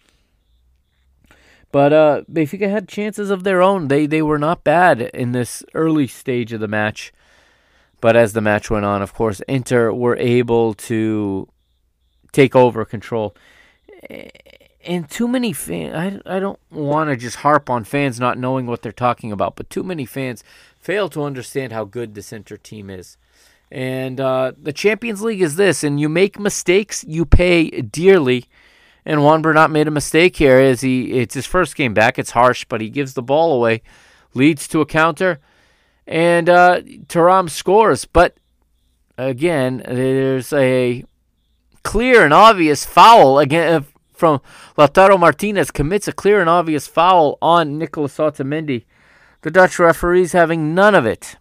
But 1.74 1.92
uh, 1.92 2.22
Benfica 2.32 2.70
had 2.70 2.88
chances 2.88 3.32
of 3.32 3.44
their 3.44 3.60
own. 3.60 3.88
They 3.88 4.06
they 4.06 4.22
were 4.22 4.38
not 4.38 4.64
bad 4.64 5.02
in 5.02 5.32
this 5.32 5.64
early 5.74 6.06
stage 6.06 6.54
of 6.54 6.60
the 6.60 6.68
match. 6.68 7.12
But 8.00 8.16
as 8.16 8.34
the 8.34 8.42
match 8.42 8.70
went 8.70 8.86
on, 8.86 9.02
of 9.02 9.16
course, 9.16 9.42
Inter 9.48 9.92
were 9.92 10.16
able 10.18 10.76
to 10.76 11.48
take 12.32 12.56
over 12.56 12.86
control. 12.86 13.36
And 14.86 15.10
too 15.10 15.28
many 15.28 15.52
fans, 15.52 15.96
I, 16.28 16.36
I 16.36 16.40
don't 16.40 16.60
want 16.70 17.10
to 17.10 17.16
just 17.16 17.38
harp 17.38 17.72
on 17.72 17.86
fans 17.86 18.20
not 18.20 18.38
knowing 18.38 18.68
what 18.68 18.84
they're 18.84 18.92
talking 18.92 19.32
about, 19.32 19.56
but 19.56 19.72
too 19.72 19.82
many 19.84 20.06
fans 20.06 20.44
fail 20.80 21.10
to 21.10 21.24
understand 21.24 21.72
how 21.72 21.86
good 21.86 22.14
this 22.14 22.32
Inter 22.32 22.58
team 22.58 22.92
is. 22.92 23.18
And 23.72 24.20
uh, 24.20 24.52
the 24.62 24.74
Champions 24.74 25.24
League 25.24 25.42
is 25.42 25.56
this, 25.56 25.84
and 25.84 26.00
you 26.00 26.08
make 26.08 26.38
mistakes, 26.38 27.04
you 27.08 27.26
pay 27.26 27.82
dearly. 27.82 28.46
And 29.06 29.24
Juan 29.24 29.42
Bernat 29.42 29.70
made 29.70 29.88
a 29.88 29.92
mistake 29.92 30.38
here 30.38 30.58
as 30.58 30.82
he 30.82 31.14
it's 31.14 31.36
his 31.36 31.46
first 31.46 31.76
game 31.76 31.94
back. 31.94 32.18
It's 32.18 32.32
harsh, 32.32 32.66
but 32.66 32.82
he 32.82 32.90
gives 32.90 33.14
the 33.14 33.22
ball 33.22 33.54
away, 33.54 33.82
leads 34.34 34.68
to 34.70 34.82
a 34.82 34.86
counter, 34.86 35.40
and 36.08 36.50
uh, 36.50 36.82
Thuram 37.08 37.50
scores. 37.50 38.06
But 38.06 38.38
again, 39.18 39.84
there's 39.86 40.54
a 40.54 41.04
clear 41.84 42.24
and 42.24 42.34
obvious 42.34 42.86
foul 42.86 43.40
again 43.40 43.74
uh, 43.74 43.84
from 44.14 44.40
Lautaro 44.78 45.20
Martinez 45.20 45.70
commits 45.70 46.08
a 46.08 46.14
clear 46.14 46.40
and 46.40 46.50
obvious 46.50 46.88
foul 46.88 47.38
on 47.42 47.78
Nicolas 47.78 48.18
Otamendi. 48.18 48.86
The 49.42 49.52
Dutch 49.52 49.78
referees 49.80 50.32
having 50.32 50.74
none 50.74 50.96
of 50.96 51.06
it, 51.06 51.36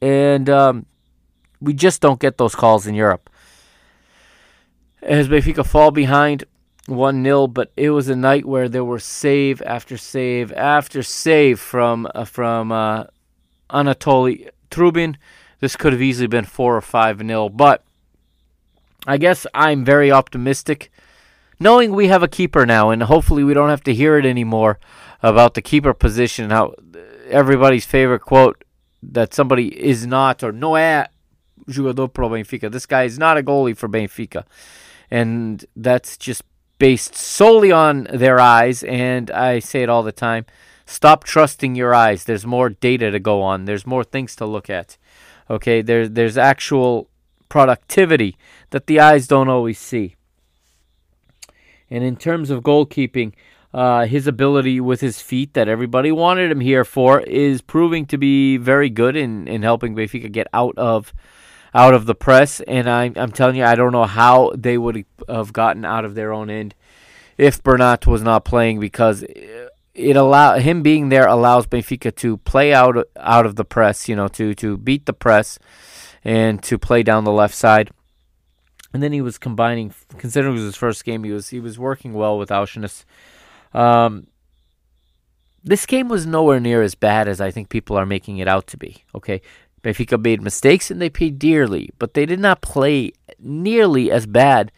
and 0.00 0.48
um, 0.48 0.86
we 1.60 1.74
just 1.74 2.00
don't 2.00 2.20
get 2.20 2.38
those 2.38 2.54
calls 2.54 2.86
in 2.86 2.94
Europe. 2.94 3.28
As 5.02 5.28
Benfica 5.28 5.66
fall 5.66 5.90
behind 5.90 6.44
1 6.86 7.24
0, 7.24 7.46
but 7.46 7.72
it 7.76 7.90
was 7.90 8.08
a 8.08 8.16
night 8.16 8.44
where 8.44 8.68
there 8.68 8.84
were 8.84 8.98
save 8.98 9.62
after 9.62 9.96
save 9.96 10.52
after 10.52 11.02
save 11.02 11.58
from 11.58 12.06
uh, 12.14 12.24
from 12.24 12.70
uh, 12.72 13.04
Anatoly 13.70 14.48
Trubin. 14.70 15.16
This 15.60 15.76
could 15.76 15.92
have 15.92 16.02
easily 16.02 16.26
been 16.26 16.44
4 16.44 16.76
or 16.76 16.80
5 16.80 17.18
0, 17.18 17.48
but 17.48 17.84
I 19.06 19.16
guess 19.16 19.46
I'm 19.54 19.84
very 19.84 20.12
optimistic 20.12 20.90
knowing 21.58 21.92
we 21.92 22.08
have 22.08 22.22
a 22.22 22.28
keeper 22.28 22.66
now, 22.66 22.90
and 22.90 23.02
hopefully 23.04 23.44
we 23.44 23.54
don't 23.54 23.70
have 23.70 23.84
to 23.84 23.94
hear 23.94 24.18
it 24.18 24.26
anymore 24.26 24.78
about 25.22 25.54
the 25.54 25.62
keeper 25.62 25.94
position. 25.94 26.50
How 26.50 26.74
everybody's 27.28 27.86
favorite 27.86 28.20
quote 28.20 28.62
that 29.02 29.34
somebody 29.34 29.68
is 29.68 30.06
not 30.06 30.42
or 30.42 30.52
no 30.52 30.72
é 30.72 31.06
jogador 31.68 32.08
pro 32.08 32.28
Benfica. 32.28 32.70
This 32.70 32.86
guy 32.86 33.04
is 33.04 33.18
not 33.18 33.38
a 33.38 33.42
goalie 33.42 33.76
for 33.76 33.88
Benfica, 33.88 34.44
and 35.10 35.64
that's 35.76 36.16
just 36.16 36.42
based 36.78 37.14
solely 37.14 37.72
on 37.72 38.08
their 38.12 38.40
eyes. 38.40 38.82
And 38.84 39.30
I 39.30 39.58
say 39.58 39.82
it 39.82 39.88
all 39.88 40.02
the 40.02 40.12
time: 40.12 40.46
stop 40.86 41.24
trusting 41.24 41.74
your 41.74 41.94
eyes. 41.94 42.24
There's 42.24 42.46
more 42.46 42.70
data 42.70 43.10
to 43.10 43.18
go 43.18 43.42
on. 43.42 43.64
There's 43.64 43.86
more 43.86 44.04
things 44.04 44.36
to 44.36 44.46
look 44.46 44.68
at. 44.68 44.96
Okay, 45.50 45.82
there's 45.82 46.10
there's 46.10 46.38
actual 46.38 47.08
productivity 47.48 48.36
that 48.70 48.86
the 48.86 49.00
eyes 49.00 49.26
don't 49.26 49.48
always 49.48 49.78
see. 49.78 50.16
And 51.90 52.02
in 52.02 52.16
terms 52.16 52.50
of 52.50 52.62
goalkeeping, 52.62 53.34
uh, 53.72 54.06
his 54.06 54.26
ability 54.26 54.80
with 54.80 55.00
his 55.00 55.20
feet 55.20 55.52
that 55.54 55.68
everybody 55.68 56.12
wanted 56.12 56.50
him 56.50 56.60
here 56.60 56.84
for 56.84 57.20
is 57.20 57.60
proving 57.60 58.06
to 58.06 58.16
be 58.16 58.56
very 58.56 58.88
good 58.88 59.16
in, 59.16 59.48
in 59.48 59.62
helping 59.62 59.94
Benfica 59.94 60.30
get 60.30 60.46
out 60.54 60.78
of 60.78 61.12
out 61.74 61.94
of 61.94 62.06
the 62.06 62.14
press. 62.14 62.60
And 62.60 62.88
I, 62.88 63.10
I'm 63.16 63.32
telling 63.32 63.56
you, 63.56 63.64
I 63.64 63.74
don't 63.74 63.92
know 63.92 64.04
how 64.04 64.52
they 64.56 64.78
would 64.78 65.04
have 65.28 65.52
gotten 65.52 65.84
out 65.84 66.04
of 66.04 66.14
their 66.14 66.32
own 66.32 66.48
end 66.48 66.74
if 67.36 67.62
Bernat 67.62 68.06
was 68.06 68.22
not 68.22 68.44
playing 68.44 68.78
because 68.80 69.24
it 69.94 70.16
allow 70.16 70.58
him 70.58 70.82
being 70.82 71.08
there 71.08 71.26
allows 71.26 71.66
Benfica 71.66 72.14
to 72.16 72.36
play 72.38 72.72
out 72.72 72.96
out 73.16 73.46
of 73.46 73.56
the 73.56 73.64
press, 73.64 74.08
you 74.08 74.16
know, 74.16 74.28
to 74.28 74.54
to 74.54 74.76
beat 74.76 75.06
the 75.06 75.12
press 75.12 75.58
and 76.24 76.62
to 76.62 76.78
play 76.78 77.02
down 77.02 77.24
the 77.24 77.32
left 77.32 77.54
side. 77.54 77.90
And 78.92 79.02
then 79.02 79.12
he 79.12 79.20
was 79.20 79.38
combining, 79.38 79.92
considering 80.18 80.52
it 80.54 80.58
was 80.58 80.64
his 80.64 80.76
first 80.76 81.04
game, 81.04 81.24
he 81.24 81.32
was 81.32 81.48
he 81.48 81.60
was 81.60 81.78
working 81.78 82.14
well 82.14 82.38
with 82.38 82.50
Aursnes. 82.50 83.04
Um, 83.72 84.28
this 85.64 85.86
game 85.86 86.08
was 86.08 86.26
nowhere 86.26 86.60
near 86.60 86.82
as 86.82 86.94
bad 86.94 87.26
as 87.26 87.40
I 87.40 87.50
think 87.50 87.68
people 87.68 87.96
are 87.96 88.06
making 88.06 88.38
it 88.38 88.46
out 88.46 88.66
to 88.68 88.76
be. 88.76 89.04
Okay, 89.14 89.42
Benfica 89.84 90.20
made 90.20 90.40
mistakes 90.40 90.90
and 90.90 91.00
they 91.00 91.10
paid 91.10 91.38
dearly, 91.38 91.90
but 91.98 92.14
they 92.14 92.24
did 92.24 92.40
not 92.40 92.62
play 92.62 93.12
nearly 93.38 94.10
as 94.10 94.26
bad 94.26 94.72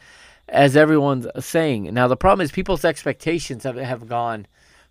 as 0.48 0.76
everyone's 0.76 1.28
saying. 1.38 1.94
Now 1.94 2.08
the 2.08 2.16
problem 2.16 2.44
is 2.44 2.50
people's 2.50 2.84
expectations 2.84 3.62
have 3.62 3.76
have 3.76 4.08
gone 4.08 4.46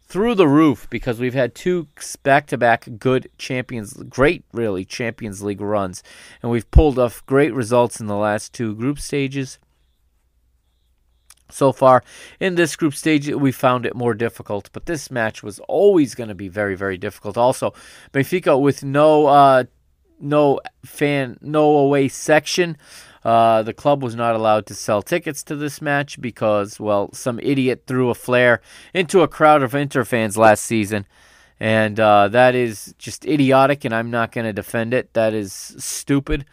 through 0.07 0.35
the 0.35 0.47
roof 0.47 0.87
because 0.89 1.19
we've 1.19 1.33
had 1.33 1.55
two 1.55 1.87
back-to-back 2.23 2.87
good 2.99 3.27
champions 3.37 3.93
great 4.07 4.45
really 4.53 4.85
champions 4.85 5.41
league 5.41 5.61
runs 5.61 6.03
and 6.43 6.51
we've 6.51 6.69
pulled 6.69 6.99
off 6.99 7.25
great 7.25 7.53
results 7.53 7.99
in 7.99 8.05
the 8.05 8.15
last 8.15 8.53
two 8.53 8.75
group 8.75 8.99
stages 8.99 9.57
so 11.49 11.71
far 11.71 12.03
in 12.39 12.53
this 12.53 12.75
group 12.75 12.93
stage 12.93 13.27
we 13.29 13.51
found 13.51 13.83
it 13.83 13.95
more 13.95 14.13
difficult 14.13 14.69
but 14.73 14.85
this 14.85 15.09
match 15.09 15.41
was 15.41 15.59
always 15.61 16.13
going 16.13 16.29
to 16.29 16.35
be 16.35 16.49
very 16.49 16.75
very 16.75 16.97
difficult 16.97 17.35
also 17.35 17.73
benfica 18.13 18.59
with 18.59 18.83
no 18.83 19.25
uh 19.25 19.63
no 20.19 20.59
fan 20.83 21.37
no 21.41 21.77
away 21.77 22.07
section 22.07 22.77
uh, 23.25 23.63
the 23.63 23.73
club 23.73 24.03
was 24.03 24.15
not 24.15 24.35
allowed 24.35 24.67
to 24.67 24.75
sell 24.75 25.01
tickets 25.01 25.41
to 25.43 25.55
this 25.55 25.81
match 25.81 26.21
because, 26.21 26.79
well, 26.79 27.11
some 27.11 27.39
idiot 27.39 27.85
threw 27.87 28.11
a 28.11 28.15
flare 28.15 28.61
into 28.93 29.21
a 29.21 29.27
crowd 29.27 29.63
of 29.63 29.73
Inter 29.73 30.05
fans 30.05 30.37
last 30.37 30.63
season. 30.63 31.07
And 31.59 31.99
uh, 31.99 32.27
that 32.27 32.53
is 32.53 32.93
just 32.99 33.25
idiotic, 33.25 33.83
and 33.83 33.95
I'm 33.95 34.11
not 34.11 34.31
going 34.31 34.45
to 34.45 34.53
defend 34.53 34.93
it. 34.93 35.11
That 35.13 35.33
is 35.33 35.51
stupid. 35.53 36.45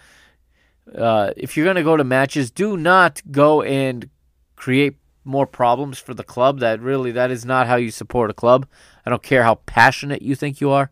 Uh, 0.96 1.32
if 1.36 1.56
you're 1.56 1.64
going 1.66 1.76
to 1.76 1.82
go 1.82 1.98
to 1.98 2.04
matches, 2.04 2.50
do 2.50 2.78
not 2.78 3.20
go 3.30 3.60
and 3.60 4.08
create 4.56 4.96
more 5.24 5.46
problems 5.46 5.98
for 5.98 6.14
the 6.14 6.24
club. 6.24 6.60
That 6.60 6.80
really, 6.80 7.12
that 7.12 7.30
is 7.30 7.44
not 7.44 7.66
how 7.66 7.76
you 7.76 7.90
support 7.90 8.30
a 8.30 8.34
club. 8.34 8.66
I 9.04 9.10
don't 9.10 9.22
care 9.22 9.42
how 9.42 9.56
passionate 9.66 10.22
you 10.22 10.34
think 10.34 10.62
you 10.62 10.70
are. 10.70 10.90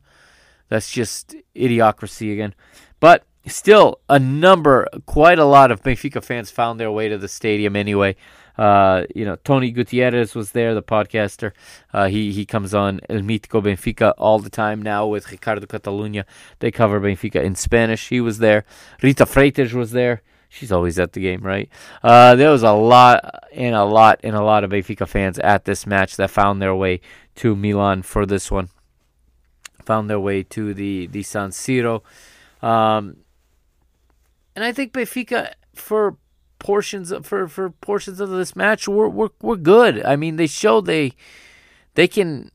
That's 0.71 0.91
just 0.91 1.35
idiocracy 1.55 2.33
again. 2.33 2.55
But 3.01 3.25
still 3.47 4.01
a 4.09 4.19
number, 4.19 4.87
quite 5.05 5.39
a 5.39 5.45
lot 5.45 5.71
of 5.71 5.83
Benfica 5.83 6.25
fans 6.25 6.51
found 6.51 6.81
their 6.81 6.91
way 6.91 7.09
to 7.09 7.19
the 7.19 7.29
stadium 7.29 7.77
anyway. 7.77 8.17
Uh, 8.57 9.05
you 9.15 9.25
know, 9.25 9.37
Tony 9.37 9.71
Gutierrez 9.71 10.35
was 10.35 10.53
there, 10.53 10.75
the 10.75 10.83
podcaster. 10.83 11.53
Uh, 11.93 12.09
he 12.09 12.31
he 12.33 12.45
comes 12.45 12.75
on 12.75 13.01
El 13.09 13.21
Mítico 13.21 13.63
Benfica 13.63 14.13
all 14.19 14.39
the 14.39 14.51
time 14.51 14.83
now 14.83 15.07
with 15.07 15.31
Ricardo 15.31 15.67
Catalunya. 15.67 16.25
They 16.59 16.71
cover 16.71 17.01
Benfica 17.01 17.43
in 17.43 17.55
Spanish. 17.55 18.09
He 18.09 18.21
was 18.21 18.39
there. 18.39 18.65
Rita 19.03 19.25
Freitas 19.25 19.73
was 19.73 19.93
there. 19.93 20.23
She's 20.51 20.73
always 20.73 20.99
at 20.99 21.13
the 21.13 21.21
game, 21.21 21.43
right? 21.43 21.71
Uh, 22.03 22.35
there 22.35 22.51
was 22.51 22.65
a 22.65 22.73
lot 22.73 23.47
and 23.53 23.75
a 23.75 23.85
lot 23.85 24.21
and 24.23 24.37
a 24.37 24.43
lot 24.43 24.65
of 24.65 24.71
Benfica 24.71 25.09
fans 25.09 25.39
at 25.39 25.65
this 25.65 25.87
match 25.87 26.17
that 26.17 26.29
found 26.31 26.61
their 26.61 26.75
way 26.75 27.01
to 27.37 27.57
Milan 27.57 28.03
for 28.03 28.27
this 28.27 28.51
one. 28.51 28.69
Found 29.91 30.09
their 30.09 30.21
way 30.21 30.45
to 30.45 30.73
the 30.73 31.09
the 31.09 31.25
San 31.25 31.51
Siro. 31.51 32.03
Um, 32.62 33.17
and 34.55 34.65
I 34.65 34.71
think 34.71 34.93
Benfica 34.93 35.55
for 35.75 36.17
portions 36.61 37.11
of, 37.11 37.27
for 37.27 37.49
for 37.49 37.71
portions 37.71 38.21
of 38.21 38.31
this 38.31 38.55
match 38.55 38.87
were 38.87 39.09
were 39.09 39.33
were 39.43 39.57
good. 39.57 40.05
I 40.05 40.15
mean, 40.15 40.37
they 40.37 40.47
showed 40.47 40.87
they 40.87 41.15
they 41.97 42.07
can 42.07 42.53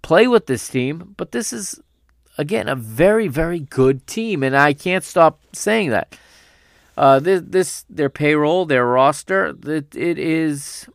play 0.00 0.26
with 0.26 0.46
this 0.46 0.66
team, 0.66 1.12
but 1.18 1.32
this 1.32 1.52
is 1.52 1.78
again 2.38 2.70
a 2.70 2.74
very 2.74 3.28
very 3.28 3.60
good 3.60 4.06
team, 4.06 4.42
and 4.42 4.56
I 4.56 4.72
can't 4.72 5.04
stop 5.04 5.40
saying 5.52 5.90
that. 5.90 6.16
Uh, 6.96 7.20
this, 7.20 7.42
this 7.46 7.84
their 7.90 8.08
payroll, 8.08 8.64
their 8.64 8.86
roster, 8.86 9.54
it, 9.66 9.94
it 9.94 10.18
is 10.18 10.88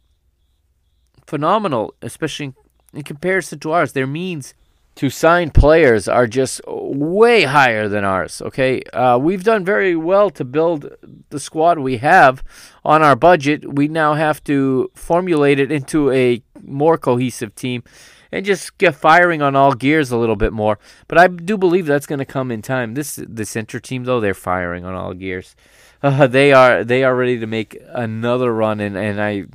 phenomenal, 1.28 1.94
especially 2.02 2.56
in 2.94 3.04
comparison 3.04 3.60
to 3.60 3.72
ours. 3.72 3.94
Their 3.94 4.08
means 4.08 4.56
to 4.96 5.10
sign 5.10 5.50
players 5.50 6.08
are 6.08 6.28
just 6.28 6.62
way 6.68 7.44
higher 7.44 7.88
than 7.88 8.04
ours. 8.04 8.42
Okay, 8.42 8.82
uh, 8.94 9.18
we've 9.18 9.44
done 9.44 9.66
very 9.66 9.96
well 9.96 10.30
to 10.32 10.46
build 10.46 10.90
the 11.30 11.40
squad 11.40 11.80
we 11.80 11.98
have 11.98 12.44
on 12.86 13.02
our 13.02 13.16
budget. 13.16 13.74
We 13.74 13.88
now 13.88 14.14
have 14.14 14.44
to 14.46 14.92
formulate 14.94 15.60
it 15.60 15.72
into 15.72 16.12
a 16.12 16.44
more 16.62 16.98
cohesive 16.98 17.56
team 17.56 17.84
and 18.32 18.46
just 18.46 18.78
get 18.78 18.96
firing 18.96 19.42
on 19.42 19.56
all 19.56 19.74
gears 19.74 20.12
a 20.12 20.18
little 20.18 20.36
bit 20.36 20.54
more. 20.54 20.80
But 21.08 21.18
I 21.18 21.28
do 21.28 21.58
believe 21.58 21.86
that's 21.86 22.08
going 22.08 22.20
to 22.20 22.26
come 22.26 22.52
in 22.52 22.62
time. 22.62 22.96
This 22.96 23.20
the 23.28 23.46
center 23.46 23.80
team 23.80 24.04
though 24.04 24.20
they're 24.20 24.34
firing 24.34 24.86
on 24.86 24.96
all 24.96 25.14
gears. 25.14 25.56
Uh, 26.02 26.28
they 26.38 26.52
are 26.52 26.84
they 26.84 27.04
are 27.04 27.16
ready 27.16 27.40
to 27.40 27.48
make 27.48 27.78
another 27.90 28.54
run, 28.54 28.80
and 28.80 28.98
and 28.98 29.22
I 29.22 29.46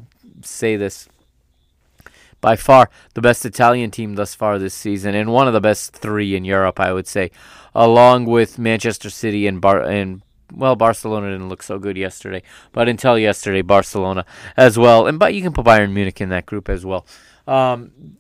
say 0.43 0.77
this 0.77 1.09
by 2.41 2.57
far 2.57 2.91
the 3.15 3.21
best 3.21 3.45
Italian 3.45 3.91
team 3.91 4.15
thus 4.15 4.35
far 4.35 4.59
this 4.59 4.75
season, 4.75 5.15
and 5.15 5.33
one 5.33 5.47
of 5.47 5.55
the 5.55 5.61
best 5.61 5.93
three 5.93 6.37
in 6.37 6.45
Europe, 6.45 6.81
I 6.81 6.93
would 6.93 7.07
say, 7.07 7.31
along 7.75 8.27
with 8.27 8.59
Manchester 8.59 9.11
City 9.11 9.47
and 9.47 9.61
Bar 9.61 9.83
and 9.83 10.23
well, 10.53 10.77
Barcelona 10.77 11.31
didn't 11.31 11.49
look 11.49 11.63
so 11.63 11.79
good 11.79 11.97
yesterday, 11.97 12.43
but 12.73 12.89
until 12.89 13.19
yesterday, 13.19 13.63
Barcelona 13.63 14.25
as 14.57 14.79
well, 14.79 15.07
and 15.07 15.19
but 15.19 15.35
you 15.35 15.43
can 15.43 15.53
put 15.53 15.67
Bayern 15.67 15.93
Munich 15.93 16.21
in 16.21 16.31
that 16.31 16.47
group 16.47 16.69
as 16.69 16.87
well. 16.87 17.07
Um, 17.47 18.17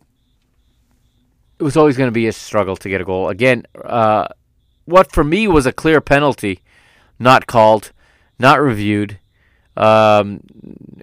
it 1.58 1.62
was 1.62 1.76
always 1.76 1.96
going 1.96 2.08
to 2.08 2.12
be 2.12 2.26
a 2.26 2.32
struggle 2.32 2.76
to 2.76 2.88
get 2.88 3.00
a 3.00 3.04
goal. 3.04 3.28
Again, 3.28 3.64
uh, 3.82 4.28
what 4.84 5.12
for 5.12 5.24
me 5.24 5.48
was 5.48 5.66
a 5.66 5.72
clear 5.72 6.00
penalty, 6.00 6.60
not 7.18 7.46
called, 7.46 7.92
not 8.38 8.60
reviewed. 8.60 9.18
Um, 9.76 10.40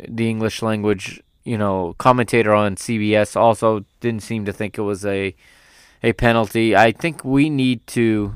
the 0.08 0.30
English 0.30 0.62
language 0.62 1.22
you 1.46 1.58
know, 1.58 1.96
commentator 1.98 2.54
on 2.54 2.76
CBS 2.76 3.36
also 3.36 3.86
didn't 4.02 4.24
seem 4.24 4.46
to 4.46 4.52
think 4.52 4.78
it 4.78 4.82
was 4.82 5.06
a 5.06 5.36
a 6.04 6.14
penalty. 6.14 6.76
I 6.76 6.92
think 6.92 7.24
we 7.24 7.50
need 7.50 7.86
to, 7.88 8.36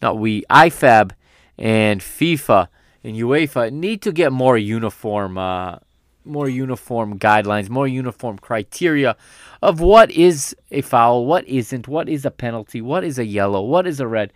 not 0.00 0.18
we, 0.18 0.44
IFAB 0.48 1.10
and 1.58 2.00
FIFA 2.00 2.68
and 3.04 3.16
UEFA 3.16 3.70
need 3.72 4.00
to 4.02 4.12
get 4.12 4.32
more 4.32 4.56
uniform, 4.56 5.36
uh, 5.36 5.76
more 6.24 6.48
uniform 6.48 7.18
guidelines, 7.18 7.68
more 7.68 7.86
uniform 7.86 8.38
criteria 8.38 9.16
of 9.60 9.80
what 9.80 10.10
is 10.10 10.56
a 10.70 10.80
foul, 10.80 11.26
what 11.26 11.46
isn't, 11.46 11.88
what 11.88 12.08
is 12.08 12.24
a 12.24 12.30
penalty, 12.30 12.80
what 12.80 13.04
is 13.04 13.18
a 13.18 13.24
yellow, 13.24 13.62
what 13.62 13.86
is 13.86 14.00
a 14.00 14.06
red. 14.06 14.32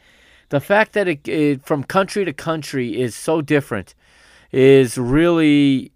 The 0.51 0.61
fact 0.61 0.93
that 0.93 1.09
it, 1.09 1.27
it 1.29 1.65
from 1.65 1.85
country 1.85 2.25
to 2.25 2.33
country 2.33 3.01
is 3.01 3.15
so 3.15 3.41
different 3.41 3.95
is 4.51 4.99
really 4.99 5.93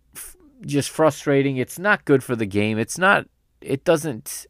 just 0.64 0.90
frustrating. 0.90 1.56
It's 1.56 1.78
not 1.78 2.04
good 2.04 2.22
for 2.22 2.36
the 2.36 2.46
game. 2.46 2.78
It's 2.78 2.98
not. 2.98 3.26
It 3.60 3.84
doesn't 3.84 4.46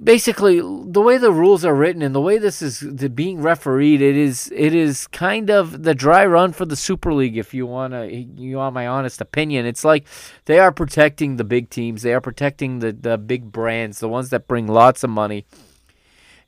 basically 0.00 0.60
the 0.60 1.02
way 1.02 1.18
the 1.18 1.32
rules 1.32 1.64
are 1.64 1.74
written 1.74 2.00
and 2.00 2.14
the 2.14 2.20
way 2.20 2.38
this 2.38 2.62
is 2.62 2.80
being 3.14 3.42
refereed 3.42 4.00
it 4.00 4.16
is 4.16 4.50
it 4.56 4.74
is 4.74 5.06
kind 5.08 5.50
of 5.50 5.82
the 5.82 5.94
dry 5.94 6.24
run 6.24 6.50
for 6.50 6.64
the 6.64 6.76
super 6.76 7.12
league 7.12 7.36
if 7.36 7.52
you 7.52 7.66
want 7.66 7.92
to 7.92 8.10
you 8.10 8.56
want 8.56 8.74
my 8.74 8.86
honest 8.86 9.20
opinion 9.20 9.66
it's 9.66 9.84
like 9.84 10.06
they 10.46 10.58
are 10.58 10.72
protecting 10.72 11.36
the 11.36 11.44
big 11.44 11.68
teams 11.68 12.00
they 12.00 12.14
are 12.14 12.22
protecting 12.22 12.78
the 12.78 12.90
the 12.90 13.18
big 13.18 13.52
brands 13.52 13.98
the 13.98 14.08
ones 14.08 14.30
that 14.30 14.48
bring 14.48 14.66
lots 14.66 15.04
of 15.04 15.10
money 15.10 15.44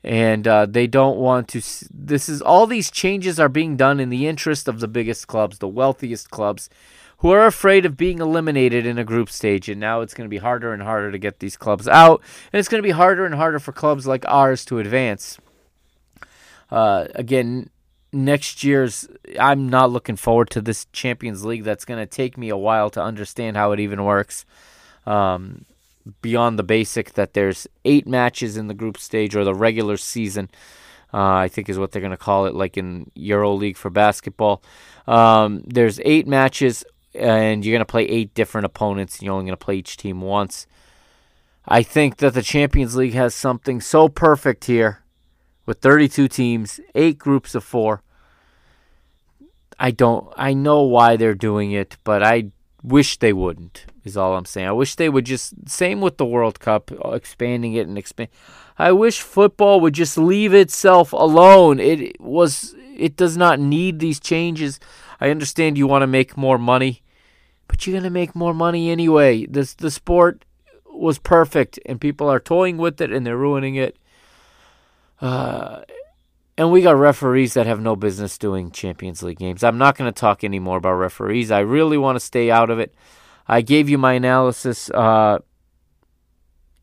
and 0.03 0.47
uh, 0.47 0.65
they 0.65 0.87
don't 0.87 1.17
want 1.17 1.47
to 1.47 1.61
this 1.91 2.27
is 2.27 2.41
all 2.41 2.65
these 2.65 2.89
changes 2.89 3.39
are 3.39 3.49
being 3.49 3.77
done 3.77 3.99
in 3.99 4.09
the 4.09 4.25
interest 4.25 4.67
of 4.67 4.79
the 4.79 4.87
biggest 4.87 5.27
clubs 5.27 5.59
the 5.59 5.67
wealthiest 5.67 6.31
clubs 6.31 6.67
who 7.19 7.31
are 7.31 7.45
afraid 7.45 7.85
of 7.85 7.97
being 7.97 8.19
eliminated 8.19 8.85
in 8.85 8.97
a 8.97 9.03
group 9.03 9.29
stage. 9.29 9.69
And 9.69 9.79
now 9.79 10.01
it's 10.01 10.13
going 10.13 10.25
to 10.25 10.33
be 10.33 10.37
harder 10.37 10.73
and 10.73 10.81
harder 10.81 11.11
to 11.11 11.17
get 11.17 11.39
these 11.39 11.57
clubs 11.57 11.87
out. 11.87 12.21
And 12.51 12.59
it's 12.59 12.67
going 12.67 12.81
to 12.81 12.87
be 12.87 12.91
harder 12.91 13.25
and 13.25 13.35
harder 13.35 13.59
for 13.59 13.71
clubs 13.71 14.05
like 14.05 14.25
ours 14.27 14.65
to 14.65 14.79
advance. 14.79 15.37
Uh, 16.69 17.05
again, 17.15 17.69
next 18.11 18.63
year's, 18.63 19.07
I'm 19.39 19.69
not 19.69 19.91
looking 19.91 20.15
forward 20.15 20.49
to 20.51 20.61
this 20.61 20.85
Champions 20.91 21.45
League. 21.45 21.63
That's 21.63 21.85
going 21.85 21.99
to 21.99 22.05
take 22.05 22.37
me 22.37 22.49
a 22.49 22.57
while 22.57 22.89
to 22.91 23.01
understand 23.01 23.57
how 23.57 23.71
it 23.71 23.79
even 23.79 24.03
works. 24.03 24.45
Um, 25.05 25.65
beyond 26.21 26.59
the 26.59 26.63
basic 26.63 27.13
that 27.13 27.33
there's 27.33 27.67
eight 27.83 28.07
matches 28.07 28.57
in 28.57 28.67
the 28.67 28.73
group 28.73 28.97
stage 28.97 29.35
or 29.35 29.43
the 29.43 29.53
regular 29.53 29.97
season. 29.97 30.49
Uh, 31.13 31.35
I 31.35 31.47
think 31.47 31.69
is 31.69 31.79
what 31.79 31.91
they're 31.91 32.01
going 32.01 32.11
to 32.11 32.17
call 32.17 32.45
it, 32.45 32.53
like 32.53 32.77
in 32.77 33.09
Euro 33.15 33.53
League 33.53 33.77
for 33.77 33.89
basketball. 33.89 34.61
Um, 35.07 35.63
there's 35.65 35.99
eight 36.03 36.27
matches 36.27 36.83
and 37.15 37.63
you're 37.63 37.73
going 37.73 37.79
to 37.79 37.85
play 37.85 38.03
eight 38.03 38.33
different 38.33 38.65
opponents, 38.65 39.15
and 39.15 39.23
you're 39.23 39.33
only 39.33 39.45
going 39.45 39.57
to 39.57 39.65
play 39.65 39.75
each 39.75 39.97
team 39.97 40.21
once. 40.21 40.67
I 41.67 41.81
think 41.81 42.17
that 42.17 42.33
the 42.33 42.43
Champions 42.43 42.95
League 42.95 43.13
has 43.13 43.33
something 43.33 43.81
so 43.81 44.07
perfect 44.07 44.65
here 44.65 45.03
with 45.65 45.79
32 45.79 46.27
teams, 46.27 46.79
eight 46.93 47.17
groups 47.17 47.55
of 47.55 47.63
four. 47.63 48.03
I 49.79 49.91
don't, 49.91 50.31
I 50.37 50.53
know 50.53 50.83
why 50.83 51.17
they're 51.17 51.33
doing 51.33 51.71
it, 51.71 51.97
but 52.03 52.23
I 52.23 52.51
wish 52.83 53.17
they 53.17 53.33
wouldn't, 53.33 53.85
is 54.03 54.15
all 54.15 54.35
I'm 54.35 54.45
saying. 54.45 54.67
I 54.67 54.73
wish 54.73 54.95
they 54.95 55.09
would 55.09 55.25
just, 55.25 55.67
same 55.67 56.01
with 56.01 56.17
the 56.17 56.25
World 56.25 56.59
Cup, 56.59 56.91
uh, 56.91 57.11
expanding 57.11 57.73
it 57.73 57.87
and 57.87 57.97
expand. 57.97 58.29
I 58.77 58.91
wish 58.91 59.21
football 59.21 59.81
would 59.81 59.93
just 59.93 60.17
leave 60.17 60.53
itself 60.53 61.13
alone. 61.13 61.79
It 61.79 62.21
was, 62.21 62.75
it 62.95 63.15
does 63.15 63.35
not 63.35 63.59
need 63.59 63.99
these 63.99 64.19
changes. 64.19 64.79
I 65.19 65.29
understand 65.29 65.77
you 65.77 65.87
want 65.87 66.03
to 66.03 66.07
make 66.07 66.37
more 66.37 66.59
money 66.59 67.01
but 67.67 67.85
you're 67.85 67.97
gonna 67.97 68.09
make 68.09 68.35
more 68.35 68.53
money 68.53 68.89
anyway. 68.89 69.45
This 69.45 69.73
the 69.73 69.91
sport 69.91 70.45
was 70.85 71.19
perfect, 71.19 71.79
and 71.85 71.99
people 71.99 72.29
are 72.29 72.39
toying 72.39 72.77
with 72.77 73.01
it, 73.01 73.11
and 73.11 73.25
they're 73.25 73.37
ruining 73.37 73.75
it. 73.75 73.97
Uh, 75.21 75.81
and 76.57 76.71
we 76.71 76.81
got 76.81 76.95
referees 76.95 77.53
that 77.53 77.65
have 77.65 77.81
no 77.81 77.95
business 77.95 78.37
doing 78.37 78.71
Champions 78.71 79.21
League 79.21 79.39
games. 79.39 79.63
I'm 79.63 79.77
not 79.77 79.97
going 79.97 80.11
to 80.11 80.17
talk 80.17 80.43
anymore 80.43 80.77
about 80.77 80.93
referees. 80.93 81.51
I 81.51 81.59
really 81.59 81.97
want 81.97 82.15
to 82.15 82.19
stay 82.19 82.49
out 82.49 82.69
of 82.69 82.79
it. 82.79 82.95
I 83.47 83.61
gave 83.61 83.89
you 83.89 83.97
my 83.97 84.13
analysis 84.13 84.89
uh, 84.91 85.39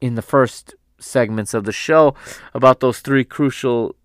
in 0.00 0.14
the 0.14 0.22
first 0.22 0.74
segments 0.98 1.54
of 1.54 1.64
the 1.64 1.72
show 1.72 2.14
about 2.54 2.80
those 2.80 3.00
three 3.00 3.24
crucial 3.24 3.96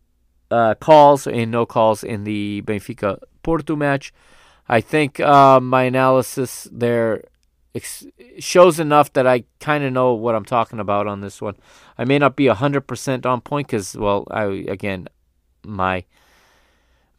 uh, 0.50 0.76
calls 0.76 1.28
and 1.28 1.52
no 1.52 1.66
calls 1.66 2.04
in 2.04 2.24
the 2.24 2.64
Benfica 2.66 3.20
Porto 3.44 3.76
match. 3.76 4.14
I 4.70 4.82
think 4.82 5.20
uh, 5.20 5.60
my 5.60 5.84
analysis 5.84 6.68
there 6.72 7.24
ex- 7.74 8.06
shows 8.40 8.80
enough 8.80 9.14
that 9.14 9.26
I 9.26 9.46
kind 9.60 9.84
of 9.84 9.94
know 9.94 10.14
what 10.14 10.36
I'm 10.36 10.46
talking 10.46 10.80
about 10.80 11.08
on 11.08 11.22
this 11.22 11.42
one. 11.42 11.56
I 11.98 12.04
may 12.04 12.20
not 12.20 12.36
be 12.36 12.46
100% 12.46 13.26
on 13.26 13.42
point 13.42 13.68
because, 13.68 13.96
well, 13.96 14.28
I 14.30 14.44
again, 14.68 15.08
my 15.64 16.04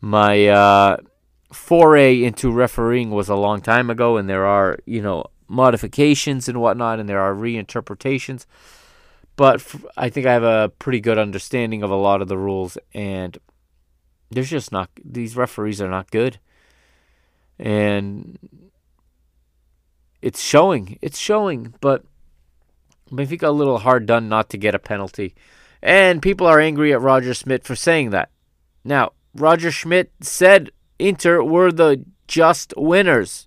my 0.00 0.46
uh, 0.46 0.98
foray 1.52 2.22
into 2.22 2.52
refereeing 2.52 3.10
was 3.10 3.28
a 3.28 3.34
long 3.34 3.60
time 3.60 3.90
ago, 3.90 4.16
and 4.16 4.28
there 4.28 4.46
are, 4.46 4.78
you 4.84 5.02
know, 5.02 5.24
modifications 5.48 6.48
and 6.48 6.60
whatnot, 6.60 7.00
and 7.00 7.08
there 7.08 7.20
are 7.20 7.34
reinterpretations. 7.34 8.46
But 9.34 9.56
f- 9.56 9.84
I 9.96 10.08
think 10.08 10.26
I 10.26 10.32
have 10.34 10.44
a 10.44 10.70
pretty 10.78 11.00
good 11.00 11.18
understanding 11.18 11.82
of 11.82 11.90
a 11.90 11.96
lot 11.96 12.22
of 12.22 12.28
the 12.28 12.38
rules, 12.38 12.78
and 12.94 13.38
there's 14.30 14.50
just 14.50 14.70
not, 14.70 14.90
these 15.04 15.36
referees 15.36 15.80
are 15.80 15.90
not 15.90 16.10
good 16.10 16.38
and 17.58 18.38
it's 20.22 20.40
showing. 20.40 20.98
It's 21.02 21.18
showing, 21.18 21.74
but 21.80 22.04
Benfica 23.10 23.44
a 23.44 23.50
little 23.50 23.78
hard 23.78 24.06
done 24.06 24.28
not 24.28 24.50
to 24.50 24.58
get 24.58 24.74
a 24.74 24.78
penalty, 24.78 25.34
and 25.82 26.22
people 26.22 26.46
are 26.46 26.60
angry 26.60 26.92
at 26.92 27.00
Roger 27.00 27.34
Schmidt 27.34 27.64
for 27.64 27.76
saying 27.76 28.10
that. 28.10 28.30
Now, 28.84 29.12
Roger 29.34 29.70
Schmidt 29.70 30.12
said 30.20 30.70
Inter 30.98 31.42
were 31.42 31.70
the 31.72 32.04
just 32.26 32.74
winners. 32.76 33.46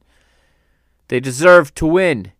They 1.07 1.19
deserve 1.19 1.73
to 1.75 1.85
win. 1.85 2.31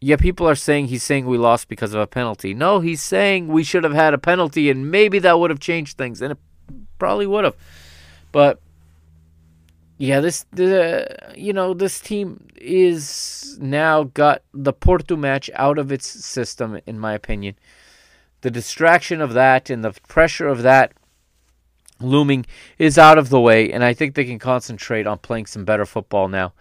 Yeah, 0.00 0.16
people 0.16 0.48
are 0.48 0.54
saying 0.54 0.88
he's 0.88 1.02
saying 1.02 1.26
we 1.26 1.38
lost 1.38 1.66
because 1.66 1.92
of 1.92 2.00
a 2.00 2.06
penalty. 2.06 2.54
No, 2.54 2.78
he's 2.80 3.02
saying 3.02 3.48
we 3.48 3.64
should 3.64 3.82
have 3.82 3.94
had 3.94 4.14
a 4.14 4.18
penalty 4.18 4.70
and 4.70 4.90
maybe 4.90 5.18
that 5.18 5.40
would 5.40 5.50
have 5.50 5.58
changed 5.58 5.98
things, 5.98 6.22
and 6.22 6.32
it 6.32 6.38
probably 6.98 7.26
would 7.26 7.44
have. 7.44 7.56
But 8.30 8.60
yeah, 9.98 10.20
this 10.20 10.46
the 10.52 11.34
you 11.36 11.52
know 11.52 11.74
this 11.74 12.00
team 12.00 12.46
is 12.56 13.58
now 13.60 14.04
got 14.04 14.42
the 14.54 14.72
Porto 14.72 15.16
match 15.16 15.50
out 15.54 15.76
of 15.76 15.90
its 15.90 16.06
system, 16.06 16.78
in 16.86 17.00
my 17.00 17.14
opinion. 17.14 17.56
The 18.42 18.50
distraction 18.50 19.20
of 19.20 19.32
that 19.32 19.68
and 19.68 19.84
the 19.84 19.90
pressure 20.06 20.46
of 20.46 20.62
that 20.62 20.92
looming 22.00 22.46
is 22.78 22.96
out 22.96 23.18
of 23.18 23.28
the 23.28 23.40
way, 23.40 23.72
and 23.72 23.82
I 23.82 23.92
think 23.92 24.14
they 24.14 24.24
can 24.24 24.38
concentrate 24.38 25.08
on 25.08 25.18
playing 25.18 25.46
some 25.46 25.64
better 25.64 25.84
football 25.84 26.28
now. 26.28 26.52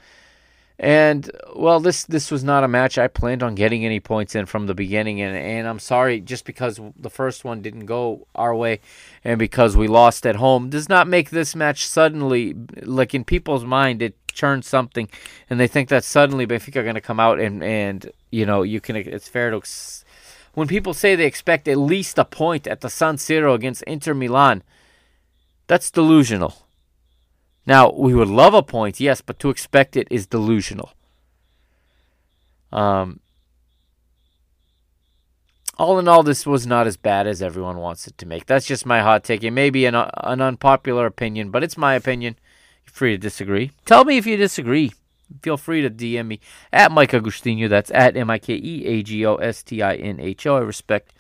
And 0.80 1.32
well, 1.56 1.80
this 1.80 2.04
this 2.06 2.30
was 2.30 2.44
not 2.44 2.64
a 2.64 2.68
match 2.68 3.00
I 3.00 3.08
planned 3.08 3.42
on 3.42 3.56
getting 3.56 3.84
any 3.84 4.00
points 4.00 4.36
in 4.36 4.46
from 4.46 4.68
the 4.68 4.76
beginning, 4.76 5.20
and 5.22 5.36
and 5.36 5.68
I'm 5.68 5.80
sorry 5.80 6.22
just 6.22 6.46
because 6.46 6.80
the 6.96 7.10
first 7.10 7.44
one 7.44 7.64
didn't 7.64 7.88
go 7.88 8.28
our 8.36 8.54
way, 8.54 8.80
and 9.24 9.40
because 9.40 9.76
we 9.76 9.88
lost 9.88 10.28
at 10.28 10.36
home 10.36 10.70
does 10.70 10.88
not 10.88 11.08
make 11.08 11.32
this 11.32 11.56
match 11.56 11.88
suddenly 11.88 12.54
like 12.84 13.16
in 13.16 13.24
people's 13.24 13.66
mind 13.66 14.04
it 14.04 14.16
turns 14.36 14.68
something, 14.68 15.10
and 15.50 15.60
they 15.60 15.68
think 15.68 15.90
that 15.90 16.04
suddenly 16.04 16.46
Benfica 16.46 16.76
are 16.76 16.84
going 16.84 16.94
to 16.94 17.02
come 17.02 17.20
out 17.20 17.40
and 17.40 17.64
and 17.64 18.12
you 18.30 18.46
know 18.46 18.62
you 18.62 18.80
can 18.80 18.96
it's 18.96 19.28
fair 19.28 19.50
to 19.50 19.62
when 20.54 20.68
people 20.68 20.94
say 20.94 21.16
they 21.16 21.26
expect 21.26 21.68
at 21.68 21.78
least 21.78 22.20
a 22.20 22.26
point 22.26 22.68
at 22.68 22.82
the 22.82 22.90
San 22.90 23.18
Siro 23.18 23.54
against 23.54 23.84
Inter 23.84 24.14
Milan, 24.14 24.64
that's 25.68 25.92
delusional. 25.92 26.67
Now, 27.68 27.92
we 27.92 28.16
would 28.16 28.30
love 28.30 28.54
a 28.54 28.64
point, 28.64 29.02
yes, 29.02 29.20
but 29.20 29.40
to 29.40 29.50
expect 29.50 29.98
it 29.98 30.08
is 30.10 30.26
delusional. 30.26 30.94
Um, 32.72 33.20
all 35.78 36.00
in 36.00 36.08
all, 36.08 36.24
this 36.24 36.46
was 36.46 36.66
not 36.66 36.88
as 36.88 36.96
bad 36.96 37.28
as 37.28 37.42
everyone 37.42 37.78
wants 37.78 38.08
it 38.08 38.18
to 38.20 38.26
make. 38.26 38.46
That's 38.46 38.66
just 38.66 38.86
my 38.86 39.02
hot 39.02 39.26
take. 39.26 39.44
It 39.44 39.52
may 39.52 39.70
be 39.70 39.86
an, 39.86 39.96
an 39.96 40.40
unpopular 40.40 41.06
opinion, 41.06 41.52
but 41.52 41.62
it's 41.62 41.78
my 41.78 41.94
opinion. 41.94 42.38
You're 42.86 42.94
free 42.94 43.12
to 43.12 43.18
disagree. 43.18 43.72
Tell 43.86 44.06
me 44.06 44.18
if 44.18 44.26
you 44.26 44.38
disagree. 44.38 44.94
Feel 45.42 45.58
free 45.58 45.82
to 45.82 45.90
DM 45.90 46.28
me 46.28 46.40
at 46.72 46.90
Mike 46.90 47.12
Agostinho. 47.12 47.68
That's 47.68 47.92
at 47.92 48.16
M 48.16 48.30
I 48.30 48.40
K 48.40 48.54
E 48.56 48.86
A 48.86 49.04
G 49.04 49.26
O 49.26 49.36
S 49.36 49.62
T 49.62 49.82
I 49.82 49.96
N 49.96 50.22
H 50.22 50.48
O. 50.48 50.56
I 50.56 50.62
respect 50.62 51.12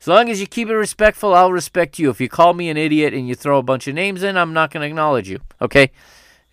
as 0.00 0.06
long 0.06 0.28
as 0.28 0.40
you 0.40 0.46
keep 0.46 0.68
it 0.68 0.74
respectful, 0.74 1.34
I'll 1.34 1.52
respect 1.52 1.98
you. 1.98 2.10
If 2.10 2.20
you 2.20 2.28
call 2.28 2.54
me 2.54 2.68
an 2.68 2.76
idiot 2.76 3.14
and 3.14 3.28
you 3.28 3.34
throw 3.34 3.58
a 3.58 3.62
bunch 3.62 3.88
of 3.88 3.94
names 3.94 4.22
in, 4.22 4.36
I'm 4.36 4.52
not 4.52 4.70
going 4.70 4.82
to 4.82 4.86
acknowledge 4.86 5.28
you. 5.28 5.40
Okay? 5.60 5.90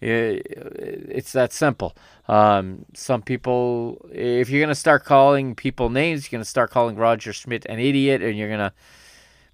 It's 0.02 1.32
that 1.32 1.54
simple. 1.54 1.96
Um, 2.28 2.86
some 2.94 3.22
people, 3.22 4.06
if 4.12 4.50
you're 4.50 4.60
going 4.60 4.68
to 4.70 4.76
start 4.76 5.06
calling 5.06 5.56
people 5.56 5.90
names, 5.90 6.24
you're 6.24 6.38
going 6.38 6.44
to 6.44 6.50
start 6.50 6.72
calling 6.72 6.96
Roger 6.96 7.32
Schmidt 7.32 7.66
an 7.68 7.80
idiot, 7.80 8.22
and 8.22 8.38
you're 8.38 8.50
going 8.50 8.60
to 8.60 8.74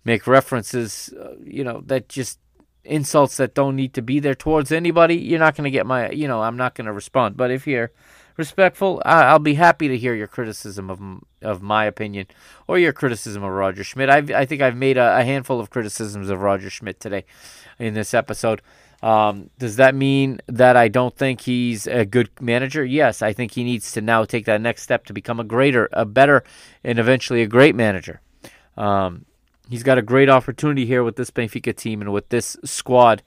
make 0.03 0.25
references, 0.25 1.13
uh, 1.19 1.35
you 1.43 1.63
know, 1.63 1.83
that 1.85 2.09
just 2.09 2.39
insults 2.83 3.37
that 3.37 3.53
don't 3.53 3.75
need 3.75 3.93
to 3.93 4.01
be 4.01 4.19
there 4.19 4.33
towards 4.33 4.71
anybody. 4.71 5.15
You're 5.17 5.39
not 5.39 5.55
going 5.55 5.65
to 5.65 5.71
get 5.71 5.85
my, 5.85 6.09
you 6.09 6.27
know, 6.27 6.41
I'm 6.41 6.57
not 6.57 6.73
going 6.73 6.87
to 6.87 6.93
respond. 6.93 7.37
But 7.37 7.51
if 7.51 7.67
you're 7.67 7.91
respectful, 8.37 9.01
I'll 9.05 9.37
be 9.37 9.55
happy 9.55 9.87
to 9.87 9.97
hear 9.97 10.15
your 10.15 10.27
criticism 10.27 10.89
of 10.89 10.99
of 11.41 11.61
my 11.61 11.85
opinion 11.85 12.27
or 12.67 12.77
your 12.77 12.93
criticism 12.93 13.43
of 13.43 13.51
Roger 13.51 13.83
Schmidt. 13.83 14.09
I've, 14.09 14.31
I 14.31 14.45
think 14.45 14.61
I've 14.61 14.75
made 14.75 14.97
a, 14.97 15.19
a 15.19 15.23
handful 15.23 15.59
of 15.59 15.69
criticisms 15.69 16.29
of 16.29 16.41
Roger 16.41 16.69
Schmidt 16.69 16.99
today 16.99 17.25
in 17.77 17.93
this 17.93 18.13
episode. 18.13 18.61
Um, 19.01 19.49
does 19.57 19.77
that 19.77 19.95
mean 19.95 20.41
that 20.47 20.75
I 20.75 20.89
don't 20.89 21.15
think 21.15 21.41
he's 21.41 21.87
a 21.87 22.05
good 22.05 22.29
manager? 22.41 22.83
Yes, 22.83 23.21
I 23.21 23.31
think 23.31 23.53
he 23.53 23.63
needs 23.63 23.91
to 23.93 24.01
now 24.01 24.25
take 24.25 24.45
that 24.45 24.61
next 24.61 24.83
step 24.83 25.05
to 25.05 25.13
become 25.13 25.39
a 25.39 25.45
greater, 25.45 25.87
a 25.93 26.05
better, 26.05 26.43
and 26.83 26.99
eventually 26.99 27.41
a 27.41 27.47
great 27.47 27.75
manager. 27.75 28.21
Um, 28.75 29.25
he's 29.69 29.83
got 29.83 29.97
a 29.97 30.01
great 30.01 30.29
opportunity 30.29 30.85
here 30.85 31.03
with 31.03 31.15
this 31.15 31.31
Benfica 31.31 31.75
team 31.75 32.01
and 32.01 32.11
with 32.11 32.29
this 32.29 32.57
squad. 32.65 33.23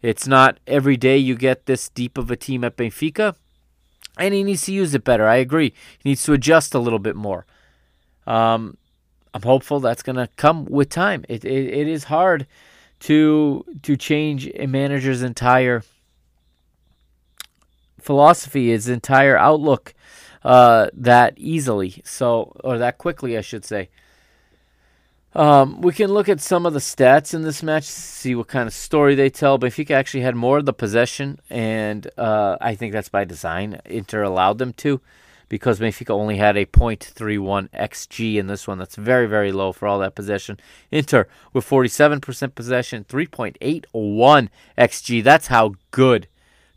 It's 0.00 0.26
not 0.26 0.58
every 0.66 0.96
day 0.96 1.18
you 1.18 1.34
get 1.34 1.66
this 1.66 1.88
deep 1.88 2.16
of 2.16 2.30
a 2.30 2.36
team 2.36 2.64
at 2.64 2.76
Benfica, 2.76 3.34
and 4.18 4.34
he 4.34 4.42
needs 4.44 4.64
to 4.66 4.72
use 4.72 4.94
it 4.94 5.04
better. 5.04 5.26
I 5.26 5.36
agree. 5.36 5.72
He 5.98 6.10
needs 6.10 6.24
to 6.24 6.32
adjust 6.32 6.74
a 6.74 6.78
little 6.78 6.98
bit 6.98 7.16
more. 7.16 7.46
Um, 8.26 8.76
I'm 9.32 9.42
hopeful 9.42 9.80
that's 9.80 10.02
going 10.02 10.16
to 10.16 10.28
come 10.36 10.64
with 10.64 10.88
time. 10.88 11.24
It, 11.28 11.44
it 11.44 11.66
it 11.66 11.88
is 11.88 12.04
hard 12.04 12.46
to 13.00 13.64
to 13.82 13.96
change 13.96 14.48
a 14.54 14.66
manager's 14.66 15.22
entire 15.22 15.82
philosophy, 18.00 18.70
his 18.70 18.88
entire 18.88 19.36
outlook 19.36 19.94
uh, 20.42 20.88
that 20.92 21.34
easily. 21.36 22.02
So 22.04 22.56
or 22.64 22.78
that 22.78 22.98
quickly, 22.98 23.38
I 23.38 23.40
should 23.40 23.64
say. 23.64 23.88
Um, 25.32 25.80
we 25.80 25.92
can 25.92 26.12
look 26.12 26.28
at 26.28 26.40
some 26.40 26.66
of 26.66 26.72
the 26.72 26.80
stats 26.80 27.34
in 27.34 27.42
this 27.42 27.62
match, 27.62 27.84
see 27.84 28.34
what 28.34 28.48
kind 28.48 28.66
of 28.66 28.74
story 28.74 29.14
they 29.14 29.30
tell. 29.30 29.58
Benfica 29.58 29.92
actually 29.92 30.22
had 30.22 30.34
more 30.34 30.58
of 30.58 30.66
the 30.66 30.72
possession, 30.72 31.38
and 31.48 32.10
uh, 32.18 32.56
I 32.60 32.74
think 32.74 32.92
that's 32.92 33.08
by 33.08 33.24
design. 33.24 33.80
Inter 33.84 34.24
allowed 34.24 34.58
them 34.58 34.72
to, 34.74 35.00
because 35.48 35.78
Benfica 35.78 36.10
only 36.10 36.38
had 36.38 36.56
a 36.56 36.66
.31 36.66 37.68
xG 37.70 38.36
in 38.36 38.48
this 38.48 38.66
one. 38.66 38.78
That's 38.78 38.96
very, 38.96 39.26
very 39.26 39.52
low 39.52 39.72
for 39.72 39.86
all 39.86 40.00
that 40.00 40.16
possession. 40.16 40.58
Inter 40.90 41.28
with 41.52 41.68
47% 41.68 42.56
possession, 42.56 43.04
3.81 43.04 44.48
xG. 44.76 45.22
That's 45.22 45.46
how 45.46 45.74
good 45.92 46.26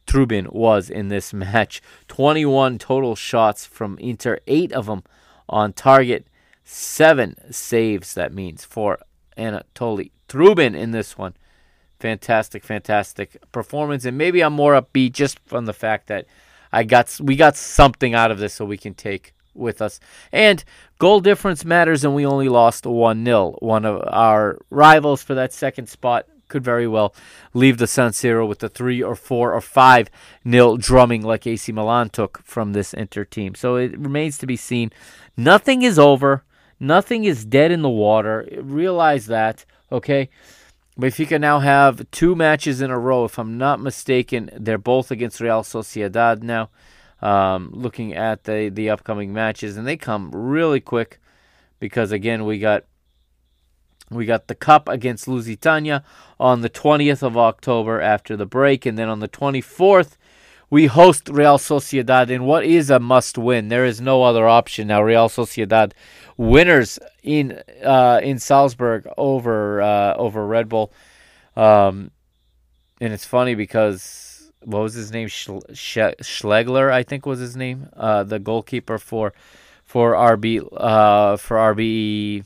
Trubin 0.06 0.54
was 0.54 0.92
in 0.92 1.08
this 1.08 1.34
match. 1.34 1.82
21 2.08 2.78
total 2.78 3.16
shots 3.16 3.66
from 3.66 3.98
Inter, 3.98 4.40
eight 4.46 4.72
of 4.74 4.86
them 4.86 5.04
on 5.50 5.74
target 5.74 6.28
seven 6.64 7.36
saves, 7.52 8.14
that 8.14 8.34
means, 8.34 8.66
for 8.66 9.00
Anatoly 9.38 10.12
Trubin 10.28 10.76
in 10.76 10.92
this 10.92 11.18
one. 11.18 11.36
Fantastic, 12.00 12.64
fantastic 12.64 13.38
performance. 13.52 14.06
And 14.06 14.18
maybe 14.18 14.42
I'm 14.42 14.54
more 14.54 14.74
upbeat 14.80 15.14
just 15.14 15.40
from 15.46 15.66
the 15.66 15.74
fact 15.74 16.08
that 16.08 16.26
I 16.72 16.84
got 16.84 17.18
we 17.22 17.36
got 17.36 17.56
something 17.56 18.14
out 18.14 18.32
of 18.32 18.40
this 18.40 18.56
so 18.56 18.66
we 18.66 18.78
can 18.78 18.94
take 18.94 19.34
with 19.54 19.82
us. 19.82 20.00
And 20.32 20.64
goal 20.98 21.20
difference 21.20 21.64
matters, 21.64 22.04
and 22.04 22.16
we 22.16 22.26
only 22.26 22.50
lost 22.50 22.86
1 22.86 23.24
0. 23.24 23.58
One 23.60 23.86
of 23.86 24.04
our 24.08 24.58
rivals 24.70 25.22
for 25.24 25.36
that 25.36 25.54
second 25.54 25.88
spot 25.88 26.26
could 26.48 26.64
very 26.64 26.88
well 26.88 27.16
leave 27.54 27.78
the 27.78 27.88
San 27.88 28.12
Siro 28.12 28.48
with 28.48 28.60
the 28.60 28.70
3 28.70 29.02
or 29.02 29.16
4 29.16 29.54
or 29.54 29.62
5 29.62 30.10
nil 30.44 30.78
drumming 30.78 31.22
like 31.22 31.48
AC 31.48 31.72
Milan 31.72 32.10
took 32.10 32.42
from 32.44 32.74
this 32.74 32.94
Inter 32.94 33.24
team. 33.24 33.56
So 33.56 33.76
it 33.76 33.98
remains 33.98 34.38
to 34.40 34.46
be 34.46 34.58
seen. 34.58 34.92
Nothing 35.38 35.82
is 35.82 35.98
over. 35.98 36.44
Nothing 36.84 37.24
is 37.24 37.46
dead 37.46 37.72
in 37.72 37.82
the 37.82 37.90
water. 37.90 38.46
Realize 38.62 39.28
that, 39.28 39.64
okay? 39.90 40.30
Benfica 41.00 41.40
now 41.40 41.60
have 41.60 42.06
two 42.12 42.36
matches 42.36 42.82
in 42.82 42.92
a 42.92 43.00
row, 43.00 43.24
if 43.24 43.40
I'm 43.40 43.58
not 43.58 43.80
mistaken. 43.80 44.50
They're 44.54 44.78
both 44.78 45.10
against 45.10 45.40
Real 45.40 45.64
Sociedad 45.64 46.44
now. 46.44 46.70
Um, 47.22 47.70
looking 47.72 48.14
at 48.14 48.44
the 48.44 48.68
the 48.68 48.90
upcoming 48.90 49.32
matches, 49.32 49.78
and 49.78 49.88
they 49.88 49.96
come 49.96 50.30
really 50.34 50.82
quick 50.82 51.22
because 51.80 52.12
again 52.12 52.44
we 52.44 52.60
got 52.60 52.84
we 54.12 54.26
got 54.26 54.48
the 54.48 54.56
cup 54.56 54.90
against 54.90 55.26
Lusitania 55.26 56.04
on 56.38 56.60
the 56.60 56.70
20th 56.70 57.24
of 57.24 57.38
October 57.38 58.02
after 58.02 58.36
the 58.36 58.46
break, 58.46 58.86
and 58.86 58.98
then 58.98 59.08
on 59.08 59.22
the 59.22 59.30
24th 59.30 60.18
we 60.74 60.88
host 60.88 61.30
Real 61.30 61.60
Sociedad 61.60 62.32
in 62.32 62.46
what 62.46 62.66
is 62.66 62.90
a 62.90 63.00
must 63.00 63.38
win. 63.38 63.68
There 63.68 63.86
is 63.86 64.02
no 64.02 64.24
other 64.24 64.48
option 64.48 64.88
now. 64.88 65.04
Real 65.04 65.30
Sociedad 65.30 65.92
winners 66.38 67.00
in 67.22 67.62
uh, 67.84 68.20
in 68.24 68.40
Salzburg 68.40 69.08
over 69.18 69.82
uh, 69.82 70.16
over 70.16 70.46
Red 70.46 70.70
Bull, 70.70 70.92
um, 71.56 72.12
and 73.00 73.14
it's 73.14 73.26
funny 73.26 73.56
because 73.56 74.52
what 74.62 74.82
was 74.82 74.94
his 74.94 75.12
name? 75.12 75.28
Schlegler, 75.28 76.92
I 76.92 77.04
think 77.04 77.26
was 77.26 77.40
his 77.40 77.56
name, 77.56 77.90
uh, 77.96 78.24
the 78.24 78.40
goalkeeper 78.40 78.98
for 78.98 79.34
for 79.84 80.14
RB 80.14 80.68
uh, 80.76 81.38
for 81.38 81.58
RB 81.58 82.46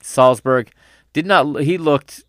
Salzburg. 0.00 0.70
Did 1.12 1.26
not 1.26 1.62
he 1.62 1.78
looked 1.78 2.24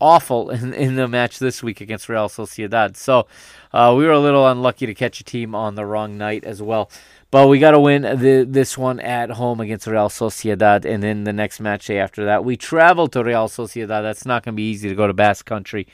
awful 0.00 0.50
in, 0.50 0.72
in 0.74 0.96
the 0.96 1.06
match 1.06 1.38
this 1.38 1.62
week 1.62 1.80
against 1.80 2.08
Real 2.08 2.28
Sociedad. 2.28 2.96
So 2.96 3.26
uh, 3.72 3.94
we 3.96 4.04
were 4.04 4.12
a 4.12 4.20
little 4.20 4.46
unlucky 4.48 4.86
to 4.86 4.94
catch 4.94 5.20
a 5.20 5.24
team 5.24 5.54
on 5.54 5.74
the 5.74 5.84
wrong 5.84 6.16
night 6.18 6.44
as 6.44 6.62
well. 6.62 6.90
But 7.30 7.46
we 7.46 7.60
got 7.60 7.72
to 7.72 7.80
win 7.80 8.02
the, 8.02 8.44
this 8.48 8.76
one 8.76 8.98
at 8.98 9.30
home 9.30 9.60
against 9.60 9.86
Real 9.86 10.08
Sociedad, 10.08 10.84
and 10.84 11.02
then 11.02 11.24
the 11.24 11.32
next 11.32 11.60
match 11.60 11.86
day 11.86 11.98
after 11.98 12.24
that, 12.24 12.44
we 12.44 12.56
travel 12.56 13.06
to 13.08 13.22
Real 13.22 13.48
Sociedad. 13.48 14.02
That's 14.02 14.26
not 14.26 14.42
going 14.42 14.54
to 14.54 14.56
be 14.56 14.68
easy 14.68 14.88
to 14.88 14.96
go 14.96 15.06
to 15.06 15.12
Basque 15.12 15.46
Country 15.46 15.86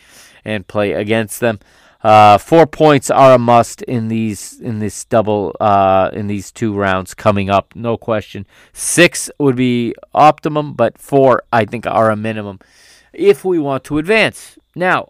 and 0.45 0.67
play 0.67 0.93
against 0.93 1.41
them. 1.41 1.61
Uh, 2.03 2.39
four 2.39 2.67
points 2.67 3.11
are 3.11 3.35
a 3.35 3.39
must 3.39 3.83
in 3.83 4.09
these 4.09 4.61
in 4.61 4.79
this 4.79 5.05
double 5.07 5.57
uh, 5.61 6.11
in 6.13 6.27
these 6.27 6.53
two 6.53 6.73
rounds 6.75 7.15
coming 7.15 7.51
up, 7.51 7.75
no 7.75 7.97
question. 7.97 8.47
Six 8.73 9.31
would 9.39 9.57
be 9.57 9.95
optimum, 10.15 10.75
but 10.75 10.99
four 10.99 11.43
I 11.53 11.65
think 11.65 11.87
are 11.87 12.11
a 12.11 12.17
minimum 12.17 12.61
if 13.13 13.45
we 13.45 13.59
want 13.59 13.83
to 13.85 13.99
advance. 13.99 14.59
Now, 14.75 15.09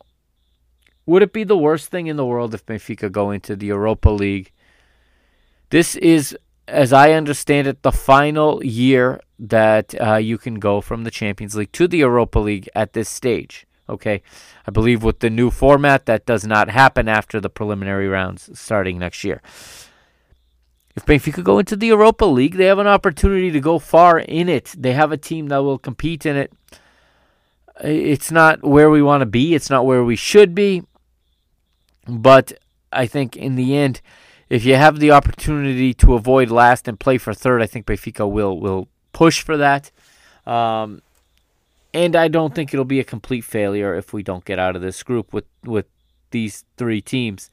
would 1.04 1.22
it 1.22 1.32
be 1.32 1.44
the 1.44 1.58
worst 1.58 1.90
thing 1.90 2.06
in 2.06 2.16
the 2.16 2.24
world 2.24 2.54
if 2.54 2.64
Benfica 2.64 3.12
go 3.12 3.30
into 3.30 3.56
the 3.56 3.66
Europa 3.66 4.08
League? 4.08 4.52
This 5.70 5.96
is, 5.96 6.36
as 6.68 6.92
I 6.92 7.12
understand 7.12 7.66
it, 7.66 7.82
the 7.82 7.92
final 7.92 8.64
year 8.64 9.20
that 9.38 9.94
uh, 10.00 10.16
you 10.16 10.38
can 10.38 10.56
go 10.56 10.80
from 10.80 11.04
the 11.04 11.10
Champions 11.10 11.56
League 11.56 11.72
to 11.72 11.88
the 11.88 11.98
Europa 11.98 12.38
League 12.38 12.68
at 12.74 12.92
this 12.92 13.08
stage. 13.08 13.66
Okay, 13.88 14.22
I 14.66 14.70
believe 14.72 15.04
with 15.04 15.20
the 15.20 15.30
new 15.30 15.50
format, 15.50 16.06
that 16.06 16.26
does 16.26 16.44
not 16.44 16.68
happen 16.68 17.08
after 17.08 17.40
the 17.40 17.48
preliminary 17.48 18.08
rounds 18.08 18.50
starting 18.58 18.98
next 18.98 19.22
year. 19.22 19.40
If 20.96 21.04
Benfica 21.04 21.44
go 21.44 21.58
into 21.58 21.76
the 21.76 21.88
Europa 21.88 22.24
League, 22.24 22.54
they 22.54 22.64
have 22.64 22.78
an 22.78 22.86
opportunity 22.86 23.50
to 23.50 23.60
go 23.60 23.78
far 23.78 24.18
in 24.18 24.48
it. 24.48 24.74
They 24.76 24.94
have 24.94 25.12
a 25.12 25.16
team 25.16 25.48
that 25.48 25.58
will 25.58 25.78
compete 25.78 26.26
in 26.26 26.36
it. 26.36 26.52
It's 27.84 28.32
not 28.32 28.64
where 28.64 28.90
we 28.90 29.02
want 29.02 29.20
to 29.20 29.26
be. 29.26 29.54
It's 29.54 29.70
not 29.70 29.84
where 29.84 30.02
we 30.02 30.16
should 30.16 30.54
be. 30.54 30.82
But 32.08 32.54
I 32.92 33.06
think 33.06 33.36
in 33.36 33.56
the 33.56 33.76
end, 33.76 34.00
if 34.48 34.64
you 34.64 34.76
have 34.76 35.00
the 35.00 35.10
opportunity 35.10 35.92
to 35.94 36.14
avoid 36.14 36.50
last 36.50 36.86
and 36.86 36.98
play 36.98 37.18
for 37.18 37.34
third, 37.34 37.62
I 37.62 37.66
think 37.66 37.86
Benfica 37.86 38.30
will 38.30 38.58
will 38.58 38.88
push 39.12 39.42
for 39.42 39.56
that. 39.56 39.90
Um, 40.46 41.02
and 41.92 42.14
I 42.14 42.28
don't 42.28 42.54
think 42.54 42.72
it'll 42.72 42.84
be 42.84 43.00
a 43.00 43.04
complete 43.04 43.44
failure 43.44 43.94
if 43.94 44.12
we 44.12 44.22
don't 44.22 44.44
get 44.44 44.58
out 44.58 44.76
of 44.76 44.82
this 44.82 45.02
group 45.02 45.32
with 45.32 45.46
with 45.64 45.86
these 46.30 46.64
three 46.76 47.00
teams 47.00 47.50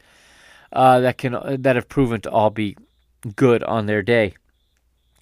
uh, 0.72 1.00
that 1.00 1.18
can 1.18 1.62
that 1.62 1.76
have 1.76 1.90
proven 1.90 2.22
to 2.22 2.32
all 2.32 2.50
be 2.50 2.76
good 3.36 3.64
on 3.64 3.86
their 3.86 4.02
day. 4.02 4.36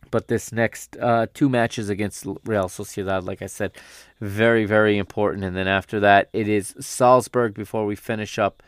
But 0.10 0.28
this 0.28 0.52
next 0.52 0.98
uh, 0.98 1.28
two 1.34 1.48
matches 1.48 1.88
against 1.88 2.26
Real 2.44 2.68
Sociedad, 2.68 3.24
like 3.24 3.42
I 3.42 3.48
said, 3.48 3.72
very 4.20 4.66
very 4.66 4.98
important. 4.98 5.46
And 5.46 5.56
then 5.56 5.68
after 5.68 6.02
that, 6.02 6.28
it 6.34 6.50
is 6.50 6.76
Salzburg 6.80 7.54
before 7.54 7.86
we 7.86 7.96
finish 7.96 8.38
up 8.38 8.62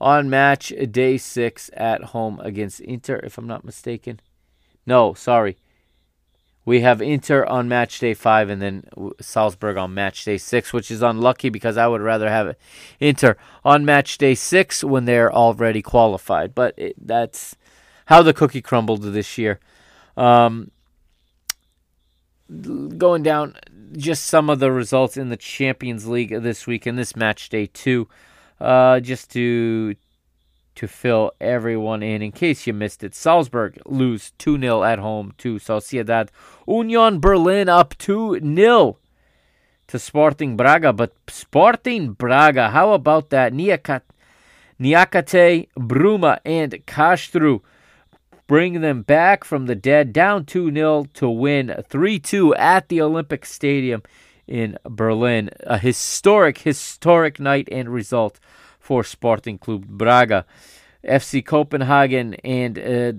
on 0.00 0.30
match 0.30 0.72
day 0.90 1.18
six 1.18 1.70
at 1.74 2.04
home 2.04 2.40
against 2.40 2.80
Inter, 2.80 3.16
if 3.16 3.38
I'm 3.38 3.46
not 3.46 3.64
mistaken. 3.64 4.20
No, 4.86 5.14
sorry. 5.14 5.56
We 6.64 6.82
have 6.82 7.00
Inter 7.00 7.46
on 7.46 7.66
match 7.66 7.98
day 7.98 8.12
five 8.12 8.50
and 8.50 8.60
then 8.60 8.84
Salzburg 9.20 9.78
on 9.78 9.94
match 9.94 10.24
day 10.24 10.36
six, 10.36 10.72
which 10.72 10.90
is 10.90 11.02
unlucky 11.02 11.48
because 11.48 11.78
I 11.78 11.86
would 11.86 12.02
rather 12.02 12.28
have 12.28 12.56
Inter 13.00 13.36
on 13.64 13.84
match 13.86 14.18
day 14.18 14.34
six 14.34 14.84
when 14.84 15.06
they're 15.06 15.32
already 15.32 15.80
qualified. 15.80 16.54
But 16.54 16.74
it, 16.76 16.94
that's 16.98 17.56
how 18.06 18.22
the 18.22 18.34
cookie 18.34 18.60
crumbled 18.60 19.02
this 19.02 19.38
year. 19.38 19.60
Um, 20.16 20.70
going 22.50 23.22
down 23.22 23.56
just 23.96 24.26
some 24.26 24.50
of 24.50 24.58
the 24.58 24.70
results 24.70 25.16
in 25.16 25.28
the 25.30 25.36
Champions 25.36 26.06
League 26.06 26.42
this 26.42 26.66
week 26.66 26.86
in 26.86 26.96
this 26.96 27.16
match 27.16 27.48
day 27.48 27.66
two 27.66 28.08
uh, 28.60 29.00
just 29.00 29.30
to 29.32 29.94
to 30.74 30.86
fill 30.86 31.32
everyone 31.40 32.04
in. 32.04 32.22
In 32.22 32.30
case 32.30 32.66
you 32.66 32.72
missed 32.72 33.02
it, 33.02 33.12
Salzburg 33.14 33.80
lose 33.84 34.30
2 34.38 34.60
0 34.60 34.84
at 34.84 35.00
home 35.00 35.34
to 35.38 35.56
Sociedad. 35.56 36.28
Union 36.68 37.18
Berlin 37.18 37.68
up 37.68 37.98
2 37.98 38.40
0 38.40 38.98
to 39.88 39.98
Sporting 39.98 40.56
Braga. 40.56 40.92
But 40.92 41.14
Sporting 41.28 42.12
Braga, 42.12 42.70
how 42.70 42.92
about 42.92 43.30
that? 43.30 43.52
Niakat, 43.52 44.02
Niakate, 44.80 45.68
Bruma, 45.76 46.38
and 46.44 46.86
Castro 46.86 47.62
bring 48.46 48.80
them 48.80 49.02
back 49.02 49.44
from 49.44 49.66
the 49.66 49.74
dead, 49.74 50.12
down 50.12 50.44
2 50.44 50.72
0 50.72 51.06
to 51.14 51.28
win 51.28 51.74
3 51.88 52.18
2 52.20 52.54
at 52.54 52.88
the 52.88 53.00
Olympic 53.02 53.44
Stadium 53.44 54.02
in 54.48 54.78
Berlin. 54.84 55.50
A 55.60 55.78
historic, 55.78 56.58
historic 56.58 57.38
night 57.38 57.68
and 57.70 57.88
result 57.88 58.40
for 58.78 59.04
Sporting 59.04 59.58
Club 59.58 59.86
Braga. 59.86 60.46
FC 61.04 61.44
Copenhagen 61.44 62.34
and 62.44 62.78
uh, 62.78 63.12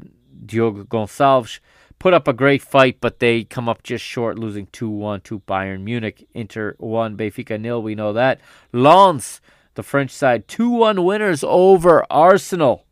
Diogo 0.45 0.83
Gonçalves 0.83 1.59
put 1.99 2.13
up 2.13 2.27
a 2.27 2.33
great 2.33 2.61
fight, 2.61 2.97
but 2.99 3.19
they 3.19 3.43
come 3.43 3.69
up 3.69 3.83
just 3.83 4.03
short, 4.03 4.39
losing 4.39 4.67
2 4.67 4.89
1 4.89 5.21
to 5.21 5.39
Bayern 5.41 5.81
Munich. 5.81 6.27
Inter 6.33 6.75
1, 6.79 7.15
Benfica 7.15 7.59
nil, 7.59 7.81
we 7.81 7.95
know 7.95 8.13
that. 8.13 8.39
Lens, 8.71 9.41
the 9.75 9.83
French 9.83 10.11
side, 10.11 10.47
2 10.47 10.69
1 10.69 11.03
winners 11.03 11.43
over 11.43 12.05
Arsenal. 12.09 12.85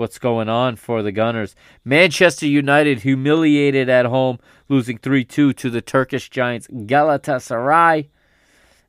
What's 0.00 0.18
going 0.18 0.48
on 0.48 0.76
for 0.76 1.02
the 1.02 1.12
Gunners? 1.12 1.54
Manchester 1.84 2.46
United 2.46 3.00
humiliated 3.00 3.90
at 3.90 4.06
home, 4.06 4.38
losing 4.66 4.96
3 4.96 5.26
2 5.26 5.52
to 5.52 5.68
the 5.68 5.82
Turkish 5.82 6.30
giants 6.30 6.66
Galatasaray. 6.68 8.08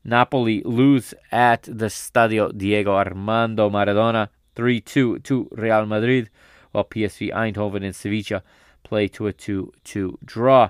Napoli 0.05 0.61
lose 0.63 1.13
at 1.29 1.63
the 1.63 1.87
Stadio 1.87 2.57
Diego 2.57 2.93
Armando 2.93 3.69
Maradona 3.69 4.29
3 4.55 4.79
2 4.79 5.19
to 5.19 5.49
Real 5.51 5.85
Madrid, 5.85 6.29
while 6.71 6.85
PSV 6.85 7.33
Eindhoven 7.33 7.83
and 7.83 7.93
Sevilla 7.93 8.41
play 8.83 9.09
to 9.09 9.27
a 9.27 9.33
2 9.33 9.69
2 9.83 10.17
draw. 10.23 10.69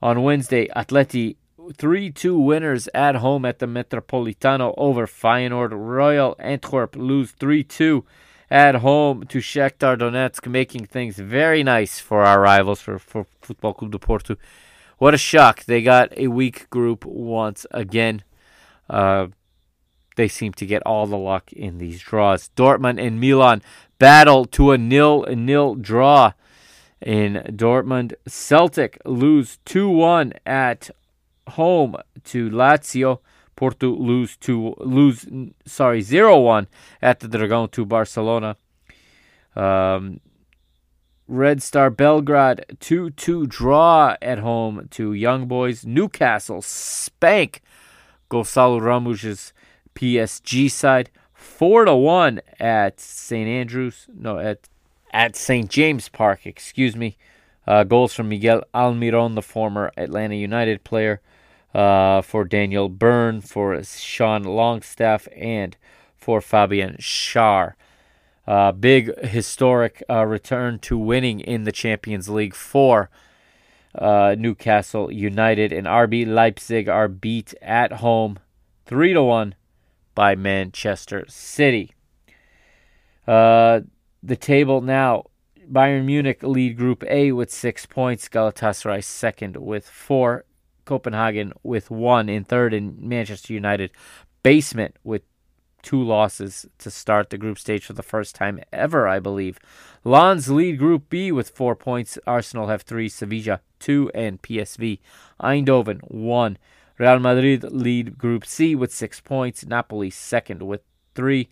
On 0.00 0.22
Wednesday, 0.22 0.68
Atleti 0.76 1.34
3 1.76 2.12
2 2.12 2.38
winners 2.38 2.88
at 2.94 3.16
home 3.16 3.44
at 3.44 3.58
the 3.58 3.66
Metropolitano 3.66 4.74
over 4.76 5.08
Feyenoord. 5.08 5.70
Royal 5.72 6.36
Antwerp 6.38 6.94
lose 6.94 7.32
3 7.32 7.64
2 7.64 8.04
at 8.50 8.76
home 8.76 9.26
to 9.26 9.38
Shakhtar 9.38 9.98
Donetsk, 9.98 10.46
making 10.50 10.86
things 10.86 11.18
very 11.18 11.62
nice 11.62 12.00
for 12.00 12.24
our 12.24 12.40
rivals 12.40 12.80
for, 12.80 12.98
for 12.98 13.26
Football 13.42 13.74
Club 13.74 13.92
de 13.92 13.98
Porto. 13.98 14.36
What 14.98 15.14
a 15.14 15.18
shock. 15.18 15.64
They 15.64 15.82
got 15.82 16.16
a 16.16 16.28
weak 16.28 16.68
group 16.70 17.04
once 17.04 17.66
again. 17.70 18.22
Uh, 18.88 19.28
they 20.16 20.28
seem 20.28 20.52
to 20.54 20.66
get 20.66 20.82
all 20.84 21.06
the 21.06 21.16
luck 21.16 21.52
in 21.52 21.78
these 21.78 22.00
draws. 22.00 22.50
Dortmund 22.56 23.00
and 23.00 23.20
Milan 23.20 23.62
battle 23.98 24.44
to 24.46 24.72
a 24.72 24.78
nil 24.78 25.24
nil 25.28 25.76
draw 25.76 26.32
in 27.00 27.34
Dortmund. 27.50 28.14
Celtic 28.26 28.98
lose 29.04 29.58
2 29.64 29.88
1 29.88 30.32
at 30.44 30.90
home 31.50 31.96
to 32.24 32.50
Lazio. 32.50 33.20
Porto 33.58 33.90
lose 33.90 34.36
to 34.36 34.72
lose 34.78 35.26
sorry 35.66 36.00
0-1 36.00 36.68
at 37.02 37.18
the 37.18 37.26
Dragon 37.26 37.68
to 37.70 37.84
Barcelona. 37.84 38.56
Um, 39.56 40.20
Red 41.26 41.60
Star 41.60 41.90
Belgrade 41.90 42.64
2-2 42.78 43.48
draw 43.48 44.14
at 44.22 44.38
home 44.38 44.86
to 44.92 45.12
Young 45.12 45.48
Boys. 45.48 45.84
Newcastle 45.84 46.62
spank 46.62 47.60
Gonçalo 48.30 48.80
Ramos's 48.80 49.52
PSG 49.92 50.70
side 50.70 51.10
4 51.34 51.86
to 51.86 51.96
1 51.96 52.40
at 52.60 53.00
St 53.00 53.48
Andrews 53.48 54.06
no 54.14 54.38
at 54.38 54.68
at 55.12 55.34
St 55.34 55.68
James 55.68 56.08
Park, 56.08 56.46
excuse 56.46 56.94
me. 56.94 57.16
Uh, 57.66 57.82
goals 57.82 58.14
from 58.14 58.28
Miguel 58.28 58.62
Almiron, 58.72 59.34
the 59.34 59.42
former 59.42 59.90
Atlanta 59.96 60.36
United 60.36 60.84
player 60.84 61.20
uh, 61.78 62.22
for 62.22 62.44
Daniel 62.44 62.88
Burn, 62.88 63.40
for 63.40 63.80
Sean 63.84 64.42
Longstaff, 64.42 65.28
and 65.36 65.76
for 66.16 66.40
Fabian 66.40 66.96
Schär. 66.98 67.74
Uh, 68.48 68.72
big 68.72 69.16
historic 69.24 70.02
uh, 70.10 70.24
return 70.24 70.80
to 70.80 70.98
winning 70.98 71.38
in 71.38 71.62
the 71.62 71.70
Champions 71.70 72.28
League 72.28 72.54
for 72.54 73.10
uh, 73.94 74.34
Newcastle 74.36 75.12
United 75.12 75.72
and 75.72 75.86
RB 75.86 76.26
Leipzig 76.26 76.88
are 76.88 77.06
beat 77.06 77.54
at 77.62 77.92
home 77.92 78.40
three 78.84 79.12
to 79.12 79.22
one 79.22 79.54
by 80.16 80.34
Manchester 80.34 81.24
City. 81.28 81.92
Uh, 83.24 83.82
the 84.20 84.36
table 84.36 84.80
now 84.80 85.26
Bayern 85.70 86.06
Munich 86.06 86.42
lead 86.42 86.76
Group 86.76 87.04
A 87.08 87.30
with 87.30 87.52
six 87.52 87.86
points. 87.86 88.28
Galatasaray 88.28 89.04
second 89.04 89.56
with 89.58 89.88
four. 89.88 90.44
Copenhagen 90.88 91.52
with 91.62 91.90
one 91.90 92.30
in 92.30 92.44
third, 92.44 92.72
and 92.72 92.98
Manchester 92.98 93.52
United 93.52 93.90
basement 94.42 94.96
with 95.04 95.20
two 95.82 96.02
losses 96.02 96.66
to 96.78 96.90
start 96.90 97.28
the 97.28 97.36
group 97.36 97.58
stage 97.58 97.84
for 97.84 97.92
the 97.92 98.02
first 98.02 98.34
time 98.34 98.58
ever, 98.72 99.06
I 99.06 99.18
believe. 99.18 99.58
Lens 100.02 100.48
lead 100.48 100.78
Group 100.78 101.10
B 101.10 101.30
with 101.30 101.50
four 101.50 101.76
points. 101.76 102.18
Arsenal 102.26 102.68
have 102.68 102.82
three, 102.82 103.10
Sevilla 103.10 103.60
two, 103.78 104.10
and 104.14 104.40
PSV 104.40 104.98
Eindhoven 105.38 106.00
one. 106.10 106.56
Real 106.96 107.18
Madrid 107.18 107.64
lead 107.64 108.16
Group 108.16 108.46
C 108.46 108.74
with 108.74 108.90
six 108.90 109.20
points. 109.20 109.66
Napoli 109.66 110.08
second 110.08 110.62
with 110.62 110.80
three, 111.14 111.50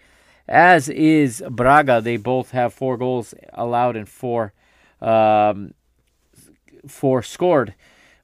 as 0.49 0.89
is 0.89 1.43
Braga. 1.51 2.01
They 2.01 2.17
both 2.17 2.53
have 2.53 2.73
four 2.73 2.97
goals 2.97 3.35
allowed 3.53 3.97
and 3.97 4.09
four, 4.09 4.55
um, 5.03 5.75
four 6.89 7.23
scored 7.23 7.75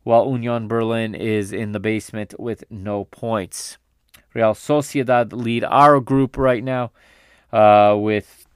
while 0.04 0.26
Union 0.26 0.68
Berlin 0.68 1.14
is 1.14 1.52
in 1.52 1.72
the 1.72 1.80
basement 1.80 2.38
with 2.38 2.64
no 2.70 3.04
points. 3.04 3.78
Real 4.34 4.54
Sociedad 4.54 5.32
lead 5.32 5.64
our 5.64 6.00
group 6.00 6.36
right 6.36 6.64
now 6.64 6.90
uh, 7.52 7.96
with 7.98 8.46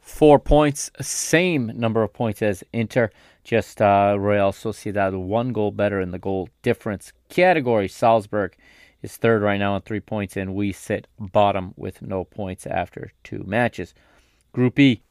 four 0.00 0.38
points, 0.38 0.90
same 1.00 1.72
number 1.74 2.02
of 2.02 2.12
points 2.12 2.42
as 2.42 2.64
Inter, 2.72 3.10
just 3.44 3.80
uh, 3.80 4.16
Real 4.18 4.52
Sociedad 4.52 5.18
one 5.18 5.52
goal 5.52 5.70
better 5.70 6.00
in 6.00 6.10
the 6.10 6.18
goal 6.18 6.48
difference 6.62 7.12
category. 7.28 7.88
Salzburg 7.88 8.56
is 9.02 9.16
third 9.16 9.42
right 9.42 9.58
now 9.58 9.74
on 9.74 9.82
three 9.82 10.00
points, 10.00 10.36
and 10.36 10.54
we 10.54 10.72
sit 10.72 11.06
bottom 11.18 11.74
with 11.76 12.02
no 12.02 12.24
points 12.24 12.66
after 12.66 13.12
two 13.22 13.44
matches. 13.46 13.94
Group 14.52 14.78
E, 14.78 15.02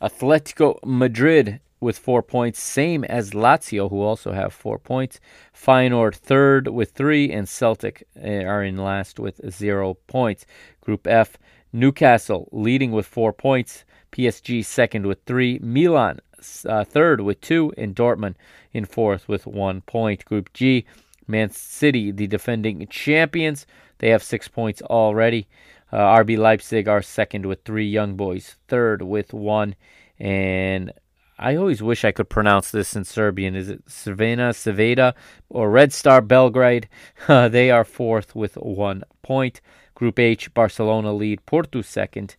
Atletico 0.00 0.78
Madrid 0.84 1.60
with 1.80 1.98
four 1.98 2.22
points, 2.22 2.60
same 2.60 3.04
as 3.04 3.30
Lazio, 3.30 3.90
who 3.90 4.00
also 4.00 4.32
have 4.32 4.52
four 4.52 4.78
points. 4.78 5.20
Feyenoord 5.54 6.14
third 6.14 6.68
with 6.68 6.92
three, 6.92 7.30
and 7.30 7.48
Celtic 7.48 8.06
eh, 8.20 8.44
are 8.44 8.62
in 8.62 8.76
last 8.76 9.18
with 9.18 9.40
zero 9.50 9.94
points. 10.06 10.46
Group 10.80 11.06
F, 11.06 11.36
Newcastle 11.72 12.48
leading 12.52 12.92
with 12.92 13.06
four 13.06 13.32
points. 13.32 13.84
PSG 14.12 14.64
second 14.64 15.06
with 15.06 15.22
three. 15.26 15.58
Milan 15.62 16.20
uh, 16.66 16.84
third 16.84 17.20
with 17.20 17.40
two, 17.40 17.72
and 17.76 17.94
Dortmund 17.94 18.34
in 18.72 18.84
fourth 18.84 19.28
with 19.28 19.46
one 19.46 19.80
point. 19.82 20.24
Group 20.24 20.52
G, 20.52 20.86
Man 21.26 21.50
City, 21.50 22.10
the 22.10 22.26
defending 22.26 22.86
champions, 22.88 23.66
they 23.98 24.10
have 24.10 24.22
six 24.22 24.48
points 24.48 24.82
already. 24.82 25.48
Uh, 25.92 25.98
RB 25.98 26.36
Leipzig 26.36 26.88
are 26.88 27.02
second 27.02 27.46
with 27.46 27.62
three. 27.64 27.86
Young 27.86 28.16
Boys 28.16 28.56
third 28.68 29.02
with 29.02 29.32
one, 29.32 29.74
and 30.18 30.92
I 31.38 31.56
always 31.56 31.82
wish 31.82 32.04
I 32.04 32.12
could 32.12 32.30
pronounce 32.30 32.70
this 32.70 32.96
in 32.96 33.04
Serbian. 33.04 33.54
Is 33.54 33.68
it 33.68 33.84
Cervena, 33.86 34.52
Ceveda, 34.54 35.14
or 35.50 35.70
Red 35.70 35.92
Star 35.92 36.20
Belgrade? 36.20 36.88
Uh, 37.28 37.48
they 37.48 37.70
are 37.70 37.84
fourth 37.84 38.34
with 38.36 38.54
one 38.56 39.02
point. 39.22 39.60
Group 39.94 40.18
H, 40.18 40.52
Barcelona 40.54 41.12
lead, 41.12 41.44
Porto 41.44 41.82
second. 41.82 42.36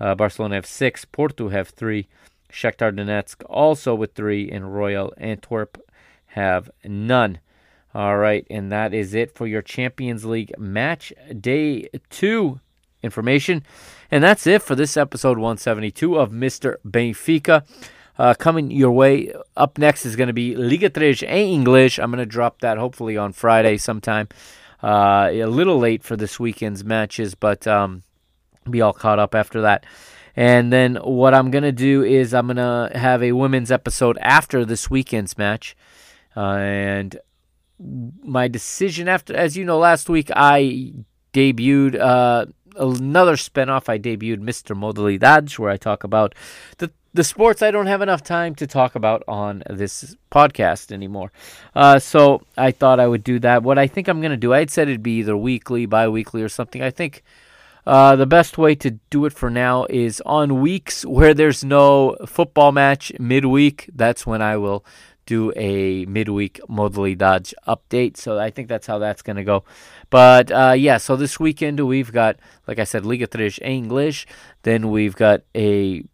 Uh, 0.00 0.14
Barcelona 0.14 0.56
have 0.56 0.66
six, 0.66 1.04
Porto 1.04 1.50
have 1.50 1.68
three. 1.68 2.08
Shakhtar 2.50 2.92
Donetsk 2.92 3.44
also 3.48 3.94
with 3.94 4.14
three, 4.14 4.50
and 4.50 4.74
Royal 4.74 5.12
Antwerp 5.18 5.80
have 6.28 6.70
none. 6.84 7.38
All 7.94 8.16
right, 8.16 8.44
and 8.50 8.72
that 8.72 8.92
is 8.92 9.14
it 9.14 9.34
for 9.34 9.46
your 9.46 9.62
Champions 9.62 10.24
League 10.24 10.52
match 10.58 11.12
day 11.40 11.88
two 12.10 12.60
information. 13.04 13.62
And 14.10 14.24
that's 14.24 14.46
it 14.46 14.62
for 14.62 14.74
this 14.74 14.96
episode 14.96 15.38
172 15.38 16.16
of 16.16 16.30
Mr. 16.30 16.76
Benfica. 16.84 17.64
Uh, 18.16 18.34
coming 18.34 18.70
your 18.70 18.92
way 18.92 19.32
up 19.56 19.76
next 19.78 20.06
is 20.06 20.16
going 20.16 20.28
to 20.28 20.32
be 20.32 20.54
Liga 20.54 20.88
3 20.88 21.16
em 21.22 21.28
English. 21.28 21.98
I'm 21.98 22.10
going 22.10 22.18
to 22.18 22.26
drop 22.26 22.60
that 22.60 22.78
hopefully 22.78 23.16
on 23.16 23.32
Friday 23.32 23.76
sometime. 23.76 24.28
Uh, 24.82 25.30
a 25.32 25.46
little 25.46 25.78
late 25.78 26.02
for 26.02 26.16
this 26.16 26.38
weekend's 26.38 26.84
matches, 26.84 27.34
but 27.34 27.66
um, 27.66 28.02
be 28.68 28.80
all 28.80 28.92
caught 28.92 29.18
up 29.18 29.34
after 29.34 29.62
that. 29.62 29.84
And 30.36 30.72
then 30.72 30.96
what 30.96 31.32
I'm 31.32 31.50
going 31.50 31.64
to 31.64 31.72
do 31.72 32.02
is 32.02 32.34
I'm 32.34 32.46
going 32.46 32.56
to 32.56 32.90
have 32.96 33.22
a 33.22 33.32
women's 33.32 33.70
episode 33.70 34.18
after 34.20 34.64
this 34.64 34.90
weekend's 34.90 35.38
match. 35.38 35.76
Uh, 36.36 36.56
and 36.56 37.18
my 37.78 38.48
decision 38.48 39.08
after, 39.08 39.34
as 39.34 39.56
you 39.56 39.64
know, 39.64 39.78
last 39.78 40.08
week 40.08 40.30
I 40.34 40.92
debuted 41.32 41.98
uh, 41.98 42.46
another 42.76 43.36
spinoff. 43.36 43.88
I 43.88 43.98
debuted 43.98 44.40
Mr. 44.40 44.76
Modalidades, 44.76 45.58
where 45.58 45.70
I 45.70 45.76
talk 45.76 46.04
about 46.04 46.34
the 46.78 46.90
the 47.14 47.24
sports 47.24 47.62
I 47.62 47.70
don't 47.70 47.86
have 47.86 48.02
enough 48.02 48.22
time 48.22 48.54
to 48.56 48.66
talk 48.66 48.94
about 48.94 49.22
on 49.28 49.62
this 49.70 50.16
podcast 50.30 50.92
anymore. 50.92 51.32
Uh, 51.74 51.98
so 51.98 52.42
I 52.56 52.72
thought 52.72 53.00
I 53.00 53.06
would 53.06 53.24
do 53.24 53.38
that. 53.38 53.62
What 53.62 53.78
I 53.78 53.86
think 53.86 54.08
I'm 54.08 54.20
going 54.20 54.32
to 54.32 54.36
do, 54.36 54.52
I 54.52 54.58
had 54.58 54.70
said 54.70 54.88
it'd 54.88 55.02
be 55.02 55.18
either 55.20 55.36
weekly, 55.36 55.86
bi 55.86 56.08
weekly, 56.08 56.42
or 56.42 56.48
something. 56.48 56.82
I 56.82 56.90
think 56.90 57.22
Uh, 57.86 58.16
the 58.16 58.24
best 58.26 58.56
way 58.56 58.74
to 58.74 58.92
do 59.10 59.26
it 59.26 59.32
for 59.34 59.50
now 59.50 59.84
is 59.90 60.22
on 60.24 60.62
weeks 60.62 61.04
where 61.04 61.34
there's 61.34 61.62
no 61.62 62.16
football 62.26 62.72
match 62.72 63.12
midweek. 63.20 63.90
That's 63.94 64.26
when 64.26 64.40
I 64.40 64.56
will 64.56 64.84
do 65.26 65.52
a 65.56 66.06
midweek 66.06 66.60
dodge 67.18 67.54
update. 67.68 68.16
So 68.16 68.38
I 68.38 68.50
think 68.50 68.68
that's 68.68 68.86
how 68.86 68.98
that's 68.98 69.22
going 69.22 69.36
to 69.36 69.44
go. 69.44 69.64
But 70.10 70.50
uh, 70.50 70.74
yeah, 70.76 70.96
so 70.96 71.16
this 71.16 71.38
weekend 71.38 71.80
we've 71.80 72.12
got, 72.12 72.36
like 72.66 72.78
I 72.78 72.84
said, 72.84 73.04
Liga 73.04 73.26
3 73.26 73.52
English. 73.62 74.26
Then 74.62 74.90
we've 74.90 75.16
got 75.16 75.42
a. 75.54 76.04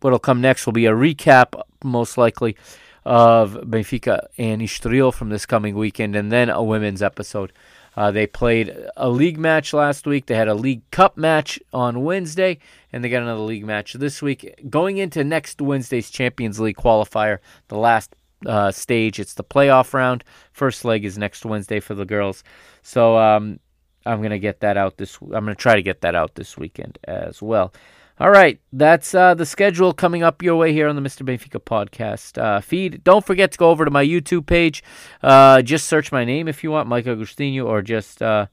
What'll 0.00 0.18
come 0.18 0.40
next 0.40 0.66
will 0.66 0.72
be 0.72 0.86
a 0.86 0.92
recap, 0.92 1.60
most 1.84 2.16
likely, 2.16 2.56
of 3.04 3.52
Benfica 3.52 4.26
and 4.38 4.60
Estoril 4.62 5.12
from 5.12 5.30
this 5.30 5.46
coming 5.46 5.74
weekend, 5.74 6.16
and 6.16 6.30
then 6.30 6.50
a 6.50 6.62
women's 6.62 7.02
episode. 7.02 7.52
Uh, 7.96 8.10
they 8.10 8.26
played 8.26 8.74
a 8.96 9.08
league 9.08 9.38
match 9.38 9.72
last 9.72 10.06
week. 10.06 10.26
They 10.26 10.36
had 10.36 10.48
a 10.48 10.54
league 10.54 10.88
cup 10.90 11.16
match 11.16 11.58
on 11.72 12.04
Wednesday, 12.04 12.58
and 12.92 13.02
they 13.02 13.08
got 13.08 13.22
another 13.22 13.40
league 13.40 13.66
match 13.66 13.94
this 13.94 14.22
week. 14.22 14.54
Going 14.70 14.98
into 14.98 15.24
next 15.24 15.60
Wednesday's 15.60 16.10
Champions 16.10 16.60
League 16.60 16.76
qualifier, 16.76 17.38
the 17.68 17.76
last 17.76 18.14
uh, 18.46 18.70
stage, 18.70 19.18
it's 19.18 19.34
the 19.34 19.44
playoff 19.44 19.92
round. 19.92 20.24
First 20.52 20.84
leg 20.84 21.04
is 21.04 21.18
next 21.18 21.44
Wednesday 21.44 21.80
for 21.80 21.94
the 21.94 22.04
girls. 22.04 22.44
So 22.82 23.18
um, 23.18 23.58
I'm 24.06 24.22
gonna 24.22 24.38
get 24.38 24.60
that 24.60 24.76
out 24.76 24.96
this. 24.96 25.18
I'm 25.20 25.28
gonna 25.30 25.54
try 25.54 25.74
to 25.74 25.82
get 25.82 26.00
that 26.02 26.14
out 26.14 26.36
this 26.36 26.56
weekend 26.56 26.98
as 27.04 27.42
well. 27.42 27.72
All 28.20 28.30
right, 28.30 28.60
that's 28.70 29.14
uh, 29.14 29.32
the 29.32 29.46
schedule 29.46 29.94
coming 29.94 30.22
up 30.22 30.42
your 30.42 30.56
way 30.56 30.74
here 30.74 30.88
on 30.88 30.94
the 30.94 31.00
Mr. 31.00 31.22
Benfica 31.22 31.58
podcast 31.58 32.36
uh, 32.36 32.60
feed. 32.60 33.02
Don't 33.02 33.24
forget 33.24 33.50
to 33.52 33.56
go 33.56 33.70
over 33.70 33.86
to 33.86 33.90
my 33.90 34.04
YouTube 34.04 34.44
page. 34.44 34.84
Uh, 35.22 35.62
just 35.62 35.86
search 35.86 36.12
my 36.12 36.26
name 36.26 36.46
if 36.46 36.62
you 36.62 36.70
want, 36.70 36.86
Mike 36.86 37.06
Agostinho, 37.06 37.64
or 37.64 37.80
just 37.80 38.20
uh, 38.20 38.44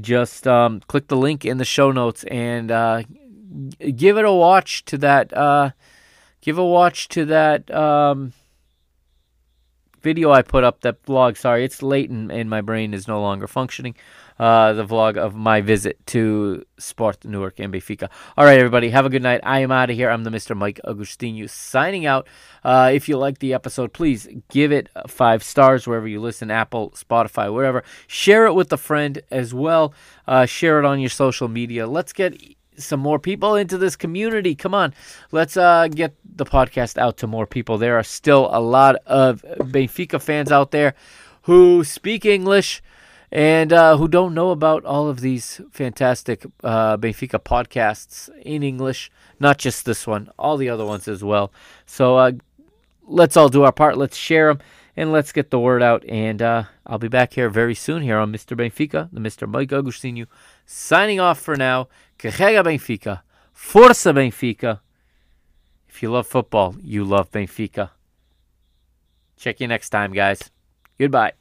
just 0.00 0.46
um, 0.46 0.78
click 0.86 1.08
the 1.08 1.16
link 1.16 1.44
in 1.44 1.58
the 1.58 1.64
show 1.64 1.90
notes 1.90 2.22
and 2.30 2.70
uh, 2.70 3.02
give 3.96 4.16
it 4.16 4.24
a 4.24 4.32
watch 4.32 4.84
to 4.84 4.98
that. 4.98 5.36
Uh, 5.36 5.72
give 6.40 6.56
a 6.56 6.64
watch 6.64 7.08
to 7.08 7.24
that 7.24 7.68
um, 7.74 8.32
video 10.02 10.30
I 10.30 10.42
put 10.42 10.62
up. 10.62 10.82
That 10.82 11.02
vlog. 11.02 11.36
Sorry, 11.36 11.64
it's 11.64 11.82
late 11.82 12.10
and, 12.10 12.30
and 12.30 12.48
my 12.48 12.60
brain 12.60 12.94
is 12.94 13.08
no 13.08 13.20
longer 13.20 13.48
functioning 13.48 13.96
uh, 14.40 14.72
the 14.72 14.86
vlog 14.86 15.18
of 15.18 15.34
my 15.34 15.60
visit 15.60 15.98
to 16.06 16.64
Sport 16.78 17.26
Newark 17.26 17.60
and 17.60 17.70
Benfica. 17.70 18.08
All 18.38 18.46
right, 18.46 18.58
everybody, 18.58 18.88
have 18.88 19.04
a 19.04 19.10
good 19.10 19.22
night. 19.22 19.42
I 19.42 19.60
am 19.60 19.70
out 19.70 19.90
of 19.90 19.96
here. 19.96 20.08
I'm 20.08 20.24
the 20.24 20.30
Mr. 20.30 20.56
Mike 20.56 20.80
Agostinho 20.82 21.48
signing 21.48 22.06
out. 22.06 22.26
Uh, 22.64 22.90
if 22.90 23.06
you 23.06 23.18
like 23.18 23.40
the 23.40 23.52
episode, 23.52 23.92
please 23.92 24.26
give 24.48 24.72
it 24.72 24.88
five 25.06 25.42
stars 25.42 25.86
wherever 25.86 26.08
you 26.08 26.22
listen 26.22 26.50
Apple, 26.50 26.90
Spotify, 26.92 27.52
wherever. 27.52 27.84
Share 28.06 28.46
it 28.46 28.54
with 28.54 28.72
a 28.72 28.78
friend 28.78 29.20
as 29.30 29.52
well. 29.52 29.92
Uh, 30.26 30.46
share 30.46 30.78
it 30.78 30.86
on 30.86 31.00
your 31.00 31.10
social 31.10 31.48
media. 31.48 31.86
Let's 31.86 32.14
get 32.14 32.42
some 32.78 33.00
more 33.00 33.18
people 33.18 33.56
into 33.56 33.76
this 33.76 33.94
community. 33.94 34.54
Come 34.54 34.72
on, 34.72 34.94
let's 35.32 35.58
uh, 35.58 35.88
get 35.88 36.14
the 36.24 36.46
podcast 36.46 36.96
out 36.96 37.18
to 37.18 37.26
more 37.26 37.46
people. 37.46 37.76
There 37.76 37.98
are 37.98 38.02
still 38.02 38.48
a 38.50 38.60
lot 38.60 38.96
of 39.04 39.42
Benfica 39.42 40.18
fans 40.18 40.50
out 40.50 40.70
there 40.70 40.94
who 41.42 41.84
speak 41.84 42.24
English 42.24 42.80
and 43.32 43.72
uh, 43.72 43.96
who 43.96 44.08
don't 44.08 44.34
know 44.34 44.50
about 44.50 44.84
all 44.84 45.08
of 45.08 45.20
these 45.20 45.60
fantastic 45.70 46.44
uh, 46.64 46.96
Benfica 46.96 47.38
podcasts 47.38 48.28
in 48.42 48.62
English, 48.62 49.10
not 49.38 49.58
just 49.58 49.84
this 49.84 50.06
one, 50.06 50.30
all 50.38 50.56
the 50.56 50.68
other 50.68 50.84
ones 50.84 51.06
as 51.06 51.22
well. 51.22 51.52
So 51.86 52.16
uh, 52.16 52.32
let's 53.06 53.36
all 53.36 53.48
do 53.48 53.62
our 53.62 53.72
part. 53.72 53.96
Let's 53.96 54.16
share 54.16 54.48
them 54.48 54.60
and 54.96 55.12
let's 55.12 55.32
get 55.32 55.50
the 55.50 55.60
word 55.60 55.82
out. 55.82 56.04
And 56.08 56.42
uh, 56.42 56.64
I'll 56.86 56.98
be 56.98 57.08
back 57.08 57.34
here 57.34 57.48
very 57.48 57.74
soon 57.74 58.02
here 58.02 58.18
on 58.18 58.32
Mr. 58.32 58.56
Benfica, 58.56 59.08
the 59.12 59.20
Mr. 59.20 59.48
Mike 59.48 59.70
Agostinho, 59.70 60.26
signing 60.66 61.20
off 61.20 61.40
for 61.40 61.56
now. 61.56 61.88
Carrega 62.18 62.64
Benfica. 62.64 63.20
Força 63.54 64.12
Benfica. 64.12 64.80
If 65.88 66.02
you 66.02 66.10
love 66.10 66.26
football, 66.26 66.76
you 66.82 67.04
love 67.04 67.30
Benfica. 67.30 67.90
Check 69.36 69.60
you 69.60 69.68
next 69.68 69.90
time, 69.90 70.12
guys. 70.12 70.50
Goodbye. 70.98 71.39